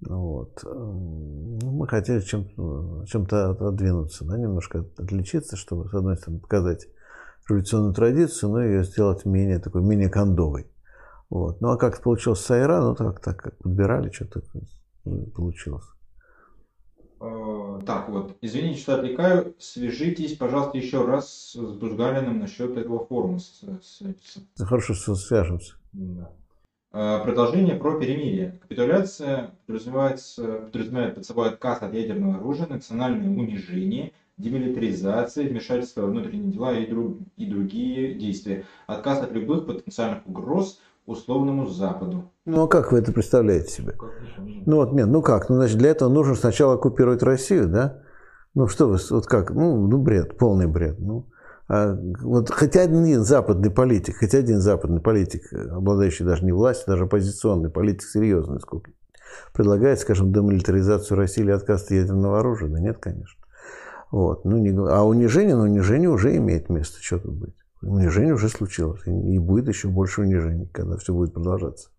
Вот. 0.08 0.62
Ну, 0.64 1.60
мы 1.72 1.88
хотели 1.88 2.22
чем-то, 2.22 3.04
чем-то 3.06 3.50
отодвинуться, 3.52 4.24
да, 4.24 4.38
немножко 4.38 4.86
отличиться, 4.98 5.58
чтобы, 5.58 5.90
с 5.90 5.94
одной 5.94 6.16
стороны, 6.16 6.40
показать 6.40 6.88
революционную 7.50 7.94
традицию, 7.94 8.52
но 8.52 8.64
ее 8.64 8.84
сделать 8.86 9.26
менее 9.26 9.60
такой, 9.60 9.82
менее 9.82 10.10
кондовой. 10.10 10.72
Вот. 11.30 11.60
Ну 11.60 11.70
а 11.70 11.78
как 11.78 12.02
получилось 12.02 12.40
с 12.40 12.50
Айра, 12.50 12.82
ну 12.82 12.96
так, 12.96 13.20
так 13.20 13.38
как 13.38 13.58
подбирали, 13.58 14.10
что-то 14.10 14.42
получилось. 15.36 15.86
Так 17.90 18.08
вот, 18.08 18.38
извините, 18.42 18.82
что 18.82 19.00
отвлекаю. 19.00 19.56
Свяжитесь, 19.58 20.38
пожалуйста, 20.38 20.78
еще 20.78 21.04
раз 21.06 21.54
с 21.54 21.56
Бузгалиным 21.56 22.38
насчет 22.38 22.78
этого 22.78 23.04
форума. 23.04 23.40
С, 23.40 23.64
с, 23.82 24.04
с... 24.04 24.64
Хорошо, 24.64 24.94
что 24.94 25.16
свяжемся. 25.16 25.74
Да. 25.94 26.32
А, 26.92 27.18
продолжение 27.24 27.74
про 27.74 28.00
перемирие. 28.00 28.60
Капитуляция 28.62 29.56
подразумевается, 29.66 30.60
подразумевает 30.72 31.16
под 31.16 31.26
собой 31.26 31.50
отказ 31.50 31.82
от 31.82 31.96
ядерного 31.96 32.36
оружия, 32.36 32.68
национальное 32.68 33.28
унижение, 33.28 34.12
демилитаризация, 34.38 35.50
вмешательство 35.50 36.02
во 36.02 36.10
внутренние 36.10 36.52
дела 36.52 36.78
и, 36.78 36.86
друг, 36.86 37.18
и 37.38 37.48
другие 37.48 38.14
действия. 38.14 38.66
Отказ 38.86 39.24
от 39.24 39.32
любых 39.32 39.66
потенциальных 39.66 40.28
угроз– 40.28 40.80
условному 41.10 41.68
Западу. 41.68 42.32
Ну 42.46 42.64
а 42.64 42.68
как 42.68 42.92
вы 42.92 43.00
это 43.00 43.12
представляете 43.12 43.72
себе? 43.72 43.96
Ну 44.66 44.78
вот 44.78 44.94
нет, 44.94 45.08
ну 45.08 45.22
как? 45.22 45.50
Ну 45.50 45.56
значит 45.56 45.78
для 45.78 45.90
этого 45.90 46.10
нужно 46.10 46.36
сначала 46.36 46.76
оккупировать 46.76 47.24
Россию, 47.24 47.68
да? 47.68 48.02
Ну 48.54 48.68
что 48.68 48.88
вы, 48.88 48.98
вот 49.10 49.26
как? 49.26 49.52
Ну, 49.52 49.88
ну 49.88 49.98
бред, 49.98 50.38
полный 50.38 50.68
бред. 50.68 51.00
Ну, 51.00 51.28
а 51.68 51.96
вот 52.22 52.50
хотя 52.50 52.82
один 52.82 53.24
западный 53.24 53.70
политик, 53.70 54.18
хотя 54.18 54.40
один 54.40 54.60
западный 54.60 55.02
политик, 55.02 55.42
обладающий 55.54 56.26
даже 56.26 56.44
не 56.46 56.52
властью, 56.52 56.86
даже 56.88 57.06
оппозиционный 57.06 57.70
политик 57.70 58.04
серьезный, 58.04 58.60
сколько 58.60 58.92
предлагает, 59.54 60.00
скажем, 60.00 60.34
демилитаризацию 60.34 61.18
России 61.18 61.42
или 61.42 61.52
отказ 61.52 61.86
от 61.86 61.92
ядерного 61.92 62.40
оружия? 62.40 62.70
Да 62.70 62.80
нет, 62.80 62.98
конечно. 62.98 63.40
Вот. 64.12 64.46
Ну, 64.46 64.58
не, 64.58 64.72
а 64.72 65.04
унижение, 65.04 65.56
ну, 65.56 65.64
унижение 65.64 66.10
уже 66.10 66.36
имеет 66.38 66.70
место, 66.70 66.98
что 67.02 67.20
тут 67.20 67.36
быть. 67.36 67.56
Унижение 67.82 68.34
уже 68.34 68.50
случилось. 68.50 69.02
И 69.06 69.40
будет 69.40 69.68
еще 69.68 69.88
больше 69.88 70.22
унижений, 70.22 70.68
когда 70.74 70.98
все 70.98 71.14
будет 71.14 71.34
продолжаться. 71.34 71.90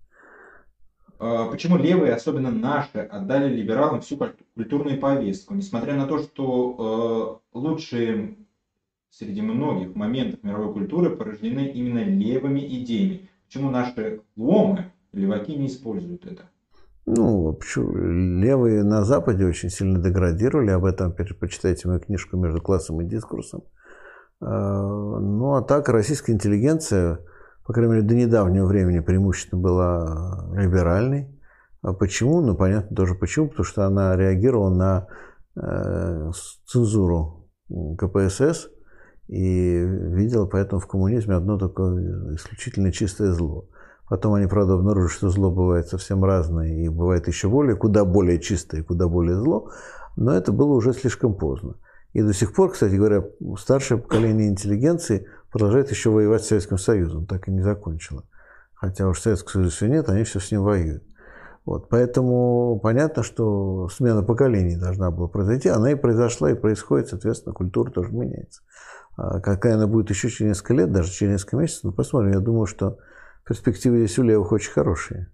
А 1.19 1.51
почему 1.51 1.77
левые, 1.77 2.15
особенно 2.15 2.51
наши, 2.51 2.99
отдали 2.99 3.55
либералам 3.55 4.01
всю 4.01 4.19
культурную 4.55 4.99
повестку, 4.99 5.55
несмотря 5.55 5.95
на 5.95 6.07
то, 6.07 6.19
что 6.19 7.43
э, 7.53 7.59
лучшие 7.59 8.37
среди 9.11 9.43
многих 9.43 9.95
моментов 9.95 10.43
мировой 10.43 10.73
культуры 10.73 11.11
порождены 11.11 11.69
именно 11.69 12.03
левыми 12.05 12.61
идеями? 12.61 13.29
Почему 13.47 13.71
наши 13.71 14.23
ломы, 14.37 14.93
леваки, 15.13 15.57
не 15.57 15.67
используют 15.67 16.25
это? 16.25 16.45
Ну, 17.05 17.53
почему? 17.55 17.93
Левые 17.97 18.85
на 18.85 19.05
Западе 19.05 19.45
очень 19.45 19.69
сильно 19.69 19.99
деградировали. 19.99 20.71
Об 20.71 20.85
этом 20.85 21.13
почитайте 21.13 21.89
мою 21.89 22.01
книжку 22.01 22.37
«Между 22.37 22.63
классом 22.63 23.01
и 23.01 23.05
дискурсом». 23.05 23.63
Ну, 24.41 25.55
а 25.55 25.63
так 25.63 25.89
российская 25.89 26.33
интеллигенция, 26.33 27.21
по 27.67 27.73
крайней 27.73 27.93
мере, 27.93 28.07
до 28.07 28.15
недавнего 28.15 28.67
времени 28.67 29.01
преимущественно 29.01 29.61
была 29.61 30.49
либеральной. 30.55 31.29
А 31.83 31.93
почему? 31.93 32.41
Ну, 32.41 32.57
понятно 32.57 32.97
тоже 32.97 33.15
почему. 33.15 33.49
Потому 33.49 33.65
что 33.65 33.87
она 33.87 34.17
реагировала 34.17 34.71
на 34.71 35.07
э, 35.57 36.31
цензуру 36.67 37.49
КПСС 37.99 38.69
и 39.29 39.79
видела 39.79 40.47
поэтому 40.47 40.81
в 40.81 40.87
коммунизме 40.87 41.37
одно 41.37 41.57
такое 41.57 42.35
исключительно 42.35 42.93
чистое 42.93 43.33
зло. 43.33 43.69
Потом 44.09 44.35
они, 44.35 44.49
правда, 44.49 44.75
обнаружили, 44.75 45.13
что 45.13 45.29
зло 45.29 45.53
бывает 45.53 45.87
совсем 45.87 46.25
разное 46.25 46.67
и 46.67 46.89
бывает 46.89 47.29
еще 47.29 47.49
более, 47.49 47.77
куда 47.77 48.05
более 48.05 48.41
чистое 48.41 48.83
куда 48.83 49.07
более 49.07 49.37
зло, 49.37 49.71
но 50.17 50.33
это 50.33 50.51
было 50.51 50.73
уже 50.73 50.93
слишком 50.93 51.35
поздно. 51.35 51.77
И 52.13 52.23
до 52.23 52.33
сих 52.33 52.53
пор, 52.55 52.73
кстати 52.73 52.95
говоря, 52.95 53.25
старшее 53.59 53.99
поколение 53.99 54.49
интеллигенции 54.49 55.27
продолжает 55.53 55.91
еще 55.91 56.11
воевать 56.11 56.45
с 56.45 56.49
Советским 56.49 56.79
Союзом, 56.79 57.27
так 57.27 57.49
и 57.49 57.53
не 57.53 57.61
закончило. 57.61 58.25
Хотя 58.75 59.09
уж 59.09 59.21
Советского 59.21 59.53
Союза 59.53 59.71
все 59.71 59.87
нет, 59.89 60.09
они 60.09 60.25
все 60.25 60.41
с 60.41 60.51
ним 60.51 60.63
воюют. 60.63 61.05
Вот, 61.67 61.89
поэтому 61.89 62.81
понятно, 62.83 63.23
что 63.23 63.89
смена 63.91 64.23
поколений 64.23 64.77
должна 64.77 65.11
была 65.11 65.29
произойти. 65.29 65.69
Она 65.69 65.93
и 65.93 65.95
произошла, 65.95 66.51
и 66.51 66.55
происходит, 66.55 67.09
соответственно, 67.09 67.55
культура 67.55 67.91
тоже 67.91 68.11
меняется. 68.11 68.63
А 69.17 69.41
какая 69.41 69.75
она 69.75 69.87
будет 69.87 70.11
еще 70.11 70.31
через 70.31 70.57
несколько 70.57 70.75
лет, 70.75 70.93
даже 70.93 71.13
через 71.13 71.33
несколько 71.33 71.59
месяцев, 71.59 71.85
ну 71.85 71.93
посмотрим. 71.93 72.33
Я 72.33 72.41
думаю, 72.41 72.67
что 72.67 72.99
перспективы 73.47 73.99
здесь 73.99 74.19
у 74.19 74.23
левых 74.23 74.51
очень 74.53 74.73
хорошие. 74.73 75.31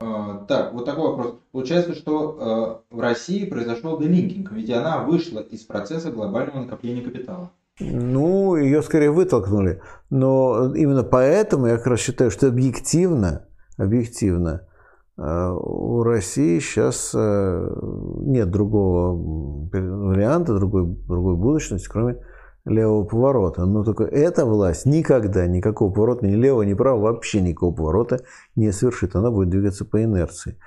А, 0.00 0.44
так, 0.46 0.72
вот 0.72 0.84
такой 0.84 1.10
вопрос. 1.10 1.34
Получается, 1.50 1.94
что 1.94 2.82
э, 2.90 2.94
в 2.94 3.00
России 3.00 3.46
произошел 3.46 3.98
делинкинг, 3.98 4.52
ведь 4.52 4.70
она 4.70 5.02
вышла 5.02 5.40
из 5.40 5.64
процесса 5.64 6.12
глобального 6.12 6.60
накопления 6.62 7.02
капитала. 7.02 7.50
Ну, 7.80 8.56
ее 8.56 8.82
скорее 8.82 9.10
вытолкнули. 9.10 9.80
Но 10.10 10.74
именно 10.74 11.02
поэтому 11.02 11.66
я 11.66 11.76
как 11.76 11.88
раз 11.88 12.00
считаю, 12.00 12.30
что 12.30 12.48
объективно, 12.48 13.46
объективно 13.76 14.68
э, 15.16 15.50
у 15.52 16.02
России 16.04 16.60
сейчас 16.60 17.12
нет 17.14 18.50
другого 18.50 19.68
варианта, 19.72 20.54
другой, 20.54 20.86
другой 20.86 21.36
будущности, 21.36 21.88
кроме 21.90 22.22
левого 22.68 23.04
поворота. 23.04 23.66
Но 23.66 23.84
только 23.84 24.04
эта 24.04 24.44
власть 24.44 24.86
никогда 24.86 25.46
никакого 25.46 25.92
поворота, 25.92 26.26
ни 26.26 26.34
левого, 26.34 26.62
ни 26.62 26.74
правого, 26.74 27.02
вообще 27.12 27.40
никакого 27.40 27.74
поворота 27.74 28.20
не 28.56 28.72
совершит. 28.72 29.16
Она 29.16 29.30
будет 29.30 29.50
двигаться 29.50 29.84
по 29.84 30.02
инерции. 30.02 30.58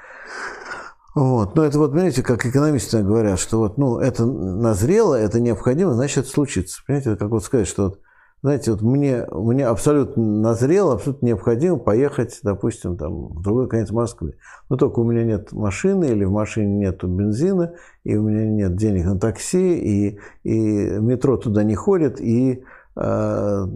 Вот. 1.15 1.56
Но 1.56 1.65
это 1.65 1.78
вот, 1.78 1.91
понимаете, 1.91 2.23
как 2.23 2.45
экономисты 2.45 3.03
говорят, 3.03 3.40
что 3.40 3.60
вот, 3.60 3.78
ну, 3.78 3.99
это 3.99 4.26
назрело, 4.26 5.15
это 5.15 5.40
необходимо, 5.40 5.94
значит, 5.94 6.28
случится. 6.28 6.82
Понимаете, 6.86 7.15
как 7.15 7.30
вот 7.30 7.44
сказать, 7.44 7.68
что 7.68 7.84
вот 7.84 7.99
знаете, 8.41 8.72
вот 8.72 8.81
мне, 8.81 9.26
мне 9.31 9.68
абсолютно 9.68 10.23
назрело, 10.23 10.93
абсолютно 10.93 11.27
необходимо 11.27 11.77
поехать, 11.77 12.39
допустим, 12.41 12.97
там, 12.97 13.27
в 13.27 13.41
другой 13.41 13.69
конец 13.69 13.91
Москвы. 13.91 14.35
Но 14.69 14.77
только 14.77 14.99
у 14.99 15.03
меня 15.03 15.23
нет 15.23 15.51
машины, 15.51 16.05
или 16.05 16.23
в 16.23 16.31
машине 16.31 16.88
нет 16.88 17.03
бензина, 17.03 17.73
и 18.03 18.15
у 18.15 18.27
меня 18.27 18.45
нет 18.45 18.76
денег 18.76 19.05
на 19.05 19.19
такси, 19.19 19.77
и, 19.77 20.19
и 20.43 20.99
метро 20.99 21.38
туда 21.38 21.63
не 21.63 21.76
ходит, 21.76 22.19
и 22.19 22.63
э, 22.95 23.68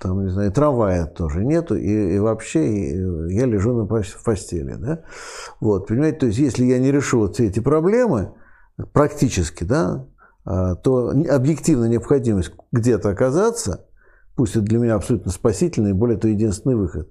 там, 0.00 0.24
не 0.24 0.30
знаю, 0.30 0.50
трамвая 0.50 1.06
тоже 1.06 1.44
нету, 1.44 1.76
и, 1.76 2.16
и 2.16 2.18
вообще 2.18 2.90
я 3.32 3.46
лежу 3.46 3.72
на 3.72 3.84
в 3.84 4.24
постели, 4.24 4.74
да. 4.74 5.02
Вот, 5.60 5.86
понимаете, 5.86 6.18
то 6.18 6.26
есть 6.26 6.38
если 6.38 6.64
я 6.64 6.80
не 6.80 6.90
решу 6.90 7.20
вот 7.20 7.34
все 7.34 7.46
эти 7.46 7.60
проблемы, 7.60 8.32
практически, 8.92 9.62
да, 9.62 10.06
а, 10.44 10.74
то 10.76 11.10
объективная 11.10 11.88
необходимость 11.88 12.52
где-то 12.72 13.10
оказаться, 13.10 13.84
пусть 14.38 14.54
это 14.54 14.64
для 14.64 14.78
меня 14.78 14.94
абсолютно 14.94 15.32
спасительный, 15.32 15.90
и 15.90 15.94
более 15.94 16.16
то 16.16 16.28
единственный 16.28 16.76
выход, 16.76 17.08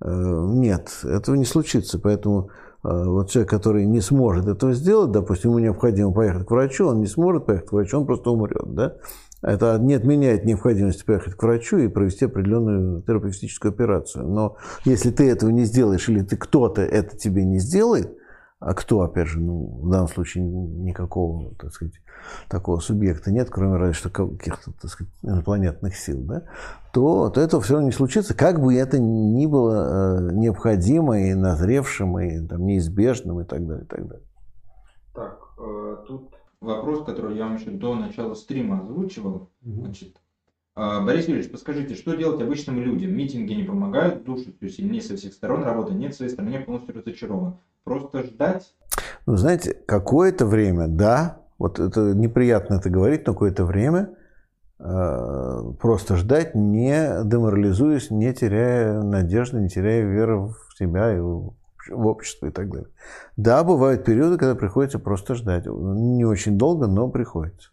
э, 0.00 0.08
нет, 0.10 0.88
этого 1.04 1.34
не 1.34 1.44
случится, 1.44 1.98
поэтому 1.98 2.48
э, 2.82 3.04
вот 3.04 3.28
человек, 3.28 3.50
который 3.50 3.84
не 3.84 4.00
сможет 4.00 4.46
этого 4.46 4.72
сделать, 4.72 5.12
допустим, 5.12 5.50
ему 5.50 5.58
необходимо 5.58 6.10
поехать 6.10 6.46
к 6.46 6.50
врачу, 6.50 6.86
он 6.86 7.00
не 7.00 7.06
сможет 7.06 7.44
поехать 7.44 7.68
к 7.68 7.72
врачу, 7.72 7.98
он 7.98 8.06
просто 8.06 8.30
умрет, 8.30 8.64
да, 8.74 8.96
это 9.42 9.78
не 9.78 9.92
отменяет 9.92 10.46
необходимости 10.46 11.04
поехать 11.04 11.34
к 11.34 11.42
врачу 11.42 11.76
и 11.76 11.88
провести 11.88 12.24
определенную 12.24 13.02
терапевтическую 13.02 13.72
операцию. 13.72 14.26
Но 14.26 14.56
если 14.86 15.10
ты 15.10 15.30
этого 15.30 15.50
не 15.50 15.64
сделаешь, 15.64 16.08
или 16.08 16.22
ты 16.22 16.38
кто-то 16.38 16.80
это 16.80 17.14
тебе 17.14 17.44
не 17.44 17.58
сделает, 17.58 18.16
а 18.58 18.72
кто, 18.72 19.02
опять 19.02 19.28
же, 19.28 19.38
ну, 19.38 19.80
в 19.82 19.90
данном 19.90 20.08
случае 20.08 20.44
никакого, 20.44 21.54
так 21.56 21.72
сказать, 21.72 21.94
такого 22.48 22.80
субъекта 22.80 23.30
нет, 23.30 23.48
кроме 23.50 23.76
разве 23.76 23.94
что 23.94 24.10
каких-то, 24.10 24.72
так 24.80 24.90
сказать, 24.90 25.12
инопланетных 25.22 25.96
сил, 25.96 26.20
да, 26.22 26.44
то, 26.92 27.30
то 27.30 27.40
этого 27.40 27.62
все 27.62 27.74
равно 27.74 27.88
не 27.88 27.92
случится, 27.92 28.34
как 28.34 28.60
бы 28.60 28.74
это 28.74 28.98
ни 28.98 29.46
было 29.46 30.18
э, 30.18 30.32
необходимо 30.32 31.20
и 31.20 31.34
назревшим, 31.34 32.18
и 32.18 32.46
там, 32.46 32.66
неизбежным, 32.66 33.40
и 33.40 33.44
так 33.44 33.66
далее, 33.66 33.84
и 33.84 33.88
так 33.88 34.06
далее. 34.06 34.26
Так, 35.14 35.38
э, 35.58 35.96
тут 36.06 36.34
вопрос, 36.60 37.04
который 37.04 37.36
я 37.36 37.44
вам 37.44 37.56
еще 37.56 37.70
до 37.70 37.94
начала 37.94 38.34
стрима 38.34 38.80
озвучивал. 38.80 39.50
Угу. 39.62 39.80
Значит, 39.80 40.16
э, 40.76 41.04
Борис 41.04 41.28
Юрьевич, 41.28 41.50
подскажите, 41.50 41.94
что 41.94 42.14
делать 42.14 42.40
обычным 42.42 42.80
людям? 42.80 43.12
Митинги 43.12 43.52
не 43.52 43.64
помогают, 43.64 44.24
душат 44.24 44.54
все 44.56 44.68
сильнее 44.68 45.02
со 45.02 45.16
всех 45.16 45.32
сторон, 45.32 45.62
работа 45.62 45.94
нет, 45.94 46.14
в 46.14 46.16
своей 46.16 46.32
стране 46.32 46.60
полностью 46.60 46.96
разочарован. 46.96 47.58
Просто 47.84 48.22
ждать? 48.24 48.74
Ну, 49.26 49.36
знаете, 49.36 49.74
какое-то 49.86 50.46
время, 50.46 50.88
да, 50.88 51.39
вот 51.60 51.78
это 51.78 52.14
неприятно 52.14 52.74
это 52.76 52.88
говорить, 52.88 53.26
но 53.26 53.34
какое-то 53.34 53.66
время 53.66 54.16
э, 54.78 55.72
просто 55.78 56.16
ждать, 56.16 56.54
не 56.54 57.22
деморализуясь, 57.22 58.10
не 58.10 58.32
теряя 58.32 59.02
надежды, 59.02 59.60
не 59.60 59.68
теряя 59.68 60.02
веры 60.02 60.38
в 60.38 60.56
себя 60.78 61.14
и 61.14 61.20
в, 61.20 61.52
общество 61.90 62.46
и 62.46 62.50
так 62.50 62.70
далее. 62.70 62.88
Да, 63.36 63.62
бывают 63.62 64.06
периоды, 64.06 64.38
когда 64.38 64.54
приходится 64.54 64.98
просто 64.98 65.34
ждать. 65.34 65.66
Не 65.66 66.24
очень 66.24 66.56
долго, 66.56 66.86
но 66.86 67.08
приходится. 67.08 67.70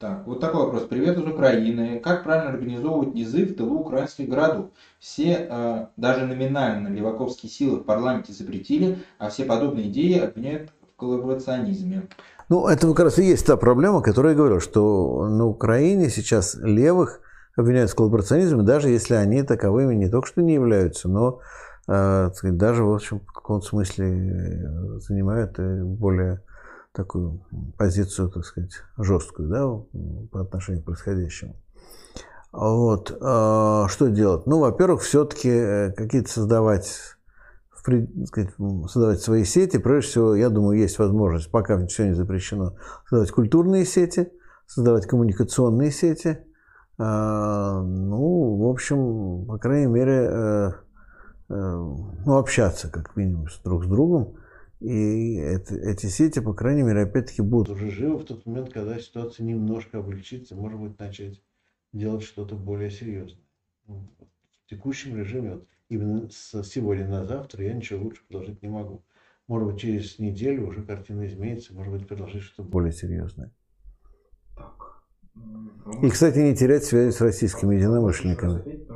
Так, 0.00 0.26
вот 0.26 0.40
такой 0.40 0.64
вопрос. 0.64 0.84
Привет 0.84 1.18
из 1.18 1.24
Украины. 1.24 2.00
Как 2.00 2.24
правильно 2.24 2.52
организовывать 2.52 3.14
низы 3.14 3.44
в 3.44 3.54
тылу 3.54 3.80
украинских 3.80 4.30
городов? 4.30 4.70
Все, 4.98 5.46
э, 5.50 5.86
даже 5.98 6.24
номинально, 6.24 6.88
леваковские 6.88 7.50
силы 7.50 7.80
в 7.80 7.84
парламенте 7.84 8.32
запретили, 8.32 8.96
а 9.18 9.28
все 9.28 9.44
подобные 9.44 9.90
идеи 9.90 10.20
обвиняют 10.20 10.70
в 10.94 10.96
коллаборационизме. 10.96 12.08
Ну, 12.50 12.66
это 12.66 12.88
как 12.88 12.98
раз 12.98 13.18
и 13.20 13.24
есть 13.24 13.46
та 13.46 13.56
проблема, 13.56 14.02
которую 14.02 14.32
я 14.32 14.36
говорил, 14.36 14.58
что 14.58 15.28
на 15.28 15.46
Украине 15.46 16.10
сейчас 16.10 16.56
левых 16.56 17.20
обвиняют 17.56 17.92
в 17.92 17.94
коллаборационизме, 17.94 18.64
даже 18.64 18.88
если 18.88 19.14
они 19.14 19.44
таковыми 19.44 19.94
не 19.94 20.10
только 20.10 20.26
что 20.26 20.42
не 20.42 20.54
являются, 20.54 21.08
но 21.08 21.38
э, 21.86 22.28
сказать, 22.34 22.56
даже 22.56 22.82
в 22.82 22.92
общем, 22.92 23.20
в 23.20 23.32
каком-то 23.32 23.64
смысле 23.64 24.06
э, 24.08 24.98
занимают 24.98 25.60
более 25.60 26.42
такую 26.92 27.40
позицию, 27.78 28.30
так 28.30 28.44
сказать, 28.44 28.82
жесткую, 28.98 29.48
да, 29.48 29.68
по 30.32 30.40
отношению 30.40 30.82
к 30.82 30.86
происходящему. 30.86 31.54
Вот. 32.50 33.12
Э, 33.12 33.84
что 33.88 34.08
делать? 34.08 34.46
Ну, 34.46 34.58
во-первых, 34.58 35.02
все-таки 35.02 35.50
э, 35.50 35.92
какие-то 35.92 36.28
создавать 36.28 37.16
сказать, 37.80 38.50
создавать 38.88 39.20
свои 39.20 39.44
сети. 39.44 39.78
Прежде 39.78 40.10
всего, 40.10 40.34
я 40.34 40.50
думаю, 40.50 40.78
есть 40.78 40.98
возможность, 40.98 41.50
пока 41.50 41.84
все 41.86 42.08
не 42.08 42.14
запрещено, 42.14 42.76
создавать 43.08 43.30
культурные 43.30 43.84
сети, 43.84 44.30
создавать 44.66 45.06
коммуникационные 45.06 45.90
сети. 45.90 46.38
А, 46.98 47.82
ну, 47.82 48.56
в 48.58 48.68
общем, 48.68 49.46
по 49.46 49.58
крайней 49.58 49.86
мере, 49.86 50.12
э, 50.12 50.70
э, 51.48 51.52
ну, 51.54 52.36
общаться 52.36 52.90
как 52.90 53.16
минимум 53.16 53.46
друг 53.64 53.84
с 53.84 53.88
другом. 53.88 54.36
И 54.80 55.36
это, 55.36 55.74
эти 55.74 56.06
сети, 56.06 56.40
по 56.40 56.54
крайней 56.54 56.82
мере, 56.82 57.02
опять-таки 57.02 57.42
будут 57.42 57.70
уже 57.70 57.90
живы 57.90 58.18
в 58.18 58.24
тот 58.24 58.46
момент, 58.46 58.72
когда 58.72 58.98
ситуация 58.98 59.44
немножко 59.44 59.98
облегчится, 59.98 60.54
может 60.54 60.80
быть, 60.80 60.98
начать 60.98 61.42
делать 61.92 62.22
что-то 62.22 62.54
более 62.54 62.90
серьезное. 62.90 63.44
Ну, 63.86 64.10
в 64.18 64.70
текущем 64.70 65.16
режиме 65.16 65.54
вот, 65.54 65.66
именно 65.90 66.28
с 66.30 66.62
сегодня 66.64 67.06
на 67.06 67.26
завтра 67.26 67.64
я 67.64 67.74
ничего 67.74 68.04
лучше 68.04 68.22
предложить 68.26 68.62
не 68.62 68.68
могу. 68.68 69.02
Может 69.48 69.72
быть, 69.72 69.80
через 69.80 70.18
неделю 70.18 70.68
уже 70.68 70.82
картина 70.82 71.26
изменится, 71.26 71.74
может 71.74 71.92
быть, 71.92 72.08
предложить 72.08 72.42
что-то 72.42 72.68
более 72.68 72.92
серьезное. 72.92 73.50
Так. 74.56 75.02
И, 76.02 76.08
кстати, 76.08 76.38
не 76.38 76.54
терять 76.54 76.84
связи 76.84 77.10
с 77.10 77.20
российскими 77.20 77.74
единомышленниками. 77.74 78.86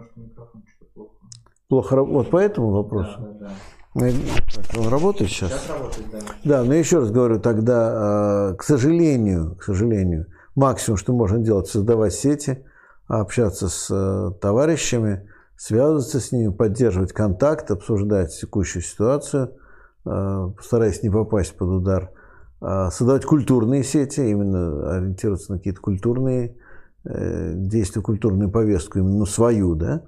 Плохо 1.68 2.02
Вот 2.02 2.30
по 2.30 2.36
этому 2.38 2.70
вопросу. 2.70 3.18
Да, 3.18 3.50
да, 3.94 4.00
да. 4.00 4.80
Он 4.80 4.88
работает 4.88 5.30
сейчас? 5.30 5.50
Сейчас 5.50 5.70
работает, 5.70 6.10
да. 6.10 6.18
Да, 6.44 6.64
но 6.64 6.74
еще 6.74 7.00
раз 7.00 7.10
говорю, 7.10 7.40
тогда, 7.40 8.50
а, 8.50 8.54
к 8.54 8.62
сожалению, 8.62 9.56
к 9.56 9.64
сожалению, 9.64 10.26
максимум, 10.54 10.98
что 10.98 11.12
можно 11.12 11.38
делать, 11.38 11.66
создавать 11.66 12.12
сети, 12.12 12.64
общаться 13.06 13.68
с 13.68 13.88
э, 13.90 14.30
товарищами, 14.40 15.28
связываться 15.56 16.20
с 16.20 16.32
ними, 16.32 16.51
поддерживать 16.51 17.12
контакт, 17.12 17.70
обсуждать 17.70 18.39
текущую 18.39 18.82
ситуацию, 18.82 19.55
э, 20.05 20.51
стараясь 20.60 21.02
не 21.02 21.10
попасть 21.10 21.56
под 21.56 21.68
удар, 21.68 22.10
э, 22.60 22.89
создавать 22.90 23.24
культурные 23.24 23.85
сети, 23.85 24.20
именно 24.20 24.97
ориентироваться 24.97 25.52
на 25.52 25.59
какие-то 25.59 25.81
культурные 25.81 26.56
э, 27.05 27.52
действия, 27.55 28.02
культурную 28.02 28.51
повестку, 28.51 28.98
именно 28.98 29.26
свою, 29.26 29.74
да. 29.74 30.02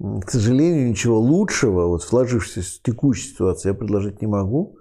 К 0.00 0.28
сожалению, 0.28 0.88
ничего 0.88 1.20
лучшего 1.20 1.86
вот 1.86 2.02
в 2.02 2.08
сложившейся 2.08 2.82
текущей 2.82 3.28
ситуации 3.28 3.68
я 3.68 3.74
предложить 3.74 4.20
не 4.20 4.26
могу. 4.26 4.76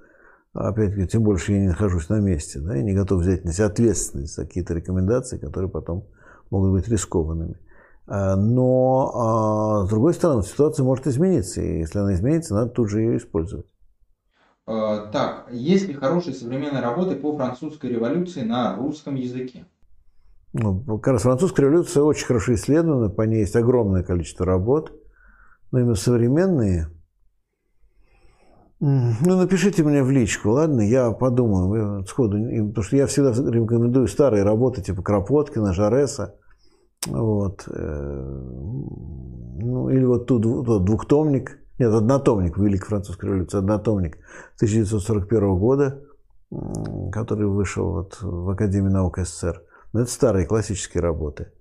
Опять-таки, 0.54 1.08
тем 1.08 1.24
больше 1.24 1.54
я 1.54 1.60
не 1.60 1.68
нахожусь 1.68 2.10
на 2.10 2.20
месте, 2.20 2.60
да, 2.60 2.78
и 2.78 2.84
не 2.84 2.94
готов 2.94 3.22
взять 3.22 3.44
на 3.46 3.54
себя 3.54 3.68
ответственность 3.68 4.36
за 4.36 4.46
какие-то 4.46 4.74
рекомендации, 4.74 5.38
которые 5.38 5.70
потом 5.70 6.06
могут 6.50 6.72
быть 6.72 6.88
рискованными. 6.88 7.56
Э, 8.08 8.36
но, 8.36 9.12
а, 9.14 9.86
с 9.86 9.90
другой 9.90 10.14
стороны, 10.14 10.44
ситуация 10.44 10.84
может 10.84 11.08
измениться, 11.08 11.62
и 11.62 11.80
если 11.80 12.00
она 12.00 12.14
изменится, 12.14 12.54
надо 12.54 12.72
тут 12.72 12.90
же 12.90 13.02
ее 13.02 13.18
использовать. 13.18 13.68
Э, 14.68 15.08
так, 15.12 15.48
есть 15.52 15.88
ли 15.88 15.94
хорошие 15.94 16.34
современные 16.34 16.82
работы 16.82 17.16
по 17.16 17.36
французской 17.36 17.92
революции 17.92 18.42
на 18.42 18.76
русском 18.76 19.16
языке? 19.16 19.66
Ну, 20.54 21.00
как 21.00 21.14
раз 21.14 21.24
французская 21.24 21.64
революция 21.64 22.04
очень 22.04 22.28
хорошо 22.28 22.54
исследована, 22.54 23.10
по 23.10 23.24
ней 23.24 23.40
есть 23.40 23.56
огромное 23.56 24.04
количество 24.04 24.46
работ, 24.46 24.94
но 25.72 25.80
именно 25.80 25.96
современные. 25.96 26.90
Ну, 28.80 29.38
напишите 29.38 29.82
мне 29.82 30.04
в 30.04 30.12
личку, 30.12 30.52
ладно, 30.52 30.82
я 30.82 31.10
подумаю 31.12 32.06
сходу, 32.06 32.38
потому 32.68 32.84
что 32.84 32.98
я 32.98 33.08
всегда 33.08 33.32
рекомендую 33.32 34.08
старые 34.08 34.44
работы 34.44 34.82
типа 34.82 35.02
Кропоткина, 35.02 35.74
Жареса, 35.74 36.36
вот. 37.08 37.68
Э, 37.68 38.64
ну, 39.56 39.90
или 39.90 40.04
вот 40.04 40.28
тут, 40.28 40.42
двухтомник, 40.42 41.60
нет, 41.80 41.94
однотомник 41.94 42.58
Великой 42.58 42.88
Французской 42.88 43.26
революции, 43.26 43.58
однотомник 43.58 44.18
1941 44.58 45.58
года, 45.58 46.04
который 47.12 47.48
вышел 47.48 47.92
вот 47.92 48.18
в 48.22 48.50
Академии 48.50 48.90
наук 48.90 49.18
СССР. 49.18 49.62
Но 49.92 50.02
это 50.02 50.12
старые 50.12 50.46
классические 50.46 51.02
работы. 51.02 51.52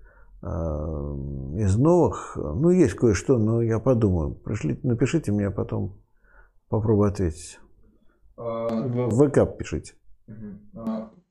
А, 0.42 1.14
из 1.56 1.76
новых, 1.76 2.36
ну, 2.36 2.70
есть 2.70 2.94
кое-что, 2.94 3.38
но 3.38 3.62
я 3.62 3.78
подумаю. 3.78 4.34
Пришли, 4.34 4.78
напишите 4.82 5.32
мне, 5.32 5.50
потом 5.50 6.00
попробую 6.68 7.10
ответить. 7.10 7.60
А, 8.36 8.68
в 8.68 9.28
ВК 9.28 9.56
пишите. 9.56 9.94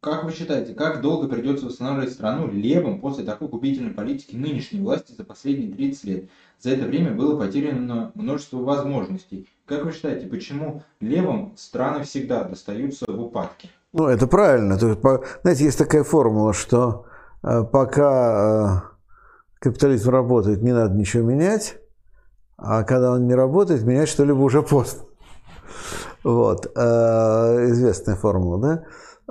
Как 0.03 0.23
вы 0.23 0.31
считаете, 0.31 0.73
как 0.73 0.99
долго 1.01 1.27
придется 1.27 1.67
восстанавливать 1.67 2.11
страну 2.11 2.47
левым 2.47 2.99
после 3.01 3.23
такой 3.23 3.49
губительной 3.49 3.91
политики 3.91 4.35
нынешней 4.35 4.81
власти 4.81 5.13
за 5.15 5.23
последние 5.23 5.71
30 5.75 6.03
лет? 6.05 6.29
За 6.59 6.71
это 6.71 6.87
время 6.87 7.11
было 7.11 7.39
потеряно 7.39 8.11
множество 8.15 8.57
возможностей. 8.57 9.47
Как 9.67 9.85
вы 9.85 9.91
считаете, 9.91 10.25
почему 10.25 10.81
левым 11.01 11.53
страны 11.55 12.03
всегда 12.03 12.43
достаются 12.45 13.05
в 13.07 13.21
упадке? 13.21 13.69
Ну, 13.93 14.07
это 14.07 14.25
правильно. 14.25 14.75
То 14.75 14.87
есть, 14.87 15.01
знаете, 15.43 15.65
есть 15.65 15.77
такая 15.77 16.03
формула, 16.03 16.53
что 16.53 17.05
э, 17.43 17.63
пока 17.63 18.81
э, 18.89 19.59
капитализм 19.59 20.09
работает, 20.09 20.63
не 20.63 20.73
надо 20.73 20.95
ничего 20.95 21.21
менять, 21.21 21.77
а 22.57 22.81
когда 22.81 23.11
он 23.11 23.27
не 23.27 23.35
работает, 23.35 23.83
менять 23.83 24.09
что-либо 24.09 24.39
уже 24.39 24.63
поздно. 24.63 25.03
Вот. 26.23 26.71
Э, 26.75 27.67
известная 27.69 28.15
формула, 28.15 28.59
да? 28.59 28.83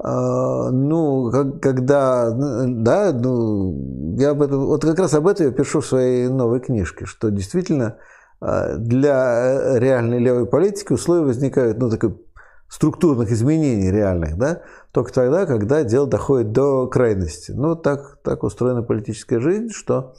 А, 0.02 0.70
ну, 0.70 1.30
когда, 1.60 2.30
да, 2.30 3.12
ну, 3.12 4.16
я 4.18 4.30
об 4.30 4.40
этом, 4.40 4.64
вот 4.64 4.82
как 4.82 4.98
раз 4.98 5.12
об 5.12 5.26
этом 5.26 5.46
я 5.46 5.52
пишу 5.52 5.80
в 5.80 5.86
своей 5.86 6.28
новой 6.28 6.60
книжке, 6.60 7.04
что 7.04 7.30
действительно 7.30 7.98
а, 8.40 8.76
для 8.76 9.78
реальной 9.78 10.18
левой 10.18 10.46
политики 10.46 10.94
условия 10.94 11.24
возникают, 11.24 11.78
ну, 11.78 11.90
такой 11.90 12.18
структурных 12.66 13.30
изменений 13.30 13.90
реальных, 13.90 14.38
да, 14.38 14.62
только 14.92 15.12
тогда, 15.12 15.44
когда 15.44 15.84
дело 15.84 16.06
доходит 16.06 16.52
до 16.52 16.86
крайности. 16.86 17.52
Ну, 17.52 17.76
так, 17.76 18.18
так 18.24 18.42
устроена 18.42 18.82
политическая 18.82 19.38
жизнь, 19.38 19.68
что 19.68 20.14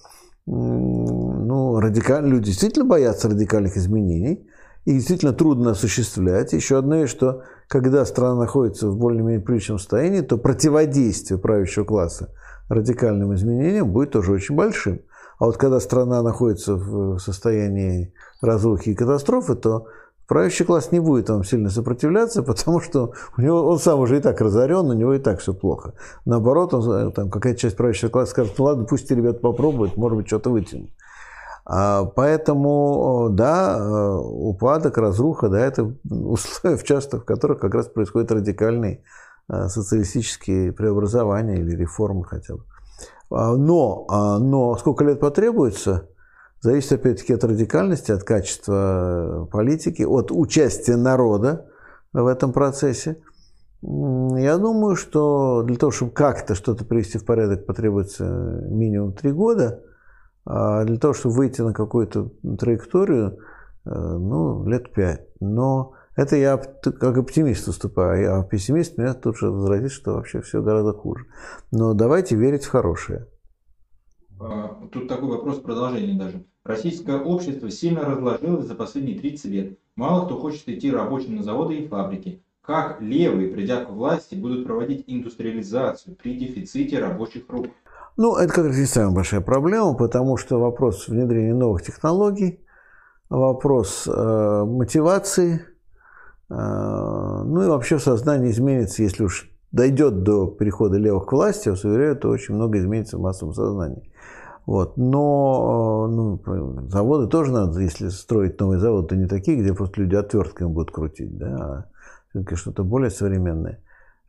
ну, 0.46 1.80
радикаль... 1.80 2.28
люди 2.28 2.48
действительно 2.48 2.86
боятся 2.86 3.30
радикальных 3.30 3.78
изменений, 3.78 4.48
и 4.86 4.94
действительно 4.94 5.34
трудно 5.34 5.72
осуществлять. 5.72 6.54
Еще 6.54 6.78
одно 6.78 7.08
что 7.08 7.44
когда 7.72 8.04
страна 8.04 8.36
находится 8.36 8.90
в 8.90 8.98
более-менее 8.98 9.40
приличном 9.40 9.80
состоянии, 9.80 10.20
то 10.20 10.38
противодействие 10.38 11.40
правящего 11.40 11.86
класса 11.86 12.30
радикальным 12.68 13.34
изменениям 13.34 13.90
будет 13.90 14.12
тоже 14.12 14.34
очень 14.34 14.56
большим. 14.56 15.00
А 15.40 15.46
вот 15.46 15.56
когда 15.56 15.80
страна 15.80 16.22
находится 16.22 16.76
в 16.76 17.18
состоянии 17.20 18.14
разрухи 18.42 18.90
и 18.90 18.94
катастрофы, 18.94 19.56
то 19.56 19.88
правящий 20.28 20.66
класс 20.66 20.92
не 20.92 21.00
будет 21.00 21.30
вам 21.30 21.46
сильно 21.46 21.70
сопротивляться, 21.70 22.44
потому 22.44 22.82
что 22.82 23.14
у 23.38 23.42
него, 23.42 23.66
он 23.66 23.80
сам 23.80 24.02
уже 24.02 24.18
и 24.18 24.20
так 24.20 24.42
разорен, 24.42 24.90
у 24.90 24.94
него 24.94 25.14
и 25.14 25.20
так 25.20 25.40
все 25.40 25.54
плохо. 25.54 25.94
Наоборот, 26.26 26.74
он, 26.74 27.14
там, 27.14 27.30
какая-то 27.30 27.58
часть 27.58 27.78
правящего 27.78 28.10
класса 28.10 28.32
скажет, 28.32 28.56
ну 28.58 28.66
ладно, 28.66 28.84
пусть 28.84 29.10
ребята 29.10 29.40
попробуют, 29.40 29.96
может 29.96 30.18
быть, 30.18 30.28
что-то 30.28 30.50
вытянут. 30.50 30.90
А, 31.66 32.06
поэтому, 32.06 33.30
да, 33.32 33.78
э, 33.78 34.18
упадок, 34.18 34.98
разруха, 34.98 35.50
да, 35.50 35.60
это 35.60 35.94
условия, 36.10 36.78
часто 36.84 37.20
в 37.20 37.26
которых 37.26 37.60
как 37.60 37.76
раз 37.76 37.88
происходят 37.88 38.32
радикальные 38.32 39.04
э, 39.48 39.68
социалистические 39.68 40.72
преобразования 40.72 41.58
или 41.58 41.76
реформы 41.76 42.26
хотя 42.26 42.56
бы. 42.56 42.64
А, 43.30 43.56
но, 43.56 44.06
а, 44.10 44.40
но 44.40 44.76
сколько 44.78 45.04
лет 45.04 45.20
потребуется, 45.20 46.10
зависит 46.62 46.94
опять-таки 46.94 47.34
от 47.34 47.44
радикальности, 47.44 48.12
от 48.12 48.24
качества 48.24 49.48
политики, 49.52 50.02
от 50.02 50.32
участия 50.32 50.96
народа 50.96 51.68
в 52.12 52.26
этом 52.26 52.54
процессе. 52.54 53.18
Я 53.84 54.58
думаю, 54.58 54.96
что 54.96 55.64
для 55.64 55.76
того, 55.76 55.92
чтобы 55.92 56.12
как-то 56.12 56.54
что-то 56.54 56.86
привести 56.86 57.18
в 57.18 57.26
порядок, 57.26 57.66
потребуется 57.66 58.26
минимум 58.26 59.14
три 59.14 59.32
года– 59.32 59.84
а 60.46 60.84
для 60.86 60.98
того, 60.98 61.14
чтобы 61.14 61.36
выйти 61.36 61.62
на 61.62 61.74
какую-то 61.74 62.32
траекторию, 62.60 63.38
э, 63.86 63.90
ну, 63.90 64.68
лет 64.68 64.94
пять. 64.94 65.28
Но 65.40 65.94
это 66.16 66.36
я 66.36 66.58
как 66.58 67.18
оптимист 67.18 67.68
выступаю, 67.68 68.40
а 68.40 68.44
пессимист 68.44 68.98
меня 68.98 69.14
тут 69.14 69.38
же 69.38 69.50
возразит, 69.50 69.92
что 69.92 70.14
вообще 70.14 70.42
все 70.42 70.62
гораздо 70.62 70.94
хуже. 70.94 71.26
Но 71.72 71.94
давайте 71.94 72.36
верить 72.36 72.66
в 72.66 72.70
хорошее. 72.70 73.28
А, 74.40 74.88
тут 74.92 75.08
такой 75.08 75.30
вопрос 75.30 75.60
продолжение 75.60 76.18
даже. 76.18 76.44
Российское 76.64 77.18
общество 77.18 77.70
сильно 77.70 78.02
разложилось 78.02 78.66
за 78.66 78.76
последние 78.76 79.20
30 79.20 79.46
лет. 79.46 79.80
Мало 79.96 80.26
кто 80.26 80.40
хочет 80.40 80.68
идти 80.68 80.92
рабочим 80.92 81.36
на 81.36 81.44
заводы 81.44 81.76
и 81.76 81.88
фабрики. 81.88 82.44
Как 82.62 83.02
левые, 83.02 83.50
придя 83.50 83.84
к 83.84 83.90
власти, 83.90 84.36
будут 84.36 84.66
проводить 84.66 85.04
индустриализацию 85.08 86.16
при 86.16 86.38
дефиците 86.38 87.00
рабочих 87.00 87.50
рук? 87.50 87.68
Ну, 88.22 88.36
это 88.36 88.54
как 88.54 88.66
раз 88.66 88.78
не 88.78 88.86
самая 88.86 89.16
большая 89.16 89.42
проблема, 89.42 89.96
потому 89.96 90.38
что 90.38 90.60
вопрос 90.60 91.08
внедрения 91.08 91.56
новых 91.56 91.82
технологий, 91.82 92.64
вопрос 93.32 94.08
э, 94.08 94.64
мотивации, 94.64 95.62
э, 96.48 96.54
ну 96.54 97.64
и 97.64 97.68
вообще 97.68 97.98
сознание 97.98 98.52
изменится, 98.52 99.02
если 99.02 99.24
уж 99.24 99.50
дойдет 99.72 100.22
до 100.22 100.46
перехода 100.46 101.00
левых 101.00 101.26
к 101.26 101.32
власти, 101.32 101.70
я 101.70 101.72
вас 101.72 101.84
уверяю, 101.84 102.16
то 102.16 102.30
очень 102.30 102.54
много 102.54 102.78
изменится 102.78 103.18
в 103.18 103.22
массовом 103.22 103.56
сознании. 103.56 104.14
Вот. 104.68 104.98
Но 104.98 106.06
э, 106.08 106.14
ну, 106.14 106.90
заводы 106.90 107.28
тоже 107.28 107.52
надо, 107.52 107.80
если 107.80 108.10
строить 108.10 108.60
новые 108.60 108.80
заводы, 108.80 109.08
то 109.08 109.16
не 109.16 109.26
такие, 109.26 109.58
где 109.58 109.74
просто 109.74 110.00
люди 110.00 110.14
отвертками 110.14 110.68
будут 110.68 110.92
крутить, 110.92 111.36
да, 111.40 111.48
а 111.48 111.86
все-таки 112.30 112.54
что-то 112.54 112.84
более 112.84 113.10
современное. 113.10 113.80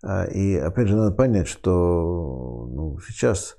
А, 0.03 0.25
и 0.25 0.57
опять 0.57 0.89
же, 0.89 0.97
надо 0.97 1.15
понять, 1.15 1.47
что 1.47 2.71
ну, 2.73 2.99
сейчас 3.07 3.59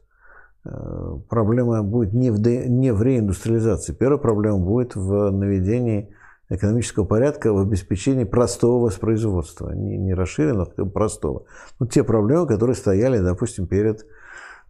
проблема 1.29 1.83
будет 1.83 2.13
не 2.13 2.31
в, 2.31 2.39
де, 2.39 2.67
не 2.67 2.93
в 2.93 3.01
реиндустриализации. 3.01 3.93
Первая 3.93 4.17
проблема 4.17 4.59
будет 4.59 4.95
в 4.95 5.29
наведении 5.31 6.13
экономического 6.49 7.05
порядка, 7.05 7.51
в 7.51 7.57
обеспечении 7.57 8.23
простого 8.23 8.85
воспроизводства, 8.85 9.71
не, 9.71 9.97
не 9.97 10.13
расширенного, 10.13 10.71
а 10.77 10.85
простого. 10.85 11.45
Ну, 11.79 11.87
те 11.87 12.03
проблемы, 12.03 12.47
которые 12.47 12.75
стояли, 12.75 13.19
допустим, 13.19 13.67
перед 13.67 14.05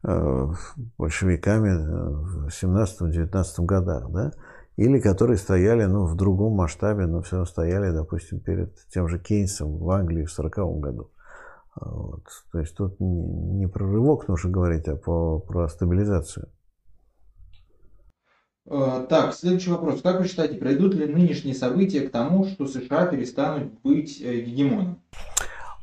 э, 0.04 0.48
большевиками 0.98 1.76
в 1.76 2.48
17-19 2.48 3.66
годах, 3.66 4.10
да? 4.10 4.32
или 4.78 5.00
которые 5.00 5.38
стояли 5.38 5.86
ну, 5.86 6.06
в 6.06 6.16
другом 6.16 6.54
масштабе, 6.54 7.06
но 7.06 7.22
все 7.22 7.38
равно 7.38 7.46
стояли, 7.46 7.92
допустим, 7.92 8.40
перед 8.40 8.76
тем 8.90 9.08
же 9.08 9.20
Кейнсом 9.20 9.78
в 9.78 9.90
Англии 9.92 10.26
в 10.26 10.34
1940 10.34 10.80
году. 10.80 11.10
Вот. 11.80 12.24
То 12.52 12.60
есть 12.60 12.76
тут 12.76 13.00
не 13.00 13.68
про 13.68 13.86
рывок 13.86 14.28
нужно 14.28 14.50
говорить, 14.52 14.88
а 14.88 14.96
по, 14.96 15.40
про 15.40 15.68
стабилизацию. 15.68 16.50
Э, 18.70 19.06
так, 19.10 19.34
следующий 19.34 19.72
вопрос. 19.72 20.02
Как 20.02 20.20
вы 20.20 20.28
считаете, 20.28 20.56
пройдут 20.56 20.94
ли 20.94 21.06
нынешние 21.06 21.56
события 21.56 22.02
к 22.02 22.12
тому, 22.12 22.46
что 22.46 22.68
США 22.68 23.08
перестанут 23.08 23.74
быть 23.84 24.22
э, 24.22 24.42
гегемоном? 24.42 25.02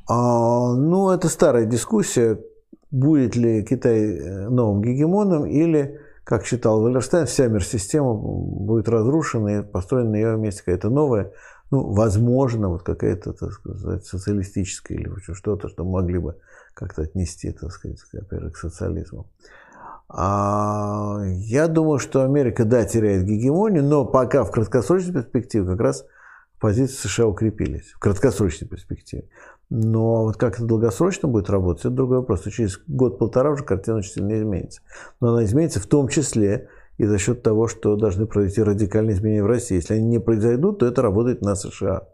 А, 0.08 0.74
ну, 0.74 1.10
это 1.10 1.28
старая 1.28 1.66
дискуссия. 1.66 2.38
Будет 2.90 3.36
ли 3.36 3.64
Китай 3.64 4.00
э, 4.00 4.48
новым 4.48 4.82
гегемоном 4.82 5.46
или, 5.46 6.00
как 6.24 6.46
считал 6.46 6.80
Валерштайн, 6.80 7.26
вся 7.26 7.48
мир-система 7.48 8.14
будет 8.14 8.88
разрушена 8.88 9.60
и 9.60 9.62
построена 9.62 10.10
на 10.10 10.16
ее 10.16 10.36
месте 10.36 10.62
какая-то 10.64 10.88
новая, 10.88 11.32
ну, 11.70 11.92
возможно, 11.92 12.68
вот 12.68 12.82
какая-то, 12.82 13.32
так 13.32 13.52
сказать, 13.52 14.04
социалистическая 14.04 14.98
или 14.98 15.10
что-то, 15.34 15.68
что 15.68 15.84
могли 15.84 16.18
бы 16.18 16.36
как-то 16.74 17.02
отнести, 17.02 17.52
так 17.52 17.70
сказать, 17.72 17.98
опять 18.12 18.52
к 18.52 18.56
социализму. 18.56 19.26
А 20.08 21.20
я 21.24 21.68
думаю, 21.68 22.00
что 22.00 22.24
Америка, 22.24 22.64
да, 22.64 22.84
теряет 22.84 23.24
гегемонию, 23.24 23.84
но 23.84 24.04
пока 24.04 24.42
в 24.44 24.50
краткосрочной 24.50 25.14
перспективе 25.14 25.66
как 25.66 25.80
раз 25.80 26.04
позиции 26.58 27.08
США 27.08 27.26
укрепились, 27.28 27.92
в 27.92 28.00
краткосрочной 28.00 28.66
перспективе. 28.66 29.28
Но 29.70 30.24
вот 30.24 30.36
как 30.36 30.56
это 30.56 30.64
долгосрочно 30.64 31.28
будет 31.28 31.48
работать, 31.48 31.84
это 31.84 31.94
другой 31.94 32.18
вопрос. 32.18 32.42
Через 32.42 32.80
год-полтора 32.88 33.52
уже 33.52 33.62
картина 33.62 33.98
очень 33.98 34.14
сильно 34.14 34.36
изменится. 34.36 34.80
Но 35.20 35.28
она 35.28 35.44
изменится 35.44 35.78
в 35.78 35.86
том 35.86 36.08
числе 36.08 36.68
и 37.00 37.06
за 37.06 37.16
счет 37.16 37.42
того, 37.42 37.66
что 37.66 37.96
должны 37.96 38.26
произойти 38.26 38.62
радикальные 38.62 39.16
изменения 39.16 39.42
в 39.42 39.46
России. 39.46 39.76
Если 39.76 39.94
они 39.94 40.04
не 40.04 40.20
произойдут, 40.20 40.80
то 40.80 40.86
это 40.86 41.00
работает 41.00 41.40
на 41.40 41.54
США. 41.54 42.06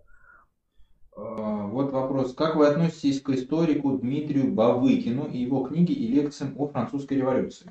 А, 1.16 1.66
вот 1.66 1.90
вопрос. 1.90 2.34
Как 2.34 2.54
вы 2.54 2.68
относитесь 2.68 3.20
к 3.20 3.30
историку 3.30 3.98
Дмитрию 3.98 4.52
Бавыкину 4.54 5.24
и 5.24 5.38
его 5.38 5.64
книге 5.64 5.92
и 5.92 6.06
лекциям 6.06 6.54
о 6.56 6.68
французской 6.68 7.14
революции? 7.14 7.68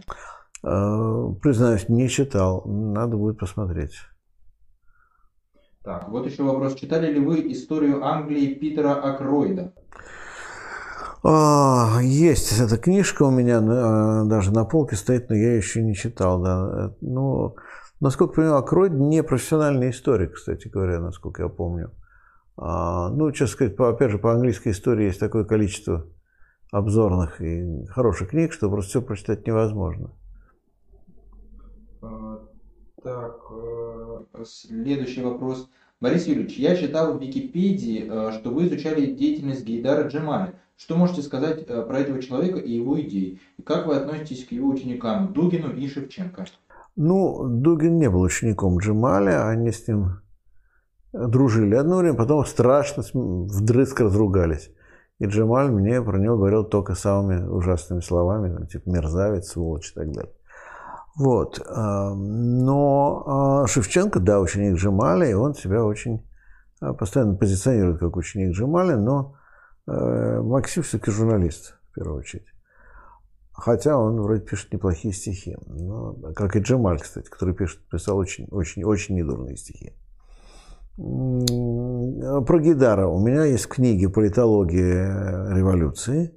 А, 0.62 1.32
признаюсь, 1.42 1.88
не 1.88 2.10
читал. 2.10 2.66
Надо 2.66 3.16
будет 3.16 3.40
посмотреть. 3.40 3.94
Так, 5.86 6.10
вот 6.10 6.26
еще 6.26 6.44
вопрос. 6.44 6.76
Читали 6.76 7.14
ли 7.14 7.22
вы 7.22 7.50
историю 7.50 8.04
Англии 8.04 8.56
Питера 8.56 8.94
Акройда? 8.94 9.74
А, 11.28 12.02
есть 12.04 12.60
эта 12.60 12.78
книжка 12.78 13.24
у 13.24 13.32
меня 13.32 13.58
э, 13.58 14.30
даже 14.30 14.52
на 14.54 14.64
полке 14.64 14.96
стоит, 14.96 15.28
но 15.30 15.36
я 15.36 15.56
еще 15.56 15.82
не 15.82 15.96
читал. 15.96 16.40
Да. 16.40 16.94
Ну, 17.02 17.56
насколько 18.00 18.34
я 18.34 18.36
понимаю, 18.36 18.58
Акройд 18.60 18.94
не 18.94 19.24
профессиональный 19.24 19.90
историк, 19.90 20.36
кстати 20.36 20.68
говоря, 20.68 21.00
насколько 21.00 21.42
я 21.42 21.50
помню. 21.50 21.92
А, 22.58 23.10
ну, 23.10 23.32
честно 23.32 23.48
сказать, 23.48 23.80
опять 23.80 24.12
же, 24.12 24.20
по 24.20 24.34
английской 24.34 24.70
истории 24.70 25.06
есть 25.06 25.20
такое 25.20 25.46
количество 25.46 26.06
обзорных 26.72 27.42
и 27.42 27.86
хороших 27.88 28.30
книг, 28.30 28.54
что 28.54 28.70
просто 28.70 28.90
все 28.90 29.02
прочитать 29.02 29.48
невозможно. 29.48 30.12
А, 32.04 32.40
так, 33.04 33.40
э, 33.52 34.44
следующий 34.46 35.24
вопрос. 35.24 35.72
Борис 36.02 36.28
Юрьевич, 36.28 36.58
я 36.58 36.76
читал 36.76 37.18
в 37.18 37.22
Википедии, 37.22 38.08
э, 38.10 38.32
что 38.34 38.50
вы 38.50 38.68
изучали 38.68 39.06
деятельность 39.06 39.64
Гейдара 39.64 40.08
Джемаля. 40.08 40.54
Что 40.76 40.98
можете 40.98 41.22
сказать 41.22 41.64
э, 41.68 41.82
про 41.84 42.00
этого 42.00 42.22
человека 42.22 42.60
и 42.60 42.74
его 42.74 43.00
идеи? 43.00 43.40
И 43.58 43.62
как 43.62 43.88
вы 43.88 43.96
относитесь 43.96 44.46
к 44.46 44.52
его 44.52 44.70
ученикам 44.70 45.32
Дугину 45.32 45.74
и 45.74 45.88
Шевченко? 45.88 46.46
Ну, 46.98 47.48
Дугин 47.48 47.98
не 47.98 48.10
был 48.10 48.22
учеником 48.22 48.78
Джемаля, 48.80 49.48
они 49.48 49.72
с 49.72 49.88
ним 49.88 50.20
дружили 51.14 51.76
одно 51.76 51.98
время, 51.98 52.18
потом 52.18 52.46
страшно 52.46 53.04
вдрызг 53.14 54.02
разругались. 54.02 54.72
И 55.20 55.26
Джемаль 55.26 55.72
мне 55.72 56.02
про 56.02 56.18
него 56.18 56.36
говорил 56.36 56.66
только 56.66 56.94
самыми 56.94 57.48
ужасными 57.48 58.02
словами, 58.02 58.66
типа 58.68 58.90
мерзавец, 58.90 59.48
сволочь 59.48 59.92
и 59.92 59.94
так 59.94 60.12
далее. 60.12 60.34
Вот. 61.16 61.60
Э, 61.60 62.14
но 62.14 63.64
э, 63.64 63.68
Шевченко, 63.68 64.20
да, 64.20 64.40
ученик 64.40 64.78
Джемаля, 64.78 65.30
и 65.30 65.34
он 65.34 65.54
себя 65.54 65.84
очень 65.84 66.26
постоянно 67.00 67.36
позиционирует 67.36 68.00
как 68.00 68.18
ученик 68.18 68.54
Джемаля, 68.54 68.98
но 68.98 69.36
Э, 69.88 70.42
Максим 70.42 70.84
все-таки 70.84 71.12
журналист, 71.12 71.78
в 71.92 71.96
первую 71.96 72.20
очередь. 72.20 72.48
Хотя 73.52 73.98
он 73.98 74.20
вроде 74.20 74.42
пишет 74.42 74.74
неплохие 74.74 75.14
стихи. 75.14 75.56
Но, 75.68 76.14
как 76.36 76.56
и 76.56 76.60
Джемаль, 76.60 77.00
кстати, 77.00 77.30
который 77.30 77.56
пишет, 77.56 77.88
писал 77.90 78.18
очень, 78.18 78.48
очень, 78.52 78.84
очень 78.84 79.16
недурные 79.16 79.56
стихи. 79.56 79.94
Про 80.98 82.60
Гидара. 82.60 83.08
У 83.08 83.20
меня 83.20 83.46
есть 83.46 83.68
книги 83.68 84.08
«Политология 84.08 85.54
революции», 85.54 86.34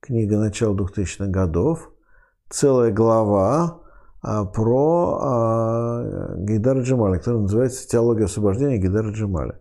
книга 0.00 0.38
начала 0.38 0.74
2000-х 0.76 1.26
годов, 1.26 1.92
целая 2.50 2.92
глава 2.92 3.81
про 4.22 5.18
а, 5.20 6.34
Гейдара 6.36 6.82
Джемаля, 6.82 7.18
которая 7.18 7.42
называется 7.42 7.88
«Теология 7.88 8.26
освобождения 8.26 8.78
Гейдара 8.78 9.10
Джемаля». 9.10 9.58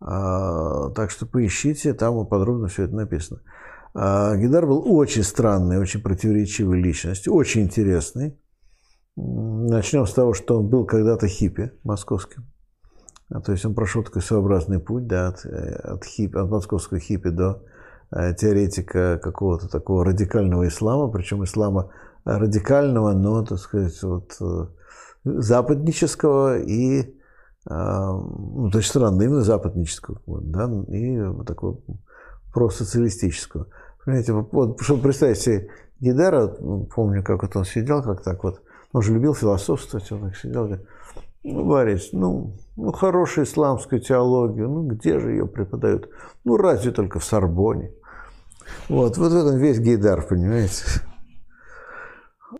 А, 0.00 0.90
так 0.90 1.10
что 1.10 1.26
поищите, 1.26 1.94
там 1.94 2.26
подробно 2.26 2.68
все 2.68 2.84
это 2.84 2.94
написано. 2.94 3.40
Гидар 3.94 4.66
был 4.66 4.82
очень 4.92 5.22
странной, 5.22 5.78
очень 5.78 6.02
противоречивой 6.02 6.82
личностью, 6.82 7.32
очень 7.32 7.62
интересный. 7.62 8.36
Начнем 9.14 10.04
с 10.04 10.12
того, 10.12 10.34
что 10.34 10.58
он 10.58 10.68
был 10.68 10.84
когда-то 10.84 11.28
хиппи 11.28 11.70
московским. 11.84 12.44
То 13.44 13.52
есть 13.52 13.64
он 13.64 13.74
прошел 13.74 14.02
такой 14.02 14.22
своеобразный 14.22 14.80
путь 14.80 15.06
да, 15.06 15.28
от, 15.28 15.46
э, 15.46 15.76
от, 15.76 16.04
хиппи, 16.04 16.36
от 16.36 16.50
московского 16.50 17.00
хиппи 17.00 17.30
до 17.30 17.62
э, 18.10 18.34
теоретика 18.34 19.18
какого-то 19.22 19.68
такого 19.68 20.04
радикального 20.04 20.68
ислама, 20.68 21.10
причем 21.10 21.42
ислама 21.42 21.90
радикального, 22.24 23.12
но, 23.12 23.44
так 23.44 23.58
сказать, 23.58 24.02
вот, 24.02 24.36
э, 24.40 24.66
западнического 25.24 26.58
и, 26.58 27.14
ну, 27.66 28.68
то 28.70 28.76
есть 28.78 28.90
странно, 28.90 29.22
именно 29.22 29.40
западнического, 29.40 30.20
вот, 30.26 30.50
да, 30.50 30.70
и 30.88 31.18
вот 31.18 31.46
такого 31.46 31.80
просоциалистического. 32.52 33.66
Понимаете, 34.04 34.32
вот, 34.34 34.80
чтобы 34.82 35.02
представить 35.02 35.38
себе 35.38 35.68
Гидара, 35.98 36.48
помню, 36.94 37.22
как 37.22 37.42
вот 37.42 37.56
он 37.56 37.64
сидел, 37.64 38.02
как 38.02 38.22
так 38.22 38.44
вот, 38.44 38.60
он 38.92 39.02
же 39.02 39.14
любил 39.14 39.34
философствовать, 39.34 40.12
он 40.12 40.28
так 40.28 40.36
сидел, 40.36 40.66
говорит, 40.66 40.86
ну, 41.42 41.64
Борис, 41.66 42.10
ну, 42.12 42.56
ну, 42.76 42.92
хорошую 42.92 43.46
исламскую 43.46 44.00
теологию, 44.00 44.68
ну, 44.68 44.86
где 44.86 45.18
же 45.18 45.30
ее 45.30 45.46
преподают? 45.46 46.08
Ну, 46.44 46.56
разве 46.56 46.90
только 46.90 47.18
в 47.18 47.24
Сорбоне. 47.24 47.92
Вот, 48.88 49.18
вот 49.18 49.32
в 49.32 49.36
этом 49.36 49.58
весь 49.58 49.78
Гейдар, 49.78 50.22
понимаете? 50.26 50.84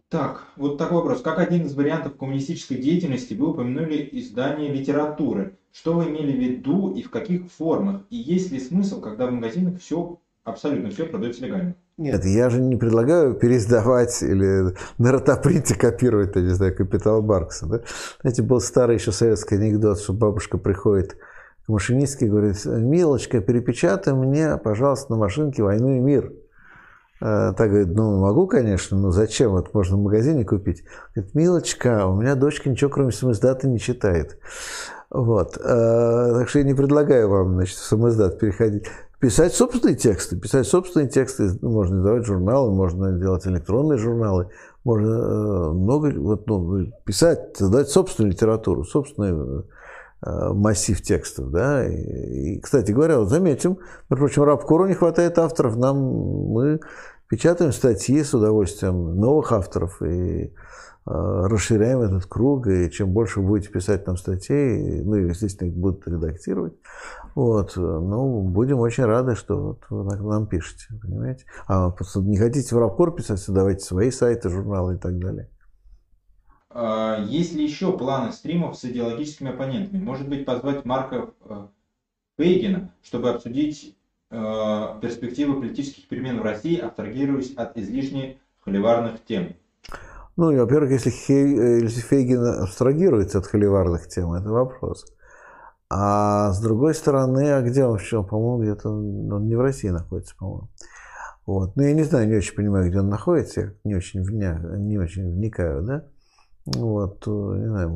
Так, 0.09 0.45
вот 0.57 0.79
такой 0.79 0.99
вопрос. 0.99 1.23
Как 1.23 1.39
один 1.39 1.67
из 1.67 1.75
вариантов 1.75 2.17
коммунистической 2.17 2.79
деятельности 2.79 3.35
вы 3.35 3.51
упомянули 3.51 4.09
издание 4.13 4.73
литературы. 4.73 5.59
Что 5.73 5.95
вы 5.95 6.05
имели 6.05 6.33
в 6.33 6.41
виду 6.41 6.93
и 6.95 7.03
в 7.03 7.11
каких 7.11 7.51
формах? 7.51 8.03
И 8.11 8.17
есть 8.17 8.53
ли 8.53 8.61
смысл, 8.61 9.01
когда 9.01 9.27
в 9.27 9.33
магазинах 9.33 9.81
все, 9.81 10.21
абсолютно 10.45 10.91
все 10.91 11.07
продается 11.07 11.45
легально? 11.45 11.75
Нет, 11.97 12.25
я 12.25 12.51
же 12.51 12.61
не 12.61 12.77
предлагаю 12.77 13.35
пересдавать 13.35 14.21
или 14.23 14.75
на 14.99 15.13
ротопринте 15.13 15.77
копировать, 15.77 16.35
я 16.35 16.43
не 16.43 16.49
знаю, 16.49 16.77
капитал 16.77 17.23
Баркса. 17.23 17.67
Да? 17.67 17.81
Знаете, 18.21 18.43
был 18.43 18.61
старый 18.61 18.97
еще 18.97 19.13
советский 19.13 19.57
анекдот, 19.57 20.01
что 20.01 20.13
бабушка 20.13 20.59
приходит 20.59 21.17
к 21.67 21.69
машинистке 21.69 22.27
и 22.27 22.29
говорит, 22.29 22.65
«Милочка, 22.65 23.41
перепечатай 23.41 24.13
мне, 24.13 24.57
пожалуйста, 24.59 25.13
на 25.13 25.19
машинке 25.19 25.63
«Войну 25.63 25.97
и 25.97 26.01
мир». 26.01 26.33
А, 27.21 27.53
так 27.53 27.71
говорит, 27.71 27.95
ну, 27.95 28.21
могу, 28.21 28.47
конечно, 28.47 28.99
но 28.99 29.11
зачем? 29.11 29.53
Вот 29.53 29.73
можно 29.73 29.97
в 29.97 30.03
магазине 30.03 30.45
купить. 30.45 30.85
Говорит, 31.15 31.35
милочка, 31.35 32.07
у 32.07 32.17
меня 32.21 32.35
дочка 32.35 32.69
ничего, 32.69 32.91
кроме 32.91 33.13
самоиздата, 33.13 33.69
не 33.69 33.79
читает. 33.79 34.39
Вот. 35.11 35.57
А, 35.65 36.33
так 36.35 36.49
что 36.49 36.59
я 36.59 36.65
не 36.65 36.75
предлагаю 36.75 37.29
вам, 37.29 37.55
значит, 37.55 37.77
в 37.77 37.85
самоиздат 37.85 38.39
переходить. 38.39 38.87
Писать 39.21 39.55
собственные 39.55 39.97
тексты. 39.97 40.37
Писать 40.37 40.67
собственные 40.67 41.09
тексты. 41.09 41.51
Можно 41.63 42.01
издавать 42.01 42.27
журналы, 42.27 42.73
можно 42.73 43.13
делать 43.13 43.47
электронные 43.47 43.97
журналы. 43.97 44.51
Можно 44.83 45.09
э, 45.09 45.71
много 45.71 46.13
вот, 46.15 46.47
ну, 46.47 46.93
писать, 47.05 47.57
создать 47.57 47.89
собственную 47.89 48.33
литературу, 48.33 48.85
собственный 48.85 49.33
э, 49.33 49.63
массив 50.25 51.01
текстов. 51.03 51.51
Да? 51.51 51.87
И, 51.87 52.61
кстати 52.61 52.93
говоря, 52.93 53.19
вот 53.19 53.29
заметим, 53.29 53.79
между 54.11 54.25
прочим, 54.25 54.43
Рабкору 54.45 54.87
не 54.87 54.95
хватает 54.95 55.39
авторов. 55.39 55.77
Нам 55.77 55.99
мы 55.99 56.81
печатаем 57.29 57.73
статьи 57.73 58.23
с 58.23 58.35
удовольствием 58.35 59.17
новых 59.17 59.53
авторов 59.53 60.03
и 60.03 60.53
Э, 61.07 61.47
расширяем 61.49 62.01
этот 62.01 62.25
круг, 62.25 62.67
и 62.67 62.91
чем 62.91 63.13
больше 63.13 63.41
будете 63.41 63.69
писать 63.69 64.07
нам 64.07 64.17
статей, 64.17 65.03
ну, 65.03 65.17
и, 65.17 65.29
естественно, 65.29 65.69
их 65.69 65.77
будут 65.77 66.09
редактировать, 66.09 66.73
вот, 67.35 67.77
ну, 67.77 68.41
будем 68.41 68.79
очень 68.79 69.05
рады, 69.05 69.35
что 69.35 69.55
вот 69.55 69.85
вы 69.91 70.31
нам 70.31 70.47
пишете, 70.47 70.87
понимаете. 71.03 71.45
А 71.69 71.93
не 72.17 72.39
хотите 72.39 72.75
в 72.75 72.79
Рабкор 72.79 73.15
писать, 73.15 73.39
создавайте 73.39 73.85
свои 73.85 74.11
сайты, 74.11 74.49
журналы 74.49 74.95
и 74.95 74.99
так 74.99 75.19
далее. 75.19 75.51
А, 76.77 77.25
есть 77.25 77.55
ли 77.55 77.63
еще 77.63 77.97
планы 77.97 78.33
стримов 78.33 78.77
с 78.77 78.85
идеологическими 78.85 79.51
оппонентами? 79.51 80.03
Может 80.03 80.29
быть, 80.29 80.45
позвать 80.45 80.85
Марка 80.85 81.31
э, 81.45 81.67
Фейгина, 82.37 82.91
чтобы 83.05 83.31
обсудить 83.31 83.97
э, 84.31 84.37
перспективы 85.01 85.61
политических 85.61 86.09
перемен 86.09 86.41
в 86.41 86.43
России, 86.43 86.77
абстрагируясь 86.77 87.55
от 87.55 87.79
излишне 87.79 88.39
холиварных 88.65 89.25
тем? 89.25 89.55
Ну, 90.37 90.53
во-первых, 90.53 90.91
если, 90.91 91.11
Хей, 91.11 91.83
если 91.83 92.01
Фейгин 92.01 92.45
абстрагируется 92.45 93.39
от 93.39 93.47
холиварных 93.47 94.09
тем, 94.09 94.33
это 94.33 94.51
вопрос. 94.51 95.07
А 95.89 96.51
с 96.51 96.61
другой 96.61 96.97
стороны, 96.97 97.53
а 97.53 97.63
где 97.63 97.85
он 97.85 97.93
вообще? 97.93 98.21
По-моему, 98.25 98.63
где-то 98.65 98.91
он 98.91 99.47
не 99.47 99.55
в 99.55 99.61
России 99.61 99.91
находится, 99.91 100.35
по-моему. 100.37 100.71
Вот. 101.47 101.77
Ну, 101.77 101.85
я 101.85 101.93
не 101.93 102.03
знаю, 102.03 102.27
не 102.27 102.35
очень 102.35 102.57
понимаю, 102.57 102.89
где 102.89 102.99
он 102.99 103.11
находится, 103.11 103.61
я 103.61 103.73
не 103.85 103.95
очень, 103.95 104.25
вня, 104.25 104.59
не 104.77 104.99
очень 104.99 105.31
вникаю, 105.31 105.85
да. 105.85 106.09
Вот, 106.67 107.23
э, 107.27 107.31
не 107.31 107.69
знаю, 107.69 107.91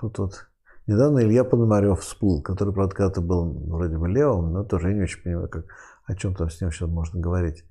вот, 0.00 0.18
вот. 0.18 0.46
Недавно 0.86 1.20
Илья 1.20 1.44
Пономарев 1.44 2.00
всплыл, 2.00 2.42
который, 2.42 2.74
правда, 2.74 2.94
когда-то 2.94 3.20
был 3.22 3.44
вроде 3.68 3.96
бы 3.96 4.08
левым, 4.08 4.52
но 4.52 4.64
тоже 4.64 4.90
я 4.90 4.94
не 4.94 5.02
очень 5.02 5.22
понимаю, 5.22 5.48
как, 5.48 5.64
о 6.04 6.14
чем 6.14 6.34
там 6.34 6.50
с 6.50 6.60
ним 6.60 6.70
сейчас 6.70 6.90
можно 6.90 7.18
говорить. 7.20 7.64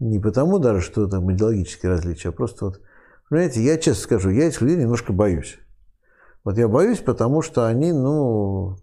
Не 0.00 0.18
потому 0.18 0.58
даже, 0.58 0.80
что 0.80 1.06
там 1.06 1.32
идеологические 1.32 1.92
различия, 1.92 2.30
а 2.30 2.32
просто 2.32 2.66
вот 2.66 2.80
Понимаете, 3.28 3.60
я 3.60 3.76
честно 3.76 4.02
скажу, 4.02 4.30
я 4.30 4.46
этих 4.46 4.60
людей 4.60 4.76
немножко 4.76 5.12
боюсь. 5.12 5.58
Вот 6.44 6.58
я 6.58 6.68
боюсь, 6.68 7.00
потому 7.00 7.42
что 7.42 7.66
они, 7.66 7.92
ну, 7.92 8.76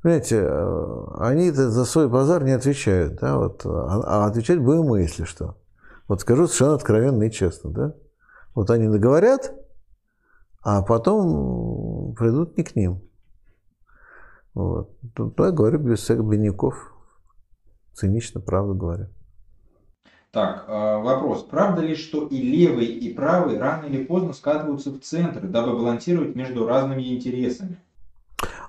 понимаете, 0.00 0.42
э, 0.42 1.04
они 1.18 1.50
за 1.50 1.84
свой 1.84 2.08
базар 2.08 2.44
не 2.44 2.52
отвечают, 2.52 3.18
да, 3.20 3.36
вот, 3.36 3.62
а, 3.64 4.02
а 4.04 4.26
отвечать 4.26 4.60
будем 4.60 4.84
мы, 4.84 5.00
если 5.00 5.24
что. 5.24 5.56
Вот 6.06 6.20
скажу 6.20 6.46
совершенно 6.46 6.74
откровенно 6.74 7.24
и 7.24 7.32
честно, 7.32 7.70
да. 7.70 7.94
Вот 8.54 8.70
они 8.70 8.86
договорят, 8.86 9.52
а 10.64 10.82
потом 10.82 12.14
придут 12.14 12.56
не 12.56 12.64
к 12.64 12.74
ним. 12.74 13.02
Вот. 14.54 14.90
Тут 15.14 15.38
я 15.38 15.50
говорю 15.50 15.78
без 15.78 16.00
всяких 16.00 16.24
бедняков. 16.24 16.74
Цинично, 17.92 18.40
правда 18.40 18.72
говорю. 18.72 19.06
Так, 20.32 20.64
а, 20.66 20.98
вопрос. 20.98 21.44
Правда 21.44 21.82
ли, 21.82 21.94
что 21.94 22.26
и 22.26 22.40
левый, 22.40 22.86
и 22.86 23.14
правый 23.14 23.58
рано 23.58 23.86
или 23.86 24.02
поздно 24.02 24.32
скатываются 24.32 24.90
в 24.90 25.00
центр, 25.00 25.46
дабы 25.46 25.76
балансировать 25.76 26.34
между 26.34 26.66
разными 26.66 27.14
интересами? 27.14 27.76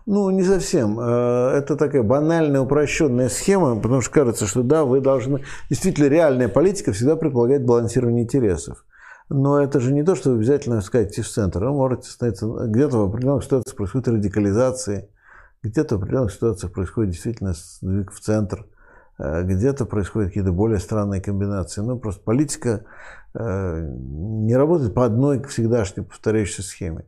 Ну, 0.06 0.30
не 0.30 0.44
совсем. 0.44 1.00
Э, 1.00 1.58
это 1.58 1.76
такая 1.76 2.04
банальная, 2.04 2.62
упрощенная 2.62 3.30
схема, 3.30 3.80
потому 3.80 4.02
что 4.02 4.12
кажется, 4.12 4.46
что 4.46 4.62
да, 4.62 4.86
вы 4.86 5.02
должны... 5.02 5.44
Действительно, 5.70 6.08
реальная 6.08 6.50
политика 6.50 6.92
всегда 6.92 7.16
предполагает 7.16 7.66
балансирование 7.66 8.24
интересов. 8.24 8.86
Но 9.30 9.62
это 9.62 9.80
же 9.80 9.92
не 9.94 10.04
то, 10.04 10.16
что 10.16 10.32
вы 10.32 10.38
обязательно 10.38 10.82
скатите 10.82 11.22
в 11.22 11.28
центр. 11.28 11.64
Вы 11.64 11.72
можете 11.72 12.10
становиться... 12.10 12.48
Где-то 12.68 12.98
в 12.98 13.10
определенных 13.10 13.44
ситуациях 13.44 13.76
происходит 13.76 14.08
радикализация, 14.08 15.10
где-то 15.64 15.98
в 15.98 16.02
определенных 16.02 16.32
ситуациях 16.32 16.72
происходит 16.72 17.12
действительно 17.12 17.54
сдвиг 17.54 18.12
в 18.12 18.20
центр– 18.20 18.66
Э, 19.18 19.44
где-то 19.44 19.86
происходят 19.86 20.30
какие-то 20.30 20.52
более 20.52 20.80
странные 20.80 21.22
комбинации. 21.22 21.82
Ну, 21.82 21.98
просто 21.98 22.22
политика 22.22 22.86
э, 23.34 23.90
не 23.90 24.56
работает 24.56 24.94
по 24.94 25.06
одной 25.06 25.44
всегдашней 25.44 26.04
повторяющейся 26.04 26.64
схеме. 26.64 27.06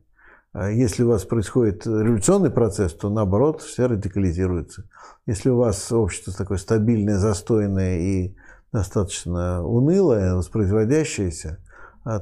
А 0.53 0.69
если 0.69 1.03
у 1.03 1.09
вас 1.09 1.23
происходит 1.23 1.85
революционный 1.85 2.49
процесс, 2.49 2.93
то 2.93 3.09
наоборот 3.09 3.61
все 3.61 3.87
радикализируется. 3.87 4.89
Если 5.25 5.49
у 5.49 5.57
вас 5.57 5.91
общество 5.91 6.33
такое 6.33 6.57
стабильное, 6.57 7.17
застойное 7.17 7.99
и 7.99 8.35
достаточно 8.71 9.63
унылое, 9.63 10.35
воспроизводящееся, 10.35 11.59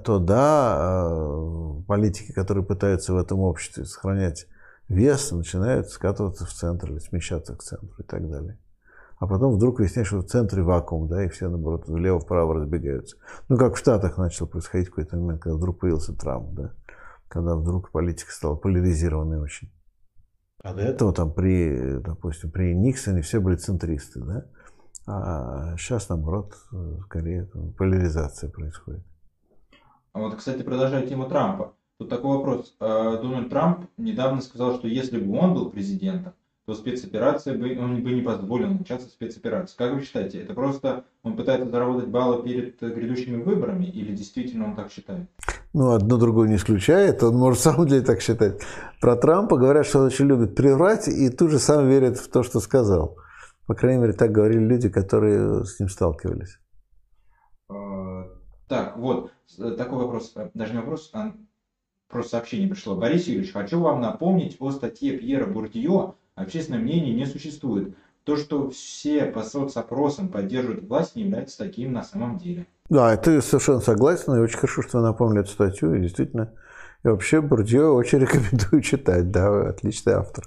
то 0.04 0.20
да, 0.20 1.84
политики, 1.88 2.32
которые 2.32 2.66
пытаются 2.66 3.14
в 3.14 3.18
этом 3.18 3.40
обществе 3.40 3.86
сохранять 3.86 4.48
вес, 4.88 5.32
начинают 5.32 5.90
скатываться 5.90 6.46
в 6.46 6.54
центр 6.54 6.92
или 6.92 7.00
смещаться 7.00 7.56
к 7.56 7.64
центру 7.64 7.96
и 8.00 8.04
так 8.04 8.30
далее 8.30 8.58
а 9.18 9.28
потом 9.28 9.54
вдруг 9.54 9.80
выясняешь, 9.80 10.08
что 10.08 10.20
в 10.20 10.26
центре 10.26 10.62
вакуум, 10.62 11.08
да, 11.08 11.24
и 11.24 11.30
все, 11.30 11.50
наоборот, 11.50 11.88
влево-вправо 11.88 12.56
разбегаются. 12.56 13.18
Ну, 13.48 13.58
как 13.58 13.76
в 13.76 13.78
Штатах 13.78 14.18
начал 14.18 14.48
происходить 14.48 14.88
в 14.88 14.92
какой-то 14.92 15.18
момент, 15.18 15.42
когда 15.42 15.58
вдруг 15.58 15.80
появился 15.80 16.14
Трамп, 16.14 16.54
да, 16.54 16.74
когда 17.28 17.56
вдруг 17.56 17.92
политика 17.92 18.32
стала 18.32 18.56
поляризированной 18.56 19.40
очень. 19.40 19.72
А 20.64 20.74
до 20.74 20.82
этого 20.82 21.14
там 21.14 21.34
при, 21.34 22.00
допустим, 22.00 22.52
при 22.52 22.74
Никсоне 22.74 23.22
все 23.22 23.40
были 23.40 23.56
центристы, 23.56 24.20
да, 24.22 24.46
А 25.06 25.78
сейчас, 25.78 26.10
наоборот, 26.10 26.56
скорее 27.06 27.50
поляризация 27.78 28.50
происходит. 28.50 29.06
А 30.16 30.20
вот, 30.20 30.36
кстати, 30.36 30.64
продолжая 30.64 31.06
тему 31.06 31.28
Трампа. 31.28 31.74
Тут 32.00 32.08
такой 32.08 32.38
вопрос. 32.38 32.74
А, 32.80 33.18
Дональд 33.22 33.50
Трамп 33.50 33.88
недавно 33.98 34.42
сказал, 34.42 34.76
что 34.76 34.88
если 34.88 35.20
бы 35.20 35.38
он 35.38 35.54
был 35.54 35.70
президентом, 35.70 36.32
то 36.66 36.74
спецоперация 36.74 37.58
бы, 37.58 37.78
он 37.78 38.02
бы 38.02 38.14
не 38.14 38.22
позволил 38.22 38.70
начаться 38.70 39.10
спецоперации. 39.10 39.76
Как 39.78 39.94
вы 39.94 40.02
считаете, 40.02 40.40
это 40.40 40.54
просто 40.54 41.04
он 41.22 41.36
пытается 41.36 41.70
заработать 41.70 42.08
баллы 42.08 42.44
перед 42.44 42.80
грядущими 42.80 43.44
выборами 43.44 43.88
или 43.88 44.16
действительно 44.16 44.68
он 44.68 44.76
так 44.78 44.90
считает? 44.90 45.28
Ну, 45.74 45.92
одно 45.92 46.16
другое 46.16 46.48
не 46.48 46.56
исключает, 46.56 47.22
он 47.22 47.36
может 47.36 47.60
сам 47.64 47.86
деле 47.86 48.02
так 48.02 48.22
считать. 48.22 48.62
Про 49.02 49.18
Трампа 49.18 49.58
говорят, 49.58 49.86
что 49.86 50.00
он 50.00 50.06
очень 50.06 50.28
любит 50.28 50.56
приврать 50.56 51.10
и 51.10 51.30
тут 51.30 51.52
же 51.52 51.60
сам 51.60 51.90
верит 51.90 52.20
в 52.20 52.32
то, 52.32 52.42
что 52.42 52.62
сказал. 52.62 53.18
По 53.68 53.76
крайней 53.76 54.00
мере, 54.00 54.14
так 54.14 54.32
говорили 54.32 54.64
люди, 54.64 54.88
которые 54.88 55.66
с 55.66 55.78
ним 55.78 55.90
сталкивались. 55.90 56.58
Так, 58.68 58.98
вот, 58.98 59.32
такой 59.78 60.00
вопрос, 60.00 60.34
даже 60.54 60.74
не 60.74 60.80
вопрос, 60.80 61.10
а 61.14 61.34
просто 62.08 62.32
сообщение 62.32 62.68
пришло. 62.68 62.96
Борис 62.96 63.28
Юрьевич, 63.28 63.52
хочу 63.52 63.80
вам 63.80 64.02
напомнить 64.02 64.58
о 64.60 64.72
статье 64.72 65.18
Пьера 65.18 65.46
Бурдио 65.46 66.16
общественное 66.36 66.80
мнение 66.80 67.14
не 67.14 67.26
существует. 67.26 67.96
То, 68.24 68.38
что 68.38 68.72
все 68.72 69.26
по 69.26 69.44
соцопросам 69.44 70.30
поддерживают 70.30 70.88
власть, 70.88 71.16
не 71.16 71.24
является 71.24 71.60
таким 71.60 71.94
на 71.94 72.04
самом 72.04 72.38
деле. 72.38 72.66
Да, 72.90 73.14
это 73.14 73.42
совершенно 73.42 73.82
согласен, 73.82 74.36
и 74.36 74.40
очень 74.40 74.58
хорошо, 74.58 74.82
что 74.82 75.02
напомнили 75.02 75.42
эту 75.42 75.52
статью, 75.52 75.94
и 75.94 76.02
действительно, 76.02 76.54
и 77.04 77.08
вообще 77.08 77.42
Бурдио 77.42 77.94
очень 77.94 78.20
рекомендую 78.20 78.82
читать, 78.82 79.32
да, 79.32 79.70
отличный 79.70 80.14
автор. 80.14 80.46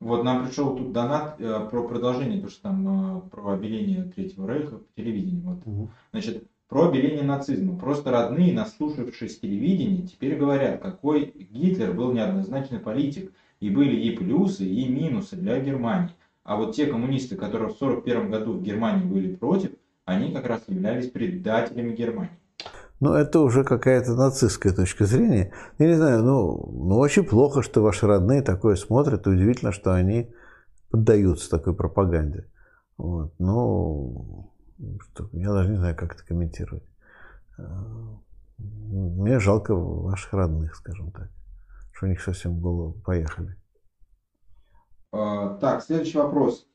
Вот 0.00 0.22
нам 0.22 0.46
пришел 0.46 0.76
тут 0.76 0.92
донат 0.92 1.40
э, 1.40 1.68
про 1.70 1.82
продолжение, 1.88 2.40
то, 2.40 2.48
что 2.48 2.62
там 2.62 3.18
э, 3.18 3.20
про 3.30 3.54
обеление 3.54 4.04
Третьего 4.04 4.48
Рейха 4.48 4.76
по 4.76 4.86
телевидению. 4.94 5.42
Вот. 5.42 5.66
Угу. 5.66 5.90
Значит, 6.12 6.44
про 6.68 6.88
обеление 6.88 7.22
нацизма. 7.22 7.78
Просто 7.78 8.10
родные, 8.10 8.52
наслушавшись 8.52 9.40
телевидения, 9.40 10.06
теперь 10.06 10.36
говорят, 10.36 10.80
какой 10.80 11.32
Гитлер 11.50 11.92
был 11.92 12.12
неоднозначный 12.12 12.78
политик– 12.78 13.32
и 13.60 13.70
были 13.70 13.96
и 13.96 14.16
плюсы, 14.16 14.64
и 14.64 14.88
минусы 14.88 15.36
для 15.36 15.58
Германии. 15.58 16.14
А 16.44 16.56
вот 16.56 16.74
те 16.74 16.86
коммунисты, 16.86 17.36
которые 17.36 17.68
в 17.68 17.76
1941 17.76 18.30
году 18.30 18.52
в 18.54 18.62
Германии 18.62 19.04
были 19.04 19.34
против, 19.34 19.70
они 20.04 20.32
как 20.32 20.46
раз 20.46 20.62
являлись 20.66 21.10
предателями 21.10 21.94
Германии. 21.94 22.38
Ну, 23.00 23.12
это 23.12 23.40
уже 23.40 23.62
какая-то 23.62 24.14
нацистская 24.14 24.72
точка 24.72 25.04
зрения. 25.04 25.52
Я 25.78 25.86
не 25.86 25.94
знаю, 25.94 26.24
ну, 26.24 26.68
ну, 26.72 26.98
очень 26.98 27.24
плохо, 27.24 27.62
что 27.62 27.82
ваши 27.82 28.06
родные 28.06 28.42
такое 28.42 28.74
смотрят, 28.76 29.26
и 29.26 29.30
удивительно, 29.30 29.72
что 29.72 29.94
они 29.94 30.30
поддаются 30.90 31.50
такой 31.50 31.76
пропаганде. 31.76 32.46
Вот. 32.96 33.34
Ну, 33.38 34.52
что, 35.00 35.28
я 35.32 35.52
даже 35.52 35.70
не 35.70 35.76
знаю, 35.76 35.96
как 35.96 36.14
это 36.14 36.24
комментировать. 36.24 36.84
Мне 38.58 39.38
жалко 39.38 39.74
ваших 39.74 40.32
родных, 40.32 40.74
скажем 40.74 41.10
так 41.12 41.30
что 41.98 42.06
у 42.06 42.08
них 42.10 42.20
совсем 42.20 42.54
в 42.54 42.60
голову 42.60 42.92
поехали. 43.04 43.56
А, 45.10 45.54
так, 45.54 45.82
следующий 45.82 46.16
вопрос. 46.16 46.68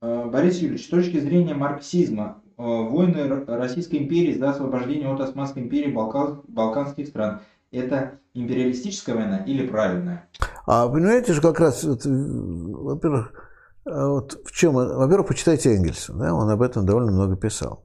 А, 0.00 0.24
Борис 0.26 0.56
Юрьевич, 0.56 0.86
с 0.86 0.88
точки 0.88 1.20
зрения 1.20 1.52
марксизма, 1.52 2.42
а, 2.56 2.62
войны 2.62 3.44
Российской 3.46 3.96
империи 3.96 4.38
за 4.38 4.50
освобождение 4.50 5.12
от 5.12 5.20
Османской 5.20 5.62
империи 5.62 5.92
Балкан, 5.92 6.42
балканских 6.48 7.08
стран– 7.08 7.40
это 7.70 8.20
империалистическая 8.32 9.14
война 9.14 9.38
или 9.44 9.66
правильная? 9.66 10.30
А 10.66 10.88
понимаете 10.88 11.34
же, 11.34 11.42
как 11.42 11.60
раз, 11.60 11.84
во-первых, 11.84 13.49
вот 13.90 14.40
в 14.44 14.52
чем, 14.52 14.74
во-первых, 14.74 15.28
почитайте 15.28 15.74
Энгельса, 15.74 16.12
да, 16.12 16.34
он 16.34 16.48
об 16.48 16.62
этом 16.62 16.86
довольно 16.86 17.12
много 17.12 17.36
писал. 17.36 17.84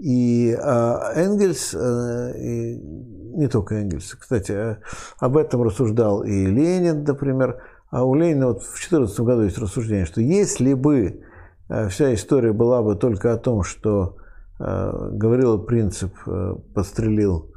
И 0.00 0.56
а, 0.58 1.12
Энгельс, 1.14 1.74
а, 1.74 2.32
и 2.32 2.76
не 2.78 3.48
только 3.48 3.74
Энгельс, 3.74 4.14
кстати, 4.14 4.52
а, 4.52 4.78
об 5.18 5.36
этом 5.36 5.62
рассуждал 5.62 6.22
и 6.22 6.46
Ленин, 6.46 7.04
например. 7.04 7.62
А 7.90 8.04
у 8.04 8.14
Ленина 8.14 8.48
вот 8.48 8.62
в 8.62 8.68
2014 8.68 9.20
году 9.20 9.42
есть 9.42 9.58
рассуждение, 9.58 10.06
что 10.06 10.20
если 10.20 10.74
бы 10.74 11.24
вся 11.88 12.14
история 12.14 12.52
была 12.52 12.82
бы 12.82 12.94
только 12.94 13.32
о 13.32 13.36
том, 13.36 13.62
что 13.62 14.16
говорил 14.58 15.58
принцип 15.58 16.12
подстрелил 16.74 17.52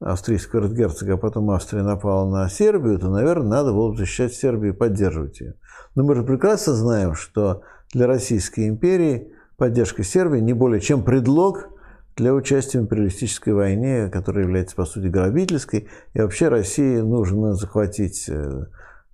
австрийского 0.00 0.60
эрцгерцога, 0.60 1.14
а 1.14 1.16
потом 1.16 1.50
Австрия 1.50 1.82
напала 1.82 2.28
на 2.28 2.48
Сербию, 2.48 2.98
то, 2.98 3.08
наверное, 3.08 3.48
надо 3.48 3.72
было 3.72 3.90
бы 3.90 3.96
защищать 3.96 4.34
Сербию 4.34 4.74
и 4.74 4.76
поддерживать 4.76 5.40
ее. 5.40 5.54
Но 5.94 6.04
мы 6.04 6.14
же 6.14 6.22
прекрасно 6.22 6.74
знаем, 6.74 7.14
что 7.14 7.62
для 7.92 8.06
Российской 8.06 8.68
империи 8.68 9.32
поддержка 9.56 10.02
Сербии 10.04 10.38
не 10.38 10.52
более 10.52 10.80
чем 10.80 11.04
предлог– 11.04 11.68
для 12.20 12.34
участия 12.34 12.78
в 12.78 12.82
империалистической 12.82 13.54
войне, 13.54 14.10
которая 14.12 14.44
является, 14.44 14.76
по 14.76 14.84
сути, 14.84 15.06
грабительской. 15.06 15.88
И 16.12 16.20
вообще 16.20 16.48
России 16.48 16.98
нужно 16.98 17.54
захватить 17.54 18.28
э, 18.28 18.66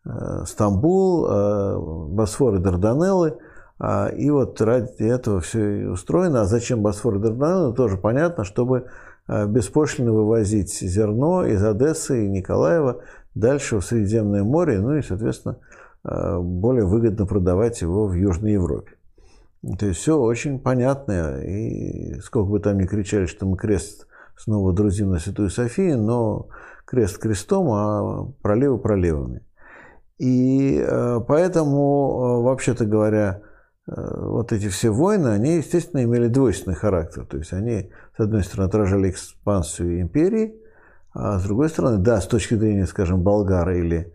э, 0.05 0.45
Стамбул, 0.45 1.27
э, 1.27 1.79
Босфор 2.11 2.57
и 2.57 2.59
Дарданеллы. 2.59 3.39
А, 3.79 4.09
и 4.09 4.29
вот 4.31 4.61
ради 4.61 5.05
этого 5.05 5.41
все 5.41 5.89
устроено. 5.89 6.43
А 6.43 6.45
зачем 6.47 6.83
Босфор 6.83 7.17
и 7.17 7.21
Дарданеллы, 7.21 7.75
тоже 7.75 7.97
понятно, 7.97 8.45
чтобы 8.45 8.87
беспошлино 9.29 10.13
вывозить 10.13 10.73
зерно 10.73 11.45
из 11.45 11.63
Одессы 11.65 12.25
и 12.25 12.29
Николаева 12.29 13.03
дальше 13.35 13.77
в 13.77 13.85
Средиземное 13.85 14.45
море, 14.45 14.79
ну 14.79 14.95
и, 14.95 15.03
соответственно, 15.03 15.59
более 16.07 16.85
выгодно 16.85 17.27
продавать 17.27 17.81
его 17.83 18.07
в 18.07 18.13
Южной 18.13 18.53
Европе. 18.53 18.93
То 19.79 19.87
есть 19.87 20.01
все 20.01 20.17
очень 20.17 20.61
понятно, 20.61 21.43
и 21.43 22.21
сколько 22.21 22.51
бы 22.51 22.61
там 22.61 22.79
ни 22.79 22.87
кричали, 22.87 23.27
что 23.27 23.47
мы 23.47 23.57
крест 23.57 24.07
снова 24.37 24.73
друзим 24.73 25.11
на 25.11 25.19
Святую 25.19 25.51
Софию, 25.51 25.99
но 25.99 26.49
крест 26.85 27.19
крестом, 27.19 27.69
а 27.73 28.27
проливы 28.43 28.79
проливами. 28.79 29.43
И 30.19 30.79
э, 30.79 31.21
поэтому, 31.27 32.39
э, 32.39 32.43
вообще-то 32.45 32.87
говоря, 32.87 33.43
э, 33.89 33.93
вот 33.97 34.53
эти 34.53 34.69
все 34.69 34.91
войны, 34.91 35.29
они, 35.29 35.57
естественно, 35.57 36.05
имели 36.05 36.29
двойственный 36.29 36.77
характер. 36.77 37.27
То 37.27 37.39
есть 37.39 37.53
они, 37.53 37.91
с 38.17 38.21
одной 38.21 38.45
стороны, 38.45 38.69
отражали 38.69 39.11
экспансию 39.11 40.01
империи, 40.01 40.55
а 41.13 41.39
с 41.39 41.45
другой 41.45 41.69
стороны, 41.71 41.99
да, 41.99 42.21
с 42.21 42.27
точки 42.27 42.55
зрения, 42.55 42.87
скажем, 42.87 43.23
болгар 43.23 43.69
или 43.71 44.13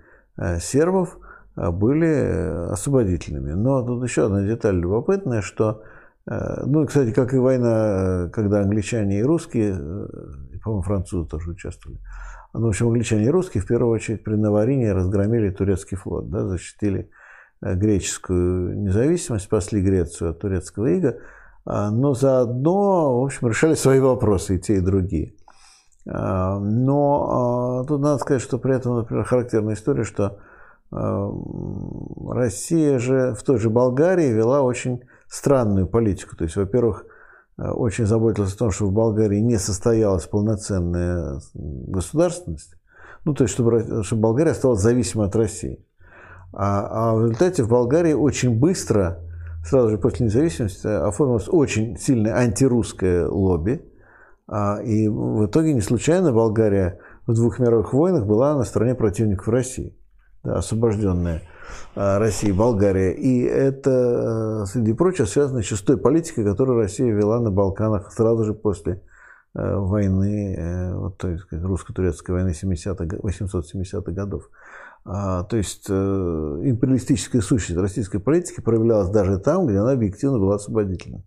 сербов– 0.60 1.18
были 1.56 2.08
э, 2.08 2.66
освободительными. 2.72 3.52
Но 3.52 3.84
тут 3.84 4.04
еще 4.04 4.26
одна 4.26 4.44
деталь 4.44 4.76
любопытная, 4.76 5.42
что, 5.42 5.84
э, 6.30 6.64
ну, 6.66 6.86
кстати, 6.86 7.12
как 7.12 7.34
и 7.34 7.38
война, 7.38 8.26
э, 8.26 8.30
когда 8.30 8.62
англичане 8.62 9.20
и 9.20 9.24
русские, 9.24 9.76
по-моему, 10.64 10.84
французы 10.84 11.28
тоже 11.28 11.52
участвовали, 11.52 12.00
ну, 12.54 12.66
в 12.66 12.70
общем, 12.70 12.88
англичане 12.88 13.26
и 13.26 13.30
русские 13.30 13.64
в 13.64 13.68
первую 13.68 13.94
очередь 13.94 14.24
при 14.24 14.36
Наварине 14.36 14.94
разгромили 14.94 15.50
турецкий 15.52 15.98
флот, 15.98 16.30
да, 16.30 16.46
защитили 16.48 17.10
греческую 17.62 18.80
независимость, 18.82 19.46
спасли 19.46 19.82
Грецию 19.82 20.32
от 20.32 20.40
турецкого 20.40 20.88
ига, 20.88 21.18
а, 21.66 21.92
но 21.92 22.14
заодно, 22.14 23.22
в 23.22 23.24
общем, 23.26 23.48
решали 23.48 23.76
свои 23.76 24.00
вопросы 24.00 24.56
и 24.56 24.60
те, 24.60 24.78
и 24.78 24.82
другие. 24.82 25.36
А, 26.10 26.60
но 26.60 27.86
тут 27.88 28.02
надо 28.02 28.18
сказать, 28.18 28.42
что 28.42 28.58
при 28.58 28.76
этом, 28.76 28.98
например, 28.98 29.24
характерная 29.26 29.76
история, 29.76 30.04
что 30.04 30.40
Россия 30.92 33.00
же 33.00 33.34
в 33.34 33.44
той 33.44 33.58
же 33.58 33.70
Болгарии 33.70 34.30
вела 34.30 34.62
очень 34.62 35.02
странную 35.28 35.88
политику. 35.88 36.36
То 36.36 36.44
есть, 36.44 36.58
во-первых, 36.58 37.06
э, 37.58 37.70
очень 37.70 38.06
заботилась 38.06 38.54
о 38.54 38.58
том, 38.58 38.72
чтобы 38.72 38.92
в 38.92 38.96
Болгарии 38.96 39.40
не 39.40 39.58
состоялась 39.58 40.26
полноценная 40.26 41.40
государственность. 41.54 42.76
Ну, 43.24 43.34
то 43.34 43.46
есть, 43.46 43.54
чтобы, 43.54 44.04
чтобы 44.04 44.22
Болгария 44.22 44.52
оставалась 44.52 44.82
зависимой 44.82 45.28
от 45.28 45.36
России. 45.36 45.86
А, 46.52 47.12
а 47.12 47.16
в 47.16 47.22
результате 47.22 47.64
в 47.64 47.70
Болгарии 47.70 48.14
очень 48.14 48.60
быстро, 48.60 49.20
сразу 49.64 49.90
же 49.90 49.98
после 49.98 50.26
независимости, 50.26 50.86
оформилось 50.86 51.48
очень 51.48 51.96
сильное 51.98 52.36
антирусское 52.36 53.30
лобби. 53.30 53.82
А, 54.48 54.82
и 54.84 55.08
в 55.08 55.46
итоге 55.46 55.74
не 55.74 55.82
случайно 55.82 56.34
Болгария 56.34 57.00
в 57.26 57.34
двух 57.34 57.60
мировых 57.60 57.94
войнах 57.94 58.26
была 58.26 58.58
на 58.58 58.66
стороне 58.66 58.96
противников 58.96 59.48
России 59.48 59.96
да, 60.44 60.58
освобожденная 60.58 61.44
а, 61.96 62.20
Россия, 62.20 62.54
Болгария. 62.54 63.14
И 63.14 63.42
это, 63.42 64.64
э, 64.64 64.66
среди 64.66 64.94
прочего, 64.94 65.26
связано 65.26 65.60
еще 65.60 65.76
с 65.76 65.82
той 65.82 65.98
политикой, 65.98 66.44
которую 66.44 66.80
Россия 66.80 67.14
вела 67.14 67.40
на 67.40 67.52
Балканах 67.52 68.12
сразу 68.12 68.44
же 68.44 68.54
после 68.54 69.02
э, 69.54 69.76
войны, 69.76 70.56
э, 70.58 70.96
вот, 70.96 71.18
то 71.18 71.30
есть, 71.30 71.46
русско-турецкой 71.52 72.32
войны 72.32 72.54
70 72.54 73.00
870-х 73.00 74.12
годов. 74.12 74.50
А, 75.04 75.44
то 75.46 75.58
есть 75.58 75.90
империалистическая 75.90 77.42
сущность 77.42 77.82
российской 77.82 78.20
политики 78.20 78.62
проявлялась 78.62 79.10
даже 79.10 79.40
там, 79.40 79.66
где 79.66 79.80
она 79.80 79.94
объективно 79.94 80.38
была 80.38 80.56
освободительной. 80.56 81.26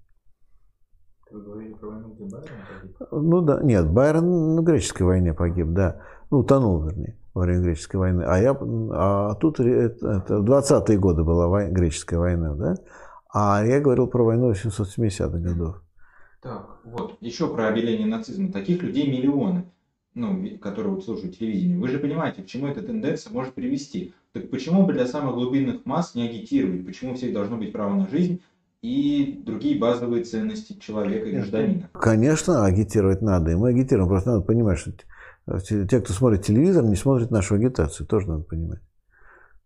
Вы 1.33 1.43
говорили 1.43 1.75
про 1.75 1.89
войну, 1.89 2.15
где 2.15 2.25
Байрон 2.25 2.49
погиб? 2.71 2.97
Ну 3.11 3.41
да, 3.41 3.61
нет, 3.65 3.91
Байрон 3.91 4.55
на 4.55 4.63
греческой 4.63 5.07
войне 5.07 5.35
погиб, 5.35 5.71
да. 5.71 6.01
Ну, 6.31 6.39
утонул, 6.39 6.85
вернее 6.85 7.17
во 7.35 7.43
время 7.43 7.63
греческой 7.63 7.99
войны. 7.99 8.23
А, 8.23 8.39
я, 8.39 8.57
а 8.93 9.35
тут 9.35 9.61
это, 9.61 10.23
это 10.25 10.35
20-е 10.37 10.99
годы 10.99 11.25
была 11.25 11.49
война, 11.49 11.71
греческая 11.71 12.21
война, 12.21 12.55
да? 12.55 12.75
А 13.33 13.65
я 13.67 13.81
говорил 13.81 14.07
про 14.07 14.25
войну 14.25 14.53
870-х 14.53 15.39
годов. 15.39 15.83
Так, 16.41 16.79
вот, 16.85 17.17
еще 17.21 17.53
про 17.53 17.69
объявление 17.69 18.07
нацизма. 18.07 18.53
Таких 18.53 18.83
людей 18.83 19.11
миллионы, 19.11 19.65
ну, 20.15 20.59
которые 20.59 20.95
вот 20.95 21.05
слушают 21.05 21.37
телевидение. 21.37 21.79
Вы 21.79 21.89
же 21.89 21.99
понимаете, 21.99 22.43
к 22.43 22.47
чему 22.47 22.69
эта 22.69 22.83
тенденция 22.83 23.33
может 23.33 23.55
привести. 23.55 24.15
Так 24.33 24.51
почему 24.51 24.87
бы 24.87 24.93
для 24.93 25.07
самых 25.07 25.35
глубинных 25.35 25.85
масс 25.85 26.15
не 26.15 26.29
агитировать? 26.29 26.87
Почему 26.87 27.13
у 27.13 27.15
всех 27.15 27.33
должно 27.33 27.57
быть 27.57 27.73
право 27.73 27.95
на 27.95 28.09
жизнь 28.09 28.41
и 28.83 29.43
другие 29.45 29.79
базовые 29.79 30.23
ценности 30.23 30.79
человека 30.79 31.29
и 31.29 31.33
гражданина? 31.33 31.89
Конечно, 31.95 32.65
агитировать 32.65 33.23
надо. 33.23 33.53
И 33.53 33.55
мы 33.57 33.71
агитируем. 33.71 34.09
Просто 34.09 34.31
надо 34.31 34.45
понимать, 34.45 34.79
что 34.79 34.93
те, 35.47 36.01
кто 36.01 36.13
смотрит 36.13 36.43
телевизор, 36.43 36.85
не 36.85 36.97
смотрят 36.97 37.31
нашу 37.31 37.57
агитацию. 37.57 38.07
Тоже 38.07 38.29
надо 38.29 38.45
понимать. 38.45 38.81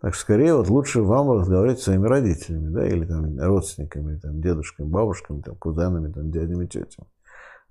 Так 0.00 0.14
что 0.14 0.22
скорее 0.22 0.54
вот 0.54 0.68
лучше 0.68 1.02
вам 1.02 1.32
разговаривать 1.32 1.80
с 1.80 1.84
своими 1.84 2.06
родителями, 2.06 2.68
да, 2.68 2.86
или 2.86 3.04
там 3.04 3.38
родственниками, 3.38 4.16
там, 4.18 4.40
дедушками, 4.40 4.86
бабушками, 4.86 5.40
там, 5.40 5.56
кузенами, 5.56 6.12
там, 6.12 6.30
дядями, 6.30 6.66
тетями. 6.66 7.08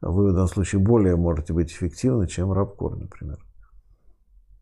Вы 0.02 0.30
в 0.30 0.34
данном 0.34 0.48
случае 0.48 0.82
более 0.82 1.16
можете 1.16 1.54
быть 1.54 1.72
эффективны, 1.72 2.28
чем 2.28 2.52
рабкор, 2.52 2.98
например. 2.98 3.40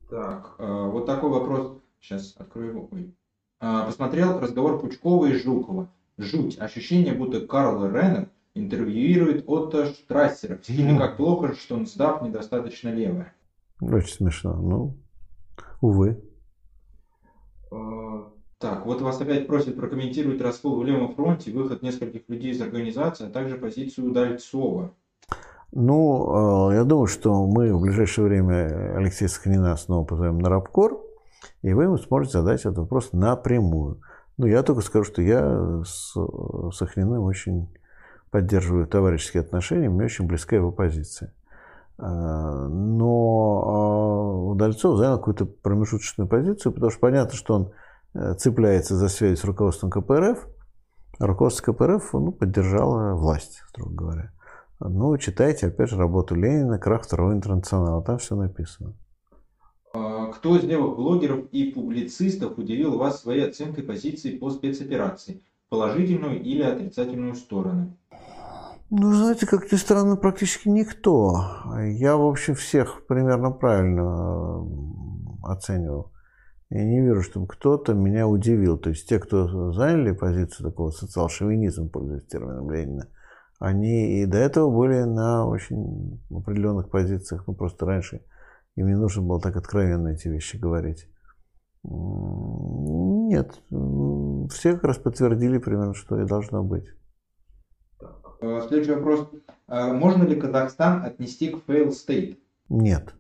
Так, 0.10 0.56
э, 0.60 0.90
вот 0.92 1.06
такой 1.08 1.32
вопрос. 1.32 1.82
Сейчас 2.00 2.36
открою 2.38 2.70
его. 2.70 2.90
Ой. 2.92 3.16
Посмотрел 3.60 4.40
разговор 4.40 4.80
Пучкова 4.80 5.26
и 5.26 5.34
Жукова. 5.34 5.90
Жуть. 6.18 6.60
Ощущение, 6.60 7.14
будто 7.14 7.46
Карл 7.46 7.84
Реннер 7.86 8.30
интервьюирует 8.56 9.44
Отто 9.48 9.86
Штрассера. 9.86 10.58
В 10.58 10.64
стиле 10.64 10.98
как 10.98 11.18
плохо, 11.18 11.54
что 11.54 11.76
он 11.76 11.86
сдав 11.86 12.22
недостаточно 12.22 12.90
левое. 12.90 13.34
Очень 13.82 14.16
смешно. 14.16 14.56
Ну, 14.56 14.98
увы. 15.82 16.24
Э, 17.72 18.24
так, 18.58 18.86
вот 18.86 19.02
вас 19.02 19.20
опять 19.20 19.48
просят 19.48 19.76
прокомментировать 19.76 20.42
раскол 20.42 20.80
в 20.80 20.86
левом 20.86 21.14
фронте, 21.14 21.52
выход 21.52 21.82
нескольких 21.82 22.28
людей 22.30 22.52
из 22.52 22.62
организации, 22.62 23.28
а 23.28 23.30
также 23.30 23.58
позицию 23.58 24.10
Удальцова. 24.10 24.94
Ну, 25.74 26.72
э, 26.72 26.76
я 26.76 26.84
думаю, 26.86 27.08
что 27.08 27.46
мы 27.46 27.76
в 27.76 27.82
ближайшее 27.82 28.28
время 28.28 28.96
Алексея 28.96 29.28
Сахнина 29.28 29.76
снова 29.76 30.06
позовем 30.06 30.40
на 30.40 30.50
рабкор, 30.50 31.02
и 31.62 31.74
вы 31.74 31.84
ему 31.84 31.98
сможете 31.98 32.40
задать 32.40 32.62
этот 32.62 32.78
вопрос 32.78 33.12
напрямую. 33.12 34.00
Ну, 34.38 34.48
я 34.48 34.64
только 34.64 34.82
скажу, 34.82 35.04
что 35.04 35.22
я 35.22 35.84
с 35.84 36.16
Сахниным 36.72 37.24
очень 37.24 37.68
поддерживаю 38.36 38.86
товарищеские 38.86 39.44
отношения, 39.44 39.88
мне 39.88 40.04
очень 40.04 40.28
близка 40.28 40.58
его 40.58 40.74
позиция. 40.74 41.34
Э, 41.98 42.68
но 42.70 44.50
Удальцов 44.52 44.98
занял 44.98 45.20
какую-то 45.20 45.46
промежуточную 45.46 46.28
позицию, 46.28 46.74
потому 46.74 46.92
что 46.92 47.00
понятно, 47.00 47.34
что 47.34 47.54
он 47.54 47.72
э, 48.14 48.34
цепляется 48.34 48.98
за 48.98 49.08
связь 49.08 49.40
с 49.40 49.46
руководством 49.46 49.90
КПРФ, 49.90 50.50
а 51.18 51.26
руководство 51.26 51.72
КПРФ 51.72 52.12
ну, 52.12 52.34
поддержало 52.34 53.16
власть, 53.16 53.62
строго 53.70 53.96
говоря. 53.96 54.34
Ну, 54.82 55.18
читайте, 55.18 55.68
опять 55.68 55.92
же, 55.92 55.96
работу 55.96 56.36
Ленина 56.36 56.78
«Крах 56.78 57.04
второго 57.04 57.32
интернационала», 57.32 58.04
там 58.04 58.18
все 58.18 58.36
написано. 58.36 58.96
А, 59.94 60.26
кто 60.26 60.58
из 60.58 60.66
левых 60.66 60.98
блогеров 60.98 61.46
и 61.54 61.72
публицистов 61.72 62.58
удивил 62.58 62.98
вас 62.98 63.22
своей 63.22 63.48
оценкой 63.48 63.86
позиции 63.86 64.38
по 64.38 64.50
спецоперации? 64.50 65.42
Положительную 65.70 66.44
или 66.44 66.64
отрицательную 66.64 67.36
сторону? 67.36 67.98
Ну, 68.92 69.14
знаете, 69.14 69.48
как 69.48 69.72
ни 69.72 69.78
странно, 69.78 70.16
практически 70.16 70.70
никто. 70.70 71.34
Я, 71.88 72.18
в 72.18 72.26
общем, 72.26 72.54
всех 72.54 73.08
примерно 73.08 73.52
правильно 73.52 74.64
оценивал. 75.44 76.12
Я 76.70 76.84
не 76.84 77.02
вижу, 77.02 77.22
чтобы 77.22 77.48
кто-то 77.48 77.94
меня 77.94 78.28
удивил. 78.28 78.78
То 78.78 78.90
есть 78.90 79.10
те, 79.10 79.20
кто 79.20 79.72
заняли 79.72 80.12
позицию 80.12 80.70
такого 80.70 80.92
социал-шовинизма, 80.92 81.88
пользуясь 81.88 82.26
термином 82.26 82.72
Ленина, 82.72 83.08
они 83.60 84.22
и 84.22 84.26
до 84.26 84.38
этого 84.38 84.70
были 84.70 85.04
на 85.04 85.48
очень 85.48 86.22
определенных 86.30 86.90
позициях. 86.90 87.48
Ну, 87.48 87.54
просто 87.54 87.86
раньше 87.86 88.22
им 88.76 88.88
не 88.88 88.96
нужно 88.96 89.24
было 89.24 89.40
так 89.40 89.56
откровенно 89.56 90.10
эти 90.10 90.28
вещи 90.28 90.58
говорить. 90.58 91.08
Нет, 91.84 93.62
все 94.52 94.74
как 94.74 94.84
раз 94.84 94.98
подтвердили 94.98 95.58
примерно, 95.58 95.94
что 95.94 96.20
и 96.20 96.26
должно 96.26 96.64
быть. 96.64 96.86
Э, 98.42 98.62
следующий 98.68 98.94
вопрос. 98.94 99.30
Э, 99.68 99.94
можно 99.94 100.24
ли 100.24 100.36
Казахстан 100.36 101.04
отнести 101.04 101.50
к 101.50 101.70
fail 101.70 101.90
state? 101.90 102.38
Нет. 102.70 103.14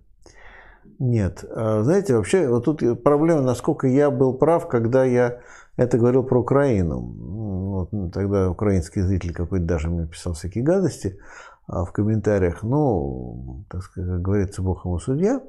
Нет. 0.99 1.43
А, 1.49 1.83
знаете, 1.83 2.15
вообще, 2.15 2.47
вот 2.47 2.65
тут 2.65 3.03
проблема, 3.03 3.41
насколько 3.41 3.87
я 3.87 4.09
был 4.09 4.33
прав, 4.33 4.67
когда 4.67 5.03
я 5.03 5.39
это 5.77 5.97
говорил 5.97 6.23
про 6.23 6.39
Украину. 6.39 6.99
Вот, 6.99 7.91
ну, 7.91 8.09
тогда 8.09 8.49
украинский 8.49 9.01
зритель 9.01 9.33
какой-то 9.33 9.65
даже 9.65 9.89
мне 9.89 10.07
писал 10.07 10.33
всякие 10.33 10.63
гадости 10.63 11.19
а, 11.67 11.83
в 11.83 11.91
комментариях. 11.91 12.63
Ну, 12.63 13.65
так 13.69 13.83
сказать, 13.83 14.09
как 14.09 14.21
говорится, 14.21 14.61
Бог 14.61 14.85
ему 14.85 14.99
судья. 14.99 15.41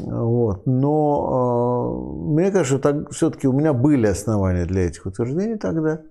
Вот. 0.00 0.64
Но 0.66 2.30
э, 2.30 2.40
мне 2.40 2.50
кажется, 2.50 2.78
так, 2.78 3.10
все-таки 3.10 3.48
у 3.48 3.52
меня 3.52 3.72
были 3.72 4.06
основания 4.06 4.64
для 4.64 4.86
этих 4.86 5.06
утверждений 5.06 5.58
тогда. 5.58 6.02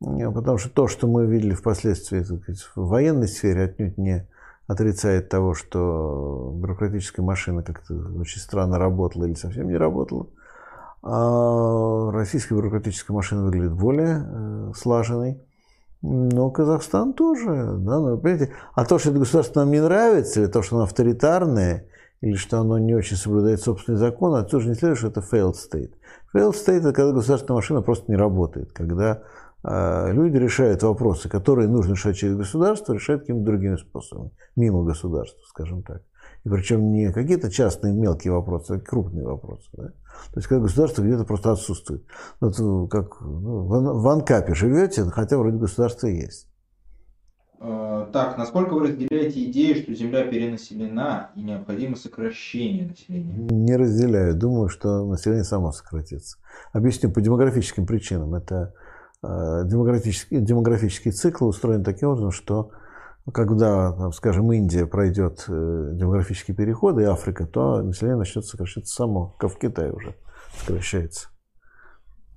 Потому 0.00 0.58
что 0.58 0.70
то, 0.70 0.86
что 0.86 1.08
мы 1.08 1.26
видели 1.26 1.54
впоследствии 1.54 2.22
в 2.22 2.88
военной 2.88 3.28
сфере, 3.28 3.64
отнюдь 3.64 3.98
не 3.98 4.28
отрицает 4.68 5.28
того, 5.28 5.54
что 5.54 6.52
бюрократическая 6.54 7.24
машина 7.24 7.62
как-то 7.62 7.94
очень 8.20 8.40
странно 8.40 8.78
работала 8.78 9.24
или 9.24 9.34
совсем 9.34 9.68
не 9.68 9.76
работала. 9.76 10.26
А 11.02 12.10
российская 12.12 12.54
бюрократическая 12.54 13.14
машина 13.14 13.44
выглядит 13.44 13.72
более 13.72 14.24
э, 14.24 14.72
слаженной. 14.76 15.40
Но 16.02 16.50
Казахстан 16.50 17.12
тоже, 17.12 17.74
да, 17.78 17.98
ну, 17.98 18.18
понимаете, 18.18 18.52
а 18.74 18.84
то, 18.84 18.98
что 18.98 19.10
это 19.10 19.18
государство 19.18 19.60
нам 19.60 19.72
не 19.72 19.80
нравится, 19.80 20.40
или 20.40 20.46
то, 20.46 20.62
что 20.62 20.76
оно 20.76 20.84
авторитарное, 20.84 21.86
или 22.20 22.34
что 22.36 22.60
оно 22.60 22.78
не 22.78 22.94
очень 22.94 23.16
соблюдает 23.16 23.60
собственный 23.60 23.98
закон, 23.98 24.34
отсюда 24.34 24.62
же 24.62 24.68
не 24.68 24.74
следует, 24.74 24.98
что 24.98 25.08
это 25.08 25.20
failed 25.20 25.54
state. 25.54 25.92
Failed 26.32 26.52
state– 26.52 26.78
это 26.80 26.92
когда 26.92 27.12
государственная 27.12 27.56
машина 27.56 27.82
просто 27.82 28.12
не 28.12 28.16
работает, 28.16 28.72
когда 28.72 29.22
люди 29.64 30.36
решают 30.36 30.82
вопросы, 30.82 31.28
которые 31.28 31.68
нужно 31.68 31.92
решать 31.92 32.16
через 32.16 32.36
государство, 32.36 32.92
решают 32.92 33.22
какими-то 33.22 33.44
другими 33.44 33.76
способами, 33.76 34.30
мимо 34.56 34.84
государства, 34.84 35.40
скажем 35.48 35.82
так. 35.82 36.02
И 36.44 36.48
причем 36.48 36.92
не 36.92 37.12
какие-то 37.12 37.50
частные 37.50 37.92
мелкие 37.92 38.32
вопросы, 38.32 38.72
а 38.72 38.80
крупные 38.80 39.26
вопросы. 39.26 39.68
Да? 39.72 39.88
То 39.88 40.36
есть, 40.36 40.46
когда 40.46 40.62
государство 40.62 41.02
где-то 41.02 41.24
просто 41.24 41.52
отсутствует. 41.52 42.04
Вот 42.40 42.58
ну, 42.58 42.86
как 42.86 43.20
ну, 43.20 44.00
в 44.00 44.08
Анкапе 44.08 44.54
живете, 44.54 45.04
хотя 45.04 45.36
вроде 45.36 45.58
государство 45.58 46.06
есть. 46.06 46.48
А, 47.60 48.06
так, 48.12 48.38
насколько 48.38 48.74
вы 48.74 48.88
разделяете 48.88 49.44
идею, 49.50 49.82
что 49.82 49.92
Земля 49.94 50.24
перенаселена 50.24 51.32
и 51.34 51.42
необходимо 51.42 51.96
сокращение 51.96 52.86
населения? 52.86 53.34
Не 53.34 53.76
разделяю. 53.76 54.36
Думаю, 54.36 54.68
что 54.68 55.04
население 55.06 55.44
само 55.44 55.72
сократится. 55.72 56.38
Объясню 56.72 57.10
по 57.10 57.20
демографическим 57.20 57.84
причинам. 57.84 58.34
Это 58.34 58.72
Э, 58.72 58.87
демографический, 59.22 60.40
демографический 60.40 61.10
цикл 61.10 61.46
устроен 61.46 61.82
таким 61.82 62.10
образом, 62.10 62.30
что 62.30 62.70
когда, 63.32 64.10
скажем, 64.12 64.52
Индия 64.52 64.86
пройдет 64.86 65.44
э, 65.48 65.90
демографический 65.92 66.54
переход 66.54 66.98
и 66.98 67.04
Африка, 67.04 67.46
то 67.46 67.82
население 67.82 68.16
начнет 68.16 68.44
сокращаться 68.44 68.94
само, 68.94 69.34
как 69.38 69.52
в 69.52 69.58
Китае 69.58 69.92
уже 69.92 70.14
сокращается. 70.58 71.28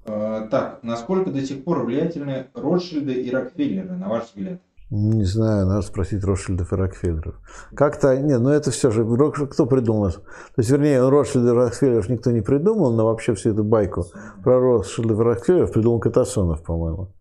Э, 0.06 0.48
так, 0.50 0.84
насколько 0.84 1.32
до 1.32 1.42
сих 1.42 1.64
пор 1.64 1.86
влиятельны 1.86 2.48
Ротшильды 2.54 3.14
и 3.14 3.32
Рокфеллеры, 3.32 3.96
на 3.96 4.10
ваш 4.10 4.26
взгляд? 4.26 4.62
Не 4.94 5.24
знаю, 5.24 5.68
надо 5.68 5.84
спросить 5.84 6.22
Ротшильдов 6.22 6.74
и 6.74 6.76
Рокфеллеров. 6.76 7.36
Как-то, 7.74 8.14
не, 8.18 8.38
ну 8.38 8.50
это 8.50 8.72
все 8.72 8.92
же, 8.92 9.06
кто 9.48 9.66
придумал? 9.66 10.12
То 10.12 10.22
есть, 10.58 10.70
вернее, 10.70 11.08
Ротшильдов 11.08 11.54
и 11.54 11.56
Рокфеллеров 11.56 12.10
никто 12.10 12.32
не 12.32 12.42
придумал, 12.42 12.94
но 12.94 13.06
вообще 13.06 13.34
всю 13.34 13.52
эту 13.52 13.64
байку 13.64 14.04
про 14.44 14.60
Ротшильдов 14.60 15.18
и 15.18 15.24
Рокфеллеров 15.24 15.72
придумал 15.72 16.02
Катасонов, 16.02 16.62
по-моему. 16.64 17.14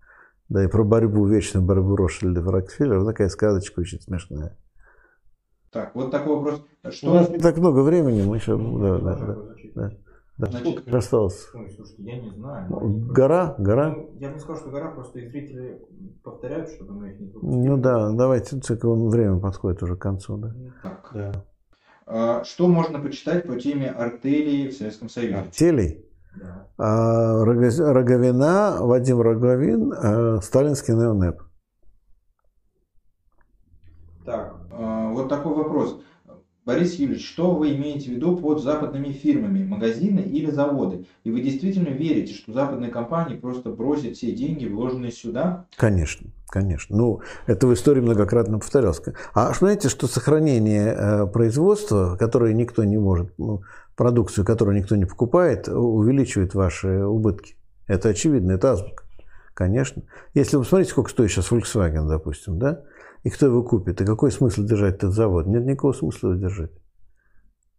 Да, 0.48 0.64
и 0.64 0.66
про 0.66 0.82
борьбу, 0.82 1.24
вечную 1.26 1.64
борьбу 1.64 1.94
Ротшильдов 1.94 2.44
и 2.44 2.50
Рокфеллеров, 2.50 3.06
такая 3.06 3.28
сказочка 3.28 3.78
очень 3.78 4.00
смешная. 4.00 4.58
Так, 5.70 5.94
вот 5.94 6.10
такой 6.10 6.34
вопрос. 6.34 6.62
Что... 6.90 7.10
У 7.12 7.14
нас 7.14 7.30
не 7.30 7.38
так 7.38 7.56
много 7.56 7.82
времени, 7.82 8.22
мы 8.22 8.38
еще... 8.38 8.58
Да, 8.58 8.98
да, 8.98 9.14
да, 9.14 9.36
да. 9.76 9.90
Да, 10.40 10.46
Значит, 10.46 10.68
сколько 10.78 10.96
осталось? 10.96 11.48
Ой, 11.52 11.70
слушайте, 11.76 12.02
я 12.02 12.18
не 12.18 12.30
знаю. 12.30 12.66
Гора? 13.12 13.54
Гора? 13.58 13.90
Ну, 13.90 14.10
я 14.18 14.28
бы 14.28 14.34
не 14.34 14.40
сказал, 14.40 14.56
что 14.56 14.70
гора, 14.70 14.90
просто 14.90 15.18
и 15.18 15.28
зрители 15.28 15.82
повторяют, 16.24 16.70
чтобы 16.70 16.94
мы 16.94 17.10
их 17.10 17.20
не 17.20 17.28
пропустили. 17.28 17.68
Ну 17.68 17.76
да, 17.76 18.10
давайте, 18.12 18.56
время 18.56 19.38
подходит 19.38 19.82
уже 19.82 19.96
к 19.96 20.00
концу. 20.00 20.38
Да. 20.38 20.54
Так. 20.82 21.10
Да. 21.12 21.44
А, 22.06 22.44
что 22.44 22.68
можно 22.68 22.98
почитать 23.00 23.46
по 23.46 23.60
теме 23.60 23.90
артелей 23.90 24.70
в 24.70 24.72
Советском 24.72 25.10
Союзе? 25.10 25.34
Артелей? 25.36 26.06
Да. 26.40 26.68
А, 26.78 27.44
Роговина, 27.44 28.78
Вадим 28.80 29.20
Роговин, 29.20 29.92
а, 29.92 30.40
сталинский 30.40 30.94
неонеп. 30.94 31.42
Так, 34.24 34.56
а, 34.72 35.10
вот 35.10 35.28
такой 35.28 35.54
вопрос. 35.54 36.00
Борис 36.66 36.94
Юрьевич, 36.94 37.26
что 37.26 37.54
вы 37.54 37.74
имеете 37.74 38.10
в 38.10 38.14
виду 38.14 38.36
под 38.36 38.62
западными 38.62 39.08
фирмами, 39.08 39.64
магазины 39.64 40.20
или 40.20 40.50
заводы? 40.50 41.06
И 41.24 41.30
вы 41.30 41.40
действительно 41.40 41.88
верите, 41.88 42.34
что 42.34 42.52
западные 42.52 42.90
компании 42.90 43.36
просто 43.36 43.70
бросят 43.70 44.16
все 44.16 44.32
деньги, 44.32 44.66
вложенные 44.66 45.10
сюда? 45.10 45.66
Конечно, 45.76 46.30
конечно. 46.48 46.96
Ну, 46.96 47.20
это 47.46 47.66
в 47.66 47.72
истории 47.72 48.00
многократно 48.00 48.58
повторялось. 48.58 49.00
А 49.32 49.52
знаете, 49.54 49.88
что 49.88 50.06
сохранение 50.06 50.94
э, 50.94 51.26
производства, 51.28 52.16
которое 52.18 52.52
никто 52.52 52.84
не 52.84 52.98
может, 52.98 53.32
ну, 53.38 53.62
продукцию, 53.96 54.44
которую 54.44 54.76
никто 54.76 54.96
не 54.96 55.06
покупает, 55.06 55.66
увеличивает 55.68 56.54
ваши 56.54 57.04
убытки. 57.06 57.56
Это 57.86 58.10
очевидно, 58.10 58.52
это 58.52 58.72
азбука. 58.72 59.04
Конечно. 59.54 60.04
Если 60.34 60.56
вы 60.56 60.62
посмотрите, 60.62 60.92
сколько 60.92 61.10
стоит 61.10 61.30
сейчас 61.30 61.50
Volkswagen, 61.50 62.06
допустим, 62.06 62.58
да, 62.58 62.82
и 63.22 63.30
кто 63.30 63.46
его 63.46 63.62
купит, 63.62 64.00
и 64.00 64.06
какой 64.06 64.30
смысл 64.32 64.62
держать 64.62 64.96
этот 64.96 65.12
завод? 65.12 65.46
Нет 65.46 65.64
никакого 65.64 65.92
смысла 65.92 66.30
его 66.30 66.40
держать. 66.40 66.72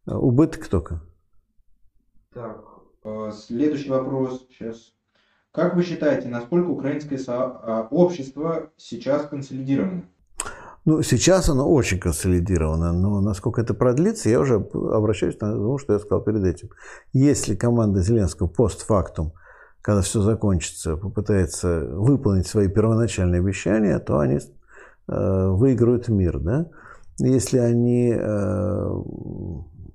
А 0.06 0.18
убыток 0.18 0.68
только. 0.68 1.02
Так, 2.34 2.64
э, 3.04 3.32
следующий 3.34 3.90
вопрос 3.90 4.46
сейчас. 4.50 4.94
Как 5.52 5.76
вы 5.76 5.84
считаете, 5.84 6.30
насколько 6.30 6.70
украинское 6.70 7.20
а, 7.28 7.88
общество 7.92 8.70
сейчас 8.78 9.26
консолидировано? 9.26 10.06
Ну, 10.86 11.02
сейчас 11.04 11.50
оно 11.50 11.70
очень 11.70 12.00
консолидировано, 12.00 12.94
но 12.94 13.20
насколько 13.22 13.62
это 13.62 13.74
продлится, 13.74 14.30
я 14.30 14.40
уже 14.40 14.56
обращаюсь 14.56 15.36
к 15.36 15.40
тому, 15.40 15.78
что 15.78 15.94
я 15.94 16.00
сказал 16.00 16.24
перед 16.24 16.44
этим. 16.46 16.70
Если 17.12 17.56
команда 17.56 18.02
Зеленского 18.02 18.48
постфактум, 18.48 19.34
когда 19.82 20.02
все 20.02 20.22
закончится, 20.22 20.96
попытается 20.96 21.86
выполнить 21.86 22.48
свои 22.48 22.68
первоначальные 22.68 23.42
обещания, 23.42 24.00
то 24.00 24.20
они 24.20 24.40
выиграют 25.12 26.08
мир. 26.08 26.40
Да? 26.40 26.70
Если 27.20 27.58
они 27.58 28.14
э, 28.14 28.90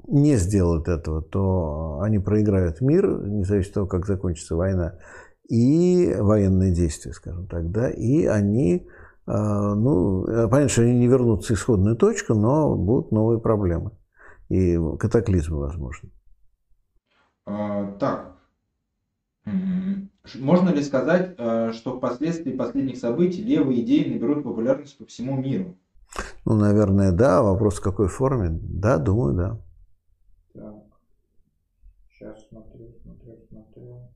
не 0.09 0.37
сделают 0.37 0.89
этого, 0.89 1.23
то 1.23 2.01
они 2.03 2.19
проиграют 2.19 2.81
мир, 2.81 3.27
не 3.27 3.45
зависит 3.45 3.71
от 3.71 3.75
того, 3.75 3.87
как 3.87 4.07
закончится 4.07 4.57
война, 4.57 4.99
и 5.49 6.15
военные 6.19 6.73
действия, 6.73 7.13
скажем 7.13 7.47
так, 7.47 7.71
да, 7.71 7.91
и 7.91 8.27
они, 8.27 8.87
э, 9.27 9.33
ну, 9.33 10.25
понятно, 10.25 10.69
что 10.69 10.83
они 10.83 10.99
не 10.99 11.09
вернутся 11.09 11.55
в 11.55 11.57
исходную 11.57 11.97
точку, 11.97 12.35
но 12.35 12.77
будут 12.77 13.13
новые 13.13 13.41
проблемы 13.41 13.93
и 14.49 14.79
катаклизмы, 14.99 15.59
возможно. 15.59 16.11
А, 17.47 17.93
так, 17.99 18.37
можно 20.35 20.71
ли 20.71 20.83
сказать, 20.83 21.35
э, 21.39 21.73
что 21.73 21.97
впоследствии 21.97 22.53
последних 22.53 22.99
событий 22.99 23.43
левые 23.43 23.83
идеи 23.83 24.13
наберут 24.13 24.45
популярность 24.45 24.99
по 24.99 25.07
всему 25.07 25.41
миру? 25.41 25.77
Ну, 26.45 26.57
наверное, 26.57 27.13
да. 27.13 27.43
Вопрос 27.43 27.79
в 27.79 27.83
какой 27.83 28.09
форме? 28.09 28.49
Да, 28.51 28.99
думаю, 28.99 29.35
да. 29.35 29.63
Так. 30.55 30.75
Сейчас 32.11 32.49
смотрю, 32.49 32.95
смотрю, 33.03 33.39
смотрю. 33.49 34.09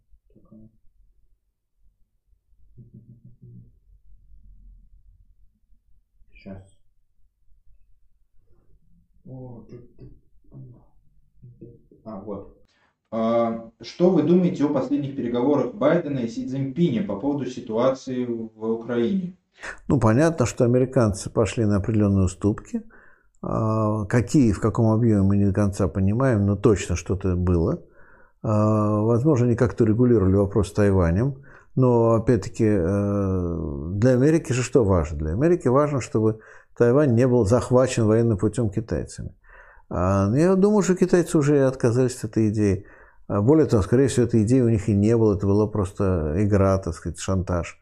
Сейчас. 6.32 6.76
А, 12.04 12.20
вот. 12.20 12.59
А, 13.12 13.70
что 13.82 14.10
вы 14.10 14.22
думаете 14.22 14.64
о 14.64 14.68
последних 14.68 15.16
переговорах 15.16 15.74
Байдена 15.74 16.20
и 16.20 16.28
Си 16.28 16.46
Цзиньпиня 16.46 17.04
по 17.04 17.16
поводу 17.16 17.46
ситуации 17.46 18.24
в 18.24 18.64
Украине? 18.64 19.36
Ну, 19.88 19.98
понятно, 19.98 20.46
что 20.46 20.64
американцы 20.64 21.28
пошли 21.28 21.64
на 21.64 21.76
определенные 21.78 22.26
уступки. 22.26 22.82
А, 23.42 24.04
какие, 24.04 24.52
в 24.52 24.60
каком 24.60 24.92
объеме 24.92 25.22
мы 25.22 25.36
не 25.36 25.46
до 25.46 25.52
конца 25.52 25.88
понимаем, 25.88 26.46
но 26.46 26.54
точно 26.54 26.94
что-то 26.94 27.34
было. 27.34 27.82
А, 28.42 29.00
возможно, 29.00 29.46
они 29.46 29.56
как-то 29.56 29.84
регулировали 29.84 30.36
вопрос 30.36 30.68
с 30.68 30.72
Тайванем. 30.72 31.42
Но, 31.76 32.14
опять-таки, 32.14 32.64
э, 32.66 33.58
для 33.92 34.10
Америки 34.10 34.52
же 34.52 34.62
что 34.62 34.84
важно? 34.84 35.18
Для 35.18 35.30
Америки 35.32 35.68
важно, 35.68 36.00
чтобы 36.00 36.40
Тайвань 36.76 37.14
не 37.14 37.26
был 37.28 37.46
захвачен 37.46 38.06
военным 38.06 38.38
путем 38.38 38.70
китайцами. 38.70 39.34
Я 39.88 40.54
думаю, 40.56 40.82
что 40.82 40.94
китайцы 40.94 41.38
уже 41.38 41.66
отказались 41.66 42.16
от 42.18 42.30
этой 42.30 42.50
идеи. 42.50 42.86
А 43.30 43.42
более 43.42 43.66
того, 43.66 43.80
скорее 43.84 44.08
всего, 44.08 44.26
этой 44.26 44.42
идеи 44.42 44.60
у 44.60 44.68
них 44.68 44.88
и 44.88 44.92
не 44.92 45.16
было, 45.16 45.36
это 45.36 45.46
была 45.46 45.68
просто 45.68 46.34
игра, 46.38 46.76
так 46.78 46.94
сказать, 46.94 47.20
шантаж. 47.20 47.78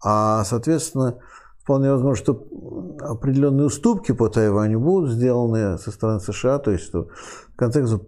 А, 0.00 0.44
соответственно, 0.44 1.18
вполне 1.60 1.90
возможно, 1.90 2.14
что 2.14 2.46
определенные 3.00 3.66
уступки 3.66 4.12
по 4.12 4.28
Тайваню 4.28 4.78
будут 4.78 5.10
сделаны 5.10 5.76
со 5.78 5.90
стороны 5.90 6.20
США, 6.20 6.60
то 6.60 6.70
есть, 6.70 6.84
что 6.84 7.08
в 7.52 7.56
конце 7.56 7.80
концов 7.80 8.02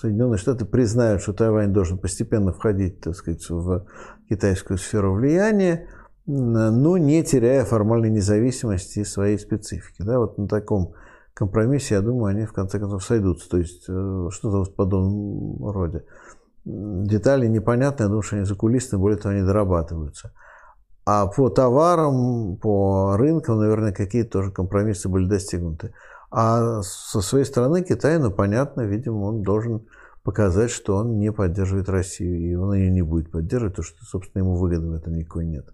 Соединенные 0.00 0.36
Штаты 0.36 0.66
признают, 0.66 1.22
что 1.22 1.32
Тайвань 1.32 1.72
должен 1.72 1.96
постепенно 1.96 2.52
входить, 2.52 3.00
так 3.00 3.16
сказать, 3.16 3.48
в 3.48 3.86
китайскую 4.28 4.76
сферу 4.76 5.14
влияния, 5.14 5.88
но 6.26 6.98
не 6.98 7.24
теряя 7.24 7.64
формальной 7.64 8.10
независимости 8.10 8.98
и 8.98 9.04
своей 9.04 9.38
специфики. 9.38 10.02
Да, 10.02 10.18
вот 10.18 10.36
на 10.36 10.46
таком 10.46 10.92
компромиссе, 11.34 11.94
я 11.94 12.00
думаю, 12.00 12.36
они 12.36 12.46
в 12.46 12.52
конце 12.52 12.78
концов 12.78 13.04
сойдутся. 13.04 13.48
То 13.48 13.58
есть 13.58 13.84
э, 13.88 14.28
что-то 14.30 14.64
в 14.64 14.74
подобном 14.74 15.64
роде. 15.70 16.04
Детали 16.64 17.48
непонятные, 17.48 18.04
я 18.04 18.08
думаю, 18.08 18.22
что 18.22 18.36
они 18.36 18.44
закулисные, 18.44 19.00
более 19.00 19.18
того, 19.18 19.34
они 19.34 19.44
дорабатываются. 19.44 20.32
А 21.04 21.26
по 21.26 21.48
товарам, 21.48 22.56
по 22.58 23.16
рынкам, 23.16 23.58
наверное, 23.58 23.92
какие-то 23.92 24.30
тоже 24.30 24.52
компромиссы 24.52 25.08
были 25.08 25.26
достигнуты. 25.26 25.92
А 26.30 26.82
со 26.82 27.20
своей 27.20 27.44
стороны 27.44 27.82
Китай, 27.82 28.18
ну, 28.18 28.30
понятно, 28.30 28.82
видимо, 28.82 29.24
он 29.24 29.42
должен 29.42 29.86
показать, 30.22 30.70
что 30.70 30.96
он 30.96 31.18
не 31.18 31.32
поддерживает 31.32 31.88
Россию, 31.88 32.40
и 32.40 32.54
он 32.54 32.74
ее 32.74 32.90
не 32.90 33.02
будет 33.02 33.32
поддерживать, 33.32 33.74
потому 33.74 33.86
что, 33.86 34.04
собственно, 34.04 34.42
ему 34.42 34.56
выгоды 34.56 34.88
в 34.88 34.94
этом 34.94 35.14
никакой 35.14 35.46
нет. 35.46 35.66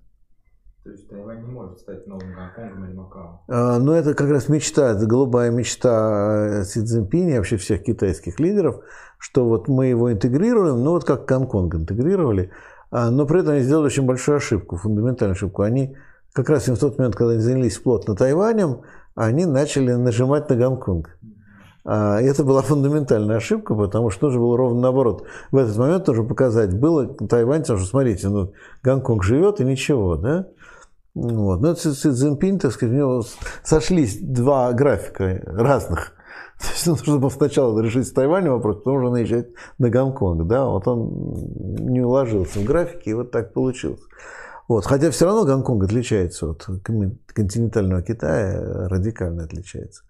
То 0.89 0.93
есть 0.93 1.06
Тайвань 1.06 1.44
не 1.44 1.51
может 1.51 1.81
стать 1.81 2.06
новым 2.06 2.35
Гонконгом 2.35 2.86
или 2.86 2.94
Макао? 2.94 3.43
А, 3.47 3.78
ну, 3.78 3.93
это 3.93 4.15
как 4.15 4.31
раз 4.31 4.48
мечта, 4.48 4.93
это 4.93 5.05
голубая 5.05 5.51
мечта 5.51 6.60
э, 6.60 6.65
Си 6.65 6.82
Цзиньпиня, 6.82 7.36
вообще 7.36 7.59
всех 7.59 7.82
китайских 7.82 8.40
лидеров, 8.40 8.81
что 9.19 9.47
вот 9.47 9.69
мы 9.69 9.89
его 9.89 10.10
интегрируем, 10.10 10.82
ну, 10.82 10.93
вот 10.93 11.05
как 11.05 11.27
Гонконг 11.27 11.74
интегрировали, 11.74 12.52
а, 12.90 13.10
но 13.10 13.27
при 13.27 13.40
этом 13.40 13.52
они 13.52 13.65
сделали 13.65 13.85
очень 13.85 14.06
большую 14.06 14.39
ошибку, 14.39 14.77
фундаментальную 14.77 15.35
ошибку. 15.35 15.60
Они 15.60 15.94
как 16.32 16.48
раз 16.48 16.66
в 16.69 16.78
тот 16.78 16.97
момент, 16.97 17.16
когда 17.16 17.32
они 17.32 17.43
занялись 17.43 17.77
плотно 17.77 18.16
Тайванем, 18.16 18.81
они 19.15 19.44
начали 19.44 19.93
нажимать 19.93 20.48
на 20.48 20.56
Гонконг. 20.56 21.19
А, 21.85 22.20
это 22.20 22.44
была 22.44 22.60
фундаментальная 22.60 23.36
ошибка, 23.36 23.74
потому 23.74 24.10
что 24.10 24.27
нужно 24.27 24.40
было 24.40 24.56
ровно 24.56 24.81
наоборот. 24.81 25.24
В 25.51 25.56
этот 25.56 25.77
момент 25.77 26.06
нужно 26.06 26.24
показать 26.24 26.78
было 26.78 27.06
тайваньцам, 27.06 27.78
что 27.78 27.86
смотрите, 27.86 28.28
ну, 28.28 28.52
Гонконг 28.82 29.23
живет 29.23 29.60
и 29.60 29.65
ничего, 29.65 30.16
да? 30.16 30.48
Вот. 31.20 31.61
Но 31.61 31.74
Си 31.74 31.90
Цзиньпинь, 31.93 32.59
так 32.59 32.73
сказать, 32.73 32.95
у 32.95 32.99
него 32.99 33.24
сошлись 33.65 34.19
два 34.20 34.73
графика 34.73 35.43
разных. 35.47 36.12
То 36.59 36.66
есть 36.73 36.86
нужно 36.86 37.19
было 37.19 37.31
сначала 37.31 37.81
решить 37.81 38.07
с 38.07 38.12
Тайванем 38.12 38.53
вопрос, 38.53 38.77
потом 38.77 38.97
уже 38.97 39.11
наезжать 39.11 39.49
на 39.78 39.90
Гонконг. 39.90 40.47
Да? 40.47 40.66
Вот 40.66 40.86
он 40.86 41.35
не 41.90 42.01
уложился 42.01 42.61
в 42.61 42.65
графике, 42.65 43.11
и 43.11 43.15
вот 43.15 43.32
так 43.32 43.53
получилось. 43.53 44.01
Вот. 44.69 44.85
Хотя 44.85 45.11
все 45.11 45.27
равно 45.27 45.45
Гонконг 45.45 45.85
отличается 45.85 46.51
от 46.51 46.65
континентального 47.27 48.03
Китая, 48.03 48.89
радикально 48.89 49.45
отличается. 49.45 50.03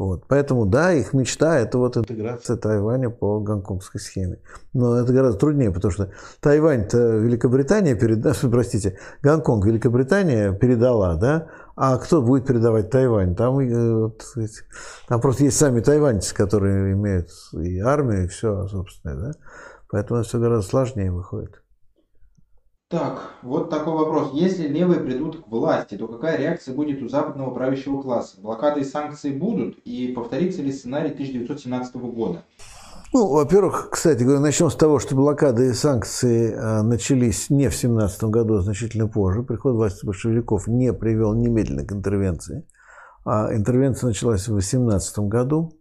Вот. 0.00 0.24
Поэтому, 0.28 0.64
да, 0.64 0.94
их 0.94 1.12
мечта– 1.12 1.58
это 1.60 1.76
вот 1.76 1.94
интеграция 1.98 2.56
Тайваня 2.56 3.10
по 3.10 3.38
гонконгской 3.38 4.00
схеме. 4.00 4.38
Но 4.72 4.96
это 4.96 5.12
гораздо 5.12 5.38
труднее, 5.38 5.70
потому 5.70 5.92
что 5.92 6.10
Тайвань-то 6.40 7.18
Великобритания 7.18 7.94
передала, 7.94 8.34
простите, 8.50 8.98
Гонконг 9.22 9.66
Великобритания 9.66 10.54
передала, 10.54 11.16
да, 11.16 11.48
а 11.76 11.98
кто 11.98 12.22
будет 12.22 12.46
передавать 12.46 12.88
Тайвань? 12.88 13.36
Там, 13.36 13.58
э, 13.58 14.10
там 15.06 15.20
просто 15.20 15.44
есть 15.44 15.58
сами 15.58 15.80
тайваньцы, 15.80 16.34
которые 16.34 16.94
имеют 16.94 17.28
и 17.52 17.78
армию, 17.80 18.24
и 18.24 18.28
все, 18.28 18.68
собственно, 18.68 19.16
да. 19.16 19.32
Поэтому 19.90 20.20
это 20.20 20.28
все 20.30 20.38
гораздо 20.38 20.66
сложнее 20.66 21.12
выходит. 21.12 21.60
Так, 22.90 23.20
вот 23.42 23.70
такой 23.70 23.94
вопрос. 23.94 24.30
Если 24.32 24.66
левые 24.66 24.98
придут 24.98 25.44
к 25.44 25.46
власти, 25.46 25.96
то 25.96 26.08
какая 26.08 26.36
реакция 26.36 26.74
будет 26.74 27.00
у 27.04 27.08
западного 27.08 27.54
правящего 27.54 28.02
класса? 28.02 28.40
Блокады 28.40 28.80
и 28.80 28.84
санкции 28.84 29.30
будут? 29.30 29.78
И 29.84 30.08
повторится 30.08 30.60
ли 30.60 30.72
сценарий 30.72 31.10
1917 31.10 31.94
года? 31.94 32.42
Ну, 33.12 33.28
во-первых, 33.28 33.90
кстати 33.92 34.24
говоря, 34.24 34.40
начнем 34.40 34.70
с 34.70 34.74
того, 34.74 34.98
что 34.98 35.14
блокады 35.14 35.68
и 35.68 35.72
санкции 35.72 36.52
э, 36.52 36.82
начались 36.82 37.48
не 37.48 37.68
в 37.68 37.76
17 37.76 38.24
году, 38.24 38.56
а 38.56 38.62
значительно 38.62 39.06
позже. 39.06 39.44
Приход 39.44 39.76
власти 39.76 40.04
большевиков 40.04 40.66
не 40.66 40.92
привел 40.92 41.34
немедленно 41.34 41.86
к 41.86 41.92
интервенции. 41.92 42.66
А 43.24 43.54
интервенция 43.54 44.08
началась 44.08 44.48
в 44.48 44.54
18 44.54 45.16
году. 45.20 45.74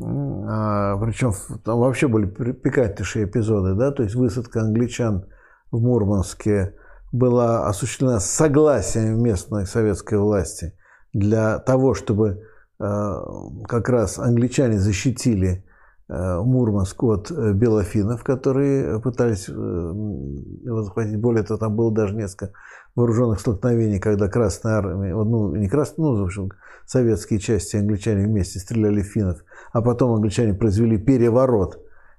А, 0.00 0.96
причем 0.98 1.32
там 1.64 1.80
вообще 1.80 2.06
были 2.06 2.26
пикантнейшие 2.26 3.24
эпизоды, 3.24 3.74
да, 3.74 3.90
то 3.90 4.04
есть 4.04 4.14
высадка 4.14 4.60
англичан– 4.60 5.26
в 5.70 5.80
Мурманске 5.80 6.74
была 7.12 7.66
осуществлена 7.66 8.20
согласием 8.20 9.22
местной 9.22 9.66
советской 9.66 10.18
власти 10.18 10.74
для 11.12 11.58
того, 11.58 11.94
чтобы 11.94 12.42
как 12.78 13.88
раз 13.88 14.18
англичане 14.18 14.78
защитили 14.78 15.64
Мурманск 16.08 17.02
от 17.02 17.30
белофинов, 17.30 18.24
которые 18.24 19.00
пытались 19.00 19.48
его 19.48 20.82
захватить. 20.82 21.20
Более 21.20 21.42
того, 21.42 21.58
там 21.58 21.76
было 21.76 21.92
даже 21.92 22.14
несколько 22.14 22.52
вооруженных 22.94 23.40
столкновений, 23.40 23.98
когда 23.98 24.28
Красная 24.28 24.76
Армия, 24.76 25.14
ну, 25.14 25.54
не 25.54 25.68
Красная, 25.68 26.06
ну, 26.06 26.22
в 26.22 26.24
общем, 26.24 26.50
советские 26.86 27.38
части 27.40 27.76
англичане 27.76 28.26
вместе 28.26 28.58
стреляли 28.58 29.02
в 29.02 29.06
финнов, 29.06 29.44
а 29.72 29.82
потом 29.82 30.14
англичане 30.14 30.54
произвели 30.54 30.96
переворот 30.98 31.78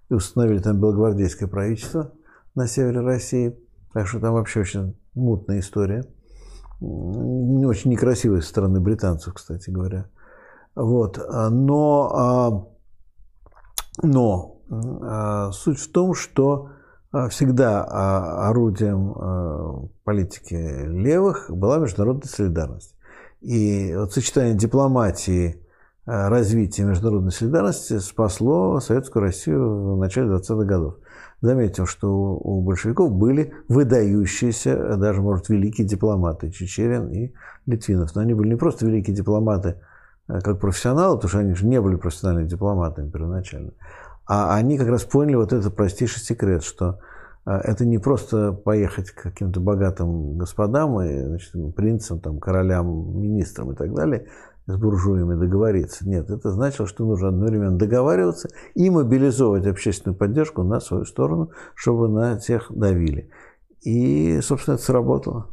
и 0.09 0.13
установили 0.13 0.59
там 0.59 0.80
белогвардейское 0.80 1.49
правительство 1.49 2.11
на 2.55 2.67
севере 2.67 3.01
России. 3.01 3.57
Так 3.93 4.07
что 4.07 4.19
там 4.19 4.34
вообще 4.34 4.61
очень 4.61 4.95
мутная 5.13 5.59
история. 5.59 6.03
Не 6.81 7.65
очень 7.65 7.91
некрасивая 7.91 8.41
со 8.41 8.49
стороны 8.49 8.80
британцев, 8.80 9.34
кстати 9.34 9.69
говоря. 9.69 10.09
Вот. 10.76 11.19
Но, 11.51 12.11
а, 12.13 12.67
но 14.01 14.61
а, 14.71 15.51
суть 15.51 15.80
в 15.80 15.91
том, 15.91 16.13
что 16.13 16.69
а, 17.11 17.27
всегда 17.30 17.84
орудием 18.47 19.89
политики 20.03 20.55
левых 20.85 21.49
была 21.49 21.80
международная 21.80 22.30
солидарность. 22.30 22.95
И 23.41 23.93
вот 23.95 24.13
сочетание 24.13 24.53
дипломатии, 24.53 25.65
развития 26.05 26.84
международной 26.84 27.31
солидарности 27.31 27.99
спасло 27.99 28.80
Советскую 28.80 29.23
Россию 29.23 29.95
в 29.95 29.97
начале 29.97 30.30
20-х 30.30 30.65
годов 30.65 30.95
заметим, 31.41 31.86
что 31.86 32.10
у 32.36 32.61
большевиков 32.61 33.11
были 33.11 33.53
выдающиеся, 33.68 34.98
даже, 34.98 35.22
может, 35.22 35.49
великие 35.49 35.88
дипломаты, 35.88 36.52
Чечерин 36.52 37.10
и 37.10 37.34
Литвинов. 37.66 38.14
Но 38.16 38.22
они 38.22 38.34
были 38.34 38.49
не 38.49 38.56
просто 38.56 38.86
великие 38.86 39.16
дипломаты 39.16 39.76
э, 40.28 40.40
как 40.41 40.60
профессионалы, 40.60 41.16
потому 41.16 41.30
что 41.30 41.40
они 41.40 41.53
же 41.56 41.66
не 41.66 41.80
были 41.82 41.95
профессиональными 41.95 42.48
дипломатами 42.48 43.10
первоначально, 43.10 43.72
а 44.26 44.56
они 44.56 44.78
как 44.78 44.88
раз 44.88 45.03
поняли 45.03 45.36
вот 45.36 45.53
этот 45.53 45.76
простейший 45.76 46.22
секрет, 46.22 46.64
что 46.64 46.99
э, 47.45 47.52
это 47.52 47.86
не 47.86 47.99
просто 47.99 48.52
поехать 48.52 49.11
к 49.11 49.22
каким-то 49.22 49.60
богатым 49.60 50.38
господам 50.38 51.02
и 51.02 51.24
значит, 51.24 51.53
принцам, 51.76 52.20
там, 52.20 52.40
королям, 52.40 53.20
министрам 53.20 53.72
и 53.72 53.76
так 53.76 53.94
далее, 53.94 54.28
с 54.74 54.78
буржуями 54.78 55.36
договориться. 55.36 56.08
Нет, 56.08 56.30
это 56.30 56.52
значило, 56.52 56.88
что 56.88 57.06
нужно 57.06 57.30
одновременно 57.30 57.78
договариваться 57.78 58.50
и 58.76 58.90
мобилизовать 58.90 59.66
общественную 59.66 60.18
поддержку 60.18 60.64
на 60.64 60.80
свою 60.80 61.06
сторону, 61.06 61.52
чтобы 61.76 62.08
на 62.08 62.40
тех 62.40 62.68
давили. 62.70 63.32
И, 63.82 64.40
собственно, 64.41 64.76
это 64.76 64.84
сработало. 64.84 65.48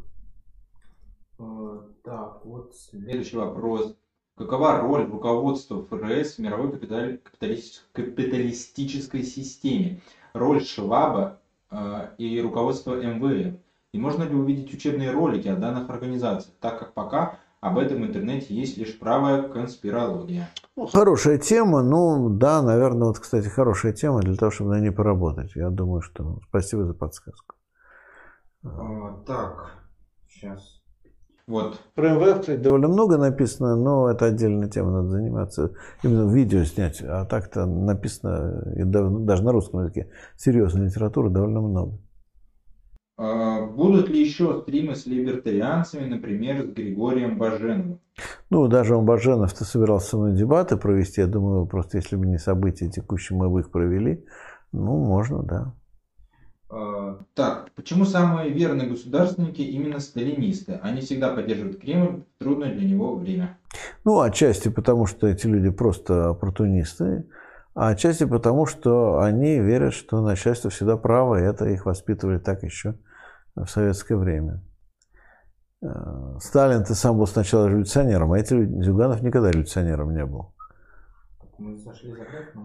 Э, 1.39 1.79
так, 2.03 2.45
вот 2.45 2.75
следующий 2.75 3.37
вопрос. 3.37 3.95
Какова 4.37 4.81
роль 4.81 5.09
руководства 5.09 5.83
ФРС 5.83 6.35
в 6.35 6.39
мировой 6.39 6.71
капиталистической 6.71 9.23
системе? 9.23 10.01
Роль 10.33 10.61
Шваба 10.61 11.39
э, 11.71 12.09
и 12.19 12.39
руководства 12.41 13.01
МВФ? 13.01 13.55
И 13.93 13.99
можно 13.99 14.23
ли 14.23 14.35
увидеть 14.35 14.73
учебные 14.73 15.11
ролики 15.11 15.47
о 15.47 15.55
данных 15.55 15.89
организациях, 15.89 16.53
так 16.59 16.77
как 16.77 16.93
пока 16.93 17.39
об 17.67 17.77
этом 17.77 18.01
в 18.01 18.05
интернете 18.05 18.53
есть 18.53 18.77
лишь 18.77 18.97
правая 18.97 19.43
конспирология. 19.43 20.49
Ну, 20.75 20.85
хорошая 20.87 21.37
тема, 21.37 21.83
ну 21.83 22.29
да, 22.29 22.61
наверное, 22.61 23.07
вот, 23.07 23.19
кстати, 23.19 23.47
хорошая 23.47 23.93
тема 23.93 24.21
для 24.21 24.35
того, 24.35 24.51
чтобы 24.51 24.71
на 24.71 24.79
ней 24.79 24.91
поработать. 24.91 25.55
Я 25.55 25.69
думаю, 25.69 26.01
что 26.01 26.39
спасибо 26.49 26.85
за 26.85 26.93
подсказку. 26.93 27.55
А, 28.63 29.23
так, 29.25 29.71
сейчас. 30.27 30.81
Вот. 31.47 31.79
Про 31.95 32.09
МВФ, 32.09 32.41
кстати, 32.41 32.59
довольно 32.59 32.89
много 32.89 33.17
написано, 33.17 33.77
но 33.77 34.09
это 34.09 34.25
отдельная 34.25 34.67
тема, 34.67 34.91
надо 34.91 35.09
заниматься. 35.09 35.71
Именно 36.03 36.33
видео 36.33 36.63
снять, 36.65 37.01
а 37.01 37.23
так-то 37.23 37.65
написано, 37.65 38.73
и 38.75 38.83
даже 38.83 39.43
на 39.43 39.51
русском 39.53 39.79
языке, 39.79 40.09
серьезной 40.35 40.87
литературы 40.87 41.29
довольно 41.29 41.61
много. 41.61 41.99
А, 43.19 43.65
будут 43.65 44.09
ли 44.09 44.21
еще 44.21 44.61
стримы 44.61 44.95
с 44.95 45.07
либертарианцами, 45.07 46.07
например, 46.07 46.61
с 46.61 46.67
Григорием 46.67 47.39
Баженовым? 47.39 47.99
Ну, 48.51 48.67
даже 48.67 48.95
он 48.95 49.05
Баженов-то 49.05 49.65
собирался 49.65 50.09
со 50.09 50.17
мной 50.17 50.37
дебаты 50.37 50.77
провести. 50.77 51.21
Я 51.21 51.27
думаю, 51.27 51.65
просто 51.65 51.97
если 51.97 52.15
бы 52.15 52.27
не 52.27 52.37
события 52.37 52.89
текущие, 52.89 53.37
мы 53.37 53.49
бы 53.49 53.61
их 53.61 53.71
провели. 53.71 54.23
Ну, 54.71 55.03
можно, 55.03 55.41
да. 55.41 55.73
А, 56.69 57.19
так, 57.33 57.71
почему 57.75 58.05
самые 58.05 58.51
верные 58.51 58.87
государственники 58.87 59.61
именно 59.61 59.99
сталинисты? 59.99 60.79
Они 60.83 61.01
всегда 61.01 61.33
поддерживают 61.33 61.79
Кремль 61.79 62.23
в 62.35 62.43
трудное 62.43 62.71
для 62.75 62.87
него 62.87 63.15
время. 63.15 63.57
Ну, 64.05 64.19
отчасти 64.19 64.69
потому, 64.69 65.07
что 65.07 65.27
эти 65.27 65.47
люди 65.47 65.71
просто 65.71 66.29
оппортунисты, 66.29 67.25
а 67.73 67.89
отчасти 67.89 68.25
потому, 68.25 68.67
что 68.67 69.19
они 69.19 69.59
верят, 69.59 69.93
что 69.95 70.21
начальство 70.21 70.69
всегда 70.69 70.97
право, 70.97 71.39
и 71.39 71.43
это 71.43 71.65
их 71.65 71.87
воспитывали 71.87 72.37
так 72.37 72.61
еще 72.61 72.95
в 73.65 73.69
советское 73.69 74.15
время. 74.15 74.61
Э, 75.81 76.37
Сталин, 76.39 76.83
ты 76.83 76.95
сам 76.95 77.17
был 77.17 77.27
сначала 77.27 77.67
революционером, 77.67 78.33
а 78.33 78.39
эти 78.39 78.53
люди, 78.53 78.83
Зюганов 78.83 79.21
никогда 79.21 79.51
революционером 79.51 80.13
не 80.13 80.25
был. 80.25 80.53
Мы 81.57 81.77
зашли 81.77 82.11
за 82.11 82.19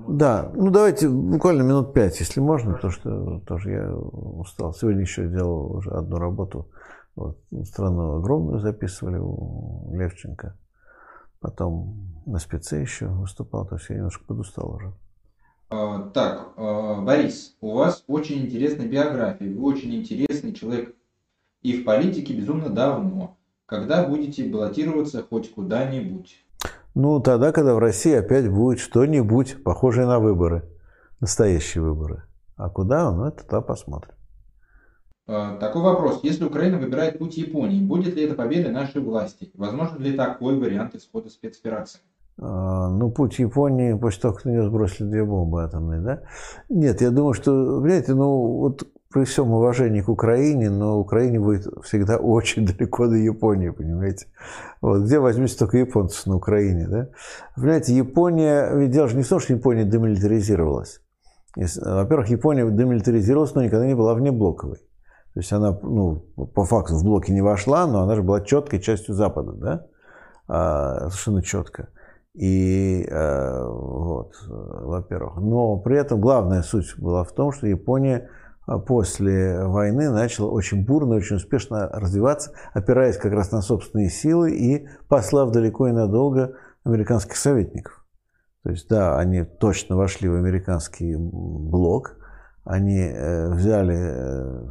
Да, 0.08 0.50
ну 0.54 0.70
давайте 0.70 1.08
буквально 1.08 1.62
минут 1.62 1.94
пять, 1.94 2.20
если 2.20 2.40
можно, 2.40 2.74
потому 2.74 2.92
что 2.92 3.40
тоже 3.40 3.70
я 3.70 3.94
устал. 3.94 4.74
Сегодня 4.74 5.00
еще 5.02 5.28
делал 5.28 5.76
уже 5.76 5.90
одну 5.90 6.18
работу. 6.18 6.68
Вот, 7.16 7.38
страну 7.64 8.16
огромную 8.16 8.60
записывали 8.60 9.18
у 9.18 9.94
Левченко. 9.94 10.56
Потом 11.40 12.22
на 12.26 12.38
спеце 12.38 12.80
еще 12.80 13.06
выступал, 13.06 13.66
то 13.66 13.76
есть 13.76 13.88
я 13.88 13.96
немножко 13.96 14.24
подустал 14.24 14.74
уже. 14.74 14.92
А, 15.74 16.10
так, 16.12 16.52
а, 16.58 17.00
Борис, 17.00 17.56
у 17.62 17.72
вас 17.72 18.04
очень 18.06 18.44
интересная 18.44 18.86
биография, 18.86 19.48
вы 19.48 19.62
очень 19.62 19.94
интересный 19.94 20.52
человек 20.52 20.94
и 21.62 21.80
в 21.80 21.84
политике 21.84 22.34
безумно 22.34 22.68
давно. 22.68 23.38
Когда 23.64 24.06
будете 24.06 24.44
баллотироваться 24.44 25.22
хоть 25.22 25.50
куда-нибудь? 25.54 26.44
Ну, 26.94 27.20
тогда, 27.20 27.52
когда 27.52 27.74
в 27.74 27.78
России 27.78 28.12
опять 28.12 28.50
будет 28.50 28.80
что-нибудь 28.80 29.64
похожее 29.64 30.06
на 30.06 30.18
выборы, 30.18 30.68
настоящие 31.20 31.82
выборы. 31.82 32.24
А 32.56 32.68
куда, 32.68 33.10
ну, 33.10 33.24
это 33.24 33.38
тогда 33.38 33.62
посмотрим. 33.62 34.12
А, 35.26 35.56
такой 35.56 35.80
вопрос. 35.80 36.20
Если 36.22 36.44
Украина 36.44 36.76
выбирает 36.76 37.18
путь 37.18 37.38
Японии, 37.38 37.80
будет 37.80 38.14
ли 38.14 38.24
это 38.24 38.34
победа 38.34 38.70
нашей 38.70 39.00
власти? 39.00 39.50
Возможно 39.54 40.02
ли 40.02 40.12
такой 40.12 40.58
вариант 40.58 40.96
исхода 40.96 41.30
спецоперации? 41.30 42.00
А, 42.38 42.88
ну, 42.88 43.10
путь 43.10 43.38
Японии 43.38 43.94
после 43.94 44.22
того, 44.22 44.34
как 44.34 44.44
на 44.44 44.50
нее 44.50 44.66
сбросили 44.66 45.08
две 45.08 45.24
бомбы 45.24 45.62
атомные, 45.62 46.00
да? 46.00 46.22
Нет, 46.68 47.00
я 47.00 47.10
думаю, 47.10 47.34
что, 47.34 47.52
понимаете, 47.52 48.14
ну, 48.14 48.58
вот 48.58 48.88
при 49.12 49.24
всем 49.24 49.50
уважении 49.52 50.00
к 50.00 50.08
Украине, 50.08 50.70
но 50.70 50.98
Украине 50.98 51.38
будет 51.38 51.66
всегда 51.84 52.16
очень 52.18 52.66
далеко 52.66 53.06
до 53.06 53.16
Японии, 53.16 53.70
понимаете? 53.70 54.26
Вот, 54.80 55.02
где 55.02 55.18
возьмете 55.18 55.56
только 55.56 55.78
японцев 55.78 56.26
на 56.26 56.36
Украине, 56.36 56.88
да? 56.88 57.08
Понимаете, 57.54 57.94
Япония, 57.94 58.74
ведь 58.74 58.90
дело 58.90 59.08
же 59.08 59.16
не 59.16 59.22
в 59.22 59.28
том, 59.28 59.38
что 59.38 59.52
Япония 59.52 59.84
демилитаризировалась. 59.84 61.00
Во-первых, 61.54 62.28
Япония 62.28 62.68
демилитаризировалась, 62.70 63.54
но 63.54 63.62
никогда 63.62 63.86
не 63.86 63.94
была 63.94 64.14
внеблоковой. 64.14 64.78
То 65.34 65.40
есть 65.40 65.52
она, 65.52 65.78
ну, 65.82 66.20
по 66.54 66.64
факту 66.64 66.96
в 66.96 67.04
блоки 67.04 67.30
не 67.30 67.40
вошла, 67.40 67.86
но 67.86 68.02
она 68.02 68.14
же 68.16 68.22
была 68.22 68.40
четкой 68.40 68.80
частью 68.80 69.14
Запада, 69.14 69.52
да? 69.52 69.86
А, 70.46 71.08
совершенно 71.08 71.42
четко. 71.42 71.88
И 72.34 73.04
э, 73.06 73.64
вот, 73.66 74.34
во-первых. 74.48 75.36
Но 75.36 75.76
при 75.78 75.98
этом 75.98 76.20
главная 76.20 76.62
суть 76.62 76.94
была 76.98 77.24
в 77.24 77.32
том, 77.34 77.52
что 77.52 77.66
Япония 77.66 78.30
э, 78.66 78.78
после 78.86 79.66
войны 79.66 80.10
начала 80.10 80.50
очень 80.50 80.84
бурно, 80.86 81.16
очень 81.16 81.36
успешно 81.36 81.88
развиваться, 81.88 82.52
опираясь 82.72 83.18
как 83.18 83.32
раз 83.32 83.52
на 83.52 83.60
собственные 83.60 84.08
силы 84.08 84.52
и 84.52 84.88
послав 85.08 85.50
далеко 85.50 85.88
и 85.88 85.92
надолго 85.92 86.54
американских 86.84 87.36
советников. 87.36 88.02
То 88.62 88.70
есть, 88.70 88.88
да, 88.88 89.18
они 89.18 89.44
точно 89.44 89.96
вошли 89.96 90.28
в 90.28 90.34
американский 90.34 91.14
блок, 91.16 92.16
они 92.64 92.98
э, 92.98 93.50
взяли 93.50 94.70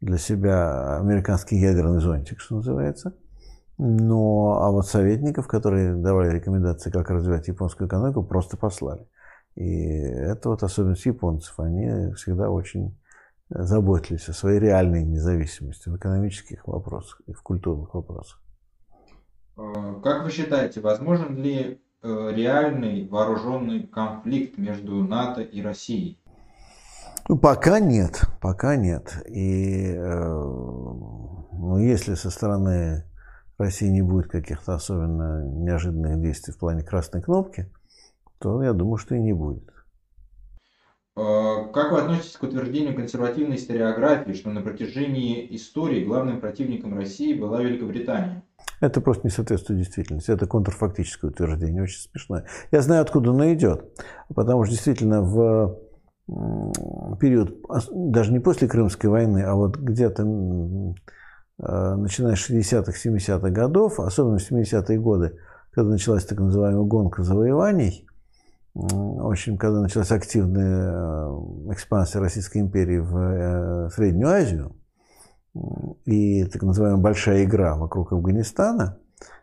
для 0.00 0.18
себя 0.18 0.98
американский 0.98 1.56
ядерный 1.56 2.00
зонтик, 2.00 2.38
что 2.38 2.56
называется– 2.56 3.14
но, 3.82 4.60
а 4.60 4.70
вот 4.70 4.86
советников, 4.86 5.48
которые 5.48 5.94
давали 5.94 6.28
рекомендации, 6.28 6.90
как 6.90 7.08
развивать 7.08 7.48
японскую 7.48 7.88
экономику, 7.88 8.22
просто 8.22 8.58
послали. 8.58 9.08
И 9.54 9.64
это 9.64 10.50
вот 10.50 10.62
особенность 10.62 11.06
японцев. 11.06 11.58
Они 11.58 12.12
всегда 12.12 12.50
очень 12.50 12.94
заботились 13.48 14.28
о 14.28 14.34
своей 14.34 14.60
реальной 14.60 15.02
независимости 15.02 15.88
в 15.88 15.96
экономических 15.96 16.68
вопросах 16.68 17.22
и 17.26 17.32
в 17.32 17.42
культурных 17.42 17.94
вопросах. 17.94 18.42
А, 19.56 19.94
как 20.02 20.24
вы 20.24 20.30
считаете, 20.30 20.82
возможен 20.82 21.36
ли 21.36 21.80
э, 22.02 22.32
реальный 22.34 23.08
вооруженный 23.08 23.86
конфликт 23.86 24.58
между 24.58 25.02
НАТО 25.04 25.40
и 25.40 25.62
Россией? 25.62 26.20
Ну, 27.30 27.38
пока 27.38 27.80
нет, 27.80 28.24
пока 28.42 28.76
нет. 28.76 29.22
И 29.26 29.94
э, 29.94 30.34
ну, 31.52 31.78
если 31.78 32.12
со 32.12 32.28
стороны 32.28 33.04
России 33.60 33.88
не 33.88 34.02
будет 34.02 34.28
каких-то 34.28 34.74
особенно 34.74 35.44
неожиданных 35.44 36.20
действий 36.20 36.52
в 36.52 36.58
плане 36.58 36.82
красной 36.82 37.22
кнопки, 37.22 37.70
то 38.38 38.62
я 38.62 38.72
думаю, 38.72 38.96
что 38.96 39.14
и 39.14 39.20
не 39.20 39.32
будет. 39.32 39.70
А, 41.16 41.64
как 41.68 41.92
вы 41.92 42.00
относитесь 42.00 42.36
к 42.36 42.42
утверждению 42.42 42.94
консервативной 42.94 43.56
историографии, 43.56 44.32
что 44.32 44.50
на 44.50 44.62
протяжении 44.62 45.54
истории 45.54 46.04
главным 46.04 46.40
противником 46.40 46.96
России 46.96 47.38
была 47.38 47.62
Великобритания? 47.62 48.42
Это 48.80 49.00
просто 49.00 49.26
не 49.26 49.30
соответствует 49.30 49.80
действительности. 49.80 50.30
Это 50.30 50.46
контрфактическое 50.46 51.30
утверждение, 51.30 51.82
очень 51.82 52.00
смешное. 52.00 52.46
Я 52.72 52.80
знаю, 52.80 53.02
откуда 53.02 53.30
оно 53.30 53.52
идет. 53.52 53.84
Потому 54.34 54.64
что 54.64 54.72
действительно 54.72 55.22
в 55.22 55.78
период, 57.18 57.60
даже 57.92 58.32
не 58.32 58.38
после 58.38 58.68
Крымской 58.68 59.10
войны, 59.10 59.42
а 59.42 59.54
вот 59.54 59.76
где-то 59.76 60.24
начиная 61.62 62.36
с 62.36 62.50
60-х, 62.50 62.92
70-х 62.92 63.50
годов, 63.50 64.00
особенно 64.00 64.38
в 64.38 64.50
70-е 64.50 64.98
годы, 64.98 65.36
когда 65.72 65.90
началась 65.90 66.24
так 66.24 66.38
называемая 66.38 66.84
гонка 66.84 67.22
завоеваний, 67.22 68.06
общем, 68.74 69.58
когда 69.58 69.80
началась 69.80 70.10
активная 70.12 70.92
э, 70.92 71.72
экспансия 71.72 72.20
Российской 72.20 72.58
империи 72.58 72.98
в 72.98 73.16
э, 73.16 73.90
Среднюю 73.90 74.28
Азию 74.28 74.76
и 76.04 76.44
так 76.44 76.62
называемая 76.62 77.02
большая 77.02 77.44
игра 77.44 77.76
вокруг 77.76 78.12
Афганистана, 78.12 78.98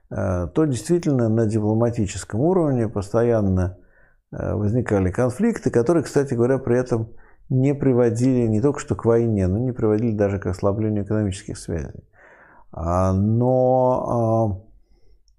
э, 0.09 0.47
то 0.53 0.65
действительно 0.65 1.27
на 1.29 1.45
дипломатическом 1.45 2.39
уровне 2.39 2.87
постоянно 2.87 3.77
возникали 4.29 5.09
конфликты, 5.09 5.69
которые, 5.71 6.03
кстати 6.03 6.33
говоря, 6.33 6.57
при 6.57 6.77
этом 6.77 7.13
не 7.49 7.73
приводили 7.73 8.47
не 8.47 8.61
только 8.61 8.79
что 8.79 8.95
к 8.95 9.05
войне, 9.05 9.47
но 9.47 9.57
не 9.57 9.71
приводили 9.71 10.15
даже 10.15 10.39
к 10.39 10.47
ослаблению 10.47 11.03
экономических 11.03 11.57
связей. 11.57 12.03
А, 12.71 13.13
но 13.13 14.59
а, 14.59 14.67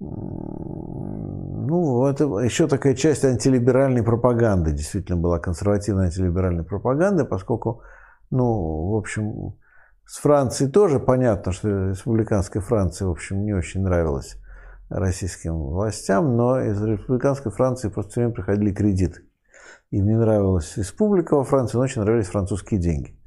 ну, 0.00 2.06
это 2.06 2.24
еще 2.38 2.68
такая 2.68 2.94
часть 2.94 3.24
антилиберальной 3.24 4.04
пропаганды, 4.04 4.72
действительно 4.72 5.18
была 5.18 5.40
консервативная 5.40 6.06
антилиберальная 6.06 6.64
пропаганда, 6.64 7.24
поскольку, 7.24 7.82
ну, 8.30 8.92
в 8.92 8.96
общем, 8.96 9.56
с 10.06 10.18
Францией 10.18 10.70
тоже 10.70 11.00
понятно, 11.00 11.52
что 11.52 11.90
республиканская 11.90 12.62
Франция, 12.62 13.08
в 13.08 13.10
общем, 13.10 13.44
не 13.44 13.52
очень 13.52 13.82
нравилась 13.82 14.36
российским 14.88 15.54
властям, 15.54 16.36
но 16.36 16.60
из 16.60 16.82
республиканской 16.82 17.52
Франции 17.52 17.88
просто 17.88 18.12
все 18.12 18.20
время 18.20 18.34
приходили 18.34 18.72
кредиты. 18.72 19.22
Им 19.90 20.06
не 20.06 20.16
нравилась 20.16 20.76
республика 20.76 21.36
во 21.36 21.44
Франции, 21.44 21.76
но 21.76 21.84
очень 21.84 22.02
нравились 22.02 22.28
французские 22.28 22.80
деньги. 22.80 23.18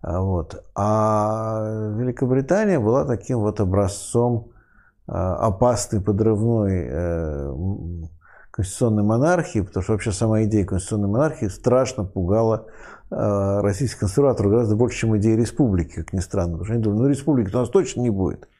А 0.00 0.20
вот. 0.20 0.64
А 0.74 1.92
Великобритания 1.96 2.78
была 2.78 3.04
таким 3.04 3.40
вот 3.40 3.60
образцом 3.60 4.52
Э, 5.08 5.12
опасной 5.12 6.02
подрывной 6.02 6.86
э, 6.86 7.54
конституционной 8.50 9.02
монархии, 9.02 9.60
потому 9.60 9.82
что 9.82 9.92
вообще 9.92 10.12
сама 10.12 10.42
идея 10.44 10.66
конституционной 10.66 11.08
монархии 11.08 11.46
страшно 11.46 12.04
пугала 12.04 12.66
э, 13.10 13.60
российских 13.62 14.00
консерваторов 14.00 14.50
гораздо 14.50 14.76
больше, 14.76 14.98
чем 14.98 15.16
идея 15.16 15.34
республики, 15.38 15.94
как 15.94 16.12
ни 16.12 16.18
странно. 16.18 16.58
Потому 16.58 16.64
что 16.66 16.74
они 16.74 16.82
думали, 16.82 17.00
ну 17.00 17.08
республики 17.08 17.54
у 17.54 17.58
нас 17.58 17.70
точно 17.70 18.02
не 18.02 18.10
будет. 18.10 18.50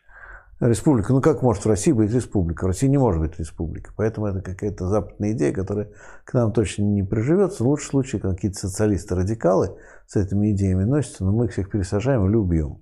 Республика, 0.61 1.13
ну 1.13 1.21
как 1.21 1.43
может 1.43 1.65
в 1.65 1.69
России 1.69 1.93
быть 1.93 2.13
республика? 2.13 2.65
В 2.65 2.67
России 2.67 2.89
не 2.89 2.99
может 2.99 3.21
быть 3.21 3.39
республика. 3.39 3.93
Поэтому 3.97 4.27
это 4.27 4.41
какая-то 4.41 4.89
западная 4.89 5.33
идея, 5.33 5.53
которая 5.53 5.89
к 6.25 6.35
нам 6.35 6.53
точно 6.53 6.83
не 6.83 7.05
приживется. 7.05 7.63
В 7.63 7.69
лучшем 7.69 7.91
случае 7.91 8.21
какие-то 8.21 8.59
социалисты-радикалы 8.59 9.77
с 10.09 10.17
этими 10.17 10.51
идеями 10.51 10.83
носятся, 10.83 11.25
но 11.25 11.31
мы 11.31 11.45
их 11.45 11.53
всех 11.53 11.71
пересажаем 11.71 12.27
или 12.27 12.35
убьем. 12.35 12.81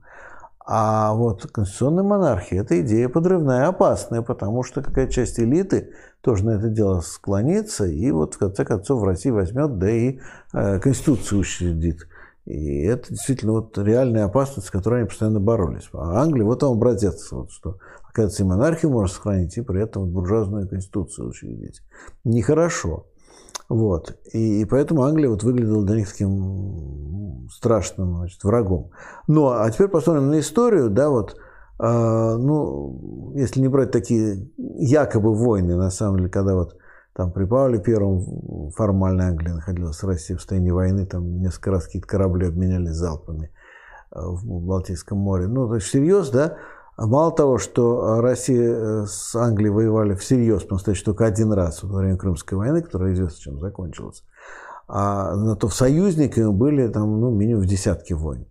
А 0.68 1.12
вот 1.14 1.46
конституционная 1.52 2.02
монархия– 2.02 2.60
это 2.62 2.80
идея 2.80 3.08
подрывная, 3.08 3.68
опасная, 3.68 4.22
потому 4.22 4.64
что 4.64 4.82
какая 4.82 5.06
часть 5.06 5.38
элиты 5.38 5.92
тоже 6.22 6.44
на 6.44 6.52
это 6.52 6.68
дело 6.70 7.02
склонится, 7.02 7.86
и 7.86 8.10
вот 8.10 8.34
в 8.34 8.38
конце 8.38 8.64
концов 8.64 9.00
в 9.00 9.04
России 9.04 9.30
возьмет, 9.30 9.78
да 9.78 9.88
и 9.88 10.18
э, 10.52 10.80
Конституцию 10.80 11.42
учредит. 11.42 12.08
И 12.46 12.82
это 12.84 13.08
действительно 13.10 13.52
вот 13.52 13.76
реальная 13.76 14.24
опасность, 14.24 14.68
с 14.68 14.70
которой 14.70 15.00
они 15.00 15.08
постоянно 15.08 15.40
боролись. 15.40 15.88
А 15.92 16.22
Англия 16.22 16.44
вот 16.44 16.60
там 16.60 16.72
образец, 16.72 17.30
вот, 17.32 17.50
что, 17.50 17.78
оказывается, 18.08 18.44
и 18.44 18.46
монархию 18.46 18.92
можно 18.92 19.12
сохранить, 19.12 19.56
и 19.58 19.62
при 19.62 19.82
этом 19.82 20.08
буржуазную 20.10 20.68
конституцию 20.68 21.28
учредить. 21.28 21.82
Нехорошо. 22.24 23.06
Вот. 23.68 24.16
И, 24.32 24.60
и 24.60 24.64
поэтому 24.64 25.02
Англия 25.02 25.28
вот 25.28 25.42
выглядела 25.42 25.84
для 25.84 25.96
них 25.96 26.08
таким 26.08 27.48
страшным 27.50 28.18
значит, 28.18 28.44
врагом. 28.44 28.90
Ну, 29.26 29.48
а 29.48 29.68
теперь 29.70 29.88
посмотрим 29.88 30.30
на 30.30 30.38
историю, 30.38 30.88
да, 30.88 31.10
вот, 31.10 31.36
э, 31.80 32.36
ну, 32.38 33.32
если 33.34 33.60
не 33.60 33.66
брать 33.66 33.90
такие 33.90 34.48
якобы 34.56 35.34
войны, 35.34 35.74
на 35.74 35.90
самом 35.90 36.18
деле, 36.18 36.30
когда 36.30 36.54
вот 36.54 36.76
там 37.16 37.32
при 37.32 37.46
Павле 37.46 37.78
Первом 37.78 38.70
формально 38.72 39.28
Англия 39.28 39.54
находилась 39.54 40.02
в 40.02 40.06
России 40.06 40.34
в 40.34 40.40
состоянии 40.40 40.70
войны, 40.70 41.06
там 41.06 41.40
несколько 41.40 41.70
раз 41.70 41.86
какие-то 41.86 42.06
корабли 42.06 42.46
обменялись 42.46 42.92
залпами 42.92 43.50
э, 44.12 44.20
в 44.20 44.44
Балтийском 44.44 45.16
море. 45.16 45.46
Ну, 45.46 45.66
то 45.66 45.76
есть 45.76 45.86
всерьез, 45.86 46.28
да, 46.28 46.58
а 46.96 47.06
мало 47.06 47.32
того, 47.32 47.56
что 47.56 48.20
Россия 48.20 48.70
э, 48.70 49.06
с 49.06 49.34
Англией 49.34 49.70
воевали 49.70 50.14
всерьез, 50.14 50.64
по-настоящему 50.64 51.06
только 51.06 51.24
один 51.24 51.52
раз 51.52 51.82
во 51.82 52.00
время 52.00 52.18
Крымской 52.18 52.58
войны, 52.58 52.82
которая 52.82 53.14
известно 53.14 53.38
чем 53.38 53.60
закончилась, 53.60 54.22
а 54.86 55.34
на 55.34 55.56
то 55.56 55.68
в 55.68 55.74
союзниками 55.74 56.50
были 56.50 56.86
там, 56.88 57.18
ну, 57.18 57.30
минимум 57.30 57.62
в 57.62 57.66
десятки 57.66 58.12
войн. 58.12 58.46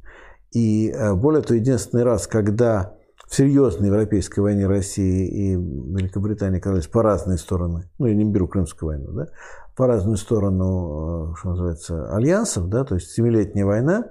И 0.51 0.89
э, 0.89 1.13
более 1.13 1.43
того, 1.43 1.55
единственный 1.55 2.03
раз, 2.03 2.25
когда 2.25 2.94
в 3.27 3.35
серьезной 3.35 3.87
европейской 3.87 4.39
войне 4.39 4.67
России 4.67 5.27
и 5.27 5.55
Великобритании 5.55 6.59
оказались 6.59 6.87
по 6.87 7.01
разные 7.01 7.37
стороны, 7.37 7.89
ну, 7.97 8.05
я 8.05 8.15
не 8.15 8.25
беру 8.25 8.47
Крымскую 8.47 8.89
войну, 8.89 9.11
да, 9.13 9.27
по 9.75 9.87
разную 9.87 10.17
сторону, 10.17 11.31
э, 11.31 11.35
что 11.39 11.49
называется, 11.49 12.15
альянсов, 12.15 12.69
да, 12.69 12.83
то 12.83 12.95
есть 12.95 13.11
Семилетняя 13.11 13.65
война, 13.65 14.05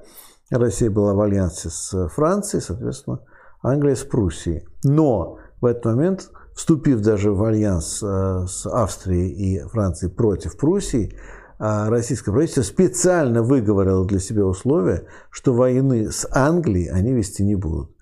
Россия 0.51 0.91
была 0.91 1.15
в 1.15 1.20
альянсе 1.20 1.70
с 1.70 2.09
Францией, 2.09 2.62
соответственно, 2.62 3.20
Англия 3.62 3.95
с 3.95 4.03
Пруссией. 4.03 4.66
Но 4.85 5.39
в 5.61 5.66
этот 5.66 5.85
момент, 5.86 6.31
вступив 6.55 7.01
даже 7.01 7.32
в 7.32 7.43
альянс 7.43 8.03
э, 8.03 8.47
с 8.47 8.66
Австрией 8.66 9.31
и 9.31 9.69
Францией 9.69 10.12
против 10.12 10.59
Пруссии, 10.59 11.16
э, 11.59 11.89
российское 11.89 12.31
правительство 12.31 12.62
специально 12.62 13.43
выговорило 13.43 14.05
для 14.05 14.19
себя 14.19 14.45
условия, 14.45 15.07
что 15.31 15.55
войны 15.55 16.11
с 16.11 16.28
Англией 16.31 16.91
они 16.91 17.12
вести 17.15 17.43
не 17.43 17.55
будут. 17.55 17.94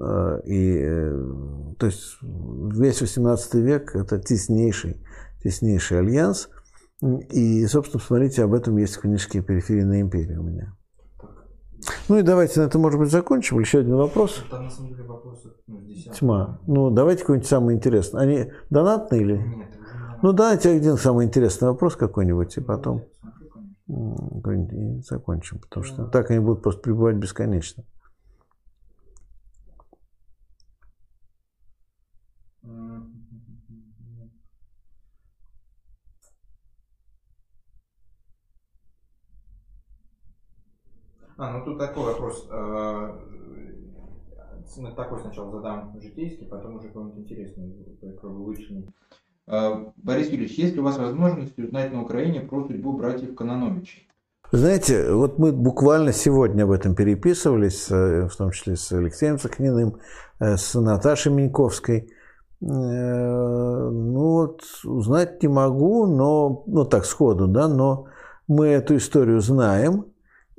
Э, 0.00 0.40
и, 0.44 1.12
то 1.78 1.86
есть 1.86 2.18
весь 2.22 3.02
XVIII 3.02 3.60
век– 3.60 3.94
это 3.94 4.18
теснейший, 4.18 5.02
теснейший 5.42 6.00
альянс. 6.00 6.48
И, 7.30 7.66
собственно, 7.66 8.02
смотрите, 8.02 8.42
об 8.42 8.54
этом 8.54 8.76
есть 8.76 8.96
в 8.96 9.00
книжке 9.00 9.40
«Периферийная 9.40 10.00
империя» 10.00 10.38
у 10.38 10.42
меня. 10.42 10.74
Ну 12.08 12.18
и 12.18 12.22
давайте 12.22 12.60
на 12.60 12.64
это, 12.64 12.78
может 12.78 12.98
быть, 12.98 13.10
закончим. 13.10 13.60
Еще 13.60 13.78
один 13.78 13.96
вопрос. 13.96 14.44
Там, 14.50 14.64
на 14.64 14.70
самом 14.70 14.90
деле, 14.90 15.04
вопросы 15.04 15.52
ну, 15.68 15.80
Тьма. 16.12 16.60
Ну, 16.66 16.90
давайте 16.90 17.22
какой-нибудь 17.22 17.48
самый 17.48 17.76
интересный. 17.76 18.20
Они 18.20 18.52
донатные 18.68 19.20
или? 19.20 19.36
Нет. 19.36 19.68
Ну, 20.22 20.32
давайте 20.32 20.70
один 20.70 20.96
самый 20.96 21.26
интересный 21.26 21.68
вопрос 21.68 21.94
какой-нибудь, 21.94 22.56
и 22.56 22.60
потом 22.60 23.04
и 23.88 25.00
закончим, 25.00 25.60
потому 25.60 25.84
что 25.84 26.06
так 26.06 26.30
они 26.30 26.40
будут 26.40 26.62
просто 26.62 26.82
пребывать 26.82 27.16
бесконечно. 27.16 27.84
А, 41.38 41.52
ну 41.52 41.64
тут 41.64 41.78
такой 41.78 42.04
вопрос. 42.04 42.48
Э, 42.50 43.12
такой 44.96 45.20
сначала 45.20 45.52
задам 45.52 45.96
житейский, 46.00 46.46
потом 46.46 46.76
уже 46.76 46.88
какой-нибудь 46.88 47.20
интересный, 47.20 47.72
личный. 48.02 48.88
Э, 49.46 49.86
Борис 49.96 50.30
Юрьевич, 50.30 50.58
есть 50.58 50.74
ли 50.74 50.80
у 50.80 50.84
вас 50.84 50.98
возможность 50.98 51.56
узнать 51.56 51.92
на 51.92 52.02
Украине 52.02 52.40
про 52.40 52.66
судьбу 52.66 52.92
братьев 52.92 53.36
Кононовичей? 53.36 54.08
Знаете, 54.50 55.12
вот 55.12 55.38
мы 55.38 55.52
буквально 55.52 56.12
сегодня 56.12 56.64
об 56.64 56.72
этом 56.72 56.96
переписывались, 56.96 57.88
э, 57.88 58.26
в 58.26 58.34
том 58.34 58.50
числе 58.50 58.74
с 58.74 58.90
Алексеем 58.90 59.38
Сахниным, 59.38 60.00
с 60.40 60.74
Наташей 60.74 61.32
Миньковской. 61.32 62.10
Ну 62.60 64.20
вот, 64.32 64.62
узнать 64.84 65.40
не 65.40 65.48
могу, 65.48 66.06
но, 66.06 66.64
ну 66.66 66.84
так 66.84 67.04
сходу, 67.04 67.46
да, 67.46 67.68
но 67.68 68.06
мы 68.48 68.66
эту 68.66 68.96
историю 68.96 69.40
знаем, 69.40 70.07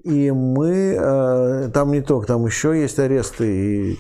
и 0.03 0.31
мы, 0.31 0.97
э, 0.99 1.69
там 1.73 1.91
не 1.91 2.01
только, 2.01 2.27
там 2.27 2.45
еще 2.45 2.79
есть 2.79 2.99
аресты. 2.99 3.91
И, 3.91 3.97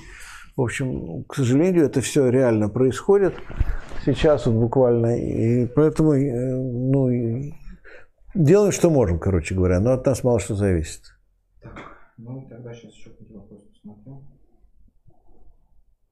в 0.55 0.61
общем, 0.61 1.23
к 1.25 1.35
сожалению, 1.35 1.85
это 1.85 2.01
все 2.01 2.29
реально 2.29 2.69
происходит 2.69 3.35
сейчас 4.05 4.45
вот 4.45 4.55
буквально. 4.55 5.17
И 5.17 5.65
поэтому, 5.67 6.13
э, 6.13 6.55
ну, 6.55 7.53
делаем, 8.33 8.71
что 8.71 8.89
можем, 8.89 9.19
короче 9.19 9.55
говоря, 9.55 9.79
но 9.79 9.91
от 9.91 10.05
нас 10.05 10.23
мало 10.23 10.39
что 10.39 10.55
зависит. 10.55 11.03
Так, 11.61 11.73
ну 12.17 12.47
тогда 12.49 12.73
сейчас 12.73 12.93
еще 12.93 13.09
какие 13.11 13.37
вопросы 13.37 13.65
посмотрю. 13.71 14.23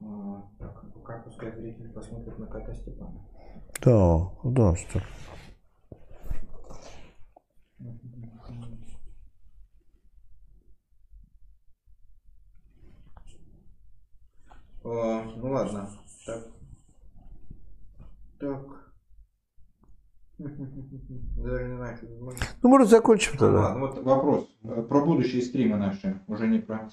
А, 0.02 0.44
так, 0.60 0.94
Пока 0.94 1.20
пускай 1.20 1.52
зрители 1.54 1.88
посмотрят 1.88 2.38
на 2.38 2.48
кота 2.48 2.74
Степана. 2.74 3.26
Да, 3.84 4.30
да, 4.44 4.76
что. 4.76 5.02
О, 14.88 15.22
ну 15.36 15.52
ладно. 15.52 15.90
Так. 16.26 16.44
Так. 18.40 18.60
Даже 20.40 21.68
не 21.68 21.76
знаю, 21.76 21.98
можно. 22.22 22.40
Ну, 22.62 22.70
может, 22.70 22.90
закончим 22.90 23.38
тогда. 23.38 23.60
ладно, 23.62 23.80
вот 23.88 24.04
вопрос 24.04 24.48
э, 24.64 24.82
про 24.84 25.02
будущие 25.04 25.42
стримы 25.42 25.76
наши, 25.78 26.22
уже 26.28 26.48
не 26.48 26.60
про... 26.60 26.90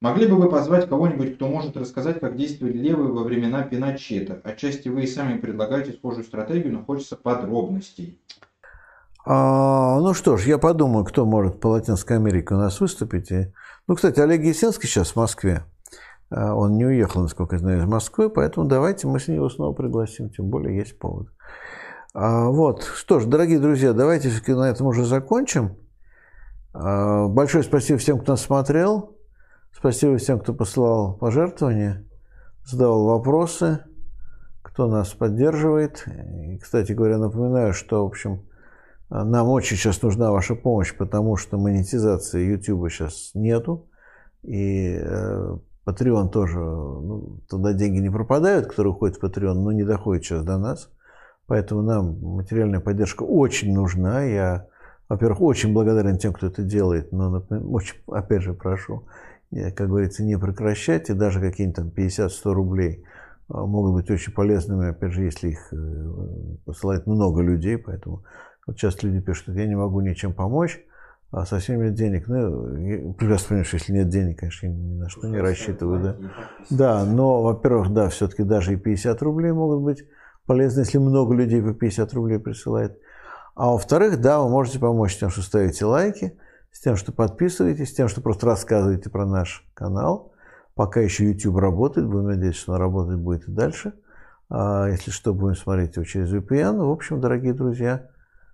Могли 0.00 0.26
бы 0.26 0.36
вы 0.36 0.50
позвать 0.50 0.88
кого-нибудь, 0.88 1.36
кто 1.36 1.48
может 1.48 1.76
рассказать, 1.76 2.20
как 2.20 2.36
действовали 2.36 2.74
левые 2.76 3.10
во 3.12 3.22
времена 3.24 3.62
Пиночета? 3.62 4.40
Отчасти 4.44 4.88
вы 4.88 5.04
и 5.04 5.06
сами 5.06 5.38
предлагаете 5.38 5.92
схожую 5.92 6.24
стратегию, 6.24 6.72
но 6.74 6.84
хочется 6.84 7.16
подробностей. 7.16 8.20
А, 9.24 9.98
ну 10.00 10.12
что 10.14 10.36
ж, 10.36 10.46
я 10.46 10.58
подумаю, 10.58 11.04
кто 11.04 11.24
может 11.26 11.60
по 11.60 11.68
Латинской 11.68 12.16
Америке 12.16 12.54
у 12.54 12.58
нас 12.58 12.80
выступить. 12.80 13.30
И- 13.32 13.52
Ну, 13.86 13.94
кстати, 13.96 14.20
Олег 14.20 14.42
Есенский 14.42 14.88
сейчас 14.88 15.12
в 15.12 15.16
Москве. 15.16 15.64
А, 16.30 16.54
Он 16.54 16.76
не 16.76 16.84
уехал, 16.84 17.22
насколько 17.22 17.56
я 17.56 17.60
знаю, 17.60 17.78
из 17.78 17.86
Москвы, 17.86 18.30
поэтому 18.30 18.66
давайте 18.66 19.06
мы 19.06 19.20
с 19.20 19.28
него 19.28 19.48
снова 19.48 19.72
пригласим, 19.72 20.30
тем 20.30 20.48
более 20.48 20.76
есть 20.76 20.98
повод. 20.98 21.28
А, 22.14 22.48
вот, 22.48 22.82
что 22.82 23.20
ж, 23.20 23.26
дорогие 23.26 23.58
друзья, 23.58 23.92
давайте 23.92 24.30
на 24.54 24.70
этом 24.70 24.86
уже 24.86 25.04
закончим. 25.04 25.76
А, 26.72 27.28
большое 27.28 27.64
спасибо 27.64 27.98
всем, 27.98 28.18
кто 28.18 28.32
нас 28.32 28.42
смотрел. 28.42 29.16
Спасибо 29.72 30.16
всем, 30.16 30.40
кто 30.40 30.54
посылал 30.54 31.16
пожертвования, 31.16 32.04
задавал 32.64 33.04
вопросы, 33.04 33.80
кто 34.62 34.88
нас 34.88 35.10
поддерживает. 35.10 36.04
И, 36.06 36.58
кстати 36.58 36.92
говоря, 36.92 37.18
напоминаю, 37.18 37.72
что, 37.72 38.02
в 38.02 38.06
общем, 38.06 38.42
нам 39.08 39.48
очень 39.48 39.76
сейчас 39.76 40.02
нужна 40.02 40.32
ваша 40.32 40.54
помощь, 40.54 40.94
потому 40.96 41.36
что 41.36 41.58
монетизации 41.58 42.48
YouTube 42.48 42.90
сейчас 42.90 43.30
нету. 43.34 43.88
И 44.42 45.00
Patreon 45.88 46.28
тоже, 46.28 46.58
ну, 46.58 47.40
туда 47.48 47.72
деньги 47.72 47.98
не 47.98 48.10
пропадают, 48.10 48.66
которые 48.66 48.92
уходят 48.92 49.16
в 49.16 49.24
Patreon, 49.24 49.54
но 49.54 49.72
не 49.72 49.84
доходят 49.84 50.24
сейчас 50.24 50.44
до 50.44 50.58
нас. 50.58 50.90
Поэтому 51.46 51.82
нам 51.82 52.18
материальная 52.20 52.80
поддержка 52.80 53.22
очень 53.22 53.72
нужна. 53.72 54.22
Я, 54.22 54.66
во-первых, 55.08 55.40
очень 55.40 55.72
благодарен 55.72 56.18
тем, 56.18 56.34
кто 56.34 56.48
это 56.48 56.62
делает, 56.62 57.10
но 57.10 57.42
очень, 57.72 57.96
опять 58.06 58.42
же, 58.42 58.52
прошу, 58.52 59.04
как 59.50 59.88
говорится, 59.88 60.24
не 60.24 60.38
прекращать. 60.38 61.08
И 61.08 61.14
даже 61.14 61.40
какие-нибудь 61.40 61.76
там 61.76 61.88
50-100 61.88 62.52
рублей 62.52 63.04
а, 63.48 63.64
могут 63.64 63.94
быть 63.94 64.10
очень 64.10 64.34
полезными, 64.34 64.90
опять 64.90 65.12
же, 65.12 65.22
если 65.22 65.48
их 65.48 65.72
э, 65.72 65.76
посылает 66.66 67.06
много 67.06 67.40
людей. 67.40 67.78
Поэтому 67.78 68.24
вот 68.66 68.76
часто 68.76 69.06
люди 69.06 69.24
пишут, 69.24 69.44
что 69.44 69.52
я 69.52 69.66
не 69.66 69.74
могу 69.74 70.02
ничем 70.02 70.34
помочь, 70.34 70.78
а 71.30 71.44
совсем 71.44 71.82
нет 71.82 71.94
денег. 71.94 72.26
Ну, 72.26 73.12
прекрасно 73.14 73.48
понимаю, 73.48 73.64
что 73.64 73.76
если 73.76 73.92
нет 73.92 74.08
денег, 74.08 74.38
конечно, 74.38 74.66
я 74.66 74.72
ни 74.72 74.94
на 74.94 75.08
что 75.08 75.28
не 75.28 75.38
рассчитываю. 75.38 76.02
Да. 76.02 76.16
Да, 76.70 77.04
но, 77.04 77.42
во-первых, 77.42 77.92
да, 77.92 78.08
все-таки 78.08 78.44
даже 78.44 78.72
и 78.72 78.76
50 78.76 79.20
рублей 79.22 79.52
могут 79.52 79.82
быть 79.82 80.04
полезны, 80.46 80.80
если 80.80 80.98
много 80.98 81.34
людей 81.34 81.62
по 81.62 81.74
50 81.74 82.12
рублей 82.14 82.38
присылает. 82.38 82.98
А 83.54 83.72
во-вторых, 83.72 84.20
да, 84.20 84.40
вы 84.40 84.48
можете 84.48 84.78
помочь 84.78 85.18
тем, 85.18 85.28
что 85.30 85.42
ставите 85.42 85.84
лайки, 85.84 86.38
с 86.70 86.80
тем, 86.80 86.96
что 86.96 87.12
подписываетесь, 87.12 87.90
с 87.90 87.94
тем, 87.94 88.08
что 88.08 88.22
просто 88.22 88.46
рассказываете 88.46 89.10
про 89.10 89.26
наш 89.26 89.66
канал. 89.74 90.32
Пока 90.74 91.00
еще 91.00 91.28
YouTube 91.28 91.56
работает, 91.56 92.06
будем 92.06 92.28
надеяться, 92.28 92.60
что 92.60 92.72
он 92.72 92.78
работать 92.78 93.18
будет 93.18 93.48
и 93.48 93.50
дальше. 93.50 93.94
А 94.48 94.86
если 94.86 95.10
что, 95.10 95.34
будем 95.34 95.56
смотреть 95.56 95.96
его 95.96 96.04
через 96.04 96.32
VPN. 96.32 96.78
В 96.78 96.90
общем, 96.90 97.20
дорогие 97.20 97.52
друзья, 97.52 98.08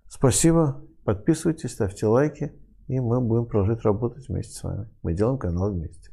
спасибо, 0.09 0.83
подписывайтесь, 1.05 1.73
ставьте 1.73 2.07
лайки, 2.07 2.53
и 2.89 3.01
мы 3.01 3.21
будем 3.21 3.47
продолжать 3.47 3.83
работать 3.83 4.29
вместе 4.29 4.55
с 4.55 4.63
вами. 4.63 4.89
Мы 5.03 5.15
делаем 5.15 5.39
канал 5.39 5.73
вместе. 5.73 6.11